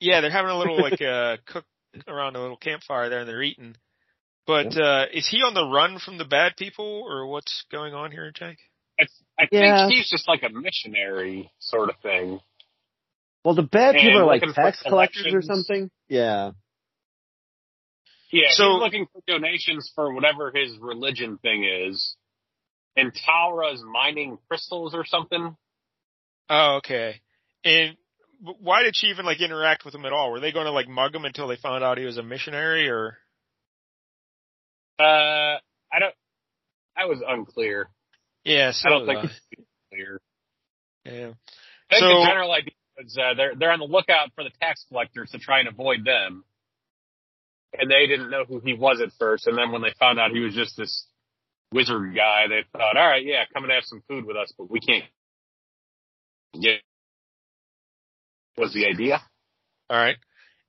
yeah, 0.00 0.20
they're 0.20 0.32
having 0.32 0.50
a 0.50 0.58
little 0.58 0.82
like, 0.82 1.00
uh, 1.00 1.36
cook 1.46 1.64
around 2.08 2.34
a 2.34 2.40
little 2.40 2.56
campfire 2.56 3.08
there 3.08 3.20
and 3.20 3.28
they're 3.28 3.42
eating. 3.42 3.76
But, 4.48 4.76
uh, 4.76 5.04
is 5.12 5.28
he 5.28 5.42
on 5.44 5.54
the 5.54 5.64
run 5.64 6.00
from 6.00 6.18
the 6.18 6.24
bad 6.24 6.56
people 6.56 7.04
or 7.08 7.28
what's 7.28 7.64
going 7.70 7.94
on 7.94 8.10
here, 8.10 8.32
Jake? 8.34 8.58
It's, 9.00 9.22
I 9.38 9.48
Yeah. 9.50 9.86
think 9.88 9.98
he's 9.98 10.10
just 10.10 10.28
like 10.28 10.42
a 10.42 10.48
missionary 10.50 11.50
sort 11.58 11.88
of 11.90 11.96
thing. 12.02 12.40
Well, 13.44 13.54
the 13.54 13.62
bad 13.62 13.96
And 13.96 14.04
people 14.04 14.20
are 14.20 14.26
like 14.26 14.42
tax 14.54 14.82
collectors 14.82 15.32
or 15.32 15.42
something. 15.42 15.90
Yeah. 16.08 16.52
Yeah, 18.30 18.50
So- 18.50 18.72
he's 18.74 18.80
looking 18.80 19.06
for 19.06 19.22
donations 19.26 19.90
for 19.94 20.12
whatever 20.14 20.52
his 20.54 20.76
religion 20.78 21.38
thing 21.38 21.64
is. 21.64 22.16
And 22.96 23.14
Tara's 23.14 23.82
mining 23.82 24.38
crystals 24.48 24.94
or 24.94 25.04
something. 25.04 25.56
Oh, 26.48 26.76
okay. 26.76 27.20
And 27.64 27.96
why 28.40 28.82
did 28.82 28.96
she 28.96 29.06
even 29.08 29.24
like 29.24 29.40
interact 29.40 29.84
with 29.84 29.94
him 29.94 30.04
at 30.04 30.12
all? 30.12 30.30
Were 30.32 30.40
they 30.40 30.52
going 30.52 30.66
to 30.66 30.72
like 30.72 30.88
mug 30.88 31.14
him 31.14 31.24
until 31.24 31.46
they 31.48 31.56
found 31.56 31.82
out 31.84 31.98
he 31.98 32.04
was 32.04 32.18
a 32.18 32.22
missionary, 32.22 32.88
or? 32.88 33.16
Uh, 34.98 35.58
I 35.92 35.98
don't. 35.98 36.14
I 36.96 37.06
was 37.06 37.22
unclear. 37.26 37.88
Yeah, 38.44 38.72
so 38.72 38.88
I 38.88 38.90
don't 38.90 39.06
think 39.06 39.24
it's 39.24 39.40
clear. 39.90 40.20
Yeah. 41.04 41.32
I 41.90 41.94
think 41.94 42.00
So- 42.00 42.20
the 42.20 42.26
general 42.26 42.52
idea 42.52 42.72
is 42.98 43.16
uh, 43.18 43.34
they're 43.34 43.54
they're 43.54 43.72
on 43.72 43.78
the 43.78 43.86
lookout 43.86 44.32
for 44.34 44.44
the 44.44 44.50
tax 44.60 44.84
collectors 44.88 45.30
to 45.30 45.38
try 45.38 45.60
and 45.60 45.68
avoid 45.68 46.04
them. 46.04 46.44
And 47.78 47.90
they 47.90 48.06
didn't 48.08 48.30
know 48.30 48.44
who 48.44 48.60
he 48.60 48.74
was 48.74 49.00
at 49.00 49.12
first, 49.18 49.46
and 49.46 49.56
then 49.56 49.70
when 49.70 49.80
they 49.82 49.92
found 49.98 50.18
out 50.18 50.32
he 50.32 50.40
was 50.40 50.54
just 50.54 50.76
this 50.76 51.06
wizard 51.72 52.14
guy, 52.16 52.48
they 52.48 52.64
thought, 52.72 52.96
"All 52.96 53.06
right, 53.06 53.24
yeah, 53.24 53.44
come 53.52 53.62
and 53.62 53.72
have 53.72 53.84
some 53.84 54.02
food 54.08 54.24
with 54.24 54.36
us, 54.36 54.52
but 54.58 54.68
we 54.70 54.80
can't 54.80 55.04
get." 56.60 56.82
Was 58.56 58.72
the 58.74 58.86
idea? 58.86 59.22
All 59.88 59.96
right. 59.96 60.16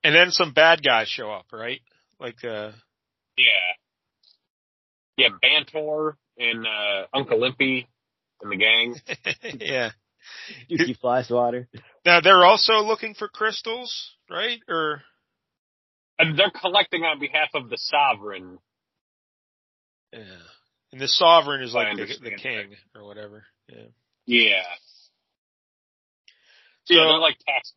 And 0.04 0.14
then 0.14 0.30
some 0.30 0.52
bad 0.52 0.82
guys 0.82 1.08
show 1.08 1.30
up, 1.30 1.46
right? 1.52 1.80
Like, 2.20 2.42
uh, 2.44 2.70
Yeah, 3.36 3.72
yeah, 5.16 5.28
Bantor 5.40 6.16
and 6.38 6.66
uh, 6.66 7.06
Uncle 7.14 7.40
Limpy 7.40 7.88
and 8.40 8.50
the 8.52 8.56
gang. 8.56 8.96
yeah. 9.60 9.90
Juicy 10.68 10.94
fly 10.94 11.22
swatter. 11.22 11.68
Now 12.04 12.20
they're 12.20 12.44
also 12.44 12.74
looking 12.80 13.14
for 13.14 13.28
crystals, 13.28 14.12
right? 14.30 14.60
Or 14.68 15.02
And 16.18 16.38
they're 16.38 16.50
collecting 16.60 17.02
on 17.02 17.18
behalf 17.18 17.48
of 17.54 17.68
the 17.70 17.76
sovereign. 17.78 18.58
yeah. 20.12 20.20
And 20.92 21.00
the 21.00 21.08
sovereign 21.08 21.62
is 21.62 21.72
like 21.74 21.96
the, 21.96 22.04
the 22.04 22.12
understand 22.12 22.40
king 22.40 22.76
or 22.94 23.04
whatever. 23.06 23.44
Yeah. 23.68 23.84
Yeah. 24.26 24.62
So- 26.84 26.94
yeah, 26.94 27.04
they're 27.04 27.18
like 27.18 27.38
tax 27.46 27.72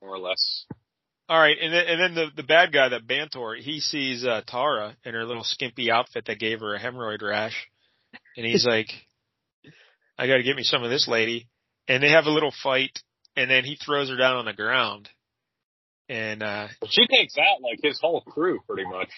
more 0.00 0.10
or 0.14 0.18
less. 0.18 0.66
All 1.28 1.38
right, 1.38 1.56
and 1.60 1.72
then 1.72 1.84
and 1.88 2.00
then 2.00 2.14
the 2.14 2.26
the 2.36 2.46
bad 2.46 2.72
guy, 2.72 2.88
that 2.90 3.04
Bantor, 3.06 3.56
he 3.56 3.80
sees 3.80 4.24
uh, 4.24 4.42
Tara 4.46 4.96
in 5.04 5.12
her 5.14 5.24
little 5.24 5.42
skimpy 5.42 5.90
outfit 5.90 6.26
that 6.26 6.38
gave 6.38 6.60
her 6.60 6.74
a 6.74 6.78
hemorrhoid 6.78 7.20
rash, 7.20 7.66
and 8.36 8.46
he's 8.46 8.66
like, 8.66 8.88
"I 10.18 10.26
got 10.26 10.36
to 10.36 10.42
get 10.42 10.56
me 10.56 10.62
some 10.62 10.82
of 10.82 10.90
this 10.90 11.08
lady." 11.08 11.48
And 11.88 12.02
they 12.02 12.10
have 12.10 12.26
a 12.26 12.30
little 12.30 12.52
fight, 12.62 12.98
and 13.36 13.50
then 13.50 13.64
he 13.64 13.76
throws 13.76 14.08
her 14.10 14.16
down 14.16 14.36
on 14.36 14.44
the 14.44 14.52
ground, 14.52 15.08
and 16.08 16.42
uh 16.42 16.68
She 16.88 17.06
takes 17.06 17.36
out 17.38 17.62
like 17.62 17.80
his 17.82 17.98
whole 18.00 18.20
crew 18.20 18.60
pretty 18.68 18.88
much. 18.88 19.08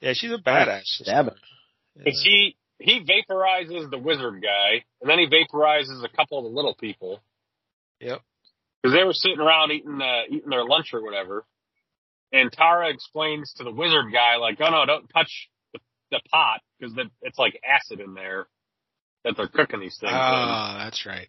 yeah, 0.00 0.12
she's 0.14 0.32
a 0.32 0.38
badass. 0.38 0.84
Stab 0.84 1.26
her. 1.26 1.36
Yeah. 1.96 2.04
Cause 2.04 2.22
he, 2.24 2.56
he 2.78 3.00
vaporizes 3.00 3.90
the 3.90 3.98
wizard 3.98 4.42
guy 4.42 4.84
and 5.00 5.10
then 5.10 5.18
he 5.18 5.26
vaporizes 5.26 6.02
a 6.04 6.16
couple 6.16 6.38
of 6.38 6.44
the 6.44 6.50
little 6.50 6.74
people. 6.74 7.20
Yep. 8.00 8.20
Cause 8.84 8.94
they 8.94 9.04
were 9.04 9.12
sitting 9.12 9.40
around 9.40 9.70
eating, 9.72 10.00
uh, 10.00 10.22
eating 10.28 10.50
their 10.50 10.64
lunch 10.64 10.88
or 10.92 11.02
whatever. 11.02 11.44
And 12.32 12.50
Tara 12.50 12.88
explains 12.88 13.52
to 13.58 13.64
the 13.64 13.70
wizard 13.70 14.06
guy 14.12 14.36
like, 14.36 14.56
oh 14.60 14.70
no, 14.70 14.86
don't 14.86 15.06
touch 15.08 15.48
the, 16.12 16.18
the 16.18 16.28
pot 16.30 16.60
because 16.78 16.94
it's 17.22 17.38
like 17.38 17.58
acid 17.64 18.00
in 18.00 18.14
there 18.14 18.46
that 19.24 19.36
they're 19.36 19.48
cooking 19.48 19.80
these 19.80 19.96
things 19.98 20.12
in. 20.12 20.18
Oh, 20.18 20.76
that's 20.78 21.06
right. 21.06 21.28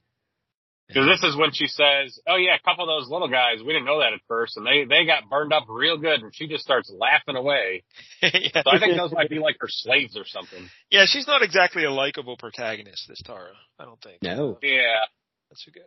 Because 0.87 1.07
this 1.07 1.23
is 1.23 1.37
when 1.37 1.51
she 1.53 1.67
says, 1.67 2.19
"Oh 2.27 2.35
yeah, 2.35 2.55
a 2.55 2.59
couple 2.59 2.83
of 2.83 2.89
those 3.01 3.09
little 3.09 3.29
guys. 3.29 3.59
We 3.59 3.71
didn't 3.71 3.85
know 3.85 3.99
that 3.99 4.13
at 4.13 4.19
first, 4.27 4.57
and 4.57 4.65
they 4.65 4.83
they 4.83 5.05
got 5.05 5.29
burned 5.29 5.53
up 5.53 5.63
real 5.69 5.97
good." 5.97 6.21
And 6.21 6.35
she 6.35 6.47
just 6.47 6.63
starts 6.63 6.91
laughing 6.91 7.35
away. 7.35 7.83
yeah. 8.21 8.61
So 8.63 8.69
I 8.69 8.79
think 8.79 8.97
those 8.97 9.13
might 9.13 9.29
be 9.29 9.39
like 9.39 9.55
her 9.61 9.69
slaves 9.69 10.17
or 10.17 10.25
something. 10.25 10.69
yeah, 10.91 11.05
she's 11.07 11.25
not 11.25 11.41
exactly 11.41 11.85
a 11.85 11.91
likable 11.91 12.35
protagonist, 12.37 13.07
this 13.07 13.21
Tara. 13.25 13.53
I 13.79 13.85
don't 13.85 14.01
think. 14.01 14.21
No. 14.21 14.59
Yeah, 14.61 15.07
That's 15.49 15.65
a 15.67 15.71
good. 15.71 15.83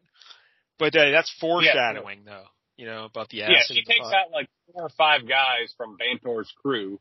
But 0.79 0.97
uh, 0.97 1.11
that's 1.11 1.33
foreshadowing, 1.41 2.25
though. 2.25 2.45
You 2.77 2.87
know 2.87 3.05
about 3.05 3.29
the 3.29 3.43
acid. 3.43 3.55
yeah. 3.55 3.63
She 3.69 3.75
the 3.75 3.93
takes 3.93 4.05
pot. 4.05 4.15
out 4.15 4.31
like 4.33 4.49
four 4.73 4.85
or 4.85 4.91
five 4.91 5.29
guys 5.29 5.73
from 5.77 5.97
Bantor's 5.97 6.53
crew. 6.63 6.99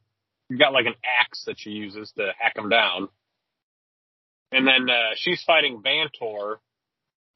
She's 0.49 0.59
got 0.59 0.73
like 0.73 0.85
an 0.85 0.95
axe 1.21 1.43
that 1.45 1.55
she 1.57 1.71
uses 1.71 2.11
to 2.17 2.31
hack 2.37 2.53
him 2.55 2.69
down. 2.69 3.09
And 4.51 4.67
then 4.67 4.89
uh 4.89 5.15
she's 5.15 5.43
fighting 5.43 5.81
Bantor, 5.81 6.59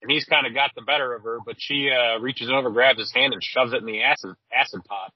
and 0.01 0.11
he's 0.11 0.25
kind 0.25 0.45
of 0.47 0.53
got 0.53 0.71
the 0.75 0.81
better 0.81 1.13
of 1.13 1.23
her. 1.23 1.39
But 1.45 1.55
she 1.57 1.89
uh 1.89 2.19
reaches 2.19 2.49
over, 2.51 2.69
grabs 2.69 2.99
his 2.99 3.11
hand, 3.13 3.33
and 3.33 3.43
shoves 3.43 3.73
it 3.73 3.79
in 3.79 3.85
the 3.85 4.03
acid 4.03 4.35
acid 4.53 4.81
pot. 4.87 5.11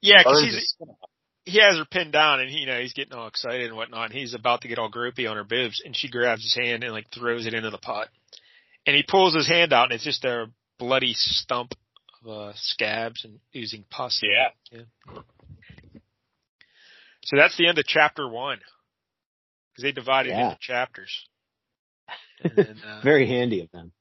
Yeah, 0.00 0.18
because 0.18 0.42
he's 0.42 0.54
his 0.54 0.70
skin 0.70 0.88
off. 0.88 1.10
he 1.44 1.60
has 1.60 1.76
her 1.76 1.84
pinned 1.84 2.12
down 2.12 2.40
and 2.40 2.50
he, 2.50 2.58
you 2.58 2.66
know, 2.66 2.80
he's 2.80 2.92
getting 2.92 3.14
all 3.14 3.26
excited 3.26 3.66
and 3.66 3.76
whatnot. 3.76 4.10
And 4.10 4.18
he's 4.18 4.34
about 4.34 4.62
to 4.62 4.68
get 4.68 4.78
all 4.78 4.90
groupie 4.90 5.30
on 5.30 5.36
her 5.36 5.44
boobs 5.44 5.82
and 5.84 5.96
she 5.96 6.08
grabs 6.10 6.42
his 6.42 6.54
hand 6.54 6.84
and 6.84 6.92
like 6.92 7.10
throws 7.10 7.46
it 7.46 7.54
into 7.54 7.70
the 7.70 7.78
pot. 7.78 8.08
And 8.86 8.94
he 8.96 9.02
pulls 9.02 9.34
his 9.34 9.48
hand 9.48 9.72
out 9.72 9.84
and 9.84 9.92
it's 9.92 10.04
just 10.04 10.24
a 10.24 10.46
bloody 10.78 11.14
stump 11.14 11.72
of 12.24 12.30
uh, 12.30 12.52
scabs 12.54 13.24
and 13.24 13.38
oozing 13.56 13.84
pus. 13.90 14.20
Yeah. 14.22 14.48
yeah. 14.78 15.20
So 17.24 17.36
that's 17.36 17.56
the 17.56 17.66
end 17.68 17.78
of 17.78 17.86
chapter 17.86 18.28
one. 18.28 18.58
Cause 19.76 19.82
they 19.82 19.92
divided 19.92 20.30
Yeah. 20.30 20.44
into 20.50 20.58
chapters. 20.60 21.26
And 22.42 22.56
then, 22.56 22.80
uh, 22.86 23.00
Very 23.02 23.26
handy 23.26 23.62
of 23.62 23.70
them. 23.72 23.92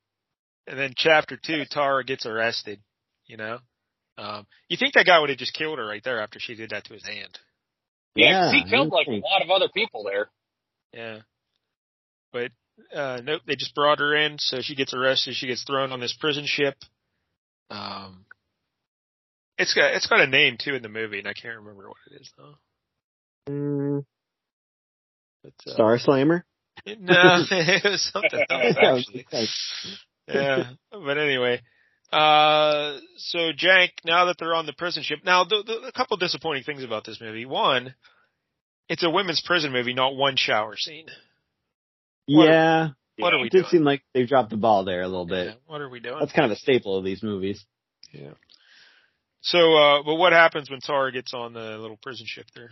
and 0.68 0.78
then 0.78 0.94
chapter 0.96 1.38
two, 1.38 1.64
Tara 1.70 2.04
gets 2.04 2.26
arrested, 2.26 2.82
you 3.26 3.38
know? 3.38 3.60
Um, 4.18 4.46
you 4.70 4.78
think 4.78 4.94
that 4.94 5.08
guy 5.08 5.20
would 5.20 5.30
have 5.30 5.40
just 5.40 5.54
killed 5.56 5.80
her 5.80 5.86
right 5.86 6.04
there 6.04 6.22
after 6.22 6.40
she 6.40 6.54
did 6.56 6.70
that 6.70 6.84
to 6.86 6.94
his 6.94 7.06
hand. 7.06 7.40
Yeah, 8.16 8.34
'cause 8.46 8.54
Yeah, 8.54 8.64
he 8.64 8.70
killed 8.70 8.90
like 8.90 9.08
a 9.08 9.12
lot 9.12 9.42
of 9.42 9.50
other 9.50 9.70
people 9.70 10.04
there. 10.04 10.30
Yeah. 10.92 11.22
But 12.32 12.52
uh 12.94 13.22
nope, 13.24 13.42
they 13.48 13.56
just 13.56 13.74
brought 13.74 14.00
her 14.00 14.16
in, 14.16 14.38
so 14.40 14.62
she 14.62 14.76
gets 14.76 14.94
arrested, 14.94 15.36
she 15.36 15.48
gets 15.48 15.64
thrown 15.64 15.92
on 15.92 16.00
this 16.00 16.14
prison 16.14 16.46
ship. 16.46 16.76
Um 17.72 18.26
it's 19.58 19.74
got 19.74 19.94
it's 19.96 20.06
got 20.08 20.20
a 20.22 20.28
name 20.28 20.58
too 20.60 20.76
in 20.76 20.84
the 20.84 20.90
movie 20.90 21.20
and 21.20 21.28
I 21.28 21.34
can't 21.34 21.58
remember 21.58 21.88
what 21.88 21.98
it 22.12 22.22
is 22.22 22.32
though. 22.38 22.56
Mm, 23.50 24.06
But, 25.44 25.54
uh, 25.68 25.74
Star 25.74 26.00
Slammer. 26.00 26.46
No, 26.86 26.94
it 27.52 27.84
was 27.84 28.02
something 28.12 28.40
else 28.50 28.76
Yeah, 28.76 28.88
I 28.88 28.92
was 28.94 29.08
actually. 29.08 29.26
yeah. 30.28 30.64
But 30.92 31.18
anyway, 31.18 31.62
uh, 32.12 32.98
so 33.18 33.38
Jank, 33.52 33.90
now 34.06 34.26
that 34.26 34.36
they're 34.40 34.56
on 34.56 34.66
the 34.66 34.74
prison 34.74 35.04
ship, 35.04 35.20
now 35.26 35.44
the, 35.44 35.64
the, 35.66 35.88
a 35.88 35.92
couple 35.92 36.18
disappointing 36.18 36.64
things 36.64 36.84
about 36.84 37.06
this 37.06 37.20
movie. 37.22 37.46
One, 37.46 37.94
it's 38.90 39.04
a 39.04 39.10
women's 39.10 39.42
prison 39.42 39.72
movie, 39.72 39.94
not 39.94 40.16
one 40.16 40.36
shower 40.36 40.76
scene. 40.78 41.08
What- 42.28 42.46
Yeah, 42.48 42.90
What 43.18 43.34
are 43.34 43.40
we 43.40 43.48
it 43.48 43.52
did 43.52 43.66
seem 43.68 43.84
like 43.84 44.04
they 44.14 44.26
dropped 44.26 44.50
the 44.50 44.58
ball 44.58 44.84
there 44.86 45.02
a 45.02 45.08
little 45.08 45.26
bit. 45.26 45.48
Yeah, 45.48 45.54
what 45.66 45.82
are 45.82 45.90
we 45.90 46.00
doing? 46.00 46.20
That's 46.20 46.32
kind 46.34 46.46
of 46.52 46.56
a 46.56 46.60
staple 46.60 46.98
of 46.98 47.04
these 47.06 47.22
movies. 47.24 47.66
Yeah. 48.12 48.32
So, 49.42 49.76
uh, 49.76 50.04
but 50.04 50.16
what 50.16 50.32
happens 50.32 50.70
when 50.70 50.80
Tara 50.80 51.12
gets 51.12 51.34
on 51.34 51.54
the 51.54 51.78
little 51.78 51.98
prison 52.02 52.26
ship 52.28 52.46
there? 52.56 52.70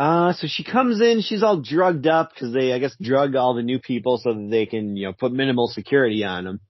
Uh, 0.00 0.32
so 0.32 0.46
she 0.46 0.64
comes 0.64 0.98
in, 1.02 1.20
she's 1.20 1.42
all 1.42 1.60
drugged 1.60 2.06
up 2.06 2.32
because 2.32 2.54
they, 2.54 2.72
I 2.72 2.78
guess, 2.78 2.96
drug 3.02 3.36
all 3.36 3.52
the 3.52 3.62
new 3.62 3.78
people 3.78 4.16
so 4.16 4.32
that 4.32 4.48
they 4.50 4.64
can, 4.64 4.96
you 4.96 5.06
know, 5.06 5.12
put 5.12 5.30
minimal 5.30 5.68
security 5.68 6.24
on 6.24 6.44
them. 6.44 6.60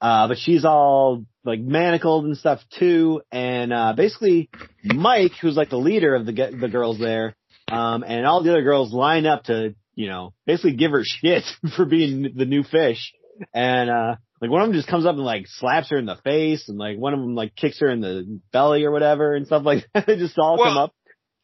Uh, 0.00 0.26
but 0.26 0.38
she's 0.38 0.64
all 0.64 1.24
like 1.44 1.60
manacled 1.60 2.24
and 2.24 2.36
stuff 2.36 2.58
too. 2.80 3.22
And, 3.30 3.72
uh, 3.72 3.92
basically 3.96 4.50
Mike, 4.82 5.30
who's 5.40 5.56
like 5.56 5.70
the 5.70 5.76
leader 5.76 6.16
of 6.16 6.26
the, 6.26 6.32
the 6.32 6.68
girls 6.68 6.98
there, 6.98 7.36
um, 7.70 8.02
and 8.02 8.26
all 8.26 8.42
the 8.42 8.50
other 8.50 8.64
girls 8.64 8.92
line 8.92 9.24
up 9.24 9.44
to, 9.44 9.76
you 9.94 10.08
know, 10.08 10.34
basically 10.44 10.74
give 10.74 10.90
her 10.90 11.02
shit 11.04 11.44
for 11.76 11.84
being 11.84 12.32
the 12.34 12.44
new 12.44 12.64
fish. 12.64 13.12
And, 13.54 13.88
uh, 13.88 14.16
like 14.40 14.50
one 14.50 14.62
of 14.62 14.68
them 14.68 14.76
just 14.76 14.88
comes 14.88 15.06
up 15.06 15.14
and 15.14 15.24
like 15.24 15.44
slaps 15.46 15.90
her 15.90 15.98
in 15.98 16.06
the 16.06 16.16
face 16.24 16.68
and 16.68 16.76
like 16.76 16.98
one 16.98 17.14
of 17.14 17.20
them 17.20 17.36
like 17.36 17.54
kicks 17.54 17.78
her 17.78 17.88
in 17.88 18.00
the 18.00 18.40
belly 18.52 18.84
or 18.84 18.90
whatever 18.90 19.34
and 19.36 19.46
stuff 19.46 19.64
like 19.64 19.86
that. 19.94 20.08
they 20.08 20.16
just 20.16 20.36
all 20.40 20.56
come 20.56 20.76
up. 20.76 20.92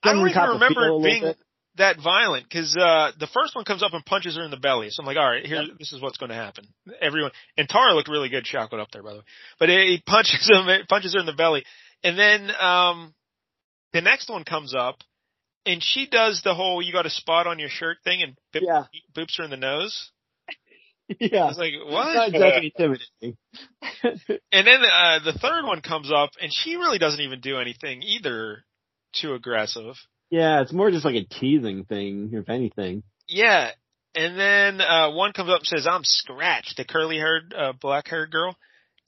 I 0.02 0.12
don't 0.12 0.28
even 0.28 0.43
remember 0.51 0.89
it 0.89 1.02
being 1.02 1.23
bit. 1.23 1.36
that 1.77 1.97
violent 2.02 2.48
because 2.48 2.77
uh, 2.77 3.12
the 3.18 3.27
first 3.27 3.55
one 3.55 3.64
comes 3.64 3.82
up 3.82 3.93
and 3.93 4.05
punches 4.05 4.36
her 4.36 4.44
in 4.44 4.51
the 4.51 4.56
belly. 4.56 4.89
So 4.90 5.02
I'm 5.02 5.06
like, 5.06 5.16
all 5.16 5.28
right, 5.28 5.44
here, 5.44 5.62
this 5.78 5.93
is 5.93 6.01
what's 6.01 6.18
going 6.18 6.31
to 6.31 6.36
happen. 6.36 6.64
Everyone 7.01 7.32
and 7.56 7.68
Tara 7.68 7.94
looked 7.94 8.09
really 8.09 8.28
good, 8.28 8.47
shackled 8.47 8.81
up 8.81 8.89
there, 8.93 9.02
by 9.02 9.12
the 9.12 9.18
way. 9.18 9.24
But 9.59 9.68
he 9.68 10.02
punches 10.06 10.48
him, 10.52 10.66
punches 10.89 11.14
her 11.14 11.20
in 11.20 11.27
the 11.27 11.32
belly, 11.32 11.64
and 12.05 12.18
then 12.18 12.51
um, 12.60 13.14
the 13.93 14.01
next 14.01 14.28
one 14.28 14.44
comes 14.44 14.74
up, 14.74 14.97
and 15.64 15.82
she 15.82 16.06
does 16.06 16.43
the 16.44 16.55
whole 16.55 16.81
"you 16.82 16.93
got 16.93 17.06
a 17.06 17.10
spot 17.10 17.47
on 17.47 17.59
your 17.59 17.68
shirt" 17.70 17.98
thing 18.05 18.23
and 18.23 18.36
bip, 18.52 18.62
Yeah. 18.64 18.85
boops 19.16 19.39
her 19.39 19.44
in 19.44 19.51
the 19.51 19.56
nose. 19.56 20.10
Yeah. 21.20 21.44
I 21.44 21.47
was 21.47 21.56
like, 21.59 21.73
what? 21.86 22.35
exactly 22.35 22.73
intimidating. 22.77 23.36
And 24.51 24.66
then 24.66 24.81
uh, 24.82 25.20
the 25.24 25.39
third 25.40 25.64
one 25.64 25.81
comes 25.81 26.10
up, 26.12 26.31
and 26.43 26.51
she 26.52 26.74
really 26.74 26.98
doesn't 26.98 27.20
even 27.20 27.40
do 27.40 27.59
anything 27.59 28.02
either 28.02 28.64
too 29.20 29.34
aggressive. 29.34 29.94
yeah, 30.30 30.60
it's 30.62 30.72
more 30.72 30.90
just 30.90 31.05
like 31.05 31.14
a 31.16 31.24
teasing 31.24 31.84
thing, 31.84 32.30
if 32.32 32.48
anything. 32.48 33.02
Yeah. 33.28 33.70
And 34.14 34.38
then 34.38 34.80
uh 34.80 35.10
one 35.12 35.32
comes 35.32 35.51
up 35.51 35.59
and 35.60 35.66
says, 35.66 35.86
"I'm 35.86 36.02
Scratch," 36.05 36.74
the 36.76 36.84
curly-haired, 36.84 37.55
uh, 37.56 37.72
black-haired 37.80 38.30
girl. 38.30 38.56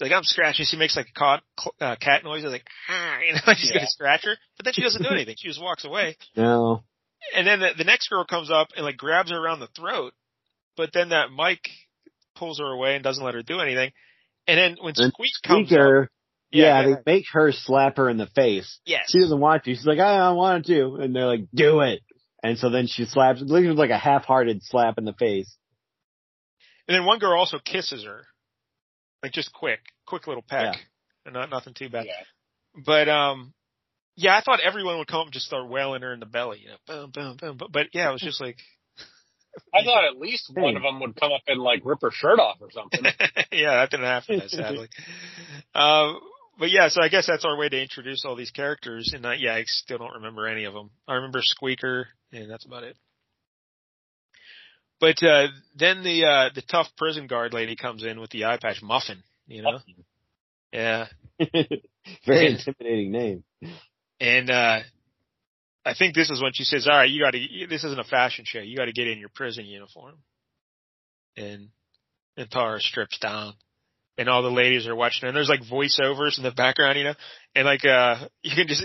Like 0.00 0.12
I'm 0.12 0.22
Scratch, 0.22 0.58
and 0.58 0.68
she 0.68 0.76
makes 0.76 0.96
like 0.96 1.06
a 1.14 1.18
cat, 1.18 1.42
uh, 1.80 1.96
cat 2.00 2.22
noise. 2.24 2.42
I 2.42 2.48
was 2.48 2.52
like, 2.52 2.66
ah, 2.88 3.18
you 3.26 3.32
know, 3.32 3.54
she's 3.56 3.70
Yeah. 3.70 3.78
gonna 3.78 3.86
scratch 3.88 4.24
her, 4.24 4.36
but 4.56 4.64
then 4.64 4.74
she 4.74 4.82
doesn't 4.82 5.02
do 5.02 5.08
anything. 5.08 5.34
She 5.38 5.48
just 5.48 5.62
walks 5.62 5.84
away. 5.84 6.16
No. 6.36 6.82
And 7.34 7.46
then 7.46 7.58
the, 7.60 7.70
the 7.76 7.84
next 7.84 8.08
girl 8.08 8.24
comes 8.24 8.48
up 8.50 8.68
and 8.76 8.84
like 8.86 8.96
grabs 8.96 9.30
her 9.30 9.36
around 9.36 9.58
the 9.60 9.66
throat, 9.76 10.12
but 10.76 10.90
then 10.92 11.08
that 11.08 11.30
Mike 11.32 11.68
pulls 12.36 12.58
her 12.60 12.70
away 12.70 12.94
and 12.94 13.02
doesn't 13.02 13.24
let 13.24 13.34
her 13.34 13.42
do 13.42 13.58
anything. 13.58 13.90
And 14.46 14.56
then 14.56 14.76
when 14.80 14.94
And 14.96 15.12
Squeak 15.12 15.32
comes 15.44 15.72
up, 15.72 16.08
Squeaker, 16.50 16.66
yeah, 16.66 16.82
they 16.82 16.96
make 17.06 17.24
her 17.32 17.52
slap 17.52 17.96
her 17.98 18.08
in 18.08 18.16
the 18.16 18.26
face. 18.28 18.78
yes, 18.86 19.10
She 19.10 19.18
doesn't 19.20 19.38
want 19.40 19.64
to. 19.64 19.74
She's 19.74 19.86
like, 19.86 19.98
I 19.98 20.16
don't 20.18 20.36
want 20.36 20.66
to. 20.66 20.96
And 21.00 21.14
they're 21.14 21.26
like, 21.26 21.46
do 21.54 21.80
it. 21.80 22.00
And 22.42 22.56
so 22.58 22.70
then 22.70 22.86
she 22.86 23.04
slaps, 23.04 23.40
it 23.42 23.48
looks 23.48 23.66
like 23.78 23.90
a 23.90 23.98
half-hearted 23.98 24.62
slap 24.62 24.96
in 24.98 25.04
the 25.04 25.12
face. 25.12 25.54
And 26.86 26.94
then 26.96 27.04
one 27.04 27.18
girl 27.18 27.38
also 27.38 27.58
kisses 27.58 28.04
her, 28.04 28.22
like 29.22 29.32
just 29.32 29.52
quick, 29.52 29.80
quick 30.06 30.26
little 30.26 30.44
peck, 30.48 30.74
Yeah. 30.76 30.80
and 31.26 31.34
not 31.34 31.50
nothing 31.50 31.74
too 31.74 31.88
bad. 31.90 32.06
Yeah. 32.06 32.82
But 32.86 33.08
um, 33.08 33.52
yeah, 34.16 34.36
I 34.36 34.40
thought 34.42 34.60
everyone 34.60 34.98
would 34.98 35.08
come 35.08 35.20
up 35.20 35.26
and 35.26 35.32
just 35.34 35.46
start 35.46 35.68
wailing 35.68 36.02
her 36.02 36.12
in 36.14 36.20
the 36.20 36.26
belly, 36.26 36.60
you 36.62 36.68
know, 36.68 36.76
boom, 36.86 37.10
boom, 37.12 37.36
boom. 37.36 37.56
But, 37.58 37.72
but 37.72 37.86
yeah, 37.92 38.08
it 38.08 38.12
was 38.12 38.22
just 38.22 38.40
like, 38.40 38.56
I 39.74 39.82
thought 39.84 40.04
at 40.04 40.18
least 40.18 40.50
one 40.54 40.76
of 40.76 40.82
them 40.82 41.00
would 41.00 41.16
come 41.16 41.32
up 41.32 41.42
and 41.48 41.60
like 41.60 41.82
rip 41.84 42.00
her 42.02 42.10
shirt 42.12 42.38
off 42.38 42.58
or 42.60 42.70
something. 42.70 43.02
yeah, 43.52 43.76
that 43.80 43.90
didn't 43.90 44.06
happen, 44.06 44.42
sadly. 44.48 44.88
um, 45.74 46.20
but 46.58 46.70
yeah, 46.70 46.88
so 46.88 47.02
I 47.02 47.08
guess 47.08 47.26
that's 47.26 47.44
our 47.44 47.56
way 47.56 47.68
to 47.68 47.80
introduce 47.80 48.24
all 48.24 48.36
these 48.36 48.50
characters. 48.50 49.12
And 49.14 49.24
uh, 49.24 49.32
yeah, 49.32 49.54
I 49.54 49.64
still 49.66 49.98
don't 49.98 50.14
remember 50.14 50.46
any 50.46 50.64
of 50.64 50.74
them. 50.74 50.90
I 51.06 51.14
remember 51.14 51.40
Squeaker, 51.42 52.08
and 52.32 52.50
that's 52.50 52.66
about 52.66 52.84
it. 52.84 52.96
But 55.00 55.22
uh 55.22 55.46
then 55.76 56.02
the 56.02 56.24
uh 56.24 56.50
the 56.54 56.62
tough 56.62 56.88
prison 56.96 57.26
guard 57.28 57.52
lady 57.54 57.76
comes 57.76 58.04
in 58.04 58.18
with 58.18 58.30
the 58.30 58.46
eye 58.46 58.58
patch, 58.60 58.82
Muffin. 58.82 59.22
You 59.46 59.62
know, 59.62 59.78
yeah. 60.72 61.06
Very 62.26 62.52
intimidating 62.52 63.12
name. 63.12 63.44
And 64.20 64.50
uh 64.50 64.80
I 65.84 65.94
think 65.94 66.14
this 66.14 66.30
is 66.30 66.42
when 66.42 66.52
she 66.52 66.64
says, 66.64 66.86
"All 66.86 66.96
right, 66.96 67.08
you 67.08 67.22
got 67.22 67.30
to. 67.30 67.66
This 67.68 67.84
isn't 67.84 67.98
a 67.98 68.04
fashion 68.04 68.44
show. 68.46 68.58
You 68.58 68.76
got 68.76 68.86
to 68.86 68.92
get 68.92 69.06
in 69.08 69.18
your 69.18 69.30
prison 69.34 69.64
uniform." 69.64 70.16
And 71.36 71.68
and 72.36 72.50
Tara 72.50 72.80
strips 72.80 73.18
down, 73.18 73.54
and 74.18 74.28
all 74.28 74.42
the 74.42 74.50
ladies 74.50 74.86
are 74.86 74.96
watching. 74.96 75.22
her. 75.22 75.28
And 75.28 75.36
there's 75.36 75.48
like 75.48 75.62
voiceovers 75.62 76.36
in 76.36 76.44
the 76.44 76.50
background, 76.50 76.98
you 76.98 77.04
know. 77.04 77.14
And 77.54 77.64
like 77.64 77.84
uh 77.86 78.26
you 78.42 78.54
can 78.54 78.66
just 78.66 78.84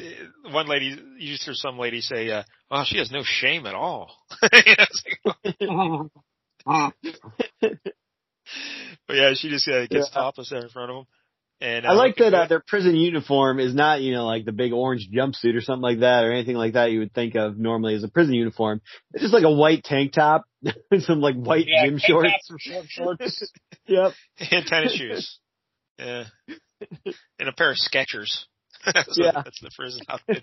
one 0.51 0.67
lady, 0.67 0.97
you 1.19 1.33
just 1.33 1.43
hear 1.43 1.53
some 1.55 1.77
lady 1.79 2.01
say, 2.01 2.29
uh, 2.29 2.43
"Wow, 2.71 2.83
she 2.85 2.99
has 2.99 3.11
no 3.11 3.23
shame 3.25 3.65
at 3.65 3.75
all." 3.75 4.15
You 4.53 4.75
know, 4.77 6.09
like, 6.65 6.93
but 9.07 9.15
yeah, 9.15 9.33
she 9.35 9.49
just 9.49 9.67
uh, 9.67 9.87
gets 9.87 10.09
Yeah. 10.09 10.13
topless 10.13 10.49
there 10.49 10.61
in 10.61 10.69
front 10.69 10.91
of 10.91 10.95
them. 10.97 11.05
And 11.61 11.85
I 11.85 11.91
uh, 11.91 11.95
like 11.95 12.17
that 12.17 12.33
uh, 12.33 12.47
their 12.47 12.61
prison 12.65 12.95
uniform 12.95 13.59
is 13.59 13.73
not, 13.73 14.01
you 14.01 14.13
know, 14.13 14.25
like 14.25 14.43
the 14.43 14.51
big 14.51 14.73
orange 14.73 15.07
jumpsuit 15.13 15.55
or 15.55 15.61
something 15.61 15.81
like 15.81 15.99
that 15.99 16.25
or 16.25 16.31
anything 16.33 16.57
like 16.57 16.73
that 16.73 16.91
you 16.91 16.99
would 16.99 17.13
think 17.13 17.35
of 17.35 17.57
normally 17.57 17.95
as 17.95 18.03
a 18.03 18.09
prison 18.09 18.33
uniform. 18.33 18.81
It's 19.13 19.23
just 19.23 19.33
like 19.33 19.43
a 19.45 19.53
white 19.53 19.83
tank 19.83 20.11
top, 20.11 20.43
and 20.91 21.03
some 21.03 21.21
like 21.21 21.35
white 21.35 21.65
yeah, 21.67 21.85
gym 21.85 21.99
shorts. 21.99 22.29
short 22.59 22.85
shorts. 22.89 23.51
Yep. 23.87 24.11
and 24.51 24.65
tennis 24.65 24.95
shoes. 24.95 25.39
Yeah. 25.99 26.23
And 27.39 27.49
a 27.49 27.53
pair 27.53 27.71
of 27.71 27.77
Skechers. 27.77 28.45
that's, 28.85 29.17
Yeah. 29.17 29.31
that's 29.33 29.59
the 29.61 29.71
prison 29.75 30.01
outfit. 30.09 30.41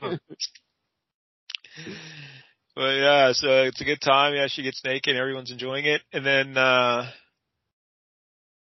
but 2.74 2.82
yeah, 2.96 3.32
so 3.32 3.64
it's 3.64 3.80
a 3.80 3.84
good 3.84 4.00
time. 4.00 4.34
Yeah, 4.34 4.46
she 4.48 4.62
gets 4.62 4.82
naked. 4.84 5.16
Everyone's 5.16 5.50
enjoying 5.50 5.86
it. 5.86 6.02
And 6.12 6.24
then, 6.24 6.56
uh, 6.56 7.10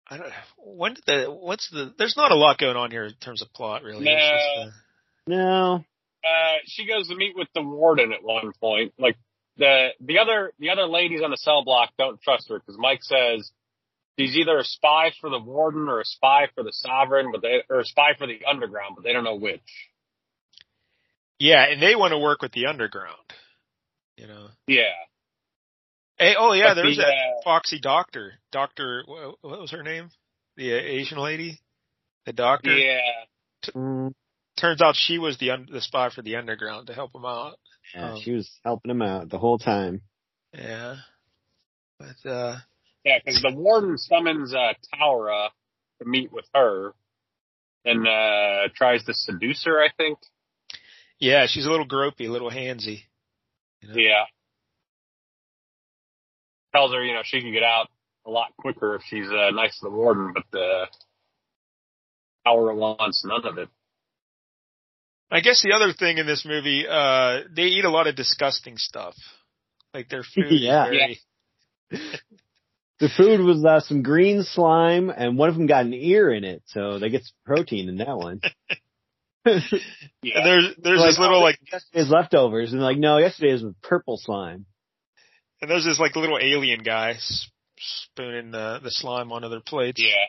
I 0.08 0.18
don't 0.18 0.32
when 0.58 0.94
did 0.94 1.04
the, 1.06 1.30
what's 1.30 1.68
the, 1.70 1.92
there's 1.98 2.16
not 2.16 2.30
a 2.30 2.36
lot 2.36 2.58
going 2.58 2.76
on 2.76 2.90
here 2.90 3.04
in 3.04 3.14
terms 3.14 3.42
of 3.42 3.52
plot 3.52 3.82
really. 3.82 4.06
It's 4.08 4.22
just, 4.22 4.68
uh, 4.68 4.70
No. 5.26 5.84
Uh, 6.24 6.56
she 6.66 6.86
goes 6.86 7.08
to 7.08 7.16
meet 7.16 7.36
with 7.36 7.48
the 7.54 7.62
warden 7.62 8.12
at 8.12 8.22
one 8.22 8.52
point. 8.60 8.94
Like 8.98 9.16
the 9.56 9.88
the 10.00 10.18
other 10.18 10.52
the 10.58 10.70
other 10.70 10.86
ladies 10.86 11.22
on 11.22 11.30
the 11.30 11.36
cell 11.36 11.64
block 11.64 11.90
don't 11.98 12.20
trust 12.20 12.48
her 12.48 12.58
because 12.58 12.76
Mike 12.78 13.02
says 13.02 13.50
she's 14.18 14.36
either 14.36 14.58
a 14.58 14.64
spy 14.64 15.12
for 15.20 15.30
the 15.30 15.38
warden 15.38 15.88
or 15.88 16.00
a 16.00 16.04
spy 16.04 16.46
for 16.54 16.62
the 16.62 16.72
sovereign, 16.72 17.30
but 17.32 17.42
they 17.42 17.62
or 17.68 17.80
a 17.80 17.84
spy 17.84 18.10
for 18.18 18.26
the 18.26 18.40
underground, 18.48 18.96
but 18.96 19.04
they 19.04 19.12
don't 19.12 19.24
know 19.24 19.36
which. 19.36 19.62
yeah, 21.38 21.64
and 21.70 21.82
they 21.82 21.94
want 21.94 22.12
to 22.12 22.18
work 22.18 22.42
with 22.42 22.52
the 22.52 22.66
underground. 22.66 23.16
You 24.16 24.26
know. 24.26 24.48
Yeah, 24.66 24.94
Hey, 26.18 26.34
oh 26.38 26.52
yeah, 26.52 26.70
But 26.70 26.74
there's 26.82 26.96
the, 26.96 27.02
that 27.02 27.08
uh, 27.12 27.42
Foxy 27.44 27.78
doctor. 27.80 28.34
Doctor, 28.52 29.02
what, 29.06 29.34
what 29.42 29.60
was 29.60 29.70
her 29.72 29.82
name? 29.82 30.10
The 30.56 30.72
uh, 30.72 30.76
Asian 30.76 31.18
lady? 31.18 31.60
The 32.24 32.32
doctor? 32.32 32.74
yeah. 32.76 33.00
Mm, 33.74 34.12
turns 34.58 34.80
out 34.80 34.94
she 34.96 35.18
was 35.18 35.38
the 35.38 35.50
un- 35.50 35.68
the 35.70 35.80
spy 35.80 36.08
for 36.10 36.22
the 36.22 36.36
underground 36.36 36.86
to 36.86 36.94
help 36.94 37.14
him 37.14 37.24
out. 37.24 37.58
yeah, 37.94 38.12
Um, 38.12 38.20
she 38.20 38.32
was 38.32 38.50
helping 38.64 38.90
him 38.90 39.02
out 39.02 39.28
the 39.28 39.38
whole 39.38 39.58
time. 39.58 40.02
Yeah. 40.54 40.96
But 41.98 42.28
uh 42.30 42.56
Yeah, 43.04 43.18
because 43.24 43.42
the 43.42 43.52
warden 43.54 43.98
summons 43.98 44.54
uh, 44.54 44.72
Taura 44.98 45.50
to 46.00 46.08
meet 46.08 46.32
with 46.32 46.46
her 46.54 46.94
and 47.84 48.06
uh 48.06 48.68
tries 48.74 49.04
to 49.04 49.12
seduce 49.14 49.64
her, 49.64 49.82
I 49.82 49.88
think. 49.96 50.18
yeah, 51.18 51.46
she's 51.48 51.66
a 51.66 51.70
little 51.70 51.86
gropey, 51.88 52.26
a 52.28 52.32
little 52.32 52.50
handsy. 52.50 53.02
You 53.82 53.88
know? 53.88 53.94
Yeah. 53.96 54.24
Tells 56.76 56.92
her, 56.92 57.02
you 57.02 57.14
know, 57.14 57.22
she 57.24 57.40
can 57.40 57.52
get 57.52 57.62
out 57.62 57.88
a 58.26 58.30
lot 58.30 58.48
quicker 58.58 58.96
if 58.96 59.02
she's 59.08 59.28
uh, 59.28 59.50
nice 59.50 59.78
to 59.78 59.84
the 59.84 59.90
warden, 59.90 60.34
but 60.34 60.58
uh, 60.58 60.86
Taura 62.44 62.74
wants 62.76 63.24
none 63.24 63.46
of 63.46 63.56
it. 63.56 63.70
I 65.30 65.40
guess 65.40 65.62
the 65.62 65.72
other 65.74 65.94
thing 65.94 66.18
in 66.18 66.26
this 66.26 66.44
movie, 66.44 66.84
uh 66.86 67.40
they 67.54 67.62
eat 67.62 67.84
a 67.86 67.90
lot 67.90 68.06
of 68.08 68.14
disgusting 68.14 68.76
stuff. 68.76 69.14
Like 69.94 70.10
their 70.10 70.22
food 70.22 70.46
Yeah. 70.50 70.84
is 70.84 71.18
very 71.90 72.00
The 73.00 73.08
food 73.16 73.40
was 73.40 73.64
uh, 73.64 73.80
some 73.80 74.02
green 74.02 74.42
slime, 74.42 75.10
and 75.10 75.36
one 75.36 75.48
of 75.50 75.54
them 75.54 75.66
got 75.66 75.84
an 75.84 75.92
ear 75.94 76.30
in 76.32 76.44
it, 76.44 76.62
so 76.66 76.98
they 76.98 77.10
get 77.10 77.24
some 77.24 77.34
protein 77.44 77.88
in 77.88 77.96
that 77.98 78.16
one. 78.16 78.40
Yeah. 79.44 79.52
and 80.34 80.46
there's 80.46 80.74
there's 80.82 81.00
Like, 81.00 81.10
this 81.10 81.18
little 81.18 81.38
oh, 81.38 81.42
like 81.42 81.58
yesterday's 81.70 82.10
leftovers, 82.10 82.72
and 82.72 82.80
like, 82.82 82.96
no, 82.98 83.18
yesterday's 83.18 83.62
was 83.62 83.74
purple 83.82 84.16
slime. 84.16 84.64
And 85.60 85.70
there's 85.70 85.84
this 85.84 85.98
like 86.00 86.16
little 86.16 86.38
alien 86.40 86.82
guy 86.82 87.12
s- 87.12 87.48
spooning 87.78 88.50
the 88.50 88.80
the 88.82 88.90
slime 88.90 89.32
onto 89.32 89.48
their 89.48 89.60
plates. 89.60 90.02
yeah. 90.02 90.26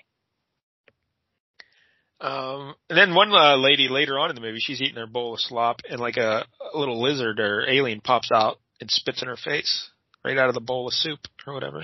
Um, 2.19 2.73
and 2.89 2.97
then 2.97 3.13
one 3.13 3.31
uh, 3.31 3.57
lady 3.57 3.89
later 3.89 4.17
on 4.17 4.29
in 4.31 4.35
the 4.35 4.41
movie, 4.41 4.57
she's 4.59 4.81
eating 4.81 4.95
her 4.95 5.05
bowl 5.05 5.33
of 5.35 5.39
slop, 5.39 5.81
and 5.87 5.99
like 5.99 6.17
a, 6.17 6.45
a 6.73 6.77
little 6.77 6.99
lizard 7.01 7.39
or 7.39 7.69
alien 7.69 8.01
pops 8.01 8.31
out 8.31 8.59
and 8.81 8.89
spits 8.89 9.21
in 9.21 9.27
her 9.27 9.37
face 9.37 9.89
right 10.25 10.37
out 10.37 10.47
of 10.49 10.55
the 10.55 10.61
bowl 10.61 10.87
of 10.87 10.93
soup 10.93 11.19
or 11.45 11.53
whatever. 11.53 11.83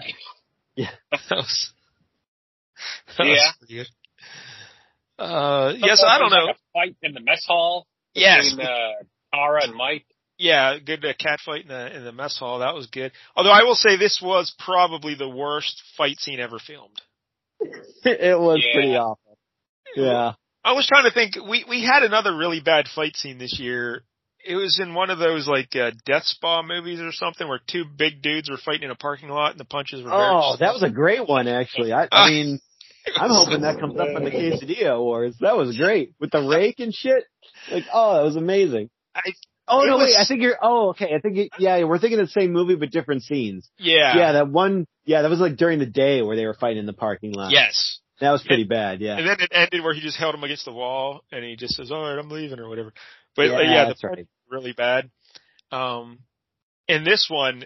Yeah. 0.75 0.89
that 1.11 1.21
was, 1.29 1.71
that 3.17 3.25
Yeah. 3.27 3.33
was 3.33 3.53
pretty 3.59 3.75
good. 3.75 3.87
Uh, 5.19 5.73
yes, 5.77 6.03
I 6.05 6.17
don't 6.17 6.31
know. 6.31 6.45
Like 6.45 6.55
a 6.55 6.59
fight 6.73 6.95
in 7.03 7.13
the 7.13 7.19
mess 7.21 7.45
hall 7.47 7.85
Yes, 8.15 8.49
between 8.49 8.65
uh, 8.67 9.03
Tara 9.33 9.61
and 9.65 9.75
Mike. 9.75 10.05
Yeah, 10.37 10.77
good 10.83 11.05
uh, 11.05 11.13
cat 11.19 11.39
fight 11.45 11.63
in 11.63 11.67
the 11.69 11.95
in 11.95 12.03
the 12.03 12.11
mess 12.11 12.37
hall. 12.37 12.59
That 12.59 12.73
was 12.75 12.87
good. 12.87 13.11
Although 13.35 13.51
I 13.51 13.63
will 13.63 13.75
say 13.75 13.97
this 13.97 14.19
was 14.23 14.53
probably 14.59 15.15
the 15.15 15.29
worst 15.29 15.81
fight 15.97 16.17
scene 16.19 16.39
ever 16.39 16.59
filmed. 16.59 17.01
it 18.03 18.39
was 18.39 18.63
Yeah. 18.65 18.73
pretty 18.73 18.95
awful. 18.95 19.37
Yeah. 19.95 20.33
I 20.65 20.73
was 20.73 20.87
trying 20.87 21.03
to 21.03 21.11
think. 21.13 21.35
We 21.47 21.65
we 21.67 21.83
had 21.83 22.03
another 22.03 22.35
really 22.35 22.61
bad 22.61 22.85
fight 22.93 23.15
scene 23.15 23.37
this 23.37 23.59
year. 23.59 24.03
It 24.45 24.55
was 24.55 24.79
in 24.81 24.93
one 24.93 25.09
of 25.09 25.19
those 25.19 25.47
like 25.47 25.73
uh, 25.75 25.91
death 26.05 26.23
spa 26.23 26.61
movies 26.63 26.99
or 26.99 27.11
something 27.11 27.47
where 27.47 27.61
two 27.69 27.83
big 27.85 28.21
dudes 28.21 28.49
were 28.49 28.57
fighting 28.57 28.83
in 28.83 28.91
a 28.91 28.95
parking 28.95 29.29
lot 29.29 29.51
and 29.51 29.59
the 29.59 29.65
punches 29.65 30.01
were. 30.03 30.09
very 30.09 30.21
Oh, 30.21 30.55
that 30.59 30.73
was 30.73 30.83
a 30.83 30.89
great 30.89 31.25
one, 31.27 31.47
actually. 31.47 31.93
I, 31.93 32.07
I 32.11 32.29
mean, 32.29 32.59
I'm 33.15 33.29
hoping 33.29 33.61
that 33.61 33.79
comes 33.79 33.97
up 33.99 34.07
in 34.07 34.23
the. 34.25 34.31
Quesadilla 34.31 34.95
Awards. 34.95 35.37
That 35.39 35.55
was 35.55 35.77
great 35.77 36.13
with 36.19 36.31
the 36.31 36.41
rake 36.41 36.79
and 36.79 36.93
shit. 36.93 37.23
Like, 37.71 37.83
oh, 37.93 38.15
that 38.17 38.23
was 38.23 38.35
amazing. 38.35 38.89
I- 39.15 39.21
Oh 39.67 39.83
it 39.83 39.87
no, 39.87 39.97
wait. 39.97 40.15
I 40.17 40.25
think 40.25 40.41
you're. 40.41 40.57
Oh, 40.61 40.89
okay. 40.89 41.13
I 41.15 41.19
think 41.19 41.49
yeah, 41.57 41.83
we're 41.83 41.99
thinking 41.99 42.19
of 42.19 42.27
the 42.27 42.31
same 42.31 42.51
movie 42.51 42.75
but 42.75 42.91
different 42.91 43.23
scenes. 43.23 43.69
Yeah. 43.77 44.17
Yeah, 44.17 44.31
that 44.33 44.49
one. 44.49 44.85
Yeah, 45.05 45.21
that 45.21 45.29
was 45.29 45.39
like 45.39 45.55
during 45.57 45.79
the 45.79 45.85
day 45.85 46.21
where 46.21 46.35
they 46.35 46.45
were 46.45 46.53
fighting 46.53 46.79
in 46.79 46.85
the 46.85 46.93
parking 46.93 47.33
lot. 47.33 47.51
Yes. 47.51 47.99
that 48.19 48.31
was 48.31 48.43
pretty 48.43 48.63
bad. 48.65 49.01
Yeah, 49.01 49.17
And 49.17 49.27
then 49.27 49.37
it 49.39 49.51
ended 49.53 49.83
where 49.83 49.93
he 49.93 50.01
just 50.01 50.17
held 50.17 50.35
him 50.35 50.43
against 50.43 50.65
the 50.65 50.71
wall 50.73 51.21
and 51.31 51.43
he 51.43 51.55
just 51.55 51.75
says, 51.75 51.91
"All 51.91 52.01
right, 52.03 52.17
I'm 52.17 52.29
leaving" 52.29 52.59
or 52.59 52.67
whatever. 52.69 52.93
But 53.35 53.43
yeah, 53.49 53.55
uh, 53.55 53.61
yeah, 53.61 53.85
that's 53.85 54.03
right. 54.03 54.27
really 54.49 54.73
bad. 54.73 55.09
Um, 55.71 56.19
in 56.87 57.03
this 57.03 57.27
one, 57.29 57.63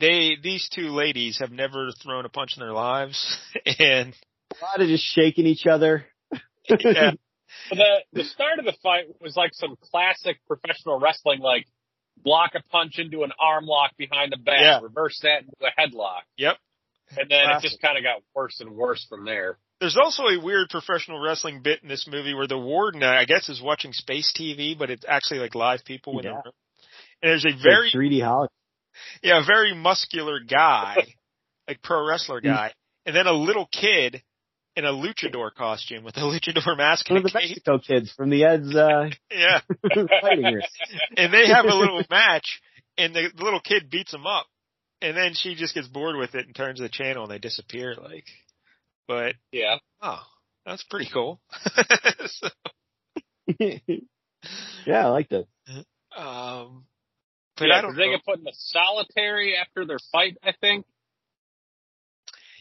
they 0.00 0.36
these 0.42 0.68
two 0.74 0.88
ladies 0.90 1.38
have 1.40 1.50
never 1.52 1.90
thrown 2.02 2.24
a 2.24 2.28
punch 2.28 2.52
in 2.56 2.60
their 2.60 2.72
lives, 2.72 3.38
and 3.78 4.14
A 4.60 4.64
lot 4.64 4.80
of 4.80 4.88
just 4.88 5.04
shaking 5.04 5.46
each 5.46 5.66
other. 5.66 6.04
yeah, 6.68 7.12
But 7.68 7.78
the 7.78 8.04
the 8.12 8.24
start 8.24 8.58
of 8.58 8.64
the 8.64 8.74
fight 8.82 9.04
was 9.20 9.36
like 9.36 9.50
some 9.54 9.76
classic 9.90 10.38
professional 10.46 10.98
wrestling, 10.98 11.40
like 11.40 11.66
block 12.22 12.52
a 12.54 12.62
punch 12.70 12.98
into 12.98 13.22
an 13.22 13.32
arm 13.40 13.64
lock 13.66 13.92
behind 13.96 14.32
the 14.32 14.36
back, 14.36 14.60
Yeah. 14.60 14.80
reverse 14.82 15.18
that 15.22 15.42
into 15.42 15.52
a 15.62 15.70
headlock. 15.80 16.22
Yep. 16.36 16.56
And 17.18 17.30
then 17.30 17.44
Classic. 17.46 17.64
it 17.64 17.68
just 17.70 17.82
kind 17.82 17.96
of 17.98 18.04
got 18.04 18.22
worse 18.34 18.60
and 18.60 18.70
worse 18.72 19.04
from 19.08 19.24
there. 19.24 19.58
There's 19.80 19.96
also 19.96 20.24
a 20.24 20.38
weird 20.38 20.68
professional 20.68 21.18
wrestling 21.20 21.62
bit 21.62 21.82
in 21.82 21.88
this 21.88 22.06
movie 22.06 22.34
where 22.34 22.46
the 22.46 22.58
warden, 22.58 23.02
uh, 23.02 23.06
I 23.08 23.24
guess, 23.24 23.48
is 23.48 23.60
watching 23.62 23.92
space 23.92 24.32
TV, 24.38 24.78
but 24.78 24.90
it's 24.90 25.04
actually 25.08 25.40
like 25.40 25.54
live 25.54 25.84
people 25.84 26.18
in 26.18 26.24
the 26.26 26.28
Yeah. 26.28 26.34
room. 26.44 26.52
And 27.22 27.30
there's 27.30 27.44
a 27.46 27.56
very, 27.62 27.86
like 27.86 27.94
3D 27.94 28.20
hologram. 28.20 28.48
yeah, 29.22 29.40
a 29.42 29.44
very 29.44 29.74
muscular 29.74 30.38
guy, 30.40 30.96
like 31.68 31.82
pro 31.82 32.06
wrestler 32.06 32.40
guy, 32.40 32.74
and 33.06 33.16
then 33.16 33.26
a 33.26 33.32
little 33.32 33.66
kid 33.72 34.22
in 34.80 34.86
a 34.86 34.92
luchador 34.92 35.54
costume 35.54 36.04
with 36.04 36.16
a 36.16 36.20
luchador 36.20 36.76
mask 36.76 37.08
One 37.10 37.18
and 37.18 37.26
of 37.26 37.32
the 37.32 37.38
cape. 37.38 37.48
Mexico 37.50 37.78
kids 37.78 38.10
from 38.12 38.30
the 38.30 38.44
Ed's 38.44 38.74
uh, 38.74 39.10
Yeah. 39.30 39.60
fighting 40.20 40.44
ring. 40.46 40.62
and 41.16 41.32
they 41.32 41.46
have 41.48 41.66
a 41.66 41.74
little 41.74 42.02
match, 42.10 42.60
and 42.98 43.14
the 43.14 43.30
little 43.38 43.60
kid 43.60 43.90
beats 43.90 44.12
him 44.14 44.26
up, 44.26 44.46
and 45.02 45.16
then 45.16 45.32
she 45.34 45.54
just 45.54 45.74
gets 45.74 45.86
bored 45.88 46.16
with 46.16 46.34
it 46.34 46.46
and 46.46 46.54
turns 46.56 46.80
the 46.80 46.88
channel, 46.88 47.24
and 47.24 47.32
they 47.32 47.38
disappear. 47.38 47.94
Like, 47.94 48.24
but 49.06 49.34
Yeah. 49.52 49.76
oh, 50.00 50.22
that's 50.64 50.82
pretty 50.84 51.08
cool. 51.12 51.40
So, 52.26 52.48
yeah, 53.58 55.04
I 55.04 55.08
like 55.08 55.28
that. 55.30 55.46
um, 56.16 56.84
but 57.56 57.66
yeah, 57.68 57.74
I 57.76 57.80
don't 57.82 57.90
'cause 57.90 57.96
they 57.98 58.06
know. 58.06 58.12
get 58.12 58.24
put 58.24 58.38
in 58.38 58.44
the 58.44 58.54
solitary 58.56 59.56
after 59.56 59.84
their 59.84 59.98
fight, 60.12 60.38
I 60.42 60.52
think. 60.60 60.86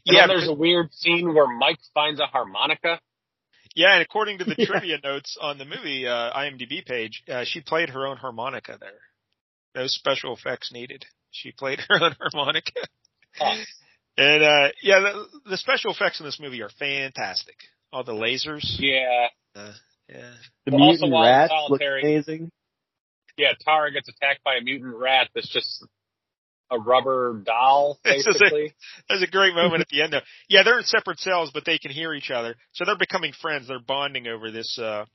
And 0.06 0.16
Yeah, 0.16 0.28
then 0.28 0.38
there's 0.38 0.48
a 0.50 0.54
weird 0.54 0.94
scene 0.94 1.34
where 1.34 1.48
Mike 1.48 1.80
finds 1.94 2.20
a 2.20 2.26
harmonica. 2.26 3.00
yeah, 3.76 3.94
and 3.94 4.02
according 4.02 4.40
to 4.40 4.44
the 4.46 4.56
Yeah. 4.58 4.66
trivia 4.68 4.98
notes 5.04 5.38
on 5.40 5.58
the 5.58 5.66
movie 5.66 6.08
uh, 6.08 6.34
IMDb 6.34 6.86
page, 6.86 7.24
uh, 7.28 7.44
she 7.46 7.62
played 7.62 7.90
her 7.90 8.08
own 8.08 8.18
harmonica 8.18 8.78
there. 8.80 9.00
No 9.76 9.88
special 9.88 10.34
effects 10.36 10.72
needed. 10.72 11.06
She 11.32 11.52
played 11.52 11.80
her 11.90 12.04
own 12.04 12.16
harmonica. 12.20 12.72
Huh. 13.38 13.56
And 14.18 14.44
uh 14.44 14.70
yeah, 14.84 15.00
the, 15.00 15.26
the 15.52 15.58
special 15.58 15.92
effects 15.92 16.20
in 16.20 16.26
this 16.26 16.40
movie 16.42 16.62
are 16.62 16.70
fantastic. 16.80 17.56
All 17.94 18.04
the 18.04 18.12
lasers. 18.14 18.66
Yeah. 18.80 19.28
Uh, 19.56 19.72
yeah. 20.10 20.32
The 20.66 20.72
Well, 20.76 20.88
mutant 20.90 21.12
while 21.12 21.24
in 21.24 21.30
rats 21.30 21.52
look 21.70 21.80
solitary- 21.80 22.02
amazing. 22.02 22.52
Yeah, 23.38 23.54
Tara 23.64 23.92
gets 23.94 24.10
attacked 24.10 24.44
by 24.44 24.56
a 24.56 24.62
mutant 24.62 24.94
rat 24.96 25.30
that's 25.34 25.48
just 25.48 25.86
a 26.72 26.80
rubber 26.80 27.42
doll, 27.46 28.00
It's 28.06 28.26
just 28.26 28.38
a- 28.38 28.40
basically. 28.40 28.74
There's 29.10 29.24
a 29.24 29.28
great 29.28 29.54
moment 29.56 29.82
at 29.82 29.88
the 29.90 30.02
end 30.02 30.14
though. 30.14 30.22
Yeah, 30.48 30.64
they're 30.64 30.78
in 30.80 30.86
separate 30.86 31.20
cells, 31.20 31.52
but 31.54 31.66
they 31.66 31.78
can 31.80 31.92
hear 31.92 32.14
each 32.14 32.32
other. 32.32 32.56
So 32.74 32.86
they're 32.86 32.98
becoming 32.98 33.34
friends. 33.42 33.68
They're 33.68 33.80
bonding 33.80 34.28
over 34.28 34.52
this, 34.52 34.78
uh, 34.80 35.06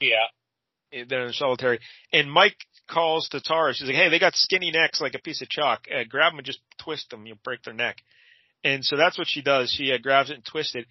yeah. 0.00 1.04
they're 1.08 1.26
in 1.26 1.32
solitary. 1.32 1.80
And 2.12 2.30
Mike 2.30 2.56
calls 2.88 3.28
to 3.30 3.40
Tara. 3.40 3.74
She's 3.74 3.86
like, 3.88 3.96
hey, 3.96 4.08
they 4.08 4.18
got 4.18 4.34
skinny 4.34 4.70
necks 4.70 5.00
like 5.00 5.14
a 5.14 5.18
piece 5.20 5.42
of 5.42 5.48
chalk. 5.48 5.82
Uh, 5.92 6.04
grab 6.08 6.32
them 6.32 6.38
and 6.38 6.46
just 6.46 6.60
twist 6.82 7.10
them. 7.10 7.26
You'll 7.26 7.38
break 7.44 7.62
their 7.62 7.74
neck. 7.74 7.96
And 8.64 8.84
so 8.84 8.96
that's 8.96 9.18
what 9.18 9.28
she 9.28 9.42
does. 9.42 9.70
She 9.72 9.92
uh, 9.92 9.98
grabs 10.02 10.30
it 10.30 10.34
and 10.34 10.44
twists 10.44 10.74
it. 10.74 10.86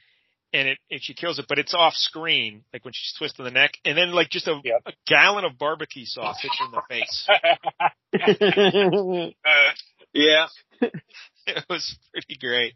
And 0.51 0.67
it, 0.67 0.77
and 0.89 0.99
she 1.03 1.13
kills 1.13 1.37
it, 1.37 1.45
but 1.47 1.59
it's 1.59 1.75
off 1.75 1.93
screen, 1.93 2.63
like 2.73 2.83
when 2.83 2.91
she's 2.91 3.13
twisting 3.19 3.45
the 3.45 3.51
neck, 3.51 3.73
and 3.85 3.95
then 3.95 4.11
like 4.13 4.31
just 4.31 4.47
a, 4.47 4.59
Yep. 4.63 4.81
a 4.87 4.91
gallon 5.05 5.45
of 5.45 5.59
barbecue 5.59 6.05
sauce 6.05 6.41
hits 6.41 6.57
her 6.57 6.65
in 6.65 6.71
the 6.71 6.81
face. 6.89 7.27
Uh, 9.45 9.69
yeah. 10.13 10.47
it 10.81 11.65
was 11.69 11.97
pretty 12.11 12.37
great. 12.39 12.73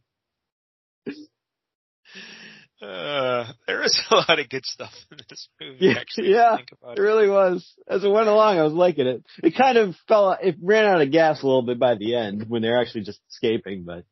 Uh, 2.81 3.45
there 3.65 3.81
is 3.83 4.01
a 4.11 4.15
lot 4.15 4.39
of 4.39 4.49
good 4.49 4.65
stuff 4.65 4.93
in 5.11 5.17
this 5.29 5.47
movie. 5.61 5.77
Yeah, 5.79 5.93
actually, 5.99 6.31
yeah, 6.31 6.57
think 6.57 6.71
about 6.73 6.97
it 6.97 7.01
it. 7.01 7.03
really 7.03 7.29
was. 7.29 7.73
As 7.87 8.03
it 8.03 8.09
went 8.09 8.27
along, 8.27 8.59
I 8.59 8.63
was 8.63 8.73
liking 8.73 9.07
it. 9.07 9.23
It 9.41 9.55
kind 9.55 9.77
of 9.77 9.95
fell, 10.07 10.37
it 10.41 10.57
ran 10.61 10.85
out 10.85 11.01
of 11.01 11.11
gas 11.11 11.41
a 11.41 11.45
little 11.45 11.61
bit 11.61 11.79
by 11.79 11.95
the 11.95 12.15
end 12.15 12.45
when 12.49 12.61
they're 12.61 12.81
actually 12.81 13.03
just 13.03 13.21
escaping, 13.29 13.83
but 13.83 14.03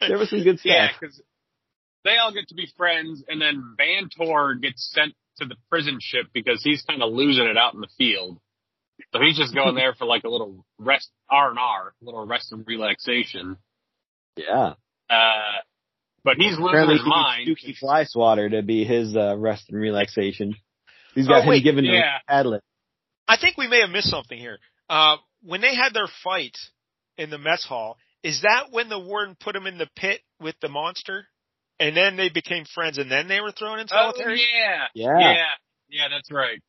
there 0.00 0.18
was 0.18 0.28
some 0.28 0.42
good 0.42 0.58
stuff. 0.60 0.70
Yeah, 0.70 0.88
because 1.00 1.22
they 2.04 2.16
all 2.18 2.32
get 2.32 2.48
to 2.48 2.54
be 2.54 2.68
friends, 2.76 3.24
and 3.26 3.40
then 3.40 3.74
Vantor 3.78 4.60
gets 4.60 4.90
sent 4.92 5.14
to 5.38 5.46
the 5.46 5.56
prison 5.70 5.98
ship 6.00 6.26
because 6.34 6.62
he's 6.62 6.82
kind 6.82 7.02
of 7.02 7.12
losing 7.12 7.46
it 7.46 7.56
out 7.56 7.74
in 7.74 7.80
the 7.80 7.88
field. 7.96 8.38
So 9.12 9.20
he's 9.20 9.36
just 9.36 9.54
going 9.54 9.74
there 9.74 9.94
for 9.94 10.04
like 10.06 10.24
a 10.24 10.28
little 10.28 10.64
rest, 10.78 11.10
R 11.30 11.50
and 11.50 11.58
R, 11.58 11.94
a 12.00 12.04
little 12.04 12.26
rest 12.26 12.52
and 12.52 12.64
relaxation. 12.66 13.56
Yeah. 14.36 14.74
Uh, 15.10 15.60
but 16.24 16.36
he's 16.36 16.52
losing 16.52 16.66
Apparently 16.68 16.94
his 16.96 17.02
he 17.04 17.08
mind. 17.08 17.48
Dukey 17.48 17.74
Flyswatter 17.82 18.50
to 18.52 18.62
be 18.62 18.84
his 18.84 19.14
uh, 19.16 19.36
rest 19.36 19.64
and 19.70 19.78
relaxation. 19.80 20.54
He's 21.14 21.26
Oh, 21.26 21.30
got 21.30 21.42
him 21.42 21.48
wait, 21.50 21.62
given 21.64 21.84
yeah. 21.84 22.18
a 22.28 22.32
padlet. 22.32 22.60
I 23.28 23.36
think 23.36 23.56
we 23.56 23.68
may 23.68 23.80
have 23.80 23.90
missed 23.90 24.08
something 24.10 24.38
here. 24.38 24.58
Uh, 24.88 25.16
when 25.42 25.60
they 25.60 25.74
had 25.74 25.92
their 25.94 26.08
fight 26.22 26.56
in 27.18 27.30
the 27.30 27.38
mess 27.38 27.64
hall, 27.64 27.96
is 28.22 28.42
that 28.42 28.66
when 28.70 28.88
the 28.88 28.98
warden 28.98 29.36
put 29.38 29.54
him 29.54 29.66
in 29.66 29.78
the 29.78 29.88
pit 29.96 30.20
with 30.40 30.54
the 30.60 30.68
monster? 30.68 31.26
And 31.80 31.96
then 31.96 32.16
they 32.16 32.28
became 32.28 32.64
friends 32.72 32.98
and 32.98 33.10
then 33.10 33.26
they 33.26 33.40
were 33.40 33.50
thrown 33.50 33.80
in 33.80 33.86
Oh 33.90 34.12
solitary? 34.12 34.40
yeah, 34.40 34.84
Yeah. 34.94 35.18
yeah, 35.18 35.44
yeah. 35.88 36.08
That's 36.08 36.30
right. 36.30 36.60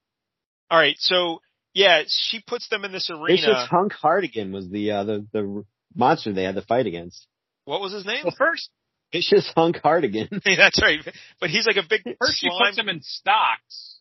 Alright, 0.71 0.95
so, 0.97 1.41
yeah, 1.75 2.01
she 2.07 2.39
puts 2.39 2.67
them 2.69 2.83
in 2.85 2.91
this 2.91 3.11
arena. 3.11 3.27
Vicious 3.27 3.67
Hunk 3.69 3.93
Hardigan 3.93 4.51
was 4.51 4.67
the, 4.69 4.91
uh, 4.91 5.03
the, 5.03 5.27
the 5.31 5.63
monster 5.95 6.33
they 6.33 6.43
had 6.43 6.55
to 6.55 6.63
fight 6.63 6.87
against. 6.87 7.27
What 7.65 7.81
was 7.81 7.93
his 7.93 8.05
name? 8.05 8.23
Well, 8.23 8.33
first, 8.35 8.69
it's 9.11 9.29
just 9.29 9.53
Hunk 9.55 9.77
Hardigan. 9.83 10.29
That's 10.57 10.81
right. 10.81 10.99
But 11.39 11.51
he's 11.51 11.67
like 11.67 11.77
a 11.77 11.87
big 11.87 12.01
first 12.19 12.39
she 12.39 12.49
puts 12.49 12.77
him 12.77 12.89
in 12.89 13.01
stocks 13.03 13.95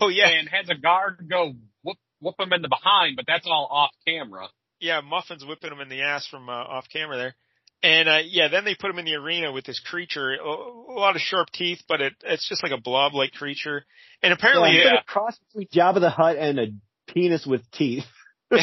Oh 0.00 0.08
yeah, 0.08 0.28
and 0.28 0.48
has 0.48 0.68
a 0.70 0.80
guard 0.80 1.26
go 1.28 1.54
whoop 1.82 1.98
whoop 2.20 2.36
him 2.38 2.52
in 2.52 2.62
the 2.62 2.68
behind, 2.68 3.16
but 3.16 3.26
that's 3.28 3.46
all 3.46 3.68
off 3.70 3.90
camera. 4.06 4.48
yeah, 4.80 5.00
Muffin's 5.00 5.44
whipping 5.44 5.72
him 5.72 5.80
in 5.80 5.88
the 5.88 6.02
ass 6.02 6.26
from 6.26 6.48
uh, 6.48 6.52
off 6.52 6.86
camera 6.90 7.16
there. 7.16 7.34
And 7.82 8.08
uh 8.08 8.20
yeah, 8.26 8.48
then 8.48 8.64
they 8.64 8.74
put 8.74 8.90
him 8.90 8.98
in 8.98 9.04
the 9.04 9.14
arena 9.14 9.52
with 9.52 9.66
this 9.66 9.78
creature, 9.80 10.34
a, 10.34 10.42
a 10.42 10.98
lot 10.98 11.16
of 11.16 11.22
sharp 11.22 11.48
teeth, 11.52 11.82
but 11.86 12.00
it 12.00 12.14
it's 12.22 12.48
just 12.48 12.62
like 12.62 12.72
a 12.72 12.80
blob-like 12.80 13.32
creature. 13.32 13.84
And 14.22 14.32
apparently, 14.32 14.70
yeah, 14.70 14.74
yeah. 14.74 14.80
it's 14.80 14.92
like 14.92 15.02
a 15.02 15.06
cross 15.06 15.38
between 15.52 15.68
Jabba 15.68 16.00
the 16.00 16.10
Hutt 16.10 16.36
and 16.38 16.58
a 16.58 16.66
penis 17.06 17.46
with 17.46 17.62
teeth. 17.72 18.04
and 18.50 18.60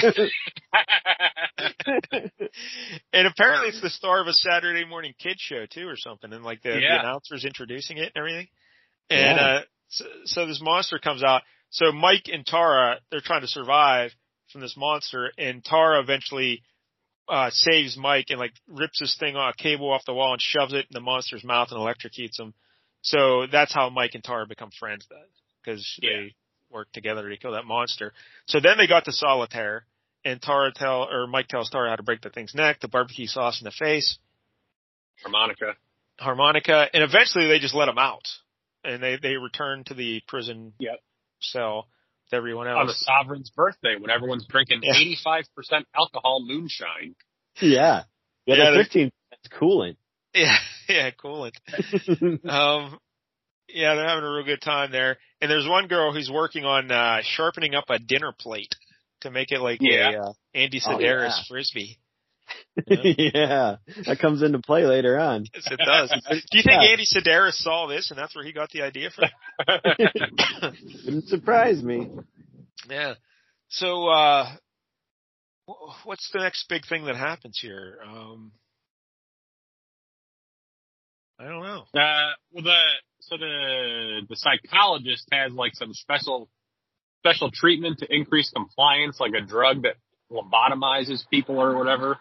apparently 3.28 3.70
it's 3.70 3.82
the 3.82 3.90
star 3.90 4.22
of 4.22 4.28
a 4.28 4.34
Saturday 4.34 4.86
morning 4.86 5.14
kid 5.20 5.38
show 5.40 5.66
too, 5.66 5.88
or 5.88 5.96
something. 5.98 6.32
And 6.32 6.44
like 6.44 6.62
the, 6.64 6.70
the 6.70 7.00
announcers 7.00 7.46
introducing 7.46 7.98
it 7.98 8.12
and 8.16 8.18
everything. 8.18 8.48
And 9.10 9.38
Yeah. 9.38 9.46
uh 9.46 9.62
so, 9.90 10.06
so 10.26 10.46
this 10.46 10.62
monster 10.62 11.00
comes 11.00 11.24
out. 11.24 11.42
So 11.70 11.92
Mike 11.92 12.30
and 12.32 12.46
Tara, 12.46 13.00
they're 13.12 13.20
trying 13.22 13.42
to 13.42 13.48
survive 13.48 14.12
from 14.52 14.62
this 14.62 14.76
monster, 14.78 15.32
and 15.38 15.64
Tara 15.64 16.00
eventually 16.02 16.64
uh 17.30 17.50
saves 17.52 17.98
Mike 17.98 18.26
and 18.30 18.40
like 18.40 18.54
rips 18.68 19.00
this 19.00 19.16
thing 19.20 19.36
off 19.36 19.56
a 19.60 19.62
cable 19.62 19.92
off 19.92 20.06
the 20.06 20.14
wall 20.14 20.34
and 20.34 20.42
shoves 20.42 20.74
it 20.74 20.86
in 20.90 20.94
the 20.94 21.02
monster's 21.02 21.44
mouth 21.44 21.70
and 21.72 21.80
electrocutes 21.80 22.40
him. 22.40 22.54
So 23.02 23.48
that's 23.52 23.74
how 23.74 23.90
Mike 23.90 24.12
and 24.14 24.24
Tara 24.24 24.46
become 24.48 24.70
friends 24.80 25.06
then, 25.10 25.20
because 25.64 26.00
Yeah. 26.02 26.10
they 26.18 26.36
work 26.72 26.92
together 26.94 27.30
to 27.30 27.38
kill 27.38 27.52
that 27.54 27.66
monster. 27.66 28.14
So 28.48 28.60
then 28.60 28.78
they 28.78 28.88
got 28.88 29.06
to 29.06 29.12
solitaire, 29.12 29.86
and 30.26 30.42
Tara 30.42 30.72
tell 30.74 31.08
or 31.12 31.28
Mike 31.28 31.48
tells 31.48 31.70
Tara 31.70 31.90
how 31.90 31.96
to 31.96 32.04
break 32.04 32.22
the 32.22 32.30
thing's 32.30 32.54
neck, 32.56 32.80
the 32.82 32.88
barbecue 32.88 33.28
sauce 33.28 33.62
in 33.62 33.66
the 33.66 33.72
face, 33.72 34.18
Harmonica. 35.24 35.76
harmonica, 36.20 36.88
and 36.94 37.04
eventually 37.04 37.48
they 37.48 37.60
just 37.60 37.76
let 37.76 37.88
him 37.90 37.98
out, 37.98 38.28
and 38.84 39.02
they 39.02 39.18
they 39.22 39.36
return 39.36 39.84
to 39.86 39.94
the 39.94 40.22
prison 40.28 40.74
Yep. 40.80 41.00
cell 41.42 41.88
with 42.32 42.38
everyone 42.38 42.68
else 42.68 42.80
On 42.80 42.88
the 42.88 42.94
sovereign's 42.94 43.50
birthday 43.52 43.96
when 44.00 44.10
everyone's 44.10 44.46
drinking 44.48 44.82
85% 44.84 45.86
alcohol 45.96 46.44
moonshine. 46.46 47.16
yeah. 47.60 48.04
Yeah, 48.48 48.56
Yeah, 48.56 48.72
the 48.72 48.78
they- 48.78 48.84
15 48.84 49.12
that's 49.30 49.48
coolant. 49.60 49.98
Yeah, 50.34 50.56
yeah, 50.88 51.12
coolant. 51.12 51.52
Um, 52.50 52.98
yeah, 53.68 53.96
they're 53.96 54.08
having 54.08 54.24
a 54.24 54.32
real 54.32 54.46
good 54.46 54.62
time 54.62 54.92
there. 54.92 55.18
And 55.42 55.50
there's 55.50 55.68
one 55.68 55.88
girl 55.88 56.14
who's 56.14 56.30
working 56.32 56.66
on 56.66 56.92
uh 56.92 57.22
sharpening 57.24 57.74
up 57.76 57.86
a 57.90 57.98
dinner 58.00 58.32
plate 58.38 58.76
to 59.22 59.32
make 59.32 59.52
it 59.52 59.60
like 59.60 59.80
Yeah. 59.82 60.12
a 60.12 60.22
uh, 60.22 60.34
Andy 60.54 60.82
Oh, 60.86 60.90
Sidaris 60.98 61.30
yeah. 61.38 61.44
frisbee. 61.50 61.98
yeah. 62.88 63.76
That 64.06 64.20
comes 64.20 64.42
into 64.44 64.60
play 64.60 64.84
later 64.86 65.18
on. 65.18 65.46
Yes, 65.54 65.68
it 65.72 65.80
does. 65.86 66.10
Do 66.30 66.36
you 66.58 66.64
think 66.64 66.82
Yeah. 66.82 66.92
Andy 66.92 67.06
Sidaris 67.06 67.54
saw 67.54 67.88
this 67.88 68.12
and 68.12 68.20
that's 68.20 68.36
where 68.36 68.44
he 68.46 68.52
got 68.52 68.70
the 68.72 68.82
idea 68.82 69.10
from? 69.10 69.30
Wouldn't 71.06 71.28
surprise 71.28 71.82
me. 71.82 72.10
yeah. 72.90 73.14
So, 73.70 74.08
uh, 74.10 74.50
what's 76.04 76.30
the 76.34 76.40
next 76.40 76.68
big 76.68 76.86
thing 76.88 77.06
that 77.06 77.16
happens 77.16 77.58
here? 77.62 78.00
Um, 78.06 78.52
I 81.40 81.46
don't 81.46 81.64
know. 81.64 81.84
Uh, 82.00 82.32
well, 82.52 82.64
the 82.64 82.78
so 83.22 83.38
the 83.38 84.22
the 84.30 84.36
psychologist 84.36 85.28
has 85.32 85.52
like 85.54 85.74
some 85.76 85.94
special 85.94 86.50
special 87.20 87.52
treatment 87.52 88.00
to 88.00 88.08
increase 88.14 88.50
compliance, 88.50 89.20
like 89.20 89.34
a 89.38 89.42
drug 89.46 89.84
that 89.84 89.96
lobotomizes 90.32 91.24
people 91.30 91.60
or 91.60 91.78
whatever. 91.78 92.18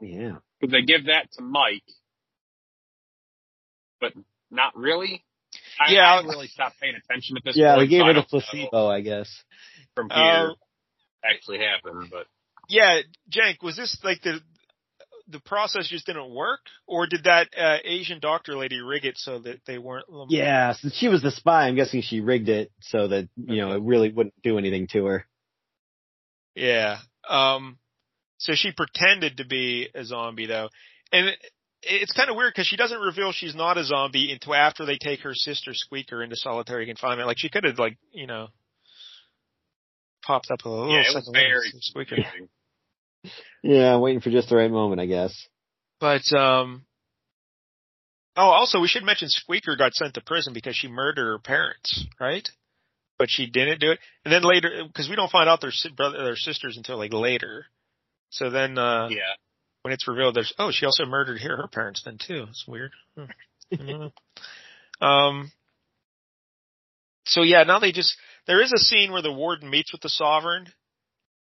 Yeah. 0.00 0.36
Because 0.60 0.72
they 0.72 0.82
give 0.82 1.06
that 1.06 1.30
to 1.32 1.42
Mike, 1.42 1.82
but 4.00 4.12
not 4.50 4.76
really. 4.76 5.24
I, 5.80 5.92
Yeah. 5.92 6.14
I 6.14 6.22
really 6.24 6.48
stopped 6.48 6.80
paying 6.80 6.94
attention 6.96 7.36
at 7.36 7.44
this 7.44 7.56
Yeah, 7.56 7.74
point. 7.74 7.88
they 7.90 7.96
gave 7.96 8.04
so 8.04 8.08
it 8.10 8.16
a 8.16 8.22
placebo, 8.22 8.86
I 8.88 9.00
guess. 9.00 9.28
from 9.94 10.08
Uh, 10.10 10.14
here 10.14 10.54
actually 11.24 11.58
happened, 11.58 12.08
but 12.10 12.26
Yeah, 12.68 13.00
Jank, 13.30 13.62
was 13.62 13.76
this 13.76 13.98
like 14.04 14.22
the 14.22 14.40
the 15.28 15.40
process 15.40 15.88
just 15.88 16.06
didn't 16.06 16.34
work, 16.34 16.60
or 16.86 17.06
did 17.06 17.24
that 17.24 17.48
uh, 17.56 17.78
Asian 17.84 18.18
doctor 18.20 18.56
lady 18.56 18.80
rig 18.80 19.04
it 19.04 19.18
so 19.18 19.38
that 19.40 19.60
they 19.66 19.78
weren't? 19.78 20.06
Yeah, 20.28 20.72
since 20.72 20.94
she 20.94 21.08
was 21.08 21.22
the 21.22 21.30
spy, 21.30 21.68
I'm 21.68 21.76
guessing 21.76 22.02
she 22.02 22.20
rigged 22.20 22.48
it 22.48 22.72
so 22.80 23.08
that, 23.08 23.28
you 23.36 23.56
know, 23.56 23.72
it 23.72 23.82
really 23.82 24.10
wouldn't 24.10 24.40
do 24.42 24.58
anything 24.58 24.88
to 24.92 25.04
her. 25.06 25.26
Yeah. 26.54 26.98
Um. 27.28 27.78
So 28.38 28.54
she 28.54 28.72
pretended 28.72 29.38
to 29.38 29.44
be 29.44 29.88
a 29.94 30.04
zombie 30.04 30.46
though, 30.46 30.68
and 31.12 31.28
it, 31.28 31.38
it's 31.82 32.12
kind 32.12 32.30
of 32.30 32.36
weird 32.36 32.52
because 32.54 32.66
she 32.66 32.76
doesn't 32.76 33.00
reveal 33.00 33.32
she's 33.32 33.54
not 33.54 33.78
a 33.78 33.84
zombie 33.84 34.32
until 34.32 34.54
after 34.54 34.86
they 34.86 34.96
take 34.96 35.20
her 35.20 35.34
sister 35.34 35.72
Squeaker 35.74 36.22
into 36.22 36.36
solitary 36.36 36.86
confinement. 36.86 37.26
Like 37.26 37.38
she 37.38 37.48
could 37.48 37.64
have, 37.64 37.78
like 37.78 37.98
you 38.12 38.26
know, 38.26 38.48
popped 40.24 40.50
up 40.50 40.64
a 40.64 40.68
little 40.68 40.92
yeah, 40.92 41.02
it 41.02 41.14
was 41.14 41.30
very 41.32 41.70
Squeaker. 41.80 42.16
Confusing. 43.28 43.80
Yeah, 43.80 43.96
waiting 43.98 44.20
for 44.20 44.30
just 44.30 44.48
the 44.48 44.56
right 44.56 44.70
moment, 44.70 45.00
I 45.00 45.06
guess. 45.06 45.48
But 46.00 46.32
um 46.32 46.84
Oh, 48.36 48.50
also 48.50 48.78
we 48.78 48.86
should 48.86 49.02
mention 49.02 49.28
Squeaker 49.28 49.74
got 49.74 49.94
sent 49.94 50.14
to 50.14 50.20
prison 50.20 50.52
because 50.52 50.76
she 50.76 50.86
murdered 50.86 51.26
her 51.26 51.38
parents, 51.40 52.06
right? 52.20 52.48
But 53.18 53.30
she 53.30 53.46
didn't 53.50 53.80
do 53.80 53.90
it. 53.90 53.98
And 54.24 54.32
then 54.32 54.42
later 54.44 54.84
because 54.86 55.08
we 55.08 55.16
don't 55.16 55.30
find 55.30 55.48
out 55.48 55.60
their 55.60 55.72
si- 55.72 55.90
brother 55.90 56.22
their 56.22 56.36
sisters 56.36 56.76
until 56.76 56.98
like 56.98 57.12
later. 57.12 57.66
So 58.30 58.48
then 58.50 58.78
uh 58.78 59.08
Yeah. 59.10 59.34
when 59.82 59.92
it's 59.92 60.06
revealed 60.06 60.36
there's 60.36 60.52
oh, 60.58 60.70
she 60.70 60.86
also 60.86 61.04
murdered 61.04 61.40
her, 61.40 61.56
her 61.56 61.68
parents 61.68 62.02
then 62.04 62.18
too. 62.18 62.46
It's 62.48 62.64
weird. 62.68 62.92
Hmm. 63.16 63.24
I 63.72 63.76
don't 63.76 64.00
know. 64.00 64.12
um 65.06 65.52
So 67.26 67.42
yeah, 67.42 67.64
now 67.64 67.80
they 67.80 67.90
just 67.90 68.16
there 68.46 68.62
is 68.62 68.72
a 68.72 68.78
scene 68.78 69.10
where 69.10 69.22
the 69.22 69.32
warden 69.32 69.68
meets 69.68 69.90
with 69.92 70.00
the 70.00 70.08
sovereign 70.08 70.68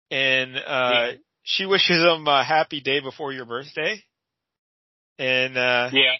and 0.09 0.55
uh 0.55 0.59
Yeah. 0.61 1.11
She 1.45 1.65
wishes 1.65 2.03
him 2.03 2.27
a 2.27 2.43
happy 2.43 2.81
day 2.81 2.99
before 2.99 3.31
your 3.31 3.45
birthday. 3.45 4.03
And 5.17 5.57
uh 5.57 5.89
Yeah. 5.93 6.15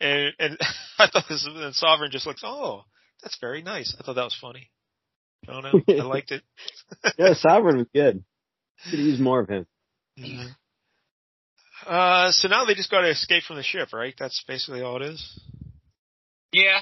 and 0.00 0.32
and 0.38 0.58
I 0.98 1.08
thought 1.12 1.24
this 1.28 1.44
the 1.44 1.72
sovereign 1.74 2.10
just 2.10 2.26
looks, 2.26 2.42
oh, 2.44 2.84
that's 3.22 3.36
very 3.40 3.62
nice. 3.62 3.94
I 3.98 4.02
thought 4.04 4.14
that 4.14 4.24
was 4.24 4.36
funny. 4.40 4.70
I 5.46 5.52
don't 5.60 5.62
know. 5.88 5.94
I 6.00 6.02
liked 6.06 6.30
it. 6.32 6.42
Yeah, 7.18 7.34
Sovereign 7.34 7.76
was 7.78 7.86
good. 7.94 8.24
Could 8.90 8.98
use 8.98 9.20
more 9.20 9.40
of 9.40 9.48
him. 9.48 9.66
Uh, 11.86 12.30
so 12.32 12.48
now 12.48 12.64
they 12.64 12.74
just 12.74 12.90
got 12.90 13.02
to 13.02 13.10
escape 13.10 13.42
from 13.44 13.56
the 13.56 13.62
ship, 13.62 13.92
right? 13.92 14.14
That's 14.18 14.42
basically 14.48 14.80
all 14.80 14.96
it 15.02 15.02
is. 15.10 15.40
Yeah. 16.52 16.80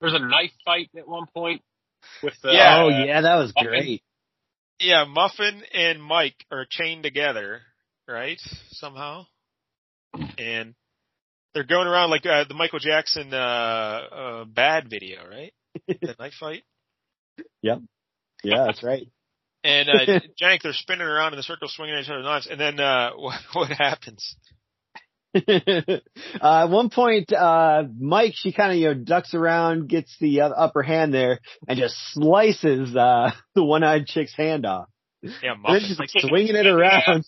There's 0.00 0.14
a 0.14 0.18
knife 0.20 0.52
fight 0.64 0.90
at 0.96 1.08
one 1.08 1.26
point 1.34 1.62
with 2.22 2.34
the 2.42 2.52
Yeah. 2.52 2.82
oh 2.84 2.88
yeah, 2.90 3.22
that 3.22 3.36
was 3.36 3.52
Muffin. 3.56 3.70
great. 3.70 4.02
Yeah, 4.80 5.04
Muffin 5.08 5.62
and 5.72 6.02
Mike 6.02 6.44
are 6.50 6.66
chained 6.68 7.04
together, 7.04 7.60
right? 8.08 8.40
Somehow, 8.70 9.26
and 10.38 10.74
they're 11.54 11.64
going 11.64 11.86
around 11.86 12.10
like 12.10 12.26
uh, 12.26 12.44
the 12.48 12.54
Michael 12.54 12.80
Jackson 12.80 13.32
uh, 13.32 13.36
uh, 13.36 14.44
bad 14.44 14.90
video, 14.90 15.20
right? 15.28 15.52
The 15.86 16.16
knife 16.18 16.34
fight. 16.38 16.64
Yep. 17.62 17.80
Yeah, 18.42 18.64
that's 18.66 18.82
right. 18.82 19.08
And 19.62 19.88
uh, 19.88 20.20
Jank, 20.42 20.62
they're 20.62 20.72
spinning 20.72 21.06
around 21.06 21.32
in 21.32 21.38
the 21.38 21.42
circle, 21.42 21.68
swinging 21.68 21.96
at 21.96 22.02
each 22.02 22.10
other's 22.10 22.24
knives, 22.24 22.46
and 22.46 22.60
then 22.60 22.78
uh, 22.78 23.12
what, 23.16 23.40
what 23.54 23.70
happens? 23.70 24.36
uh, 25.48 25.98
at 26.40 26.70
one 26.70 26.90
point, 26.90 27.32
uh, 27.32 27.84
Mike, 27.98 28.32
she 28.34 28.52
kind 28.52 28.72
of, 28.72 28.78
you 28.78 28.88
know, 28.88 28.94
ducks 28.94 29.34
around, 29.34 29.88
gets 29.88 30.16
the 30.20 30.42
uh, 30.42 30.48
upper 30.50 30.82
hand 30.82 31.12
there, 31.12 31.40
and 31.66 31.78
just 31.78 31.96
slices, 32.12 32.94
uh, 32.94 33.30
the 33.54 33.64
one-eyed 33.64 34.06
chick's 34.06 34.34
hand 34.36 34.64
off. 34.64 34.88
Yeah, 35.42 35.54
And 35.64 35.74
then 35.76 35.80
she's 35.88 35.98
like 35.98 36.10
swinging 36.10 36.54
it 36.54 36.66
around. 36.66 37.24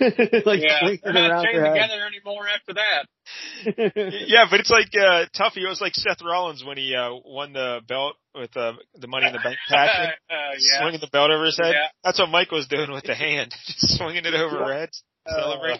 like 0.00 0.62
yeah, 0.62 0.78
swinging 0.80 1.00
they're 1.04 1.12
not 1.12 1.30
around 1.30 1.44
chained 1.44 1.58
her 1.58 1.74
together 1.74 2.06
anymore 2.06 2.46
after 2.48 2.74
that. 2.74 4.24
Yeah, 4.26 4.46
but 4.50 4.60
it's 4.60 4.70
like 4.70 4.88
uh 4.94 5.26
Tuffy. 5.38 5.58
It 5.58 5.68
was 5.68 5.80
like 5.80 5.94
Seth 5.94 6.22
Rollins 6.24 6.64
when 6.64 6.78
he 6.78 6.94
uh 6.94 7.10
won 7.22 7.52
the 7.52 7.80
belt 7.86 8.14
with 8.34 8.56
uh, 8.56 8.72
the 8.94 9.08
Money 9.08 9.26
in 9.26 9.34
the 9.34 9.40
Bank 9.40 9.58
pageant, 9.68 10.14
uh, 10.30 10.34
yeah. 10.58 10.80
swinging 10.80 11.00
the 11.00 11.08
belt 11.12 11.30
over 11.30 11.44
his 11.44 11.58
head. 11.58 11.72
Yeah. 11.72 11.88
That's 12.02 12.18
what 12.18 12.30
Mike 12.30 12.50
was 12.50 12.66
doing 12.66 12.90
with 12.90 13.04
the 13.04 13.14
hand, 13.14 13.54
just 13.66 13.98
swinging 13.98 14.24
it 14.24 14.34
over 14.34 14.64
her 14.64 14.72
head. 14.72 14.90
Uh, 15.26 15.78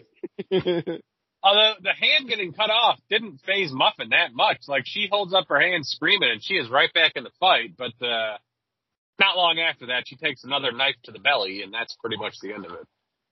Celebrate. 0.51 1.03
Although 1.45 1.75
the 1.83 1.93
hand 1.93 2.27
getting 2.29 2.53
cut 2.55 2.71
off 2.71 2.99
didn't 3.11 3.39
phase 3.45 3.71
Muffin 3.71 4.09
that 4.11 4.33
much. 4.33 4.63
Like 4.67 4.85
she 4.87 5.09
holds 5.11 5.35
up 5.35 5.45
her 5.49 5.61
hand 5.61 5.87
screaming 5.87 6.31
and 6.33 6.43
she 6.43 6.55
is 6.55 6.71
right 6.71 6.93
back 6.95 7.13
in 7.17 7.23
the 7.25 7.31
fight. 7.39 7.77
But 7.77 7.93
uh 8.05 8.39
not 9.21 9.37
long 9.37 9.61
after 9.61 9.87
that, 9.89 10.05
she 10.07 10.17
takes 10.17 10.43
another 10.43 10.73
knife 10.73 10.97
to 11.05 11.13
the 11.13 11.21
belly, 11.21 11.63
and 11.63 11.73
that's 11.73 11.95
pretty 12.01 12.17
much 12.17 12.35
the 12.43 12.53
end 12.53 12.65
of 12.67 12.73
it. 12.73 12.87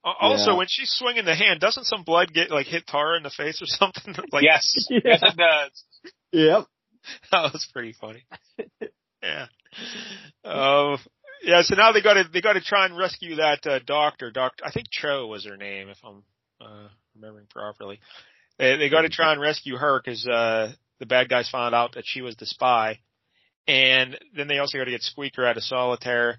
Al- 0.04 0.16
Also, 0.20 0.52
Yeah. 0.52 0.58
when 0.58 0.66
she's 0.68 0.90
swinging 0.92 1.24
the 1.24 1.34
hand, 1.34 1.58
doesn't 1.58 1.86
some 1.86 2.04
blood 2.04 2.32
get 2.32 2.50
like 2.52 2.66
hit 2.66 2.86
Tara 2.86 3.16
in 3.16 3.22
the 3.24 3.30
face 3.30 3.60
or 3.62 3.66
something? 3.80 4.14
like 4.32 4.44
yes, 4.44 4.74
Yeah. 4.90 5.00
yes, 5.04 5.20
it 5.22 5.36
does. 5.36 5.84
yep. 6.32 6.66
that 7.32 7.52
was 7.52 7.66
pretty 7.72 7.94
funny. 8.00 8.24
yeah. 9.22 9.46
Um. 10.44 10.98
Yeah. 11.42 11.62
So 11.62 11.74
now 11.74 11.92
they 11.92 12.02
got 12.02 12.14
to 12.14 12.24
they 12.32 12.40
got 12.40 12.52
to 12.54 12.60
try 12.60 12.84
and 12.86 12.96
rescue 12.96 13.36
that 13.36 13.66
uh, 13.66 13.78
doctor. 13.84 14.30
Doctor, 14.30 14.64
I 14.64 14.70
think 14.70 14.86
Cho 14.90 15.26
was 15.26 15.44
her 15.46 15.56
name, 15.56 15.88
if 15.88 15.98
I'm 16.04 16.22
uh, 16.60 16.88
remembering 17.14 17.46
properly. 17.46 18.00
They 18.58 18.76
they 18.76 18.88
got 18.88 19.02
to 19.02 19.08
try 19.08 19.32
and 19.32 19.40
rescue 19.40 19.76
her 19.76 20.00
because 20.02 20.26
uh, 20.26 20.72
the 20.98 21.06
bad 21.06 21.28
guys 21.28 21.48
found 21.48 21.74
out 21.74 21.94
that 21.94 22.04
she 22.06 22.22
was 22.22 22.36
the 22.36 22.46
spy, 22.46 23.00
and 23.66 24.18
then 24.36 24.48
they 24.48 24.58
also 24.58 24.78
got 24.78 24.84
to 24.84 24.90
get 24.90 25.02
Squeaker 25.02 25.46
out 25.46 25.56
of 25.56 25.62
solitaire. 25.62 26.38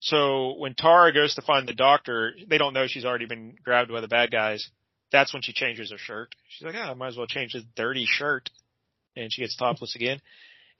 So 0.00 0.54
when 0.58 0.74
Tara 0.74 1.12
goes 1.12 1.34
to 1.34 1.42
find 1.42 1.66
the 1.66 1.74
doctor, 1.74 2.34
they 2.48 2.58
don't 2.58 2.74
know 2.74 2.86
she's 2.86 3.04
already 3.04 3.26
been 3.26 3.56
grabbed 3.64 3.90
by 3.90 4.00
the 4.00 4.08
bad 4.08 4.30
guys. 4.30 4.68
That's 5.12 5.32
when 5.32 5.42
she 5.42 5.52
changes 5.52 5.90
her 5.90 5.98
shirt. 5.98 6.34
She's 6.48 6.66
like, 6.66 6.74
"Ah, 6.76 6.90
I 6.90 6.94
might 6.94 7.08
as 7.08 7.16
well 7.16 7.26
change 7.26 7.52
this 7.52 7.64
dirty 7.76 8.06
shirt," 8.06 8.50
and 9.16 9.32
she 9.32 9.42
gets 9.42 9.56
topless 9.56 9.94
again. 9.94 10.20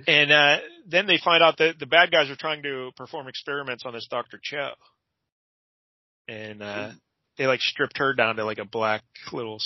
And 0.06 0.30
uh, 0.30 0.58
then 0.86 1.06
they 1.06 1.18
find 1.22 1.42
out 1.42 1.58
that 1.58 1.78
the 1.78 1.86
bad 1.86 2.10
guys 2.10 2.28
are 2.28 2.36
trying 2.36 2.62
to 2.64 2.90
perform 2.96 3.28
experiments 3.28 3.84
on 3.86 3.94
this 3.94 4.06
Dr. 4.10 4.38
Cho. 4.42 4.72
And 6.28 6.62
uh, 6.62 6.90
they 7.38 7.46
like 7.46 7.60
stripped 7.60 7.98
her 7.98 8.14
down 8.14 8.36
to 8.36 8.44
like 8.44 8.58
a 8.58 8.64
black 8.64 9.02
little 9.32 9.58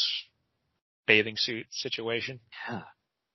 bathing 1.07 1.37
suit 1.37 1.67
situation. 1.71 2.41
Yeah. 2.69 2.83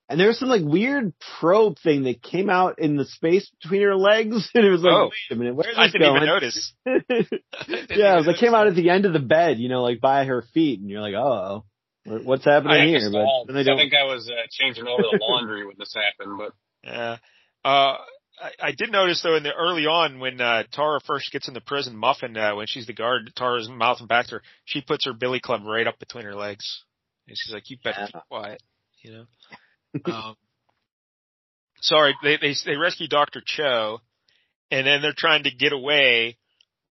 And 0.07 0.19
there 0.19 0.27
was 0.27 0.37
some 0.37 0.49
like 0.49 0.61
weird 0.63 1.13
probe 1.39 1.79
thing 1.79 2.03
that 2.03 2.21
came 2.21 2.47
out 2.49 2.77
in 2.77 2.95
the 2.95 3.05
space 3.05 3.49
between 3.61 3.81
her 3.81 3.95
legs, 3.95 4.49
and 4.55 4.63
it 4.65 4.69
was 4.69 4.81
like, 4.83 4.93
Oh. 4.93 5.05
wait 5.05 5.35
a 5.35 5.39
minute, 5.39 5.55
where's 5.55 5.75
I 5.75 5.85
this 5.87 5.93
didn't 5.93 6.07
going? 6.07 6.17
even 6.17 6.27
notice. 6.27 6.73
I 6.85 6.99
didn't 7.67 7.89
yeah, 7.97 8.13
it 8.13 8.17
was 8.17 8.23
even 8.25 8.25
like 8.27 8.37
came 8.37 8.53
out 8.53 8.67
at 8.67 8.75
the 8.75 8.89
end 8.91 9.05
of 9.05 9.13
the 9.13 9.19
bed, 9.19 9.57
you 9.57 9.67
know, 9.69 9.81
like 9.81 9.99
by 10.01 10.25
her 10.25 10.43
feet, 10.53 10.79
and 10.79 10.89
you're 10.89 11.01
like, 11.01 11.15
oh, 11.15 11.65
what's 12.05 12.45
I 12.45 12.53
happening 12.53 12.89
here? 12.89 13.09
But 13.11 13.55
I 13.57 13.63
don't. 13.63 13.77
think 13.77 13.93
I 13.95 14.03
was 14.03 14.29
uh, 14.29 14.45
changing 14.51 14.85
over 14.85 15.01
the 15.01 15.17
laundry 15.21 15.65
when 15.65 15.75
this 15.79 15.95
happened, 15.95 16.37
but 16.37 16.51
Yeah. 16.83 17.17
Uh, 17.63 17.97
I, 18.41 18.67
I 18.67 18.71
did 18.71 18.91
notice 18.91 19.21
though 19.21 19.35
in 19.35 19.43
the 19.43 19.53
early 19.53 19.85
on 19.85 20.19
when 20.19 20.41
uh, 20.41 20.63
Tara 20.71 20.99
first 21.05 21.31
gets 21.31 21.47
into 21.47 21.61
prison, 21.61 21.95
Muffin, 21.95 22.35
uh, 22.37 22.55
when 22.55 22.67
she's 22.67 22.87
the 22.87 22.93
guard, 22.93 23.31
Tara's 23.35 23.69
mouthing 23.69 24.07
back 24.07 24.27
to 24.27 24.35
her, 24.35 24.41
she 24.65 24.81
puts 24.81 25.05
her 25.05 25.13
billy 25.13 25.39
club 25.39 25.61
right 25.65 25.87
up 25.87 25.99
between 25.99 26.25
her 26.25 26.35
legs, 26.35 26.83
and 27.27 27.37
she's 27.37 27.53
like, 27.53 27.69
"You 27.69 27.77
better 27.83 27.97
Yeah. 28.01 28.05
keep 28.07 28.21
quiet," 28.29 28.61
you 29.01 29.11
know. 29.13 29.25
um, 30.13 30.35
sorry, 31.81 32.15
they 32.23 32.37
they 32.37 32.55
they 32.65 32.75
rescue 32.75 33.07
Doctor 33.07 33.41
Cho, 33.45 34.01
and 34.71 34.85
then 34.85 35.01
they're 35.01 35.13
trying 35.15 35.43
to 35.43 35.51
get 35.51 35.73
away, 35.73 36.37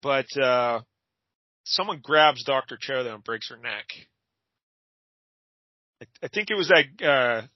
but 0.02 0.26
uh 0.38 0.82
someone 1.66 2.00
grabs 2.02 2.44
Doctor 2.44 2.78
Cho 2.80 3.04
though 3.04 3.16
and 3.16 3.24
breaks 3.24 3.50
her 3.50 3.58
neck. 3.58 3.86
I, 6.02 6.06
I 6.24 6.28
think 6.30 6.50
it 6.52 6.56
was 6.56 6.70
that 6.70 7.06
uh 7.06 7.48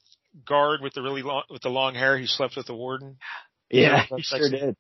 guard 0.46 0.82
with 0.82 0.94
the 0.94 1.02
really 1.02 1.24
long 1.24 1.44
with 1.50 1.62
the 1.62 1.70
long 1.70 1.96
hair 1.96 2.18
who 2.18 2.26
slept 2.26 2.56
with 2.58 2.68
the 2.68 2.76
warden. 2.76 3.18
Yeah, 3.70 4.06
Yeah, 4.10 4.18
he 4.18 4.22
sure 4.24 4.50
did. 4.50 4.76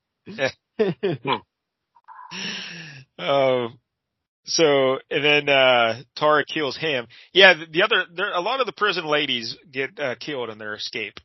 Oh, 3.19 3.69
so 4.45 4.99
and 5.09 5.23
then 5.23 5.49
uh 5.49 6.01
Tara 6.15 6.45
kills 6.45 6.77
him. 6.77 7.07
Yeah, 7.33 7.53
the, 7.53 7.65
the 7.71 7.83
other 7.83 8.05
there 8.15 8.31
a 8.33 8.41
lot 8.41 8.59
of 8.59 8.65
the 8.65 8.73
prison 8.73 9.05
ladies 9.05 9.57
get 9.71 9.99
uh, 9.99 10.15
killed 10.19 10.49
in 10.49 10.57
their 10.57 10.75
escape. 10.75 11.19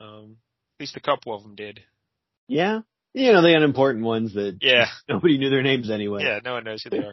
Um, 0.00 0.36
at 0.76 0.80
least 0.82 0.96
a 0.96 1.00
couple 1.00 1.34
of 1.34 1.42
them 1.42 1.54
did. 1.54 1.80
yeah, 2.48 2.80
you 3.14 3.32
know 3.32 3.40
the 3.42 3.56
unimportant 3.56 4.04
ones 4.04 4.34
that 4.34 4.58
Yeah, 4.60 4.86
nobody 5.08 5.38
knew 5.38 5.50
their 5.50 5.62
names 5.62 5.90
anyway. 5.90 6.22
yeah. 6.22 6.40
No 6.44 6.52
one 6.54 6.64
knows 6.64 6.82
who 6.82 6.90
they 6.90 6.98
are. 6.98 7.12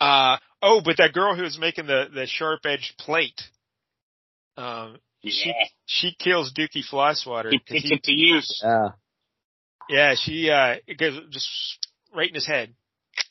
Uh 0.00 0.38
oh, 0.62 0.80
but 0.84 0.98
that 0.98 1.12
girl 1.12 1.34
who 1.34 1.42
was 1.42 1.58
making 1.58 1.86
the 1.86 2.04
the 2.12 2.26
sharp 2.26 2.60
edged 2.66 2.94
plate. 2.98 3.40
Um, 4.56 4.98
she 5.30 5.48
yeah, 5.48 5.54
she 5.86 6.14
kills 6.18 6.52
Dukey 6.52 6.82
Flyswatter. 6.90 7.50
he 7.52 7.58
'cause 7.58 7.66
puts 7.68 7.88
he- 7.88 7.94
it 7.94 8.02
to 8.04 8.12
use. 8.12 8.60
Yeah. 8.64 8.88
yeah, 9.88 10.14
she 10.16 10.50
uh 10.50 10.76
it 10.86 10.98
goes 10.98 11.18
just 11.30 11.48
right 12.14 12.28
in 12.28 12.34
his 12.34 12.46
head. 12.46 12.74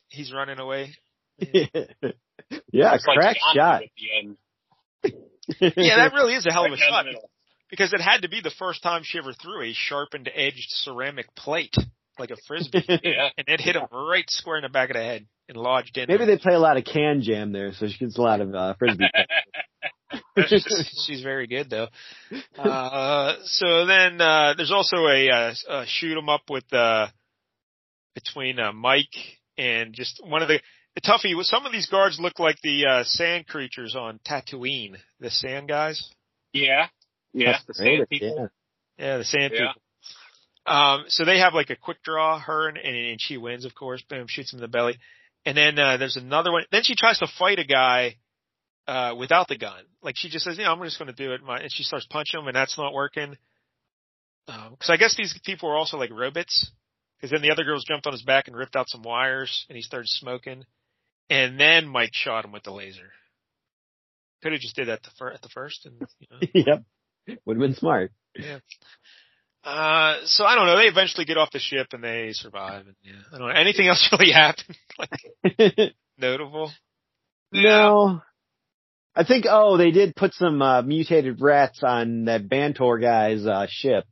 He's 0.10 0.32
running 0.34 0.60
away. 0.60 0.94
yeah, 1.40 2.94
It's 2.94 3.06
like 3.08 3.18
crack 3.18 3.38
Johnson 3.54 3.56
shot. 3.56 3.84
at 3.84 3.90
the 3.98 4.18
end. 4.20 4.38
Yeah, 5.78 5.96
that 5.98 6.14
really 6.14 6.34
is 6.34 6.46
a 6.46 6.52
hell 6.54 6.66
of 6.66 6.72
a 6.72 6.78
shot. 6.78 7.06
because 7.70 7.94
it 7.94 8.02
had 8.02 8.22
to 8.24 8.30
be 8.30 8.42
the 8.42 8.52
first 8.58 8.82
time 8.84 9.02
she 9.04 9.18
ever 9.20 9.34
threw 9.34 9.62
a 9.64 9.74
sharpened 9.74 10.30
edged 10.34 10.68
ceramic 10.70 11.34
plate. 11.36 11.76
like 12.18 12.32
a 12.32 12.38
frisbee, 12.48 12.84
Yeah. 12.88 13.30
and 13.38 13.48
it 13.50 13.60
hit 13.60 13.76
him 13.76 13.84
right 13.92 14.24
square 14.30 14.58
in 14.58 14.64
the 14.64 14.70
back 14.70 14.90
of 14.90 14.96
the 14.96 15.04
head 15.04 15.26
and 15.50 15.58
lodged 15.58 15.98
in. 15.98 16.06
Maybe 16.08 16.26
there. 16.26 16.38
they 16.38 16.42
play 16.42 16.54
a 16.54 16.60
lot 16.60 16.78
of 16.78 16.86
can 16.86 17.22
jam 17.22 17.52
there, 17.52 17.74
so 17.74 17.88
she 17.90 17.98
gets 17.98 18.18
a 18.18 18.22
lot 18.22 18.40
of 18.42 18.56
uh, 18.56 18.74
frisbee. 18.80 19.04
She's 21.06 21.22
very 21.22 21.48
good 21.48 21.70
though. 21.70 21.88
Uh, 22.58 23.36
so 23.44 23.86
then 23.86 24.20
uh, 24.20 24.54
there's 24.58 24.72
also 24.72 24.98
a, 25.08 25.30
uh, 25.30 25.54
a 25.70 25.86
shoot 25.88 26.18
'em 26.18 26.30
up 26.30 26.42
with 26.50 26.72
uh, 26.74 27.08
between 28.14 28.60
uh, 28.60 28.72
Mike 28.74 29.16
and 29.58 29.94
just 29.94 30.22
one 30.26 30.42
of 30.42 30.48
the 30.48 30.60
the 30.96 31.02
toughie. 31.02 31.42
Some 31.44 31.66
of 31.66 31.72
these 31.72 31.88
guards 31.88 32.20
look 32.20 32.40
like 32.40 32.58
the 32.64 32.86
uh, 32.86 33.04
sand 33.04 33.48
creatures 33.48 33.96
on 33.96 34.20
Tatooine, 34.28 34.98
the 35.20 35.30
sand 35.30 35.68
guys. 35.68 36.10
yeah. 36.54 36.88
Yeah. 37.34 37.58
The 37.68 37.74
sand 37.74 37.98
Great, 37.98 38.10
people. 38.10 38.50
yeah. 38.98 39.06
Yeah, 39.06 39.18
the 39.18 39.26
sand 39.26 39.54
Yeah. 39.54 39.68
people. 39.68 39.82
Um, 40.68 41.04
so 41.10 41.26
they 41.26 41.40
have 41.40 41.54
like 41.54 41.70
a 41.70 41.76
quick 41.76 42.02
draw, 42.02 42.40
her, 42.40 42.70
and, 42.70 42.78
and 42.78 43.22
she 43.22 43.38
wins, 43.38 43.66
of 43.66 43.76
course. 43.76 44.02
Boom, 44.10 44.26
shoots 44.28 44.54
him 44.54 44.58
in 44.60 44.62
the 44.62 44.68
belly. 44.70 44.98
And 45.46 45.56
then 45.58 45.78
uh, 45.78 45.98
there's 45.98 46.16
another 46.16 46.52
one. 46.52 46.64
Then 46.72 46.84
she 46.84 46.96
tries 46.96 47.20
to 47.20 47.28
fight 47.38 47.60
a 47.60 47.66
guy 47.66 48.16
uh, 48.88 49.16
without 49.18 49.48
the 49.48 49.58
gun. 49.58 49.84
Like 50.02 50.16
she 50.18 50.30
just 50.30 50.46
says, 50.46 50.58
"Yeah, 50.58 50.72
I'm 50.72 50.82
just 50.84 51.00
going 51.00 51.14
to 51.14 51.24
do 51.24 51.34
it," 51.34 51.44
My, 51.44 51.60
and 51.60 51.72
she 51.72 51.84
starts 51.84 52.08
punching 52.10 52.40
him, 52.40 52.48
and 52.48 52.56
that's 52.56 52.78
not 52.78 52.94
working. 52.94 53.38
Because 54.46 54.90
I 54.90 54.98
guess 54.98 55.16
these 55.16 55.38
people 55.44 55.70
are 55.70 55.76
also 55.76 55.98
like 55.98 56.12
robots. 56.12 56.72
Because 57.18 57.32
then 57.32 57.42
the 57.42 57.52
other 57.52 57.64
girls 57.64 57.86
jumped 57.86 58.06
on 58.06 58.14
his 58.14 58.22
back 58.22 58.48
and 58.48 58.56
ripped 58.56 58.76
out 58.76 58.90
some 58.90 59.02
wires, 59.02 59.66
and 59.70 59.76
he 59.76 59.82
started 59.82 60.10
smoking. 60.10 60.66
And 61.30 61.60
then 61.60 61.88
Mike 61.88 62.12
shot 62.14 62.46
him 62.46 62.52
with 62.52 62.64
the 62.64 62.72
laser. 62.72 63.12
Could 64.44 64.52
have 64.52 64.62
just 64.62 64.76
did 64.76 64.90
that 64.90 65.00
at 65.34 65.42
the 65.42 65.50
first, 65.50 65.86
and 65.86 66.02
you 66.20 66.28
know. 66.30 66.48
yep. 66.54 66.84
Would 67.46 67.58
have 67.58 67.62
been 67.62 67.74
smart. 67.74 68.12
Uh, 69.64 70.18
so 70.26 70.46
I 70.46 70.54
don't 70.54 70.68
know. 70.68 70.78
They 70.78 70.86
eventually 70.86 71.26
get 71.26 71.38
off 71.38 71.52
the 71.52 71.58
ship 71.60 71.88
and 71.94 72.04
they 72.04 72.30
survive. 72.34 72.86
And 72.86 72.96
yeah, 73.02 73.14
I 73.34 73.38
don't 73.40 73.48
know. 73.48 73.54
Anything 73.54 73.88
else 73.88 74.08
really 74.12 74.32
happened? 74.34 74.78
like 75.00 75.94
notable? 76.20 76.72
no. 77.52 78.22
I 79.16 79.24
think, 79.24 79.46
oh, 79.50 79.78
they 79.78 79.92
did 79.92 80.16
put 80.16 80.34
some, 80.34 80.62
uh, 80.62 80.82
mutated 80.82 81.40
rats 81.42 81.82
on 81.84 82.26
that 82.26 82.50
Bantor 82.50 83.00
guy's, 83.00 83.46
uh, 83.46 83.66
ship. 83.70 84.04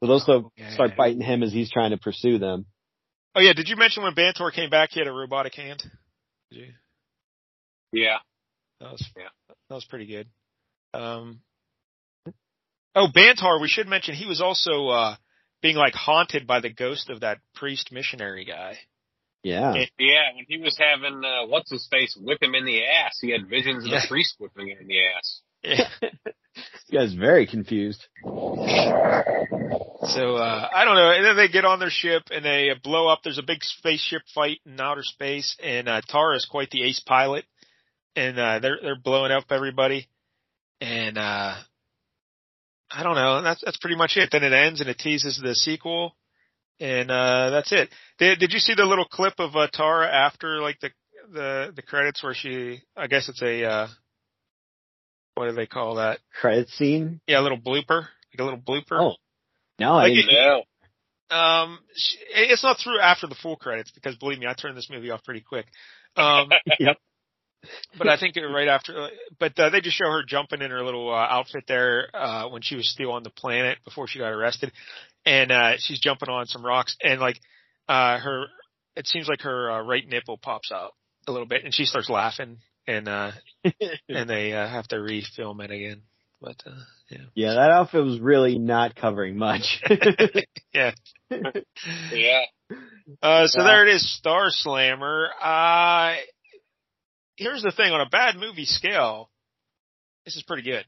So 0.00 0.08
those 0.08 0.24
Oh, 0.28 0.32
will 0.32 0.52
yeah. 0.56 0.72
start 0.74 0.96
biting 0.96 1.20
him 1.20 1.42
as 1.44 1.52
he's 1.52 1.70
trying 1.70 1.90
to 1.92 1.96
pursue 1.96 2.38
them. 2.38 2.66
Oh 3.36 3.40
yeah. 3.40 3.52
Did 3.52 3.68
you 3.68 3.76
mention 3.76 4.02
when 4.02 4.14
Bantor 4.14 4.50
came 4.50 4.68
back, 4.68 4.90
he 4.92 4.98
had 5.00 5.06
a 5.06 5.12
robotic 5.12 5.54
hand? 5.54 5.82
Did 6.50 6.58
you? 6.58 6.72
Yeah. 7.92 8.18
That 8.80 8.92
was 8.92 9.04
Yeah. 9.16 9.28
That 9.68 9.74
was 9.76 9.84
pretty 9.84 10.06
good. 10.06 10.26
Um. 10.92 11.40
Oh, 12.94 13.06
Bantor. 13.14 13.60
We 13.60 13.68
should 13.68 13.86
mention 13.88 14.14
he 14.14 14.26
was 14.26 14.40
also 14.42 14.88
uh 14.88 15.16
being 15.62 15.76
like 15.76 15.94
haunted 15.94 16.46
by 16.46 16.60
the 16.60 16.68
ghost 16.68 17.08
of 17.08 17.20
that 17.20 17.38
priest 17.54 17.92
missionary 17.92 18.44
guy. 18.44 18.78
Yeah. 19.42 19.74
It- 19.74 19.90
Yeah. 19.98 20.34
When 20.34 20.44
he 20.48 20.58
was 20.58 20.76
having, 20.78 21.22
uh, 21.24 21.46
what's 21.46 21.70
his 21.70 21.86
face 21.90 22.16
whip 22.20 22.42
him 22.42 22.54
in 22.54 22.64
the 22.64 22.84
ass, 22.86 23.18
he 23.20 23.30
had 23.30 23.48
visions 23.48 23.84
of 23.84 23.90
Yeah. 23.90 24.00
the 24.02 24.08
priest 24.08 24.36
whipping 24.38 24.68
him 24.68 24.78
in 24.80 24.86
the 24.88 25.02
ass. 25.06 25.40
Yeah. 25.64 25.88
This 26.54 26.84
guy's 26.92 27.14
very 27.14 27.46
confused. 27.46 28.06
So 28.24 30.36
uh 30.36 30.68
I 30.74 30.84
don't 30.84 30.96
know. 30.96 31.10
And 31.10 31.24
then 31.24 31.36
they 31.36 31.48
get 31.48 31.64
on 31.64 31.78
their 31.78 31.90
ship 31.90 32.24
and 32.30 32.44
they 32.44 32.70
uh, 32.70 32.74
blow 32.82 33.08
up. 33.08 33.20
There's 33.22 33.38
a 33.38 33.42
big 33.42 33.62
spaceship 33.62 34.22
fight 34.34 34.58
in 34.66 34.78
outer 34.80 35.02
space, 35.02 35.56
and 35.62 35.88
uh, 35.88 36.00
Tara 36.06 36.36
is 36.36 36.44
quite 36.44 36.70
the 36.70 36.82
ace 36.82 37.00
pilot, 37.00 37.44
and 38.16 38.38
uh, 38.38 38.58
they're 38.58 38.78
they're 38.82 38.98
blowing 39.00 39.32
up 39.32 39.44
everybody. 39.50 40.08
And 40.80 41.16
uh 41.16 41.54
I 42.90 43.02
don't 43.02 43.14
know. 43.14 43.42
That's 43.42 43.62
that's 43.64 43.78
pretty 43.78 43.96
much 43.96 44.16
it. 44.16 44.30
Then 44.32 44.42
it 44.44 44.52
ends 44.52 44.80
and 44.80 44.90
it 44.90 44.98
teases 44.98 45.40
the 45.42 45.54
sequel, 45.54 46.16
and 46.82 47.10
uh 47.10 47.50
that's 47.50 47.72
it. 47.72 47.88
Did 48.18 48.38
Did 48.40 48.52
you 48.52 48.58
see 48.58 48.74
the 48.74 48.84
little 48.84 49.04
clip 49.06 49.34
of 49.38 49.54
uh, 49.56 49.68
Tara 49.72 50.06
after 50.08 50.60
like 50.60 50.80
the 50.80 50.90
the 51.32 51.72
the 51.76 51.82
credits 51.82 52.22
where 52.22 52.34
she? 52.34 52.82
I 52.96 53.06
guess 53.06 53.28
it's 53.28 53.40
a 53.42 53.64
uh 53.64 53.88
what 55.34 55.48
do 55.48 55.52
they 55.54 55.66
call 55.66 55.94
that? 55.96 56.18
Credit 56.40 56.68
scene. 56.68 57.20
Yeah, 57.26 57.40
a 57.40 57.42
little 57.42 57.58
blooper, 57.58 58.02
like 58.32 58.38
a 58.40 58.44
little 58.44 58.58
blooper. 58.60 59.00
Oh. 59.00 59.14
No, 59.78 59.94
I 59.94 60.02
Like 60.08 60.14
didn't. 60.14 60.32
No. 60.34 60.62
Um, 61.36 61.78
sh- 61.96 62.16
it's 62.34 62.62
not 62.62 62.78
through 62.78 63.00
after 63.00 63.26
the 63.26 63.34
full 63.34 63.56
credits 63.56 63.90
because 63.90 64.16
believe 64.16 64.38
me, 64.38 64.46
I 64.46 64.52
turned 64.52 64.76
this 64.76 64.90
movie 64.90 65.10
off 65.10 65.24
pretty 65.24 65.40
quick. 65.40 65.64
Um, 66.16 66.50
Yep. 66.78 66.98
but 67.96 68.08
I 68.08 68.18
think 68.18 68.36
right 68.36 68.68
after, 68.68 69.08
but 69.40 69.58
uh, 69.58 69.70
they 69.70 69.80
just 69.80 69.96
show 69.96 70.10
her 70.10 70.22
jumping 70.26 70.60
in 70.60 70.70
her 70.70 70.84
little 70.84 71.08
uh, 71.10 71.16
outfit 71.30 71.64
there 71.66 72.08
uh, 72.14 72.48
when 72.50 72.60
she 72.60 72.74
was 72.76 72.90
still 72.90 73.12
on 73.12 73.22
the 73.22 73.30
planet 73.30 73.78
before 73.84 74.06
she 74.06 74.18
got 74.18 74.32
arrested, 74.32 74.72
and 75.24 75.50
uh, 75.52 75.72
she's 75.78 76.00
jumping 76.00 76.28
on 76.28 76.46
some 76.46 76.64
rocks 76.64 76.96
and 77.02 77.20
like 77.20 77.38
uh, 77.88 78.18
her, 78.18 78.46
it 78.96 79.06
seems 79.06 79.28
like 79.28 79.40
her 79.42 79.70
uh, 79.70 79.82
right 79.82 80.06
nipple 80.08 80.38
pops 80.38 80.70
out 80.72 80.92
a 81.26 81.32
little 81.32 81.46
bit, 81.46 81.64
and 81.64 81.74
she 81.74 81.84
starts 81.84 82.08
laughing, 82.10 82.58
and 82.86 83.08
uh, 83.08 83.32
and 84.08 84.28
they 84.28 84.52
uh, 84.52 84.66
have 84.68 84.86
to 84.88 84.96
refilm 84.96 85.62
it 85.64 85.70
again. 85.70 86.02
But 86.40 86.56
uh, 86.66 86.72
yeah, 87.08 87.18
Yeah, 87.34 87.54
that 87.54 87.70
outfit 87.70 88.02
was 88.04 88.18
really 88.18 88.58
not 88.58 88.96
covering 88.96 89.36
much. 89.36 89.80
yeah. 90.74 90.90
Yeah. 91.30 92.42
Uh, 93.22 93.46
so 93.46 93.60
Yeah. 93.60 93.66
there 93.66 93.86
it 93.86 93.94
is, 93.94 94.16
Star 94.16 94.46
Slammer. 94.48 95.28
Uh, 95.40 96.14
here's 97.36 97.62
the 97.62 97.70
thing, 97.72 97.92
on 97.92 98.00
a 98.00 98.08
bad 98.08 98.36
movie 98.36 98.64
scale, 98.64 99.30
this 100.24 100.34
is 100.36 100.42
pretty 100.42 100.62
good. 100.64 100.84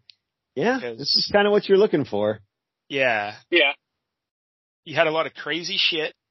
yeah, 0.56 0.78
this 0.80 1.14
is 1.16 1.28
kind 1.32 1.46
of 1.46 1.52
what 1.52 1.68
you're 1.68 1.78
looking 1.78 2.04
for. 2.04 2.40
Yeah, 2.88 3.34
Yeah. 3.50 3.72
You 4.84 4.94
had 4.94 5.06
a 5.06 5.10
lot 5.10 5.26
of 5.26 5.34
crazy 5.34 5.76
shit. 5.78 6.14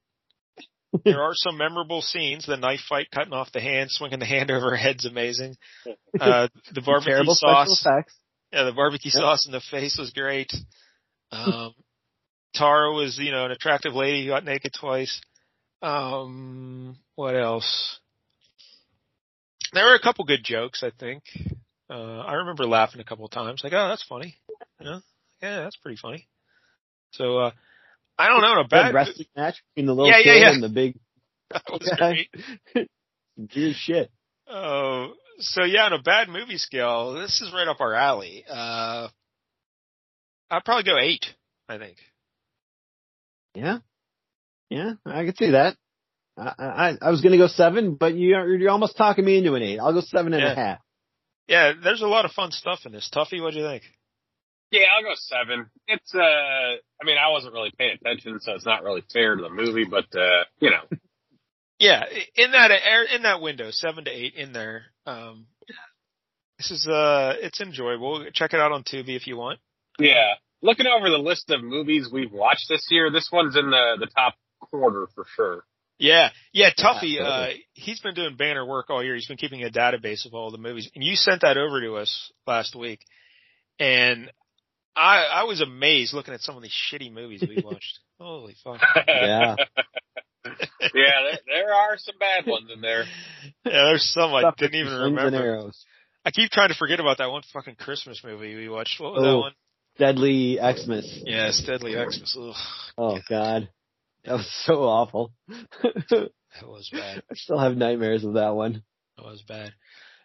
There 1.04 1.22
are 1.22 1.32
some 1.34 1.58
memorable 1.58 2.00
scenes. 2.00 2.46
The 2.46 2.56
knife 2.56 2.80
fight, 2.88 3.08
cutting 3.12 3.32
off 3.32 3.50
the 3.52 3.60
hand, 3.60 3.90
swinging 3.90 4.20
the 4.20 4.26
hand 4.26 4.50
over 4.52 4.70
her 4.70 4.76
head's 4.76 5.04
amazing. 5.04 5.56
Uh, 6.18 6.46
the 6.72 6.80
barbecue 6.82 7.12
Terrible 7.14 7.34
sauce, 7.34 7.84
yeah, 8.52 8.62
the 8.62 8.72
barbecue 8.72 9.10
Yep. 9.12 9.20
sauce 9.20 9.46
in 9.46 9.52
the 9.52 9.60
face 9.60 9.98
was 9.98 10.10
great. 10.10 10.52
Um, 11.32 11.74
Tara 12.54 12.92
was, 12.92 13.18
you 13.18 13.32
know, 13.32 13.44
an 13.44 13.50
attractive 13.50 13.92
lady 13.94 14.22
who 14.24 14.30
got 14.30 14.44
naked 14.44 14.72
twice. 14.72 15.20
Um, 15.82 16.96
what 17.16 17.34
else? 17.34 17.98
There 19.72 19.84
were 19.84 19.96
a 19.96 20.00
couple 20.00 20.24
good 20.24 20.44
jokes, 20.44 20.84
I 20.84 20.90
think. 20.98 21.24
Uh, 21.90 22.20
I 22.20 22.34
remember 22.34 22.64
laughing 22.66 23.00
a 23.00 23.04
couple 23.04 23.24
of 23.24 23.32
times, 23.32 23.62
like, 23.64 23.72
oh, 23.72 23.88
that's 23.88 24.04
funny. 24.04 24.36
You 24.78 24.86
know, 24.86 25.00
yeah, 25.42 25.62
that's 25.64 25.76
pretty 25.76 25.98
funny. 26.00 26.28
So, 27.10 27.38
uh, 27.38 27.50
I 28.18 28.28
don't 28.28 28.42
know, 28.42 28.60
a 28.60 28.68
bad, 28.68 28.94
wrestling 28.94 29.26
match 29.36 29.62
between 29.74 29.86
the 29.86 29.94
little 29.94 30.10
Yeah, 30.10 30.18
yeah, 30.18 30.32
kid 30.34 30.40
yeah. 30.42 30.52
and 30.52 30.62
the 30.62 30.68
big 30.68 30.96
that 31.50 31.62
was 31.70 31.92
guy. 31.98 32.26
great. 32.74 32.88
weird 33.56 33.74
shit. 33.76 34.10
Oh, 34.48 35.12
so 35.40 35.64
yeah, 35.64 35.84
on 35.86 35.92
a 35.92 36.02
bad 36.02 36.28
movie 36.28 36.58
scale, 36.58 37.14
this 37.14 37.40
is 37.40 37.52
right 37.52 37.66
up 37.66 37.80
our 37.80 37.94
alley. 37.94 38.44
Uh, 38.48 39.08
I'd 40.50 40.64
probably 40.64 40.84
go 40.84 40.98
eight, 40.98 41.24
I 41.68 41.78
think. 41.78 41.96
Yeah, 43.54 43.78
yeah, 44.70 44.92
I 45.06 45.24
could 45.24 45.36
see 45.38 45.50
that. 45.52 45.76
I 46.36 46.52
I, 46.58 46.98
I 47.00 47.10
was 47.10 47.20
gonna 47.20 47.36
go 47.38 47.46
seven, 47.46 47.94
but 47.94 48.14
you 48.14 48.28
you're 48.58 48.70
almost 48.70 48.96
talking 48.96 49.24
me 49.24 49.38
into 49.38 49.54
an 49.54 49.62
eight. 49.62 49.78
I'll 49.78 49.92
go 49.92 50.00
seven 50.00 50.34
and 50.34 50.42
a 50.44 50.46
Yeah. 50.48 50.54
half. 50.54 50.78
Yeah, 51.46 51.72
there's 51.82 52.00
a 52.02 52.06
lot 52.06 52.24
of 52.24 52.32
fun 52.32 52.50
stuff 52.52 52.80
in 52.86 52.92
this. 52.92 53.10
Tuffy, 53.14 53.40
what 53.42 53.52
do 53.52 53.60
you 53.60 53.66
think? 53.66 53.82
Yeah, 54.74 54.86
I'll 54.96 55.04
go 55.04 55.14
seven. 55.14 55.70
It's 55.86 56.12
uh, 56.14 56.18
I 56.18 57.04
mean, 57.04 57.16
I 57.16 57.30
wasn't 57.30 57.54
really 57.54 57.72
paying 57.78 57.96
attention, 58.00 58.40
so 58.40 58.52
it's 58.54 58.66
not 58.66 58.82
really 58.82 59.04
fair 59.12 59.36
to 59.36 59.42
the 59.42 59.48
movie, 59.48 59.84
but 59.84 60.06
uh, 60.18 60.44
you 60.58 60.70
know, 60.70 60.82
Yeah, 61.78 62.04
in 62.36 62.50
that 62.52 62.70
in 63.14 63.22
that 63.22 63.40
window, 63.40 63.70
seven 63.70 64.04
to 64.04 64.10
eight 64.10 64.34
in 64.34 64.52
there. 64.52 64.86
Um, 65.06 65.46
this 66.58 66.70
is 66.70 66.86
uh, 66.88 67.34
it's 67.40 67.60
enjoyable. 67.60 68.26
Check 68.32 68.52
it 68.52 68.60
out 68.60 68.72
on 68.72 68.82
Tubi 68.84 69.16
if 69.16 69.26
you 69.26 69.36
want. 69.36 69.60
yeah. 69.98 70.34
Looking 70.62 70.86
over 70.86 71.10
the 71.10 71.18
list 71.18 71.50
of 71.50 71.62
movies 71.62 72.08
we've 72.10 72.32
watched 72.32 72.70
this 72.70 72.86
year, 72.90 73.10
this 73.10 73.28
one's 73.30 73.54
in 73.54 73.70
the 73.70 73.96
the 74.00 74.06
top 74.06 74.34
quarter 74.60 75.06
for 75.14 75.26
sure. 75.36 75.64
Yeah, 75.98 76.30
yeah, 76.52 76.70
Tuffy. 76.70 77.20
Uh, 77.20 77.48
he's 77.74 78.00
been 78.00 78.14
doing 78.14 78.36
banner 78.36 78.66
work 78.66 78.88
all 78.88 79.04
year. 79.04 79.14
He's 79.14 79.28
been 79.28 79.36
keeping 79.36 79.62
a 79.62 79.68
database 79.68 80.26
of 80.26 80.32
all 80.34 80.50
the 80.50 80.58
movies, 80.58 80.90
and 80.94 81.04
you 81.04 81.14
sent 81.16 81.42
that 81.42 81.56
over 81.58 81.80
to 81.82 81.96
us 81.96 82.32
last 82.46 82.74
week, 82.74 83.00
and 83.78 84.30
I 84.96 85.24
I 85.24 85.44
was 85.44 85.60
amazed 85.60 86.14
looking 86.14 86.34
at 86.34 86.40
some 86.40 86.56
of 86.56 86.62
these 86.62 86.72
shitty 86.90 87.12
movies 87.12 87.42
we 87.46 87.62
watched. 87.64 87.98
Holy 88.20 88.54
fuck! 88.62 88.80
Yeah, 89.08 89.56
yeah, 90.46 90.54
there, 90.94 91.38
there 91.46 91.74
are 91.74 91.96
some 91.98 92.14
bad 92.20 92.46
ones 92.46 92.70
in 92.72 92.80
there. 92.80 93.04
Yeah, 93.64 93.84
there's 93.86 94.04
some 94.12 94.32
I 94.34 94.40
Stuff 94.42 94.56
didn't 94.56 94.76
even 94.80 94.92
remember. 94.92 95.36
arrows. 95.36 95.84
I 96.24 96.30
keep 96.30 96.50
trying 96.50 96.68
to 96.70 96.74
forget 96.74 97.00
about 97.00 97.18
that 97.18 97.30
one 97.30 97.42
fucking 97.52 97.74
Christmas 97.76 98.22
movie 98.24 98.54
we 98.54 98.68
watched. 98.68 98.98
What 99.00 99.12
was 99.14 99.22
that 99.22 99.28
Oh. 99.28 99.38
one? 99.40 99.52
Deadly 99.98 100.56
Xmas. 100.56 101.22
Yeah, 101.24 101.50
Deadly 101.66 101.92
Xmas. 101.92 102.36
Ugh, 102.40 102.54
Oh 102.98 103.18
God, 103.28 103.68
that 104.24 104.32
was 104.32 104.50
so 104.64 104.84
awful. 104.84 105.32
that 105.48 106.30
was 106.62 106.88
bad. 106.92 107.22
I 107.30 107.34
still 107.34 107.58
have 107.58 107.76
nightmares 107.76 108.24
of 108.24 108.34
that 108.34 108.54
one. 108.54 108.82
That 109.16 109.24
was 109.26 109.42
bad. 109.42 109.72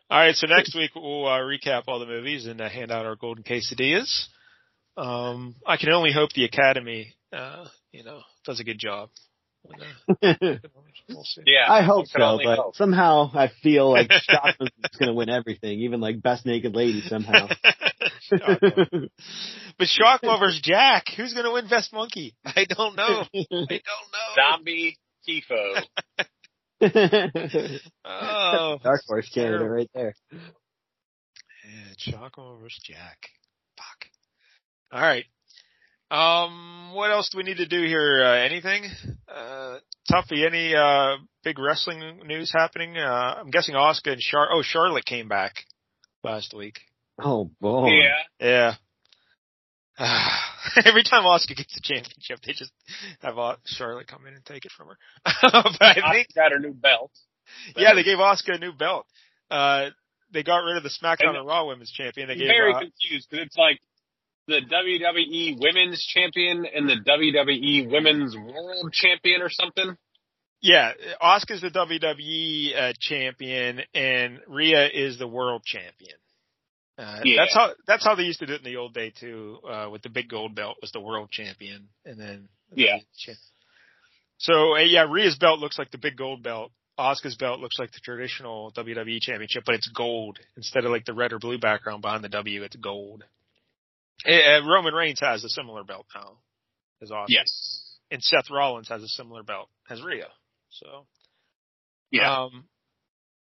All 0.10 0.20
right, 0.20 0.36
so 0.36 0.48
next 0.48 0.76
week 0.76 0.92
we'll 0.96 1.28
uh, 1.28 1.40
recap 1.40 1.84
all 1.88 2.00
the 2.00 2.08
movies 2.08 2.48
and 2.48 2.60
uh, 2.62 2.68
hand 2.70 2.92
out 2.92 3.06
our 3.06 3.16
golden 3.16 3.44
quesadillas. 3.44 4.26
Um, 5.00 5.56
I 5.66 5.78
can 5.78 5.90
only 5.90 6.12
hope 6.12 6.34
the 6.34 6.44
Academy, 6.44 7.14
uh, 7.32 7.66
you 7.92 8.04
know, 8.04 8.20
does 8.46 8.60
a 8.60 8.64
good 8.64 8.80
job. 8.80 9.10
We'll. 11.12 11.26
Yeah. 11.46 11.66
I 11.68 11.82
hope 11.82 12.06
so, 12.06 12.40
but 12.44 12.60
hope. 12.60 12.76
somehow 12.76 13.32
I 13.34 13.50
feel 13.64 13.90
like 13.92 14.10
Shotgun's 14.10 14.98
going 15.00 15.08
to 15.08 15.14
win 15.14 15.28
everything, 15.30 15.80
even 15.80 16.00
like 16.00 16.22
best 16.22 16.46
naked 16.46 16.76
lady 16.76 17.02
somehow. 17.02 17.48
Shock 18.22 18.62
Lover. 18.62 19.08
but 19.80 19.88
Shock 19.88 20.22
Lover's 20.22 20.60
Jack. 20.62 21.06
Who's 21.18 21.34
going 21.34 21.46
to 21.46 21.52
win 21.52 21.68
Best 21.68 21.92
Monkey? 21.92 22.36
I 22.46 22.66
don't 22.66 22.96
know. 22.96 23.24
I 23.34 23.46
don't 23.50 23.70
know. 23.72 24.36
Zombie 24.36 25.00
Tifo. 25.28 25.82
Oh, 28.06 28.78
Dark 28.84 29.02
Horse 29.08 29.30
Canada 29.34 29.68
right 29.68 29.90
there. 29.94 30.16
Yeah, 30.32 31.94
Shock 31.98 32.38
Lover's 32.38 32.80
Jack. 32.84 33.30
Fuck. 34.92 35.00
All 35.00 35.08
right. 35.08 35.26
Um, 36.12 36.92
what 36.94 37.12
else 37.12 37.30
do 37.30 37.38
we 37.38 37.44
need 37.44 37.58
to 37.58 37.68
do 37.68 37.84
here? 37.84 38.24
Uh, 38.24 38.34
anything? 38.38 38.86
Uh, 39.28 39.78
Tuffy, 40.12 40.46
any, 40.46 40.76
uh, 40.76 41.18
big 41.44 41.60
wrestling 41.60 42.22
news 42.26 42.52
happening? 42.52 42.98
Uh, 42.98 43.36
I'm 43.40 43.52
guessing 43.52 43.76
Asuka 43.76 44.14
and 44.14 44.20
Char, 44.20 44.48
oh, 44.52 44.64
Charlotte 44.64 45.06
came 45.06 45.28
back 45.28 45.54
last 46.24 46.54
week. 46.56 46.80
Oh 47.22 47.52
boy. 47.62 47.90
Yeah. 47.90 48.18
Yeah. 48.40 48.76
Every 50.86 51.04
time 51.04 51.24
Asuka 51.24 51.56
gets 51.58 51.76
the 51.76 51.82
championship, 51.84 52.40
they 52.46 52.54
just 52.54 52.72
have 53.22 53.36
Charlotte 53.66 54.08
come 54.08 54.26
in 54.26 54.34
and 54.34 54.46
take 54.46 54.66
it 54.66 54.72
from 54.72 54.88
her. 54.88 54.98
but 55.52 55.82
I 55.82 56.12
think, 56.14 56.28
got 56.34 56.52
her 56.52 56.60
new 56.60 56.74
belt. 56.74 57.12
yeah, 57.76 57.94
they 57.94 58.04
gave 58.04 58.18
Asuka 58.18 58.56
a 58.56 58.58
new 58.60 58.72
belt. 58.72 59.06
Uh, 59.52 59.90
they 60.32 60.44
got 60.44 60.60
rid 60.60 60.78
of 60.78 60.84
the 60.84 60.90
SmackDown 60.90 61.30
And- 61.30 61.38
and 61.38 61.48
Raw 61.48 61.68
Women's 61.68 61.92
Champion. 61.92 62.28
They 62.28 62.34
I'm 62.34 62.40
gave 62.40 62.48
very 62.48 62.74
uh, 62.74 62.80
confused 62.80 63.28
because 63.30 63.46
it's 63.46 63.58
like 63.58 63.80
the 64.50 64.62
WWE 64.62 65.60
Women's 65.60 66.06
Champion 66.06 66.66
and 66.66 66.90
the 66.90 66.98
WWE 66.98 67.92
Women's 67.92 68.36
World 68.36 68.92
Champion 68.92 69.42
or 69.42 69.50
something. 69.50 69.96
Yeah, 70.62 70.92
Asuka's 71.22 71.62
the 71.62 71.70
WWE 71.70 72.78
uh, 72.78 72.94
champion 73.00 73.80
and 73.94 74.40
Rhea 74.48 74.90
is 74.94 75.18
the 75.18 75.28
world 75.28 75.64
champion. 75.64 76.18
Uh, 76.98 77.22
Yeah. 77.24 77.44
That's 77.44 77.54
how 77.54 77.70
that's 77.88 78.04
how 78.04 78.16
they 78.16 78.24
used 78.24 78.40
to 78.40 78.46
do 78.46 78.54
it 78.54 78.66
in 78.66 78.66
the 78.66 78.78
old 78.78 78.94
day 78.94 79.14
too. 79.18 79.60
Uh, 79.68 79.90
with 79.90 80.02
the 80.02 80.10
big 80.10 80.28
gold 80.28 80.56
belt 80.56 80.76
was 80.82 80.92
the 80.92 81.00
world 81.00 81.32
champion, 81.32 81.88
and 82.04 82.20
then 82.20 82.50
Yeah. 82.76 82.98
So 84.38 84.76
uh, 84.76 84.80
yeah, 84.80 85.06
Rhea's 85.10 85.38
belt 85.38 85.60
looks 85.60 85.80
like 85.80 85.92
the 85.92 85.98
big 85.98 86.18
gold 86.18 86.44
belt. 86.44 86.72
Asuka's 87.00 87.38
belt 87.38 87.62
looks 87.62 87.80
like 87.80 87.94
the 87.94 88.02
traditional 88.04 88.74
WWE 88.74 89.22
championship, 89.22 89.64
but 89.66 89.76
it's 89.76 89.88
gold 89.88 90.40
instead 90.58 90.84
of 90.84 90.92
like 90.92 91.06
the 91.06 91.14
red 91.14 91.32
or 91.32 91.40
blue 91.40 91.58
background 91.58 92.02
behind 92.02 92.22
the 92.22 92.30
W. 92.30 92.64
It's 92.64 92.76
gold. 92.76 93.24
Uh, 94.26 94.66
Roman 94.68 94.94
Reigns 94.94 95.20
has 95.22 95.44
a 95.44 95.50
similar 95.50 95.84
belt 95.84 96.06
now 96.14 96.38
as 97.02 97.10
Asuka, 97.10 97.26
Yes. 97.30 97.98
and 98.12 98.22
Seth 98.24 98.50
Rollins 98.52 98.90
has 98.90 99.02
a 99.04 99.08
similar 99.08 99.44
belt 99.44 99.70
as 99.90 100.02
Rhea. 100.02 100.28
So 100.70 101.08
Yeah. 102.12 102.44
um, 102.44 102.68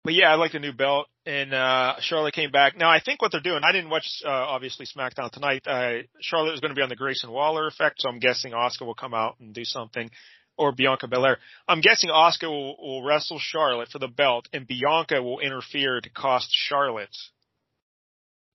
but 0.04 0.14
yeah, 0.14 0.32
I 0.32 0.36
like 0.36 0.54
the 0.54 0.60
new 0.60 0.72
belt, 0.72 1.08
and 1.26 1.54
uh 1.54 1.96
Charlotte 2.00 2.34
came 2.34 2.52
back. 2.52 2.78
Now 2.78 2.90
I 2.90 3.00
think 3.02 3.22
what 3.22 3.32
they're 3.34 3.42
doing, 3.42 3.62
I 3.64 3.72
didn't 3.74 3.90
watch 3.90 4.08
uh, 4.26 4.30
obviously 4.30 4.86
SmackDown 4.86 5.30
tonight. 5.32 5.68
Uh, 5.68 6.04
Charlotte 6.22 6.54
is 6.54 6.62
going 6.62 6.70
to 6.72 6.76
be 6.76 6.82
on 6.82 6.90
the 6.90 6.96
Grayson 6.96 7.30
Waller 7.32 7.68
effect, 7.68 7.96
so 8.02 8.10
I'm 8.10 8.20
guessing 8.20 8.54
Asuka 8.54 8.86
will 8.86 8.96
come 8.96 9.14
out 9.14 9.36
and 9.40 9.54
do 9.54 9.66
something, 9.66 10.10
or 10.58 10.72
Bianca 10.72 11.08
Belair. 11.08 11.38
I'm 11.68 11.82
guessing 11.82 12.10
Asuka 12.10 12.48
will, 12.50 12.78
will 12.78 13.04
wrestle 13.04 13.40
Charlotte 13.40 13.90
for 13.90 14.00
the 14.00 14.08
belt, 14.08 14.48
and 14.54 14.66
Bianca 14.66 15.22
will 15.22 15.40
interfere 15.42 16.00
to 16.00 16.10
cost 16.10 16.48
Charlotte. 16.52 17.16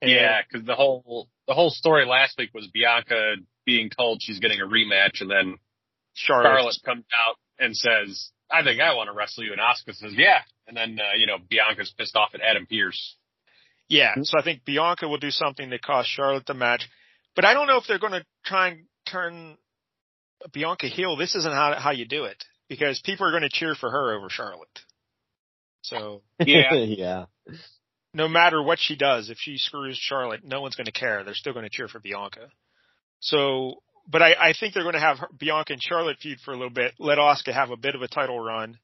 And- 0.04 0.12
Yeah, 0.12 0.40
because 0.42 0.66
the 0.66 0.74
whole 0.74 1.28
the 1.46 1.54
whole 1.54 1.70
story 1.70 2.06
last 2.06 2.38
week 2.38 2.50
was 2.54 2.68
Bianca 2.72 3.36
being 3.66 3.90
told 3.90 4.20
she's 4.22 4.38
getting 4.40 4.60
a 4.60 4.64
rematch, 4.66 5.20
and 5.20 5.30
then 5.30 5.56
Charlotte. 6.14 6.48
Charlotte 6.48 6.76
comes 6.84 7.04
out 7.26 7.36
and 7.58 7.76
says, 7.76 8.30
"I 8.50 8.62
think 8.62 8.80
I 8.80 8.94
want 8.94 9.08
to 9.08 9.12
wrestle 9.14 9.44
you," 9.44 9.52
and 9.52 9.60
Asuka 9.60 9.94
says, 9.94 10.14
"Yeah," 10.16 10.40
and 10.66 10.76
then 10.76 10.98
uh, 11.00 11.16
you 11.16 11.26
know 11.26 11.38
Bianca's 11.38 11.92
pissed 11.96 12.16
off 12.16 12.30
at 12.34 12.40
Adam 12.40 12.66
Pearce. 12.66 13.16
Yeah, 13.88 14.14
so 14.22 14.38
I 14.38 14.42
think 14.42 14.64
Bianca 14.64 15.06
will 15.08 15.18
do 15.18 15.30
something 15.30 15.68
to 15.70 15.78
cost 15.78 16.08
Charlotte 16.08 16.46
the 16.46 16.54
match, 16.54 16.88
but 17.36 17.44
I 17.44 17.52
don't 17.52 17.66
know 17.66 17.76
if 17.78 17.84
they're 17.86 17.98
going 17.98 18.12
to 18.14 18.24
try 18.46 18.68
and 18.68 18.86
turn 19.06 19.58
Bianca 20.52 20.86
heel. 20.86 21.16
This 21.16 21.34
isn't 21.34 21.52
how 21.52 21.74
how 21.78 21.90
you 21.90 22.06
do 22.06 22.24
it 22.24 22.42
because 22.68 23.00
people 23.04 23.26
are 23.26 23.30
going 23.30 23.42
to 23.42 23.50
cheer 23.50 23.74
for 23.74 23.90
her 23.90 24.14
over 24.16 24.30
Charlotte. 24.30 24.80
So 25.82 26.22
Yeah. 26.40 26.72
yeah. 26.74 27.24
No 28.14 28.28
matter 28.28 28.62
what 28.62 28.78
she 28.80 28.94
does, 28.94 29.28
if 29.28 29.38
she 29.40 29.58
screws 29.58 29.98
Charlotte, 30.00 30.44
no 30.44 30.60
one's 30.60 30.76
going 30.76 30.86
to 30.86 30.92
care. 30.92 31.24
They're 31.24 31.34
still 31.34 31.52
going 31.52 31.64
to 31.64 31.70
cheer 31.70 31.88
for 31.88 31.98
Bianca. 31.98 32.48
So, 33.18 33.82
but 34.08 34.22
I, 34.22 34.34
I 34.38 34.52
think 34.58 34.72
they're 34.72 34.84
going 34.84 34.94
to 34.94 35.00
have 35.00 35.18
her, 35.18 35.28
Bianca 35.36 35.72
and 35.72 35.82
Charlotte 35.82 36.18
feud 36.20 36.38
for 36.44 36.52
a 36.52 36.56
little 36.56 36.70
bit. 36.70 36.94
Let 37.00 37.18
Asuka 37.18 37.52
have 37.52 37.70
a 37.70 37.76
bit 37.76 37.96
of 37.96 38.02
a 38.02 38.08
title 38.08 38.38
run. 38.38 38.78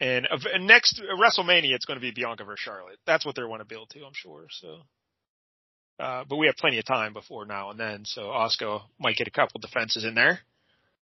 And, 0.00 0.26
uh, 0.30 0.36
and 0.52 0.66
next 0.66 1.00
WrestleMania, 1.00 1.72
it's 1.72 1.86
going 1.86 1.98
to 1.98 2.00
be 2.00 2.10
Bianca 2.10 2.44
versus 2.44 2.60
Charlotte. 2.62 2.98
That's 3.06 3.24
what 3.24 3.36
they 3.36 3.44
want 3.44 3.60
to 3.62 3.64
build 3.64 3.88
to, 3.90 4.04
I'm 4.04 4.12
sure. 4.14 4.46
So, 4.50 4.78
uh, 5.98 6.24
but 6.28 6.36
we 6.36 6.46
have 6.46 6.56
plenty 6.56 6.78
of 6.78 6.84
time 6.84 7.14
before 7.14 7.46
now 7.46 7.70
and 7.70 7.80
then. 7.80 8.02
So 8.04 8.22
Asuka 8.22 8.82
might 8.98 9.16
get 9.16 9.28
a 9.28 9.30
couple 9.30 9.60
defenses 9.60 10.04
in 10.04 10.14
there, 10.14 10.40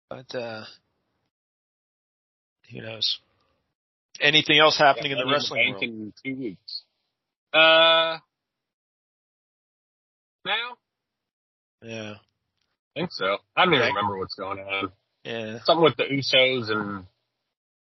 but, 0.08 0.34
uh, 0.34 0.64
who 2.72 2.80
knows? 2.80 3.18
Anything 4.20 4.58
else 4.58 4.78
happening 4.78 5.12
in 5.12 5.18
the 5.18 5.26
wrestling 5.26 5.72
world? 5.72 5.82
in 5.82 6.12
two 6.24 6.34
weeks. 6.36 6.82
Uh, 7.56 8.18
now 10.44 10.76
Yeah. 11.82 12.14
I 12.14 13.00
think 13.00 13.12
so. 13.12 13.38
I 13.56 13.64
don't 13.64 13.74
even 13.74 13.86
remember 13.88 14.18
what's 14.18 14.34
going 14.34 14.58
on. 14.58 14.92
Yeah. 15.24 15.58
Something 15.64 15.84
with 15.84 15.96
the 15.96 16.04
Usos 16.04 16.70
and 16.70 17.06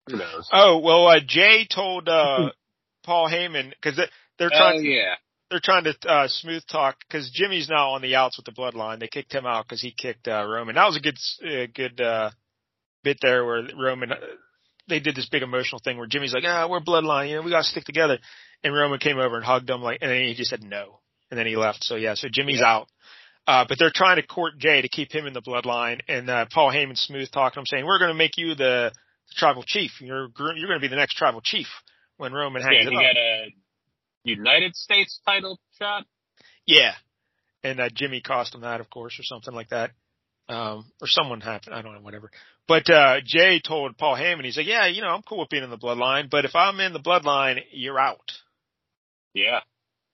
who 0.06 0.16
knows. 0.16 0.48
Oh 0.52 0.78
well, 0.78 1.06
uh, 1.08 1.20
Jay 1.26 1.66
told 1.72 2.08
uh, 2.08 2.50
Paul 3.04 3.28
Heyman 3.30 3.70
because 3.70 3.96
they, 3.96 4.06
they're 4.38 4.50
Oh 4.52 4.56
trying 4.58 4.84
yeah, 4.84 5.14
they're 5.50 5.60
trying 5.62 5.84
to 5.84 5.94
uh, 6.08 6.28
smooth 6.28 6.62
talk 6.70 6.96
because 7.06 7.30
Jimmy's 7.32 7.68
now 7.68 7.90
on 7.90 8.02
the 8.02 8.16
outs 8.16 8.36
with 8.38 8.46
the 8.46 8.52
Bloodline. 8.52 9.00
They 9.00 9.08
kicked 9.08 9.32
him 9.34 9.46
out 9.46 9.66
because 9.66 9.80
he 9.80 9.92
kicked 9.92 10.26
uh, 10.28 10.44
Roman. 10.46 10.74
That 10.74 10.86
was 10.86 10.96
a 10.96 11.00
good 11.00 11.16
s- 11.16 11.40
uh, 11.44 11.66
good 11.74 12.00
uh, 12.00 12.30
bit 13.04 13.18
there 13.22 13.44
where 13.44 13.62
Roman. 13.78 14.12
Uh, 14.12 14.16
they 14.88 14.98
did 15.00 15.14
this 15.14 15.28
big 15.30 15.42
emotional 15.42 15.80
thing 15.82 15.96
where 15.98 16.08
Jimmy's 16.08 16.34
like, 16.34 16.42
ah, 16.44 16.66
we're 16.68 16.80
Bloodline, 16.80 17.28
you 17.30 17.36
know, 17.36 17.42
we 17.42 17.50
got 17.50 17.62
to 17.62 17.68
stick 17.68 17.84
together. 17.84 18.18
And 18.62 18.74
Roman 18.74 18.98
came 18.98 19.18
over 19.18 19.36
and 19.36 19.44
hugged 19.44 19.70
him 19.70 19.82
like, 19.82 19.98
and 20.02 20.10
then 20.10 20.22
he 20.22 20.34
just 20.34 20.50
said 20.50 20.62
no, 20.62 21.00
and 21.30 21.38
then 21.38 21.46
he 21.46 21.56
left. 21.56 21.84
So 21.84 21.96
yeah, 21.96 22.14
so 22.14 22.28
Jimmy's 22.30 22.60
Yeah. 22.60 22.72
out. 22.72 22.88
Uh, 23.46 23.64
but 23.68 23.78
they're 23.78 23.90
trying 23.92 24.16
to 24.16 24.26
court 24.26 24.58
Jay 24.58 24.82
to 24.82 24.88
keep 24.88 25.10
him 25.12 25.26
in 25.26 25.32
the 25.32 25.40
bloodline, 25.42 26.00
and 26.08 26.28
uh, 26.28 26.46
Paul 26.52 26.70
Heyman 26.70 26.96
smooth 26.96 27.30
talking 27.30 27.60
him, 27.60 27.66
saying, 27.66 27.86
"We're 27.86 27.98
going 27.98 28.10
to 28.10 28.14
make 28.18 28.36
you 28.36 28.54
the 28.54 28.92
tribal 29.36 29.64
chief. 29.66 29.92
You're 30.00 30.28
you're 30.38 30.68
going 30.68 30.78
to 30.78 30.80
be 30.80 30.88
the 30.88 30.96
next 30.96 31.14
tribal 31.16 31.40
chief 31.42 31.66
when 32.18 32.32
Roman 32.32 32.62
hangs 32.62 32.76
yeah. 32.82 32.88
it 32.88 32.90
He 32.90 32.96
up." 32.96 33.02
got 33.02 33.16
a 33.16 33.54
United 34.24 34.76
States 34.76 35.20
title 35.26 35.58
shot. 35.78 36.04
Yeah. 36.66 36.92
And 37.64 37.80
uh, 37.80 37.88
Jimmy 37.94 38.20
cost 38.20 38.54
him 38.54 38.62
that, 38.62 38.80
of 38.80 38.88
course, 38.90 39.18
or 39.18 39.22
something 39.22 39.54
like 39.54 39.70
that. 39.70 39.90
Um, 40.48 40.86
or 41.00 41.06
someone 41.06 41.40
happened. 41.40 41.74
I 41.74 41.82
don't 41.82 41.94
know, 41.94 42.00
whatever. 42.00 42.30
But, 42.66 42.88
uh, 42.90 43.20
Jay 43.24 43.60
told 43.60 43.96
Paul 43.98 44.16
Heyman, 44.16 44.44
he's 44.44 44.56
like, 44.56 44.66
yeah, 44.66 44.86
you 44.86 45.00
know, 45.02 45.08
I'm 45.08 45.22
cool 45.22 45.40
with 45.40 45.48
being 45.48 45.62
in 45.64 45.70
the 45.70 45.78
bloodline, 45.78 46.28
but 46.30 46.44
if 46.44 46.54
I'm 46.54 46.80
in 46.80 46.92
the 46.92 47.00
bloodline, 47.00 47.60
you're 47.72 47.98
out. 47.98 48.32
Yeah, 49.34 49.60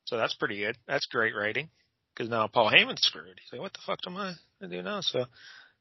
So 0.05 0.16
that's 0.16 0.34
pretty 0.34 0.59
good. 0.59 0.76
That's 0.86 1.06
great 1.06 1.34
rating. 1.34 1.68
Cause 2.16 2.28
now 2.28 2.47
Paul 2.48 2.70
Heyman's 2.70 3.02
screwed. 3.02 3.38
He's 3.43 3.52
like, 3.52 3.60
what 3.60 3.72
the 3.72 3.78
fuck 3.86 3.98
am 4.06 4.16
I 4.16 4.32
gonna 4.60 4.74
do 4.76 4.82
now? 4.82 5.01
So, 5.02 5.24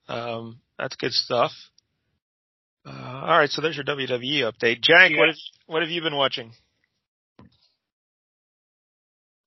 um, 0.10 0.60
that's 0.78 0.96
good 0.98 1.12
stuff. 1.14 1.52
Uh, 2.86 2.90
alright, 2.92 3.50
so 3.50 3.62
there's 3.62 3.76
your 3.78 3.86
WWE 3.86 4.42
update. 4.52 4.82
Jack, 4.82 5.12
what 5.12 5.26
Yeah. 5.26 5.26
have, 5.28 5.36
what 5.66 5.82
have 5.82 5.90
you 5.92 6.02
been 6.02 6.16
watching? 6.16 6.52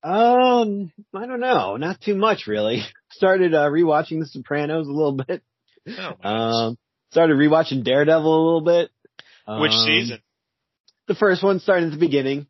Um, 0.03 0.93
I 1.15 1.27
don't 1.27 1.41
know. 1.41 1.77
Not 1.77 2.01
too 2.01 2.15
much 2.15 2.47
really. 2.47 2.83
Started 3.11 3.55
uh, 3.55 3.69
rewatching 3.69 4.21
The 4.21 4.27
Sopranos 4.27 4.87
a 4.87 4.91
little 4.93 5.13
bit. 5.27 5.43
Oh, 5.89 6.29
Um, 6.29 6.79
started 7.11 7.35
rewatching 7.37 7.83
Daredevil 7.85 8.23
a 8.33 8.45
little 8.45 8.61
bit. 8.61 8.91
Which 9.61 9.73
Um, 9.73 9.87
season? 9.87 10.19
The 11.07 11.15
first 11.15 11.43
one 11.43 11.59
started 11.61 11.87
at 11.87 11.93
the 11.93 11.99
beginning. 11.99 12.47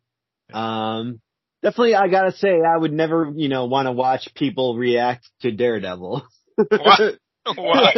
Um, 0.53 1.21
definitely, 1.61 1.95
I 1.95 2.07
gotta 2.07 2.31
say, 2.33 2.61
I 2.61 2.77
would 2.77 2.93
never, 2.93 3.31
you 3.35 3.49
know, 3.49 3.65
want 3.65 3.87
to 3.87 3.91
watch 3.91 4.29
people 4.35 4.77
react 4.77 5.27
to 5.41 5.51
Daredevil. 5.51 6.27
What? 6.55 7.19
Why? 7.55 7.93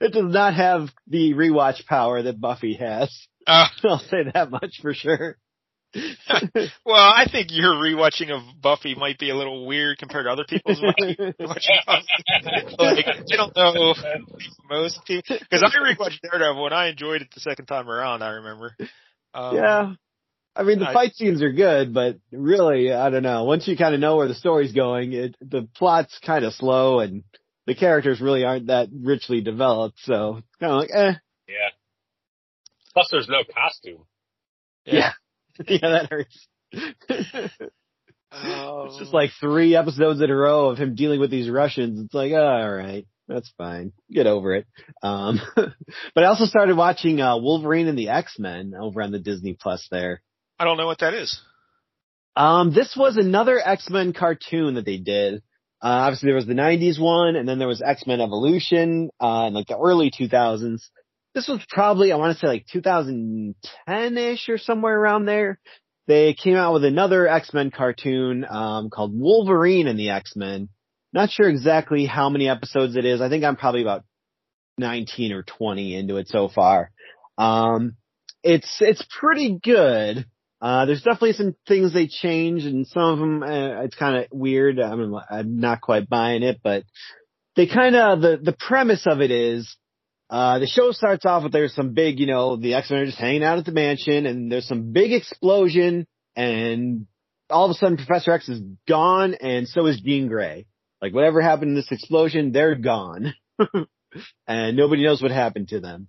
it 0.00 0.12
does 0.12 0.32
not 0.32 0.54
have 0.54 0.88
the 1.06 1.34
rewatch 1.34 1.86
power 1.86 2.22
that 2.22 2.40
Buffy 2.40 2.74
has. 2.74 3.14
Uh, 3.46 3.66
I'll 3.84 3.98
say 3.98 4.24
that 4.34 4.50
much 4.50 4.80
for 4.80 4.94
sure. 4.94 5.36
Well, 6.86 6.96
I 6.96 7.26
think 7.30 7.48
your 7.50 7.74
rewatching 7.74 8.30
of 8.30 8.42
Buffy 8.62 8.94
might 8.94 9.18
be 9.18 9.28
a 9.28 9.36
little 9.36 9.66
weird 9.66 9.98
compared 9.98 10.24
to 10.24 10.30
other 10.30 10.44
people's 10.48 10.80
watching 10.82 11.34
watching 11.38 11.76
Buffy. 11.86 12.76
Like, 12.78 13.06
I 13.06 13.36
don't 13.36 13.54
know 13.54 13.94
most 14.70 15.04
people 15.04 15.36
because 15.38 15.62
I 15.62 15.68
rewatched 15.78 16.20
Daredevil 16.22 16.64
and 16.64 16.74
I 16.74 16.88
enjoyed 16.88 17.20
it 17.20 17.28
the 17.34 17.40
second 17.40 17.66
time 17.66 17.90
around. 17.90 18.22
I 18.22 18.30
remember. 18.30 18.74
Um, 19.34 19.56
yeah. 19.56 19.92
I 20.54 20.64
mean, 20.64 20.78
the 20.78 20.88
I- 20.88 20.92
fight 20.92 21.14
scenes 21.14 21.42
are 21.42 21.52
good, 21.52 21.94
but 21.94 22.18
really, 22.30 22.92
I 22.92 23.10
don't 23.10 23.22
know. 23.22 23.44
Once 23.44 23.66
you 23.66 23.76
kind 23.76 23.94
of 23.94 24.00
know 24.00 24.16
where 24.16 24.28
the 24.28 24.34
story's 24.34 24.72
going, 24.72 25.12
it, 25.12 25.36
the 25.40 25.68
plot's 25.76 26.18
kind 26.24 26.44
of 26.44 26.52
slow 26.54 27.00
and 27.00 27.22
the 27.66 27.74
characters 27.74 28.20
really 28.20 28.44
aren't 28.44 28.66
that 28.66 28.88
richly 28.92 29.40
developed. 29.40 29.98
So 30.02 30.42
kind 30.60 30.72
of 30.72 30.78
like, 30.78 30.90
eh. 30.92 31.14
yeah. 31.48 31.70
Plus, 32.92 33.08
there's 33.10 33.28
no 33.28 33.42
costume. 33.54 34.04
Yeah. 34.84 35.12
Yeah, 35.68 35.78
that 35.82 36.08
hurts. 36.10 36.48
Oh. 38.32 38.86
It's 38.86 38.98
just 38.98 39.12
like 39.12 39.30
three 39.38 39.76
episodes 39.76 40.20
in 40.22 40.30
a 40.30 40.34
row 40.34 40.70
of 40.70 40.78
him 40.78 40.94
dealing 40.94 41.20
with 41.20 41.30
these 41.30 41.50
Russians. 41.50 42.00
It's 42.00 42.14
like, 42.14 42.32
oh, 42.32 42.42
all 42.42 42.74
right, 42.74 43.06
that's 43.28 43.52
fine. 43.58 43.92
Get 44.10 44.26
over 44.26 44.54
it. 44.54 44.66
Um, 45.02 45.40
but 45.56 46.24
I 46.24 46.28
also 46.28 46.46
started 46.46 46.76
watching, 46.76 47.20
uh, 47.20 47.36
Wolverine 47.36 47.88
and 47.88 47.98
the 47.98 48.08
X-Men 48.08 48.72
over 48.78 49.02
on 49.02 49.12
the 49.12 49.18
Disney 49.18 49.56
Plus 49.60 49.86
there. 49.90 50.22
I 50.62 50.64
don't 50.64 50.76
know 50.76 50.86
what 50.86 51.00
that 51.00 51.12
is. 51.12 51.40
Um, 52.36 52.72
this 52.72 52.94
was 52.96 53.16
another 53.16 53.58
X-Men 53.58 54.12
cartoon 54.12 54.74
that 54.74 54.84
they 54.84 54.96
did. 54.96 55.42
Uh, 55.82 56.06
obviously 56.06 56.28
there 56.28 56.36
was 56.36 56.46
the 56.46 56.54
90s 56.54 57.00
one 57.00 57.34
and 57.34 57.48
then 57.48 57.58
there 57.58 57.66
was 57.66 57.82
X-Men 57.82 58.20
Evolution, 58.20 59.10
uh, 59.20 59.46
in 59.48 59.54
like 59.54 59.66
the 59.66 59.76
early 59.76 60.12
2000s. 60.12 60.84
This 61.34 61.48
was 61.48 61.58
probably, 61.68 62.12
I 62.12 62.16
want 62.16 62.38
to 62.38 62.38
say 62.38 62.46
like 62.46 62.66
2010-ish 62.72 64.48
or 64.48 64.58
somewhere 64.58 64.96
around 64.96 65.24
there. 65.24 65.58
They 66.06 66.32
came 66.32 66.54
out 66.54 66.74
with 66.74 66.84
another 66.84 67.26
X-Men 67.26 67.72
cartoon, 67.72 68.46
um, 68.48 68.88
called 68.88 69.18
Wolverine 69.18 69.88
and 69.88 69.98
the 69.98 70.10
X-Men. 70.10 70.68
Not 71.12 71.30
sure 71.30 71.48
exactly 71.48 72.06
how 72.06 72.28
many 72.28 72.48
episodes 72.48 72.94
it 72.94 73.04
is. 73.04 73.20
I 73.20 73.28
think 73.28 73.42
I'm 73.42 73.56
probably 73.56 73.82
about 73.82 74.04
19 74.78 75.32
or 75.32 75.42
20 75.42 75.96
into 75.96 76.18
it 76.18 76.28
so 76.28 76.48
far. 76.48 76.92
Um, 77.36 77.96
it's, 78.44 78.76
it's 78.80 79.04
pretty 79.18 79.58
good. 79.60 80.24
Uh, 80.62 80.86
there's 80.86 81.02
definitely 81.02 81.32
some 81.32 81.56
things 81.66 81.92
they 81.92 82.06
change 82.06 82.64
and 82.64 82.86
some 82.86 83.02
of 83.02 83.18
them, 83.18 83.42
uh, 83.42 83.82
it's 83.82 83.96
kind 83.96 84.16
of 84.16 84.26
weird. 84.30 84.78
I 84.78 84.94
mean, 84.94 85.12
I'm 85.28 85.58
not 85.58 85.80
quite 85.80 86.08
buying 86.08 86.44
it, 86.44 86.60
but 86.62 86.84
they 87.56 87.66
kind 87.66 87.96
of, 87.96 88.20
the, 88.20 88.38
the 88.40 88.56
premise 88.56 89.04
of 89.04 89.20
it 89.20 89.32
is, 89.32 89.76
uh, 90.30 90.60
the 90.60 90.68
show 90.68 90.92
starts 90.92 91.26
off 91.26 91.42
with 91.42 91.52
there's 91.52 91.74
some 91.74 91.94
big, 91.94 92.20
you 92.20 92.26
know, 92.26 92.54
the 92.54 92.74
X-Men 92.74 93.00
are 93.00 93.06
just 93.06 93.18
hanging 93.18 93.42
out 93.42 93.58
at 93.58 93.64
the 93.64 93.72
mansion 93.72 94.24
and 94.24 94.52
there's 94.52 94.68
some 94.68 94.92
big 94.92 95.12
explosion 95.12 96.06
and 96.36 97.06
all 97.50 97.64
of 97.64 97.72
a 97.72 97.74
sudden 97.74 97.96
Professor 97.96 98.30
X 98.30 98.48
is 98.48 98.60
gone 98.88 99.34
and 99.34 99.66
so 99.66 99.86
is 99.86 100.00
Jean 100.00 100.28
Grey. 100.28 100.66
Like 101.02 101.12
whatever 101.12 101.42
happened 101.42 101.70
in 101.70 101.74
this 101.74 101.90
explosion, 101.90 102.52
they're 102.52 102.76
gone. 102.76 103.34
and 104.46 104.76
nobody 104.76 105.04
knows 105.04 105.20
what 105.20 105.32
happened 105.32 105.68
to 105.68 105.80
them. 105.80 106.06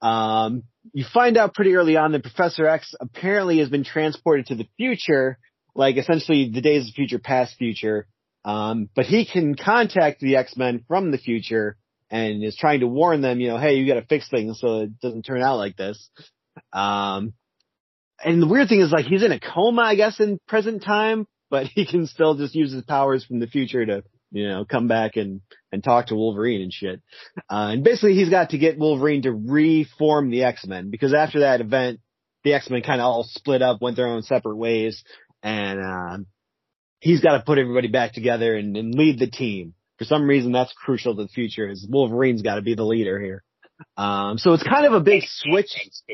Um, 0.00 0.62
you 0.92 1.04
find 1.12 1.36
out 1.36 1.54
pretty 1.54 1.74
early 1.74 1.96
on 1.96 2.12
that 2.12 2.22
Professor 2.22 2.66
X 2.66 2.94
apparently 3.00 3.58
has 3.58 3.68
been 3.68 3.84
transported 3.84 4.46
to 4.46 4.54
the 4.54 4.68
future, 4.76 5.38
like 5.74 5.96
essentially 5.96 6.50
the 6.52 6.60
days 6.60 6.88
of 6.88 6.94
future, 6.94 7.18
past 7.18 7.56
future. 7.56 8.06
Um, 8.44 8.88
but 8.94 9.06
he 9.06 9.26
can 9.26 9.56
contact 9.56 10.20
the 10.20 10.36
X-Men 10.36 10.84
from 10.86 11.10
the 11.10 11.18
future 11.18 11.76
and 12.10 12.44
is 12.44 12.56
trying 12.56 12.80
to 12.80 12.86
warn 12.86 13.20
them, 13.20 13.40
you 13.40 13.48
know, 13.48 13.58
hey, 13.58 13.74
you 13.74 13.86
gotta 13.86 14.06
fix 14.06 14.28
things 14.28 14.60
so 14.60 14.82
it 14.82 15.00
doesn't 15.00 15.24
turn 15.24 15.42
out 15.42 15.56
like 15.56 15.76
this. 15.76 16.08
Um, 16.72 17.34
and 18.24 18.40
the 18.40 18.46
weird 18.46 18.68
thing 18.68 18.80
is 18.80 18.92
like 18.92 19.06
he's 19.06 19.22
in 19.22 19.32
a 19.32 19.40
coma, 19.40 19.82
I 19.82 19.94
guess, 19.94 20.20
in 20.20 20.38
present 20.46 20.82
time, 20.82 21.26
but 21.50 21.66
he 21.74 21.86
can 21.86 22.06
still 22.06 22.34
just 22.36 22.54
use 22.54 22.72
his 22.72 22.84
powers 22.84 23.24
from 23.24 23.40
the 23.40 23.46
future 23.46 23.84
to, 23.84 24.04
you 24.30 24.48
know, 24.48 24.64
come 24.64 24.88
back 24.88 25.16
and, 25.16 25.40
and 25.72 25.82
talk 25.82 26.06
to 26.06 26.14
Wolverine 26.14 26.62
and 26.62 26.72
shit. 26.72 27.00
Uh, 27.50 27.70
and 27.72 27.84
basically 27.84 28.14
he's 28.14 28.30
got 28.30 28.50
to 28.50 28.58
get 28.58 28.78
Wolverine 28.78 29.22
to 29.22 29.32
reform 29.32 30.30
the 30.30 30.44
X-Men 30.44 30.90
because 30.90 31.14
after 31.14 31.40
that 31.40 31.60
event, 31.60 32.00
the 32.44 32.54
X-Men 32.54 32.82
kind 32.82 33.00
of 33.00 33.06
all 33.06 33.24
split 33.24 33.62
up, 33.62 33.80
went 33.80 33.96
their 33.96 34.06
own 34.06 34.22
separate 34.22 34.56
ways, 34.56 35.02
and, 35.42 35.80
um, 35.80 36.26
he's 37.00 37.20
got 37.20 37.36
to 37.36 37.42
put 37.44 37.58
everybody 37.58 37.88
back 37.88 38.12
together 38.12 38.56
and, 38.56 38.76
and 38.76 38.94
lead 38.94 39.18
the 39.18 39.26
team. 39.26 39.74
For 39.98 40.04
some 40.04 40.28
reason, 40.28 40.52
that's 40.52 40.72
crucial 40.72 41.16
to 41.16 41.22
the 41.22 41.28
future. 41.28 41.68
Is 41.68 41.86
Wolverine's 41.88 42.42
got 42.42 42.56
to 42.56 42.62
be 42.62 42.74
the 42.74 42.84
leader 42.84 43.18
here. 43.18 43.42
Um, 43.96 44.38
so 44.38 44.52
it's 44.52 44.62
kind 44.62 44.86
of 44.86 44.92
a 44.92 45.00
big 45.00 45.22
switch. 45.24 45.70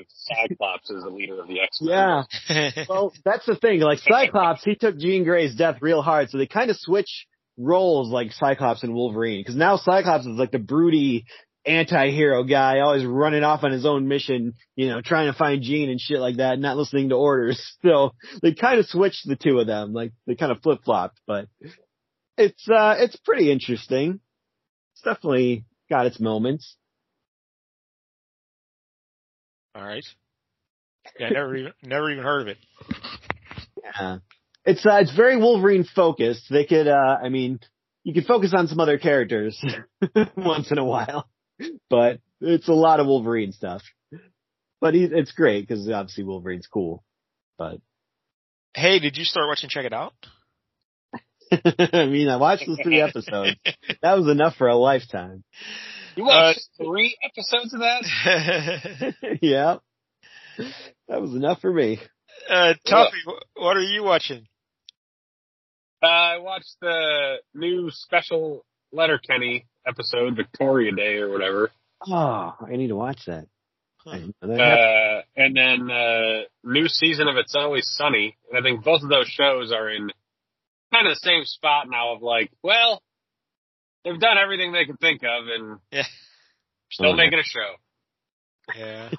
Cyclops 0.08 0.90
is 0.90 1.02
the 1.02 1.10
leader 1.10 1.40
of 1.40 1.48
the 1.48 1.60
X-Men. 1.60 2.24
Yeah. 2.48 2.70
Well, 2.88 3.12
that's 3.24 3.46
the 3.46 3.56
thing. 3.56 3.80
Like 3.80 3.98
Cyclops, 3.98 4.64
he 4.64 4.74
took 4.74 4.98
Jean 4.98 5.24
Grey's 5.24 5.54
death 5.54 5.78
real 5.80 6.02
hard, 6.02 6.30
so 6.30 6.38
they 6.38 6.46
kind 6.46 6.70
of 6.70 6.76
switch 6.76 7.26
roles 7.56 8.10
like 8.10 8.32
Cyclops 8.32 8.82
and 8.82 8.94
Wolverine. 8.94 9.40
Because 9.40 9.56
now 9.56 9.76
Cyclops 9.76 10.26
is 10.26 10.38
like 10.38 10.50
the 10.50 10.58
broody 10.58 11.26
anti-hero 11.64 12.42
guy, 12.44 12.80
always 12.80 13.04
running 13.04 13.44
off 13.44 13.62
on 13.62 13.70
his 13.72 13.86
own 13.86 14.08
mission, 14.08 14.54
you 14.74 14.88
know, 14.88 15.00
trying 15.00 15.30
to 15.30 15.38
find 15.38 15.62
Jean 15.62 15.90
and 15.90 16.00
shit 16.00 16.18
like 16.18 16.36
that, 16.36 16.58
not 16.58 16.76
listening 16.76 17.10
to 17.10 17.14
orders. 17.16 17.60
So 17.82 18.12
they 18.42 18.54
kind 18.54 18.78
of 18.78 18.86
switched 18.86 19.26
the 19.26 19.36
two 19.36 19.58
of 19.58 19.66
them, 19.66 19.92
like 19.92 20.12
they 20.26 20.34
kind 20.34 20.52
of 20.52 20.62
flip-flopped, 20.62 21.20
but 21.26 21.46
it's, 22.36 22.68
uh, 22.68 22.94
it's 22.98 23.16
pretty 23.16 23.50
interesting. 23.50 24.20
It's 24.94 25.02
definitely 25.02 25.64
got 25.90 26.06
its 26.06 26.20
moments. 26.20 26.76
All 29.74 29.84
right. 29.84 30.04
Yeah, 31.18 31.30
never 31.30 31.56
even 31.56 31.72
never 31.82 32.10
even 32.10 32.22
heard 32.22 32.42
of 32.42 32.48
it. 32.48 32.58
Yeah. 33.84 34.18
It's, 34.64 34.84
uh, 34.86 34.98
it's 35.00 35.14
very 35.14 35.36
Wolverine 35.36 35.84
focused. 35.84 36.44
They 36.50 36.64
could, 36.64 36.86
uh, 36.88 37.18
I 37.22 37.28
mean, 37.28 37.58
you 38.04 38.14
could 38.14 38.26
focus 38.26 38.52
on 38.56 38.68
some 38.68 38.80
other 38.80 38.98
characters 38.98 39.62
once 40.36 40.70
in 40.70 40.78
a 40.78 40.84
while, 40.84 41.28
but 41.90 42.20
it's 42.40 42.68
a 42.68 42.72
lot 42.72 43.00
of 43.00 43.06
Wolverine 43.06 43.52
stuff. 43.52 43.82
But 44.80 44.94
he, 44.94 45.04
it's 45.04 45.32
great 45.32 45.66
because 45.66 45.88
obviously 45.88 46.24
Wolverine's 46.24 46.66
cool, 46.66 47.04
but 47.58 47.78
Hey, 48.74 48.98
did 48.98 49.16
you 49.16 49.24
start 49.24 49.46
watching 49.48 49.68
Check 49.70 49.84
It 49.84 49.92
Out? 49.92 50.14
I 51.52 52.06
mean, 52.06 52.28
I 52.28 52.36
watched 52.36 52.64
the 52.66 52.78
three 52.82 53.00
episodes. 53.00 53.56
That 54.02 54.14
was 54.18 54.26
enough 54.28 54.56
for 54.56 54.66
a 54.68 54.74
lifetime. 54.76 55.44
You 56.16 56.24
watched 56.24 56.60
three 56.76 57.16
episodes 57.22 57.74
of 57.74 57.80
that? 57.80 59.14
yeah. 59.42 59.76
That 61.08 61.20
was 61.20 61.34
enough 61.34 61.60
for 61.60 61.72
me. 61.72 62.00
uh, 62.50 62.74
Tuffy, 62.86 63.10
wh- 63.26 63.60
what 63.60 63.76
are 63.76 63.82
you 63.82 64.02
watching? 64.02 64.46
Uh, 66.02 66.06
I 66.06 66.38
watched 66.38 66.74
the 66.80 67.36
new 67.54 67.90
special 67.90 68.64
Letterkenny 68.92 69.66
episode, 69.86 70.36
Victoria 70.36 70.92
Day 70.92 71.16
or 71.18 71.30
whatever. 71.30 71.70
Oh, 72.08 72.54
I 72.60 72.76
need 72.76 72.88
to 72.88 72.96
watch 72.96 73.20
that. 73.26 73.46
Huh. 73.98 74.12
didn't 74.18 74.34
know 74.42 74.48
that 74.48 74.58
happened. 74.60 74.80
Uh, 74.80 75.22
and 75.36 75.56
then, 75.56 75.90
uh, 75.96 76.40
new 76.64 76.88
season 76.88 77.28
of 77.28 77.36
It's 77.36 77.54
Always 77.54 77.84
Sunny. 77.94 78.36
And 78.50 78.58
I 78.58 78.62
think 78.68 78.84
both 78.84 79.02
of 79.02 79.08
those 79.08 79.28
shows 79.28 79.72
are 79.72 79.88
in 79.88 80.10
kind 80.92 81.06
of 81.06 81.12
the 81.12 81.20
same 81.22 81.44
spot 81.44 81.86
now 81.88 82.14
of 82.16 82.22
like, 82.22 82.50
well, 82.64 83.00
they've 84.04 84.18
done 84.18 84.38
everything 84.38 84.72
they 84.72 84.84
could 84.86 84.98
think 84.98 85.22
of 85.22 85.46
and 85.46 85.78
Yeah. 85.92 86.02
still 86.90 87.12
Oh, 87.12 87.16
making 87.16 87.38
a 87.38 87.44
show. 87.44 87.76
Yeah. 88.76 89.10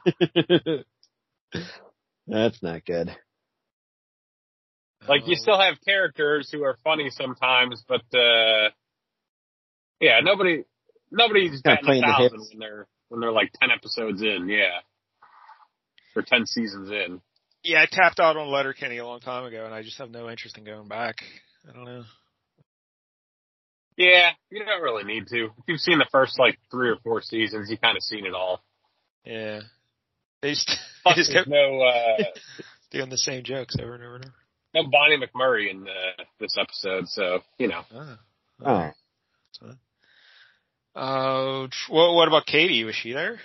That's 2.27 2.61
not 2.64 2.84
good. 2.85 3.15
Like 5.07 5.27
you 5.27 5.35
still 5.35 5.59
have 5.59 5.75
characters 5.85 6.49
who 6.51 6.63
are 6.63 6.77
funny 6.84 7.09
sometimes, 7.09 7.84
but, 7.88 8.03
uh, 8.17 8.69
yeah, 9.99 10.19
nobody, 10.23 10.63
nobody's 11.11 11.61
Kinda 11.61 11.63
batting 11.63 11.85
playing 11.85 12.03
a 12.03 12.07
the 12.07 12.13
thousand 12.13 12.39
hits. 12.39 12.49
when 12.51 12.59
they're, 12.59 12.88
when 13.09 13.21
they're 13.21 13.31
like 13.31 13.51
10 13.59 13.69
episodes 13.71 14.21
in, 14.21 14.47
yeah. 14.49 14.80
Or 16.15 16.21
10 16.21 16.45
seasons 16.45 16.89
in. 16.89 17.21
Yeah, 17.63 17.81
I 17.81 17.88
tapped 17.89 18.19
out 18.19 18.38
on 18.38 18.49
Letterkenny 18.49 18.97
a 18.97 19.05
long 19.05 19.19
time 19.21 19.45
ago, 19.45 19.65
and 19.65 19.73
I 19.73 19.84
just 19.84 19.97
have 19.97 20.11
no 20.11 20.30
interest 20.30 20.57
in 20.57 20.65
going 20.65 20.88
back. 20.88 21.15
I 21.67 21.73
don't 21.73 21.85
know. 21.85 22.03
Yeah, 23.95 24.31
you 24.49 24.63
don't 24.65 24.81
really 24.81 25.03
need 25.03 25.27
to. 25.27 25.45
If 25.45 25.63
you've 25.67 25.80
seen 25.80 25.99
the 25.99 26.07
first 26.11 26.39
like 26.39 26.57
three 26.71 26.89
or 26.89 26.97
four 27.03 27.21
seasons, 27.21 27.69
you 27.69 27.77
kind 27.77 27.95
of 27.95 28.03
seen 28.03 28.25
it 28.25 28.34
all. 28.34 28.61
Yeah, 29.23 29.61
they 30.41 30.49
just, 30.49 30.75
they 31.05 31.13
just 31.13 31.31
kept 31.31 31.47
no 31.47 31.81
uh, 31.81 32.23
doing 32.91 33.09
the 33.09 33.17
same 33.17 33.43
jokes 33.43 33.75
over 33.81 33.95
and 33.95 34.03
over 34.03 34.15
and 34.15 34.25
over. 34.25 34.34
No 34.74 34.84
Bonnie 34.84 35.18
McMurray 35.18 35.70
in 35.72 35.84
uh, 35.88 36.24
this 36.40 36.58
episode, 36.60 37.08
so 37.08 37.40
you 37.58 37.68
know. 37.68 37.82
Oh. 38.66 38.91
So- 39.52 39.76
Uh, 40.95 41.68
tr- 41.72 41.91
what, 41.91 42.14
what 42.14 42.28
about 42.28 42.45
Katie? 42.45 42.84
Was 42.84 42.95
she 42.95 43.14
there? 43.14 43.40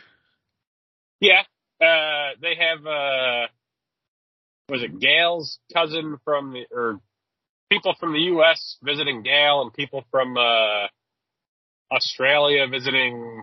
Yeah, 1.21 1.43
uh, 1.81 2.37
they 2.41 2.55
have 2.57 2.87
uh, 2.87 3.47
was 4.69 4.83
it 4.83 5.01
Gail's 5.01 5.59
cousin 5.73 6.19
from 6.25 6.53
the 6.53 6.65
or 6.71 7.01
people 7.71 7.95
from 7.99 8.13
the 8.13 8.21
U.S. 8.37 8.77
visiting 8.83 9.23
Gail 9.23 9.63
and 9.63 9.73
people 9.73 10.05
from 10.11 10.37
uh, 10.37 10.87
Australia 11.91 12.67
visiting 12.71 13.43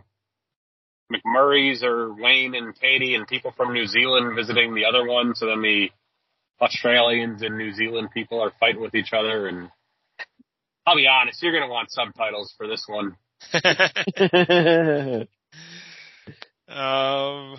McMurray's 1.12 1.84
or 1.84 2.14
Wayne 2.14 2.56
and 2.56 2.80
Katie 2.80 3.16
and 3.16 3.28
people 3.28 3.52
from 3.56 3.74
New 3.74 3.86
Zealand 3.88 4.36
visiting 4.36 4.74
the 4.74 4.86
other 4.86 5.06
one. 5.06 5.36
So 5.36 5.48
then 5.48 5.62
the 5.62 5.90
Australians 6.62 7.42
and 7.42 7.58
New 7.58 7.74
Zealand 7.74 8.10
people 8.14 8.42
are 8.42 8.52
fighting 8.60 8.82
with 8.82 8.96
each 8.96 9.14
other 9.14 9.48
and. 9.48 9.70
I'll 10.88 10.96
be 10.96 11.08
honest, 11.08 11.42
you're 11.42 11.52
gonna 11.52 11.72
want 11.72 11.92
subtitles 11.92 12.54
for 12.58 12.68
this 12.68 12.86
one. 12.88 13.16
um, 16.68 17.58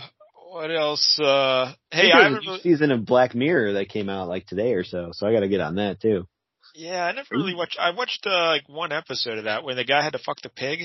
what 0.50 0.70
else? 0.70 1.18
Uh, 1.18 1.72
hey, 1.90 2.12
I 2.12 2.12
think 2.12 2.14
I 2.14 2.28
there's 2.30 2.36
a 2.36 2.40
new 2.40 2.46
really, 2.50 2.60
season 2.60 2.90
of 2.92 3.04
Black 3.04 3.34
Mirror 3.34 3.74
that 3.74 3.88
came 3.88 4.08
out 4.08 4.28
like 4.28 4.46
today 4.46 4.74
or 4.74 4.84
so, 4.84 5.10
so 5.12 5.26
I 5.26 5.32
gotta 5.32 5.48
get 5.48 5.60
on 5.60 5.74
that 5.76 6.00
too. 6.00 6.26
yeah, 6.74 7.04
I 7.04 7.12
never 7.12 7.26
really 7.32 7.54
watched. 7.54 7.78
I 7.80 7.90
watched 7.90 8.26
uh, 8.26 8.46
like 8.46 8.68
one 8.68 8.92
episode 8.92 9.38
of 9.38 9.44
that 9.44 9.64
when 9.64 9.76
the 9.76 9.84
guy 9.84 10.02
had 10.02 10.12
to 10.12 10.18
fuck 10.20 10.40
the 10.42 10.48
pig. 10.48 10.80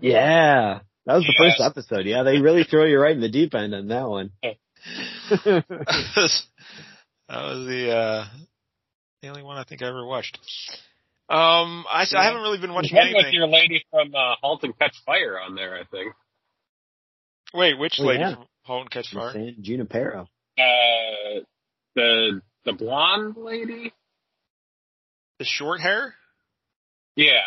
Yeah. 0.00 0.80
That 1.04 1.14
was 1.16 1.24
the 1.24 1.34
Yes. 1.38 1.56
first 1.58 1.60
episode. 1.60 2.06
Yeah, 2.06 2.22
they 2.22 2.38
really 2.40 2.64
throw 2.64 2.84
you 2.84 2.98
right 2.98 3.14
in 3.14 3.20
the 3.20 3.28
deep 3.28 3.54
end 3.54 3.74
on 3.74 3.88
that 3.88 4.08
one. 4.08 4.30
that 7.32 7.42
was, 7.42 7.66
the 7.66 7.90
uh 7.90 8.24
the 9.22 9.28
only 9.28 9.42
one 9.42 9.56
I 9.56 9.64
think 9.64 9.82
I 9.82 9.88
ever 9.88 10.04
watched. 10.04 10.38
Um, 11.28 11.84
I, 11.88 12.04
I 12.14 12.24
haven't 12.24 12.42
really 12.42 12.58
been 12.58 12.74
watching 12.74 12.94
One 12.96 13.06
with 13.08 13.16
anything. 13.16 13.34
your 13.34 13.46
lady 13.46 13.84
from 13.90 14.14
uh, 14.14 14.34
*Halt 14.42 14.64
and 14.64 14.78
Catch 14.78 14.96
Fire* 15.06 15.40
on 15.40 15.54
there, 15.54 15.76
I 15.76 15.84
think. 15.84 16.12
Wait, 17.54 17.78
which 17.78 17.94
Oh, 18.00 18.04
lady 18.04 18.20
yeah. 18.20 18.34
from 18.34 18.46
Halt 18.64 18.80
and 18.82 18.90
Catch 18.90 19.12
Fire? 19.14 19.32
San 19.32 19.56
Junipero. 19.62 20.28
Uh, 20.58 21.40
the 21.94 22.42
the 22.64 22.72
blonde 22.74 23.36
lady. 23.38 23.92
The 25.38 25.44
short 25.46 25.80
hair? 25.80 26.14
Yeah, 27.16 27.40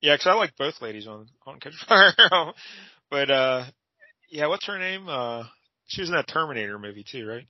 Yeah, 0.00 0.14
because 0.14 0.26
I 0.28 0.34
like 0.34 0.56
both 0.56 0.80
ladies 0.80 1.06
on 1.08 1.26
*Halt 1.40 1.54
and 1.54 1.62
Catch 1.62 1.86
Fire. 1.88 2.52
but 3.10 3.30
uh, 3.30 3.64
yeah, 4.30 4.46
what's 4.46 4.66
her 4.66 4.78
name? 4.78 5.08
Uh, 5.08 5.44
she 5.86 6.02
was 6.02 6.10
in 6.10 6.14
that 6.16 6.28
Terminator 6.28 6.78
movie 6.78 7.04
too, 7.10 7.26
right? 7.26 7.46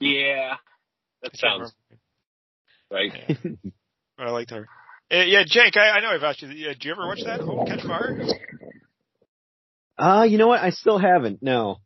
Yeah, 0.00 0.54
that 1.22 1.32
I 1.34 1.36
sounds 1.36 1.72
right. 2.90 3.12
Yeah. 3.28 3.50
I 4.18 4.30
liked 4.30 4.50
her. 4.50 4.66
Uh, 5.12 5.22
yeah, 5.22 5.44
Jake, 5.46 5.76
I, 5.76 5.90
I 5.90 6.00
know 6.00 6.08
I've 6.08 6.22
asked 6.22 6.42
you. 6.42 6.48
Yeah, 6.48 6.68
did 6.72 6.84
you 6.84 6.92
ever 6.92 7.06
watch 7.06 7.20
that 7.24 7.40
Halt 7.40 7.68
and 7.68 7.68
Catch 7.68 7.86
Fire? 7.86 8.18
Uh, 9.98 10.24
you 10.24 10.36
know 10.38 10.48
what? 10.48 10.60
I 10.60 10.70
still 10.70 10.98
haven't. 10.98 11.42
No. 11.42 11.76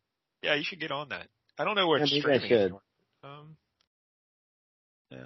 Yeah, 0.43 0.55
you 0.55 0.65
should 0.65 0.81
get 0.81 0.91
on 0.91 1.11
that. 1.11 1.27
I 1.59 1.65
don't 1.65 1.75
know 1.75 1.87
where 1.87 1.99
Yeah, 1.99 2.05
it's 2.05 2.13
maybe 2.13 2.35
I 2.35 2.39
streaming. 2.39 2.49
should. 2.49 2.73
Um, 3.23 3.57
yeah. 5.11 5.19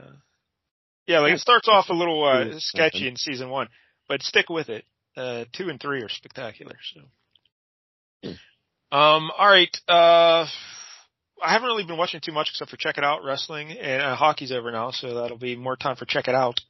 Yeah, 1.06 1.19
like 1.20 1.35
it 1.35 1.40
starts 1.40 1.69
off 1.69 1.90
a 1.90 1.93
little 1.94 2.24
uh, 2.24 2.44
Cool. 2.44 2.59
sketchy 2.61 3.06
in 3.09 3.16
season 3.16 3.51
one, 3.51 3.69
but 4.09 4.23
stick 4.23 4.48
with 4.48 4.69
it. 4.70 4.85
Uh, 5.16 5.44
two 5.52 5.69
and 5.69 5.81
three 5.81 6.02
are 6.02 6.09
spectacular. 6.09 6.74
So, 8.23 8.31
um, 8.90 9.31
all 9.39 9.48
right. 9.48 9.77
Uh, 9.86 10.47
I 11.43 11.52
haven't 11.52 11.66
really 11.69 11.85
been 11.85 11.97
watching 11.97 12.20
too 12.20 12.32
much 12.32 12.48
except 12.51 12.70
for 12.70 12.77
Check 12.77 12.98
It 12.98 13.05
Out 13.05 13.24
wrestling, 13.24 13.70
and 13.73 14.02
uh, 14.02 14.16
hockey's 14.16 14.52
over 14.52 14.70
now, 14.70 14.90
so 14.90 15.15
that'll 15.15 15.39
be 15.39 15.56
more 15.56 15.77
time 15.77 15.97
for 15.97 16.05
Check 16.05 16.28
It 16.28 16.35
Out. 16.35 16.61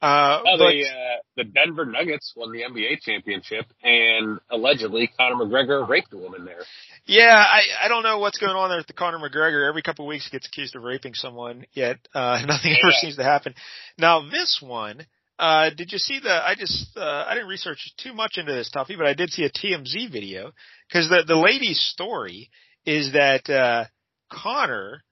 Uh, 0.00 0.40
Oh, 0.44 0.58
but 0.58 0.72
the 0.72 0.84
uh, 0.84 1.16
the 1.36 1.44
Denver 1.44 1.86
Nuggets 1.86 2.32
won 2.36 2.50
the 2.50 2.62
NBA 2.62 3.02
championship, 3.02 3.66
and 3.84 4.40
allegedly 4.50 5.10
Conor 5.16 5.44
McGregor 5.44 5.88
raped 5.88 6.12
a 6.12 6.16
woman 6.16 6.44
there. 6.44 6.62
Yeah, 7.06 7.36
I 7.36 7.84
I 7.84 7.88
don't 7.88 8.02
know 8.02 8.18
what's 8.18 8.38
going 8.38 8.56
on 8.56 8.68
there 8.68 8.78
with 8.78 8.88
the 8.88 8.94
Conor 8.94 9.18
McGregor. 9.18 9.68
Every 9.68 9.82
couple 9.82 10.04
of 10.04 10.08
weeks 10.08 10.24
he 10.24 10.30
gets 10.36 10.48
accused 10.48 10.74
of 10.74 10.82
raping 10.82 11.14
someone, 11.14 11.66
yet 11.72 11.98
uh 12.14 12.42
nothing 12.46 12.76
ever 12.82 12.92
seems 13.00 13.16
to 13.16 13.22
happen. 13.24 13.54
Now 13.96 14.28
this 14.28 14.58
one, 14.60 15.06
uh 15.38 15.70
did 15.70 15.92
you 15.92 15.98
see 15.98 16.18
the 16.18 16.32
I 16.32 16.56
just 16.58 16.96
uh 16.96 17.24
I 17.28 17.34
didn't 17.34 17.48
research 17.48 17.92
too 18.02 18.12
much 18.12 18.38
into 18.38 18.52
this 18.52 18.70
Tuffy, 18.74 18.96
but 18.98 19.06
I 19.06 19.14
did 19.14 19.30
see 19.30 19.44
a 19.44 19.50
TMZ 19.50 20.10
video 20.10 20.50
cuz 20.92 21.08
the 21.08 21.22
the 21.24 21.36
lady's 21.36 21.80
story 21.80 22.50
is 22.84 23.12
that 23.12 23.48
uh 23.48 23.84
Conor 24.30 25.02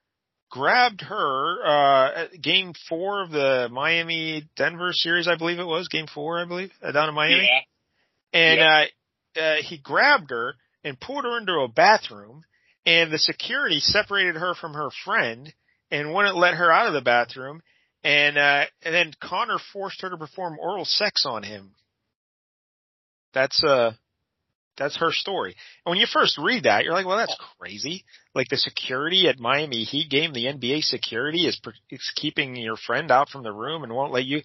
grabbed 0.50 1.02
her 1.02 1.64
uh 1.64 2.12
at 2.22 2.42
game 2.42 2.72
4 2.88 3.22
of 3.22 3.30
the 3.30 3.68
Miami 3.70 4.48
Denver 4.56 4.90
series 4.92 5.28
I 5.28 5.36
believe 5.36 5.58
it 5.58 5.66
was, 5.66 5.88
game 5.88 6.06
4 6.12 6.40
I 6.40 6.44
believe, 6.46 6.72
uh, 6.82 6.92
down 6.92 7.08
in 7.08 7.14
Miami. 7.14 7.48
Yeah, 7.48 7.60
and 8.32 8.60
uh, 8.60 9.40
uh, 9.40 9.56
he 9.62 9.78
grabbed 9.78 10.30
her 10.30 10.54
and 10.84 10.98
pulled 11.00 11.24
her 11.24 11.38
into 11.38 11.52
a 11.52 11.68
bathroom, 11.68 12.42
and 12.86 13.12
the 13.12 13.18
security 13.18 13.80
separated 13.80 14.36
her 14.36 14.54
from 14.54 14.74
her 14.74 14.88
friend 15.04 15.52
and 15.90 16.14
wouldn't 16.14 16.36
let 16.36 16.54
her 16.54 16.72
out 16.72 16.86
of 16.86 16.92
the 16.92 17.00
bathroom, 17.00 17.60
and 18.02 18.38
uh, 18.38 18.64
and 18.82 18.94
then 18.94 19.12
Conor 19.20 19.58
forced 19.72 20.00
her 20.02 20.10
to 20.10 20.16
perform 20.16 20.58
oral 20.58 20.84
sex 20.84 21.24
on 21.26 21.42
him. 21.42 21.74
That's 23.34 23.62
uh 23.62 23.92
that's 24.76 24.96
her 24.98 25.12
story. 25.12 25.54
And 25.84 25.90
when 25.90 25.98
you 25.98 26.06
first 26.10 26.38
read 26.38 26.64
that, 26.64 26.84
you're 26.84 26.92
like, 26.92 27.06
well, 27.06 27.18
that's 27.18 27.36
crazy. 27.58 28.04
Like 28.34 28.48
the 28.48 28.56
security 28.56 29.28
at 29.28 29.38
Miami 29.38 29.84
Heat 29.84 30.10
game, 30.10 30.32
the 30.32 30.46
NBA 30.46 30.82
security 30.82 31.46
is, 31.46 31.58
per- 31.62 31.74
is 31.90 32.12
keeping 32.16 32.56
your 32.56 32.76
friend 32.76 33.10
out 33.10 33.28
from 33.28 33.42
the 33.42 33.52
room 33.52 33.82
and 33.82 33.92
won't 33.92 34.12
let 34.12 34.24
you. 34.24 34.42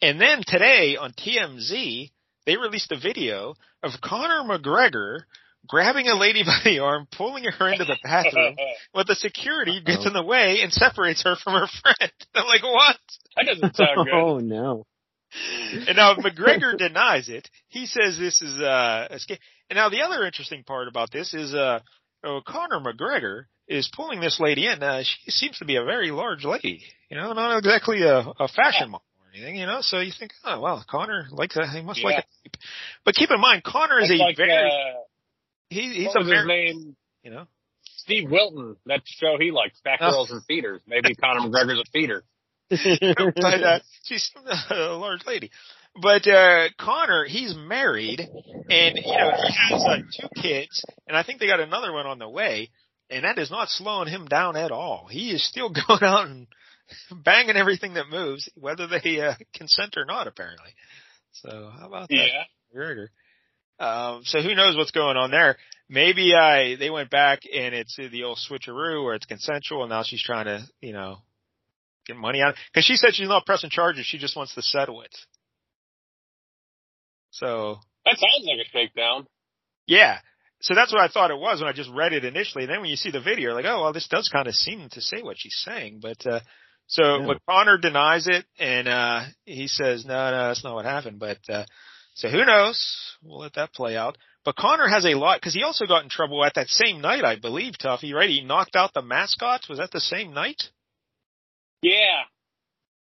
And 0.00 0.20
then 0.20 0.42
today 0.46 0.96
on 0.96 1.12
TMZ, 1.12 2.10
they 2.46 2.56
released 2.56 2.92
a 2.92 2.98
video 3.00 3.54
of 3.82 3.92
Conor 4.02 4.42
McGregor 4.48 5.20
grabbing 5.66 6.08
a 6.08 6.16
lady 6.18 6.42
by 6.46 6.60
the 6.64 6.80
arm, 6.80 7.06
pulling 7.10 7.44
her 7.44 7.68
into 7.68 7.84
the 7.84 7.98
bathroom, 8.02 8.56
but 8.94 9.06
the 9.06 9.14
security 9.14 9.80
gets 9.84 10.06
in 10.06 10.12
the 10.12 10.24
way 10.24 10.60
and 10.62 10.72
separates 10.72 11.22
her 11.24 11.36
from 11.36 11.54
her 11.54 11.66
friend. 11.82 12.12
I'm 12.34 12.46
like, 12.46 12.62
what? 12.62 12.96
that 13.36 13.46
doesn't 13.46 13.76
sound 13.76 14.06
good. 14.06 14.14
Oh 14.14 14.38
no. 14.38 14.86
And 15.88 15.96
now 15.96 16.14
McGregor 16.14 16.78
denies 16.78 17.28
it. 17.28 17.48
He 17.68 17.86
says 17.86 18.16
this 18.16 18.40
is 18.40 18.60
uh, 18.60 19.08
a 19.10 19.16
scam. 19.16 19.38
And 19.70 19.76
now 19.76 19.88
the 19.88 20.02
other 20.02 20.24
interesting 20.24 20.62
part 20.64 20.88
about 20.88 21.10
this 21.10 21.32
is 21.34 21.54
uh, 21.54 21.80
oh, 22.24 22.40
Conor 22.46 22.80
McGregor 22.80 23.44
is 23.66 23.90
pulling 23.94 24.20
this 24.20 24.38
lady 24.40 24.66
in. 24.66 24.82
Uh, 24.82 25.02
she 25.02 25.30
seems 25.30 25.58
to 25.58 25.64
be 25.64 25.76
a 25.76 25.84
very 25.84 26.10
large 26.10 26.44
lady, 26.44 26.82
you 27.10 27.16
know, 27.16 27.32
not 27.32 27.56
exactly 27.58 28.02
a, 28.02 28.18
a 28.18 28.48
fashion 28.48 28.90
model 28.90 29.04
or 29.20 29.26
anything, 29.34 29.56
you 29.56 29.66
know. 29.66 29.78
So 29.80 30.00
you 30.00 30.12
think, 30.18 30.32
oh 30.44 30.60
well, 30.60 30.84
Conor 30.88 31.26
likes 31.30 31.56
a, 31.56 31.66
he 31.66 31.80
must 31.82 32.00
Yeah. 32.00 32.06
like 32.06 32.26
it. 32.44 32.56
But 33.04 33.14
keep 33.14 33.30
in 33.30 33.40
mind, 33.40 33.64
Conor 33.64 34.00
is 34.00 34.10
a 34.10 34.14
like 34.14 34.36
very 34.36 34.52
uh, 34.52 34.98
he, 35.70 35.80
he's 36.04 36.14
a 36.14 36.22
very 36.24 36.46
name? 36.46 36.96
you 37.22 37.30
know. 37.30 37.46
Steve 37.96 38.30
Wilton. 38.30 38.76
That 38.84 39.00
show 39.06 39.36
he 39.40 39.50
likes, 39.50 39.80
Fat 39.82 39.98
Oh. 40.02 40.10
Girls 40.10 40.30
and 40.30 40.42
Feeders. 40.44 40.82
Maybe 40.86 41.14
Conor 41.22 41.48
McGregor's 41.48 41.80
a 41.80 41.90
feeder. 41.90 42.22
but 42.68 43.62
uh, 43.62 43.78
she's 44.04 44.30
a 44.70 44.74
large 44.92 45.24
lady. 45.26 45.50
But 46.00 46.26
uh 46.26 46.68
Conor, 46.78 47.24
he's 47.24 47.54
married, 47.56 48.20
and 48.20 48.96
you 48.96 49.16
know 49.16 49.30
he 49.36 49.54
has 49.70 49.84
uh, 49.84 49.98
two 50.20 50.28
kids, 50.42 50.84
and 51.06 51.16
I 51.16 51.22
think 51.22 51.38
they 51.38 51.46
got 51.46 51.60
another 51.60 51.92
one 51.92 52.06
on 52.06 52.18
the 52.18 52.28
way, 52.28 52.70
and 53.10 53.24
that 53.24 53.38
is 53.38 53.50
not 53.50 53.68
slowing 53.68 54.08
him 54.08 54.26
down 54.26 54.56
at 54.56 54.72
all. 54.72 55.06
He 55.08 55.30
is 55.30 55.46
still 55.46 55.70
going 55.88 56.02
out 56.02 56.26
and 56.26 56.46
banging 57.10 57.56
everything 57.56 57.94
that 57.94 58.08
moves, 58.10 58.48
whether 58.56 58.86
they 58.86 59.20
uh, 59.20 59.34
consent 59.54 59.96
or 59.96 60.04
not, 60.04 60.26
apparently. 60.26 60.70
So 61.32 61.70
how 61.78 61.86
about 61.86 62.08
that? 62.08 62.14
Yeah. 62.14 62.44
Um, 63.78 64.22
so 64.24 64.40
who 64.40 64.54
knows 64.54 64.76
what's 64.76 64.92
going 64.92 65.16
on 65.16 65.30
there? 65.30 65.56
Maybe 65.88 66.34
I 66.34 66.76
they 66.76 66.90
went 66.90 67.10
back 67.10 67.40
and 67.52 67.74
it's 67.74 67.96
the 67.96 68.24
old 68.24 68.38
switcheroo 68.38 69.04
where 69.04 69.14
it's 69.14 69.26
consensual, 69.26 69.82
and 69.82 69.90
now 69.90 70.02
she's 70.04 70.22
trying 70.22 70.46
to 70.46 70.64
you 70.80 70.92
know 70.92 71.18
get 72.06 72.16
money 72.16 72.40
out 72.40 72.54
because 72.72 72.84
she 72.84 72.96
said 72.96 73.14
she's 73.14 73.28
not 73.28 73.46
pressing 73.46 73.70
charges; 73.70 74.06
she 74.06 74.18
just 74.18 74.36
wants 74.36 74.54
to 74.54 74.62
settle 74.62 75.02
it. 75.02 75.14
So 77.38 77.78
That 78.04 78.16
sounds 78.18 78.44
like 78.46 78.66
a 78.66 78.70
shakedown. 78.70 79.26
yeah, 79.86 80.18
so 80.60 80.74
that's 80.74 80.92
what 80.92 81.02
I 81.02 81.08
thought 81.08 81.30
it 81.30 81.38
was 81.38 81.60
when 81.60 81.68
I 81.68 81.72
just 81.72 81.90
read 81.90 82.12
it 82.12 82.24
initially. 82.24 82.64
And 82.64 82.72
then 82.72 82.80
when 82.80 82.90
you 82.90 82.96
see 82.96 83.10
the 83.10 83.20
video, 83.20 83.50
you're 83.50 83.54
like, 83.54 83.66
oh 83.66 83.82
well, 83.82 83.92
this 83.92 84.08
does 84.08 84.28
kind 84.32 84.46
of 84.48 84.54
seem 84.54 84.88
to 84.90 85.00
say 85.00 85.22
what 85.22 85.36
she's 85.38 85.60
saying, 85.64 86.00
but. 86.02 86.24
uh 86.26 86.40
so, 86.86 87.02
Yeah. 87.20 87.26
but 87.28 87.38
Conor 87.48 87.78
denies 87.78 88.26
it, 88.26 88.44
and 88.58 88.86
uh 88.88 89.22
he 89.46 89.68
says, 89.68 90.04
"No, 90.04 90.30
no, 90.30 90.48
that's 90.48 90.62
not 90.62 90.74
what 90.74 90.84
happened." 90.84 91.18
But 91.18 91.38
uh 91.48 91.64
so 92.14 92.28
who 92.28 92.44
knows? 92.44 92.78
We'll 93.22 93.38
let 93.38 93.54
that 93.54 93.72
play 93.72 93.96
out. 93.96 94.18
But 94.44 94.56
Conor 94.56 94.86
has 94.86 95.06
a 95.06 95.14
lot 95.14 95.40
because 95.40 95.54
he 95.54 95.62
also 95.62 95.86
got 95.86 96.02
in 96.02 96.10
trouble 96.10 96.44
at 96.44 96.52
that 96.56 96.68
same 96.68 97.00
night, 97.00 97.24
I 97.24 97.36
believe. 97.36 97.78
Tuffy, 97.82 98.12
right? 98.12 98.28
He 98.28 98.42
knocked 98.42 98.76
out 98.76 98.92
the 98.92 99.00
mascots. 99.00 99.66
Was 99.66 99.78
that 99.78 99.92
the 99.92 100.00
same 100.00 100.34
night? 100.34 100.62
Yeah. 101.80 102.24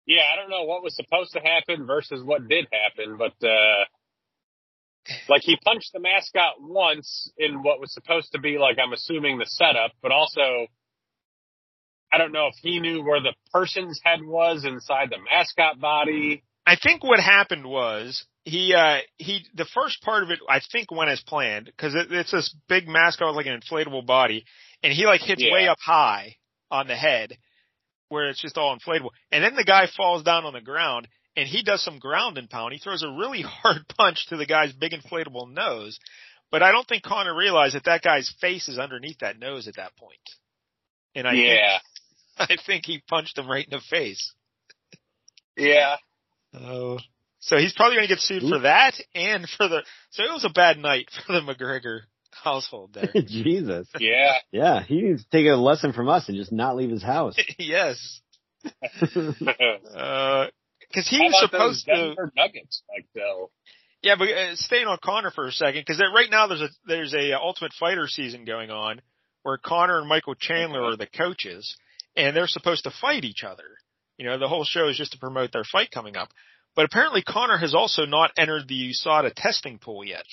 Yeah, 0.06 0.24
I 0.30 0.36
don't 0.36 0.50
know 0.50 0.64
what 0.64 0.82
was 0.82 0.94
supposed 0.94 1.32
to 1.32 1.40
happen 1.40 1.86
versus 1.86 2.22
what 2.22 2.46
did 2.46 2.66
happen, 2.70 3.16
but 3.16 3.32
uh 3.46 3.84
like 5.28 5.42
he 5.42 5.56
punched 5.64 5.90
the 5.92 6.00
mascot 6.00 6.54
once 6.60 7.30
in 7.38 7.62
what 7.62 7.80
was 7.80 7.92
supposed 7.92 8.32
to 8.32 8.40
be 8.40 8.58
like 8.58 8.78
I'm 8.82 8.92
assuming 8.92 9.38
the 9.38 9.46
setup, 9.46 9.92
but 10.02 10.12
also 10.12 10.66
I 12.12 12.18
don't 12.18 12.32
know 12.32 12.46
if 12.46 12.54
he 12.62 12.78
knew 12.80 13.02
where 13.02 13.20
the 13.20 13.34
person's 13.52 14.00
head 14.04 14.20
was 14.22 14.64
inside 14.64 15.10
the 15.10 15.18
mascot 15.18 15.80
body. 15.80 16.44
I 16.66 16.76
think 16.76 17.02
what 17.02 17.20
happened 17.20 17.66
was 17.66 18.24
he 18.44 18.74
uh 18.74 18.98
he 19.18 19.44
the 19.54 19.66
first 19.74 20.02
part 20.02 20.22
of 20.22 20.30
it 20.30 20.38
I 20.48 20.60
think 20.72 20.90
went 20.90 21.10
as 21.10 21.20
planned 21.20 21.66
because 21.66 21.94
it, 21.94 22.10
it's 22.10 22.30
this 22.30 22.54
big 22.68 22.86
mascot 22.88 23.28
with 23.28 23.36
like 23.36 23.46
an 23.46 23.60
inflatable 23.60 24.06
body, 24.06 24.44
and 24.82 24.92
he 24.92 25.06
like 25.06 25.20
hits 25.20 25.42
Yeah. 25.42 25.52
way 25.52 25.68
up 25.68 25.78
high 25.80 26.36
on 26.70 26.86
the 26.86 26.96
head 26.96 27.36
where 28.08 28.28
it's 28.28 28.40
just 28.40 28.58
all 28.58 28.76
inflatable, 28.76 29.10
and 29.32 29.42
then 29.42 29.56
the 29.56 29.64
guy 29.64 29.88
falls 29.96 30.22
down 30.22 30.44
on 30.44 30.52
the 30.52 30.60
ground 30.60 31.08
and 31.36 31.48
he 31.48 31.62
does 31.62 31.82
some 31.82 31.98
ground 31.98 32.38
and 32.38 32.48
pound. 32.48 32.72
He 32.72 32.78
throws 32.78 33.02
a 33.02 33.10
really 33.10 33.42
hard 33.46 33.86
punch 33.96 34.26
to 34.28 34.36
the 34.36 34.46
guy's 34.46 34.72
big 34.72 34.92
inflatable 34.92 35.52
nose, 35.52 35.98
but 36.50 36.62
I 36.62 36.72
don't 36.72 36.86
think 36.86 37.02
Conor 37.02 37.34
realized 37.34 37.74
that 37.74 37.84
that 37.84 38.02
guy's 38.02 38.32
face 38.40 38.68
is 38.68 38.78
underneath 38.78 39.18
that 39.18 39.38
nose 39.38 39.68
at 39.68 39.76
that 39.76 39.96
point. 39.96 40.18
And 41.14 41.26
I 41.26 41.32
think, 41.32 41.46
yeah. 41.46 41.78
I 42.38 42.56
think 42.64 42.86
he 42.86 43.02
punched 43.08 43.38
him 43.38 43.48
right 43.48 43.64
in 43.64 43.70
the 43.70 43.82
face. 43.90 44.32
Yeah. 45.56 45.96
Oh. 46.52 46.98
So 47.40 47.58
he's 47.58 47.74
probably 47.74 47.96
going 47.96 48.08
to 48.08 48.14
get 48.14 48.20
sued 48.20 48.42
for 48.42 48.60
that 48.60 48.94
and 49.14 49.48
for 49.48 49.68
the. 49.68 49.82
So 50.10 50.24
it 50.24 50.32
was 50.32 50.44
a 50.44 50.50
bad 50.50 50.78
night 50.78 51.10
for 51.26 51.32
the 51.32 51.40
McGregor 51.40 52.00
household 52.30 52.94
there. 52.94 53.22
Jesus. 53.26 53.86
Yeah. 53.98 54.32
Yeah, 54.50 54.82
he 54.82 55.02
needs 55.02 55.24
to 55.24 55.30
take 55.30 55.46
a 55.46 55.56
lesson 55.56 55.92
from 55.92 56.08
us 56.08 56.28
and 56.28 56.36
just 56.36 56.52
not 56.52 56.76
leave 56.76 56.90
his 56.90 57.02
house. 57.02 57.36
yes, 57.58 58.20
uh, 59.94 60.46
because 60.88 61.08
he 61.08 61.18
How 61.18 61.24
was 61.24 61.40
supposed 61.40 61.86
to. 61.86 62.14
Nuggets, 62.36 62.82
like 62.88 63.06
though? 63.14 63.50
Yeah, 64.02 64.16
but 64.18 64.28
uh, 64.28 64.56
staying 64.56 64.86
on 64.86 64.98
Conor 65.02 65.30
for 65.30 65.46
a 65.46 65.52
second, 65.52 65.82
because 65.86 66.02
right 66.14 66.30
now 66.30 66.46
there's 66.46 66.60
a 66.60 66.68
there's 66.86 67.14
a 67.14 67.32
uh, 67.32 67.38
Ultimate 67.38 67.72
Fighter 67.72 68.06
season 68.06 68.44
going 68.44 68.70
on 68.70 69.00
where 69.44 69.58
Conor 69.58 69.98
and 69.98 70.08
Michael 70.08 70.34
Chandler 70.34 70.82
are 70.82 70.96
the 70.96 71.06
coaches 71.06 71.76
and 72.16 72.34
they're 72.34 72.46
supposed 72.46 72.84
to 72.84 72.90
fight 72.90 73.24
each 73.24 73.44
other. 73.44 73.64
You 74.18 74.26
know, 74.26 74.38
the 74.38 74.48
whole 74.48 74.64
show 74.64 74.88
is 74.88 74.96
just 74.96 75.12
to 75.12 75.18
promote 75.18 75.52
their 75.52 75.64
fight 75.64 75.90
coming 75.90 76.16
up. 76.16 76.30
But 76.76 76.86
apparently 76.86 77.22
Conor 77.22 77.58
has 77.58 77.74
also 77.74 78.04
not 78.04 78.32
entered 78.36 78.66
the 78.66 78.92
USADA 78.92 79.32
testing 79.36 79.78
pool 79.78 80.04
yet. 80.04 80.26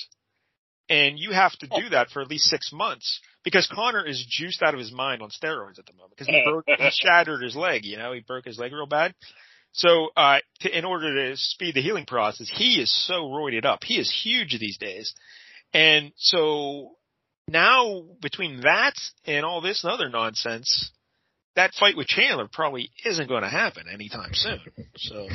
And 0.89 1.17
you 1.17 1.31
have 1.31 1.53
to 1.59 1.67
do 1.67 1.89
that 1.89 2.09
for 2.09 2.21
at 2.21 2.27
least 2.27 2.45
six 2.45 2.71
months 2.73 3.21
because 3.43 3.69
Conor 3.71 4.05
is 4.05 4.25
juiced 4.27 4.61
out 4.61 4.73
of 4.73 4.79
his 4.79 4.91
mind 4.91 5.21
on 5.21 5.29
steroids 5.29 5.79
at 5.79 5.85
the 5.85 5.93
moment 5.93 6.13
because 6.17 6.27
he 6.27 6.43
broke, 6.49 6.65
he 6.67 6.89
shattered 6.91 7.41
his 7.41 7.55
leg, 7.55 7.85
you 7.85 7.97
know, 7.97 8.11
he 8.11 8.19
broke 8.19 8.45
his 8.45 8.59
leg 8.59 8.73
real 8.73 8.87
bad. 8.87 9.13
So, 9.73 10.09
uh, 10.17 10.39
to, 10.61 10.77
in 10.77 10.85
order 10.85 11.29
to 11.29 11.37
speed 11.37 11.75
the 11.75 11.81
healing 11.81 12.05
process, 12.05 12.49
he 12.53 12.81
is 12.81 12.91
so 13.07 13.29
roided 13.29 13.65
up. 13.65 13.83
He 13.83 13.99
is 13.99 14.11
huge 14.23 14.57
these 14.59 14.77
days. 14.77 15.13
And 15.73 16.11
so 16.17 16.91
now 17.47 18.03
between 18.21 18.61
that 18.61 18.93
and 19.25 19.45
all 19.45 19.61
this 19.61 19.83
and 19.83 19.91
other 19.93 20.09
nonsense, 20.09 20.91
that 21.55 21.73
fight 21.73 21.95
with 21.95 22.07
Chandler 22.07 22.47
probably 22.51 22.91
isn't 23.05 23.27
going 23.27 23.43
to 23.43 23.49
happen 23.49 23.85
anytime 23.91 24.31
soon. 24.33 24.59
So, 24.97 25.27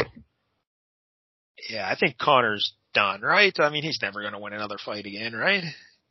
yeah, 1.70 1.88
I 1.90 1.96
think 1.96 2.18
Conor's 2.18 2.74
done, 2.94 3.20
right? 3.22 3.54
I 3.58 3.70
mean, 3.70 3.82
he's 3.82 4.00
never 4.00 4.20
going 4.20 4.32
to 4.32 4.38
win 4.38 4.52
another 4.52 4.76
fight 4.82 5.06
again, 5.06 5.34
right? 5.34 5.62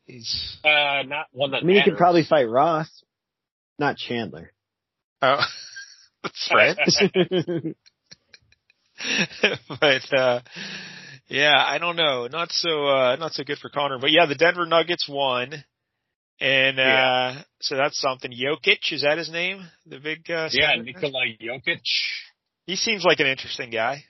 He's 0.05 0.57
Uh, 0.63 1.03
not 1.07 1.27
one 1.31 1.51
that 1.51 1.63
I 1.63 1.65
mean, 1.65 1.77
he 1.77 1.83
could 1.83 1.97
probably 1.97 2.23
fight 2.23 2.47
Ross, 2.47 2.89
not 3.79 3.97
Chandler. 3.97 4.51
oh, 5.21 5.41
that's 6.23 6.51
right. 6.53 6.77
but 9.79 10.13
uh 10.13 10.41
yeah, 11.27 11.55
I 11.57 11.77
don't 11.79 11.95
know. 11.95 12.27
Not 12.27 12.51
so 12.51 12.87
uh 12.87 13.15
not 13.17 13.33
so 13.33 13.43
good 13.43 13.57
for 13.57 13.69
Conor. 13.69 13.99
But 13.99 14.11
yeah, 14.11 14.25
the 14.25 14.35
Denver 14.35 14.65
Nuggets 14.65 15.07
won. 15.09 15.53
And 16.39 16.79
uh 16.79 16.83
Yeah. 16.83 17.41
so 17.61 17.75
that's 17.77 17.99
something. 17.99 18.31
Jokic, 18.31 18.91
is 18.91 19.01
that 19.03 19.17
his 19.17 19.29
name? 19.31 19.63
The 19.85 19.99
big 19.99 20.29
uh 20.29 20.49
Yeah, 20.51 20.75
center? 20.75 20.83
Nikola 20.83 21.25
Jokic. 21.41 21.79
He 22.65 22.75
seems 22.75 23.03
like 23.03 23.19
an 23.19 23.27
interesting 23.27 23.69
guy. 23.69 24.03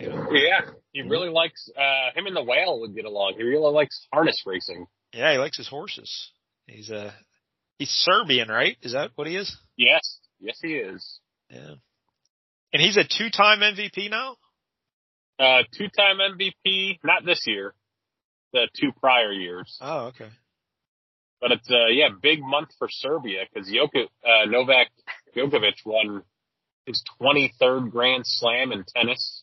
Yeah, 0.00 0.60
he 0.92 1.02
really 1.02 1.28
likes. 1.28 1.68
uh 1.76 2.12
Him 2.14 2.26
and 2.26 2.36
the 2.36 2.42
whale 2.42 2.80
would 2.80 2.94
get 2.94 3.04
along. 3.04 3.34
He 3.36 3.42
really 3.44 3.72
likes 3.72 4.06
harness 4.12 4.42
racing. 4.46 4.86
Yeah, 5.12 5.32
he 5.32 5.38
likes 5.38 5.56
his 5.56 5.68
horses. 5.68 6.30
He's 6.66 6.90
uh 6.90 7.12
he's 7.78 7.90
Serbian, 7.90 8.48
right? 8.48 8.76
Is 8.82 8.92
that 8.92 9.12
what 9.14 9.26
he 9.28 9.36
is? 9.36 9.56
Yes, 9.76 10.18
yes, 10.40 10.58
he 10.62 10.74
is. 10.74 11.20
Yeah. 11.50 11.74
And 12.74 12.82
he's 12.82 12.96
a 12.98 13.04
two 13.04 13.30
time 13.30 13.60
MVP 13.60 14.10
now? 14.10 14.36
Uh 15.38 15.62
Two-time 15.76 16.18
MVP. 16.18 16.98
Not 17.02 17.24
this 17.24 17.42
year. 17.46 17.72
The 18.52 18.68
two 18.78 18.90
prior 19.00 19.32
years. 19.32 19.78
Oh, 19.80 20.06
okay. 20.08 20.28
But 21.40 21.52
it's 21.52 21.70
uh 21.70 21.86
yeah, 21.90 22.08
big 22.20 22.40
month 22.42 22.70
for 22.78 22.88
Serbia 22.90 23.44
because 23.52 23.68
Jokic, 23.70 24.06
uh, 24.24 24.46
Novak 24.48 24.88
Djokovic 25.36 25.74
won 25.86 26.22
his 26.86 27.02
23rd 27.20 27.90
Grand 27.90 28.24
Slam 28.26 28.70
in 28.72 28.84
tennis 28.94 29.42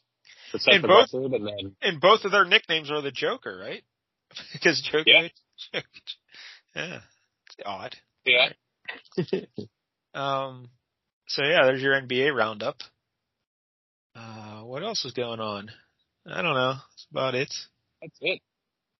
And 0.67 0.83
both- 0.83 1.13
record, 1.13 1.31
and 1.33 1.47
then 1.47 1.75
And 1.81 1.99
both 1.99 2.23
of 2.25 2.31
their 2.31 2.45
nicknames 2.45 2.91
are 2.91 3.01
the 3.01 3.11
Joker, 3.11 3.57
right? 3.57 3.83
because 4.53 4.81
Djokovic. 4.91 5.31
Jokic. 5.73 5.81
Yeah. 6.75 6.99
It's 7.47 7.55
odd. 7.65 7.95
yeah, 8.25 8.49
Um, 10.13 10.69
so 11.27 11.43
yeah, 11.43 11.65
there's 11.65 11.81
your 11.81 11.99
NBA 11.99 12.33
roundup. 12.33 12.77
Uh, 14.15 14.61
what 14.63 14.83
else 14.83 15.05
is 15.05 15.13
going 15.13 15.39
on? 15.39 15.69
I 16.27 16.41
don't 16.41 16.53
know. 16.53 16.73
That's 16.73 17.07
about 17.11 17.35
it. 17.35 17.53
that's 18.01 18.17
it. 18.21 18.41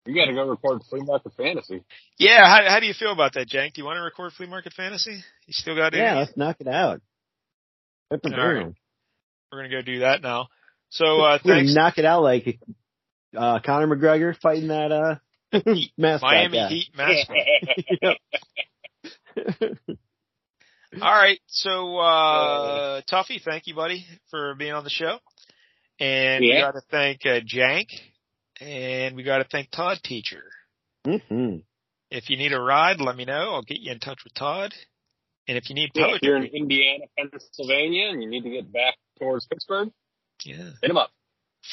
You 0.06 0.16
got 0.16 0.26
to 0.26 0.34
go 0.34 0.48
record 0.48 0.82
Flea 0.90 1.02
Market 1.04 1.34
Fantasy. 1.38 1.84
Yeah, 2.18 2.40
how, 2.46 2.68
how 2.68 2.80
do 2.80 2.88
you 2.88 2.94
feel 2.98 3.12
about 3.12 3.34
that, 3.36 3.48
Jank? 3.48 3.74
Do 3.74 3.82
you 3.82 3.86
want 3.86 3.98
to 3.98 4.02
record 4.02 4.32
Flea 4.34 4.48
Market 4.48 4.74
Fantasy? 4.74 5.12
You 5.12 5.54
still 5.54 5.76
got 5.76 5.94
it? 5.94 5.98
yeah, 5.98 6.18
let's 6.18 6.36
knock 6.36 6.58
it 6.60 6.68
out. 6.68 7.02
Rip 8.10 8.22
and 8.26 8.34
All 8.34 8.40
right. 8.40 8.64
burn. 8.64 8.76
We're 9.52 9.60
gonna 9.60 9.70
go 9.70 9.82
do 9.82 10.00
that 10.00 10.22
now. 10.22 10.48
So, 10.90 11.06
uh, 11.22 11.38
We're 11.44 11.54
gonna 11.54 11.60
thanks. 11.62 11.76
knock 11.76 11.98
it 11.98 12.06
out 12.06 12.24
like 12.24 12.60
uh 13.38 13.60
Conor 13.60 13.96
McGregor 13.96 14.36
fighting 14.40 14.70
that 14.70 14.92
uh 14.92 15.16
mascot 15.98 16.22
Miami 16.22 16.58
guy. 16.58 16.70
Heat 16.70 16.90
mascot. 16.96 18.18
All 20.94 21.00
right. 21.00 21.40
So, 21.48 21.98
uh, 21.98 23.02
Tuffy, 23.10 23.42
thank 23.44 23.68
you, 23.68 23.76
buddy, 23.76 24.06
for 24.30 24.56
being 24.56 24.74
on 24.74 24.84
the 24.84 24.90
show. 24.90 25.18
And 26.00 26.42
we 26.44 26.60
got 26.60 26.72
to 26.72 26.82
thank 26.90 27.26
uh, 27.26 27.40
Jank, 27.42 27.86
and 28.60 29.16
we 29.16 29.24
got 29.24 29.38
to 29.38 29.46
thank 29.52 29.70
Todd 29.72 30.00
Teacher. 30.04 30.44
hmm 31.06 31.58
If 32.10 32.30
you 32.30 32.38
need 32.38 32.54
a 32.54 32.60
ride, 32.60 33.00
let 33.00 33.16
me 33.16 33.26
know. 33.26 33.54
I'll 33.54 33.62
get 33.62 33.80
you 33.80 33.92
in 33.92 34.00
touch 34.00 34.20
with 34.24 34.34
Todd. 34.34 34.74
And 35.48 35.58
if 35.58 35.70
you 35.70 35.76
need 35.76 35.92
Yeah, 35.94 36.16
if 36.16 36.22
you're 36.22 36.38
in 36.38 36.46
Indiana, 36.46 37.06
Pennsylvania, 37.18 38.10
and 38.10 38.22
you 38.22 38.30
need 38.30 38.44
to 38.44 38.50
get 38.50 38.72
back 38.72 38.96
towards 39.20 39.46
Pittsburgh, 39.46 39.92
yeah, 40.46 40.72
hit 40.82 40.90
him 40.90 40.98
up. 40.98 41.12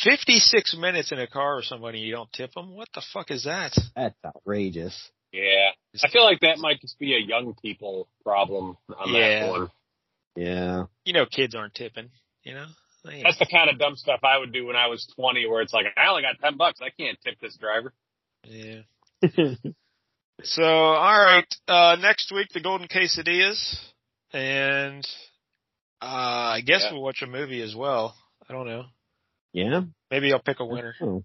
fifty-six 0.04 0.76
minutes 0.76 1.12
in 1.12 1.18
a 1.18 1.26
car 1.26 1.56
with 1.56 1.66
somebody 1.66 2.00
you 2.00 2.12
don't 2.12 2.32
tip 2.32 2.52
them. 2.52 2.74
What 2.74 2.88
the 2.94 3.02
fuck 3.12 3.30
is 3.30 3.44
that? 3.44 3.72
That's 3.94 4.16
outrageous. 4.24 5.10
Yeah, 5.32 5.70
I 6.02 6.08
feel 6.08 6.24
like 6.24 6.40
that 6.40 6.58
might 6.58 6.80
just 6.80 6.98
be 6.98 7.14
a 7.14 7.18
young 7.18 7.54
people 7.60 8.08
problem 8.24 8.76
on 8.96 9.12
Yeah. 9.14 9.40
that 9.46 9.50
one. 9.50 9.70
Yeah. 10.36 10.84
You 11.04 11.12
know, 11.12 11.26
kids 11.26 11.54
aren't 11.54 11.74
tipping. 11.74 12.10
You 12.44 12.54
know, 12.54 12.66
They- 13.04 13.22
That's 13.22 13.38
the 13.38 13.46
kind 13.46 13.70
of 13.70 13.78
dumb 13.78 13.96
stuff 13.96 14.20
I 14.24 14.38
would 14.38 14.52
do 14.52 14.66
when 14.66 14.76
I 14.76 14.86
was 14.88 15.06
20, 15.16 15.46
where 15.46 15.62
it's 15.62 15.72
like, 15.72 15.86
I 15.96 16.08
only 16.08 16.22
got 16.22 16.38
10 16.40 16.56
bucks. 16.56 16.80
I 16.82 16.90
can't 16.90 17.18
tip 17.22 17.38
this 17.40 17.56
driver. 17.56 17.92
yeah. 18.44 18.82
So, 20.44 20.62
all 20.62 21.20
right. 21.24 21.52
Uh, 21.66 21.96
next 22.00 22.30
week, 22.32 22.48
the 22.54 22.60
Golden 22.60 22.86
Quesadillas, 22.86 23.76
and 24.32 25.04
uh, 26.00 26.04
I 26.04 26.60
guess 26.64 26.82
Yeah. 26.84 26.92
we'll 26.92 27.02
watch 27.02 27.22
a 27.22 27.26
movie 27.26 27.60
as 27.60 27.74
well. 27.74 28.14
I 28.48 28.52
don't 28.52 28.66
know. 28.68 28.84
yeah. 29.52 29.80
Maybe 30.12 30.32
I'll 30.32 30.38
pick 30.38 30.60
a 30.60 30.64
winner. 30.64 30.94
Oh. 31.02 31.24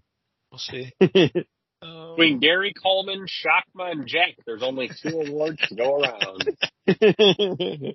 We'll 0.50 0.58
see. 0.58 0.92
Um, 1.84 2.16
Between 2.16 2.38
Gary 2.40 2.72
Coleman, 2.82 3.26
Shockma, 3.26 3.92
and 3.92 4.06
Jack, 4.06 4.36
there's 4.46 4.62
only 4.62 4.90
two 5.02 5.20
awards 5.26 5.58
to 5.68 5.74
go 5.74 6.00
around. 6.00 6.56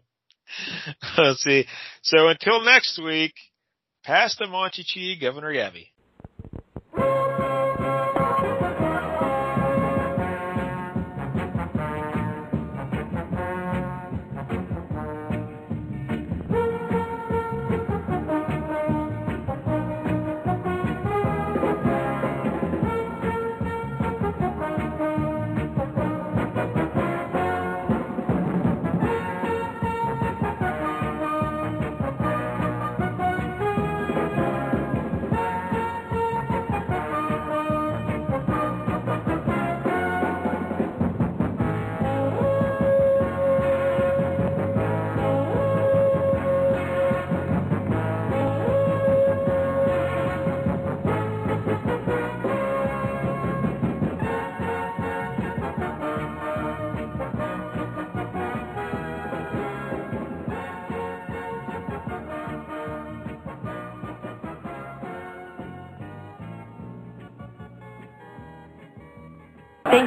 Let's 1.18 1.44
see. 1.44 1.66
So 2.04 2.28
until 2.28 2.64
next 2.64 3.02
week, 3.04 3.34
pass 4.04 4.36
the 4.38 4.46
Monchichi, 4.46 5.20
Governor 5.20 5.54
Gabby. 5.54 5.92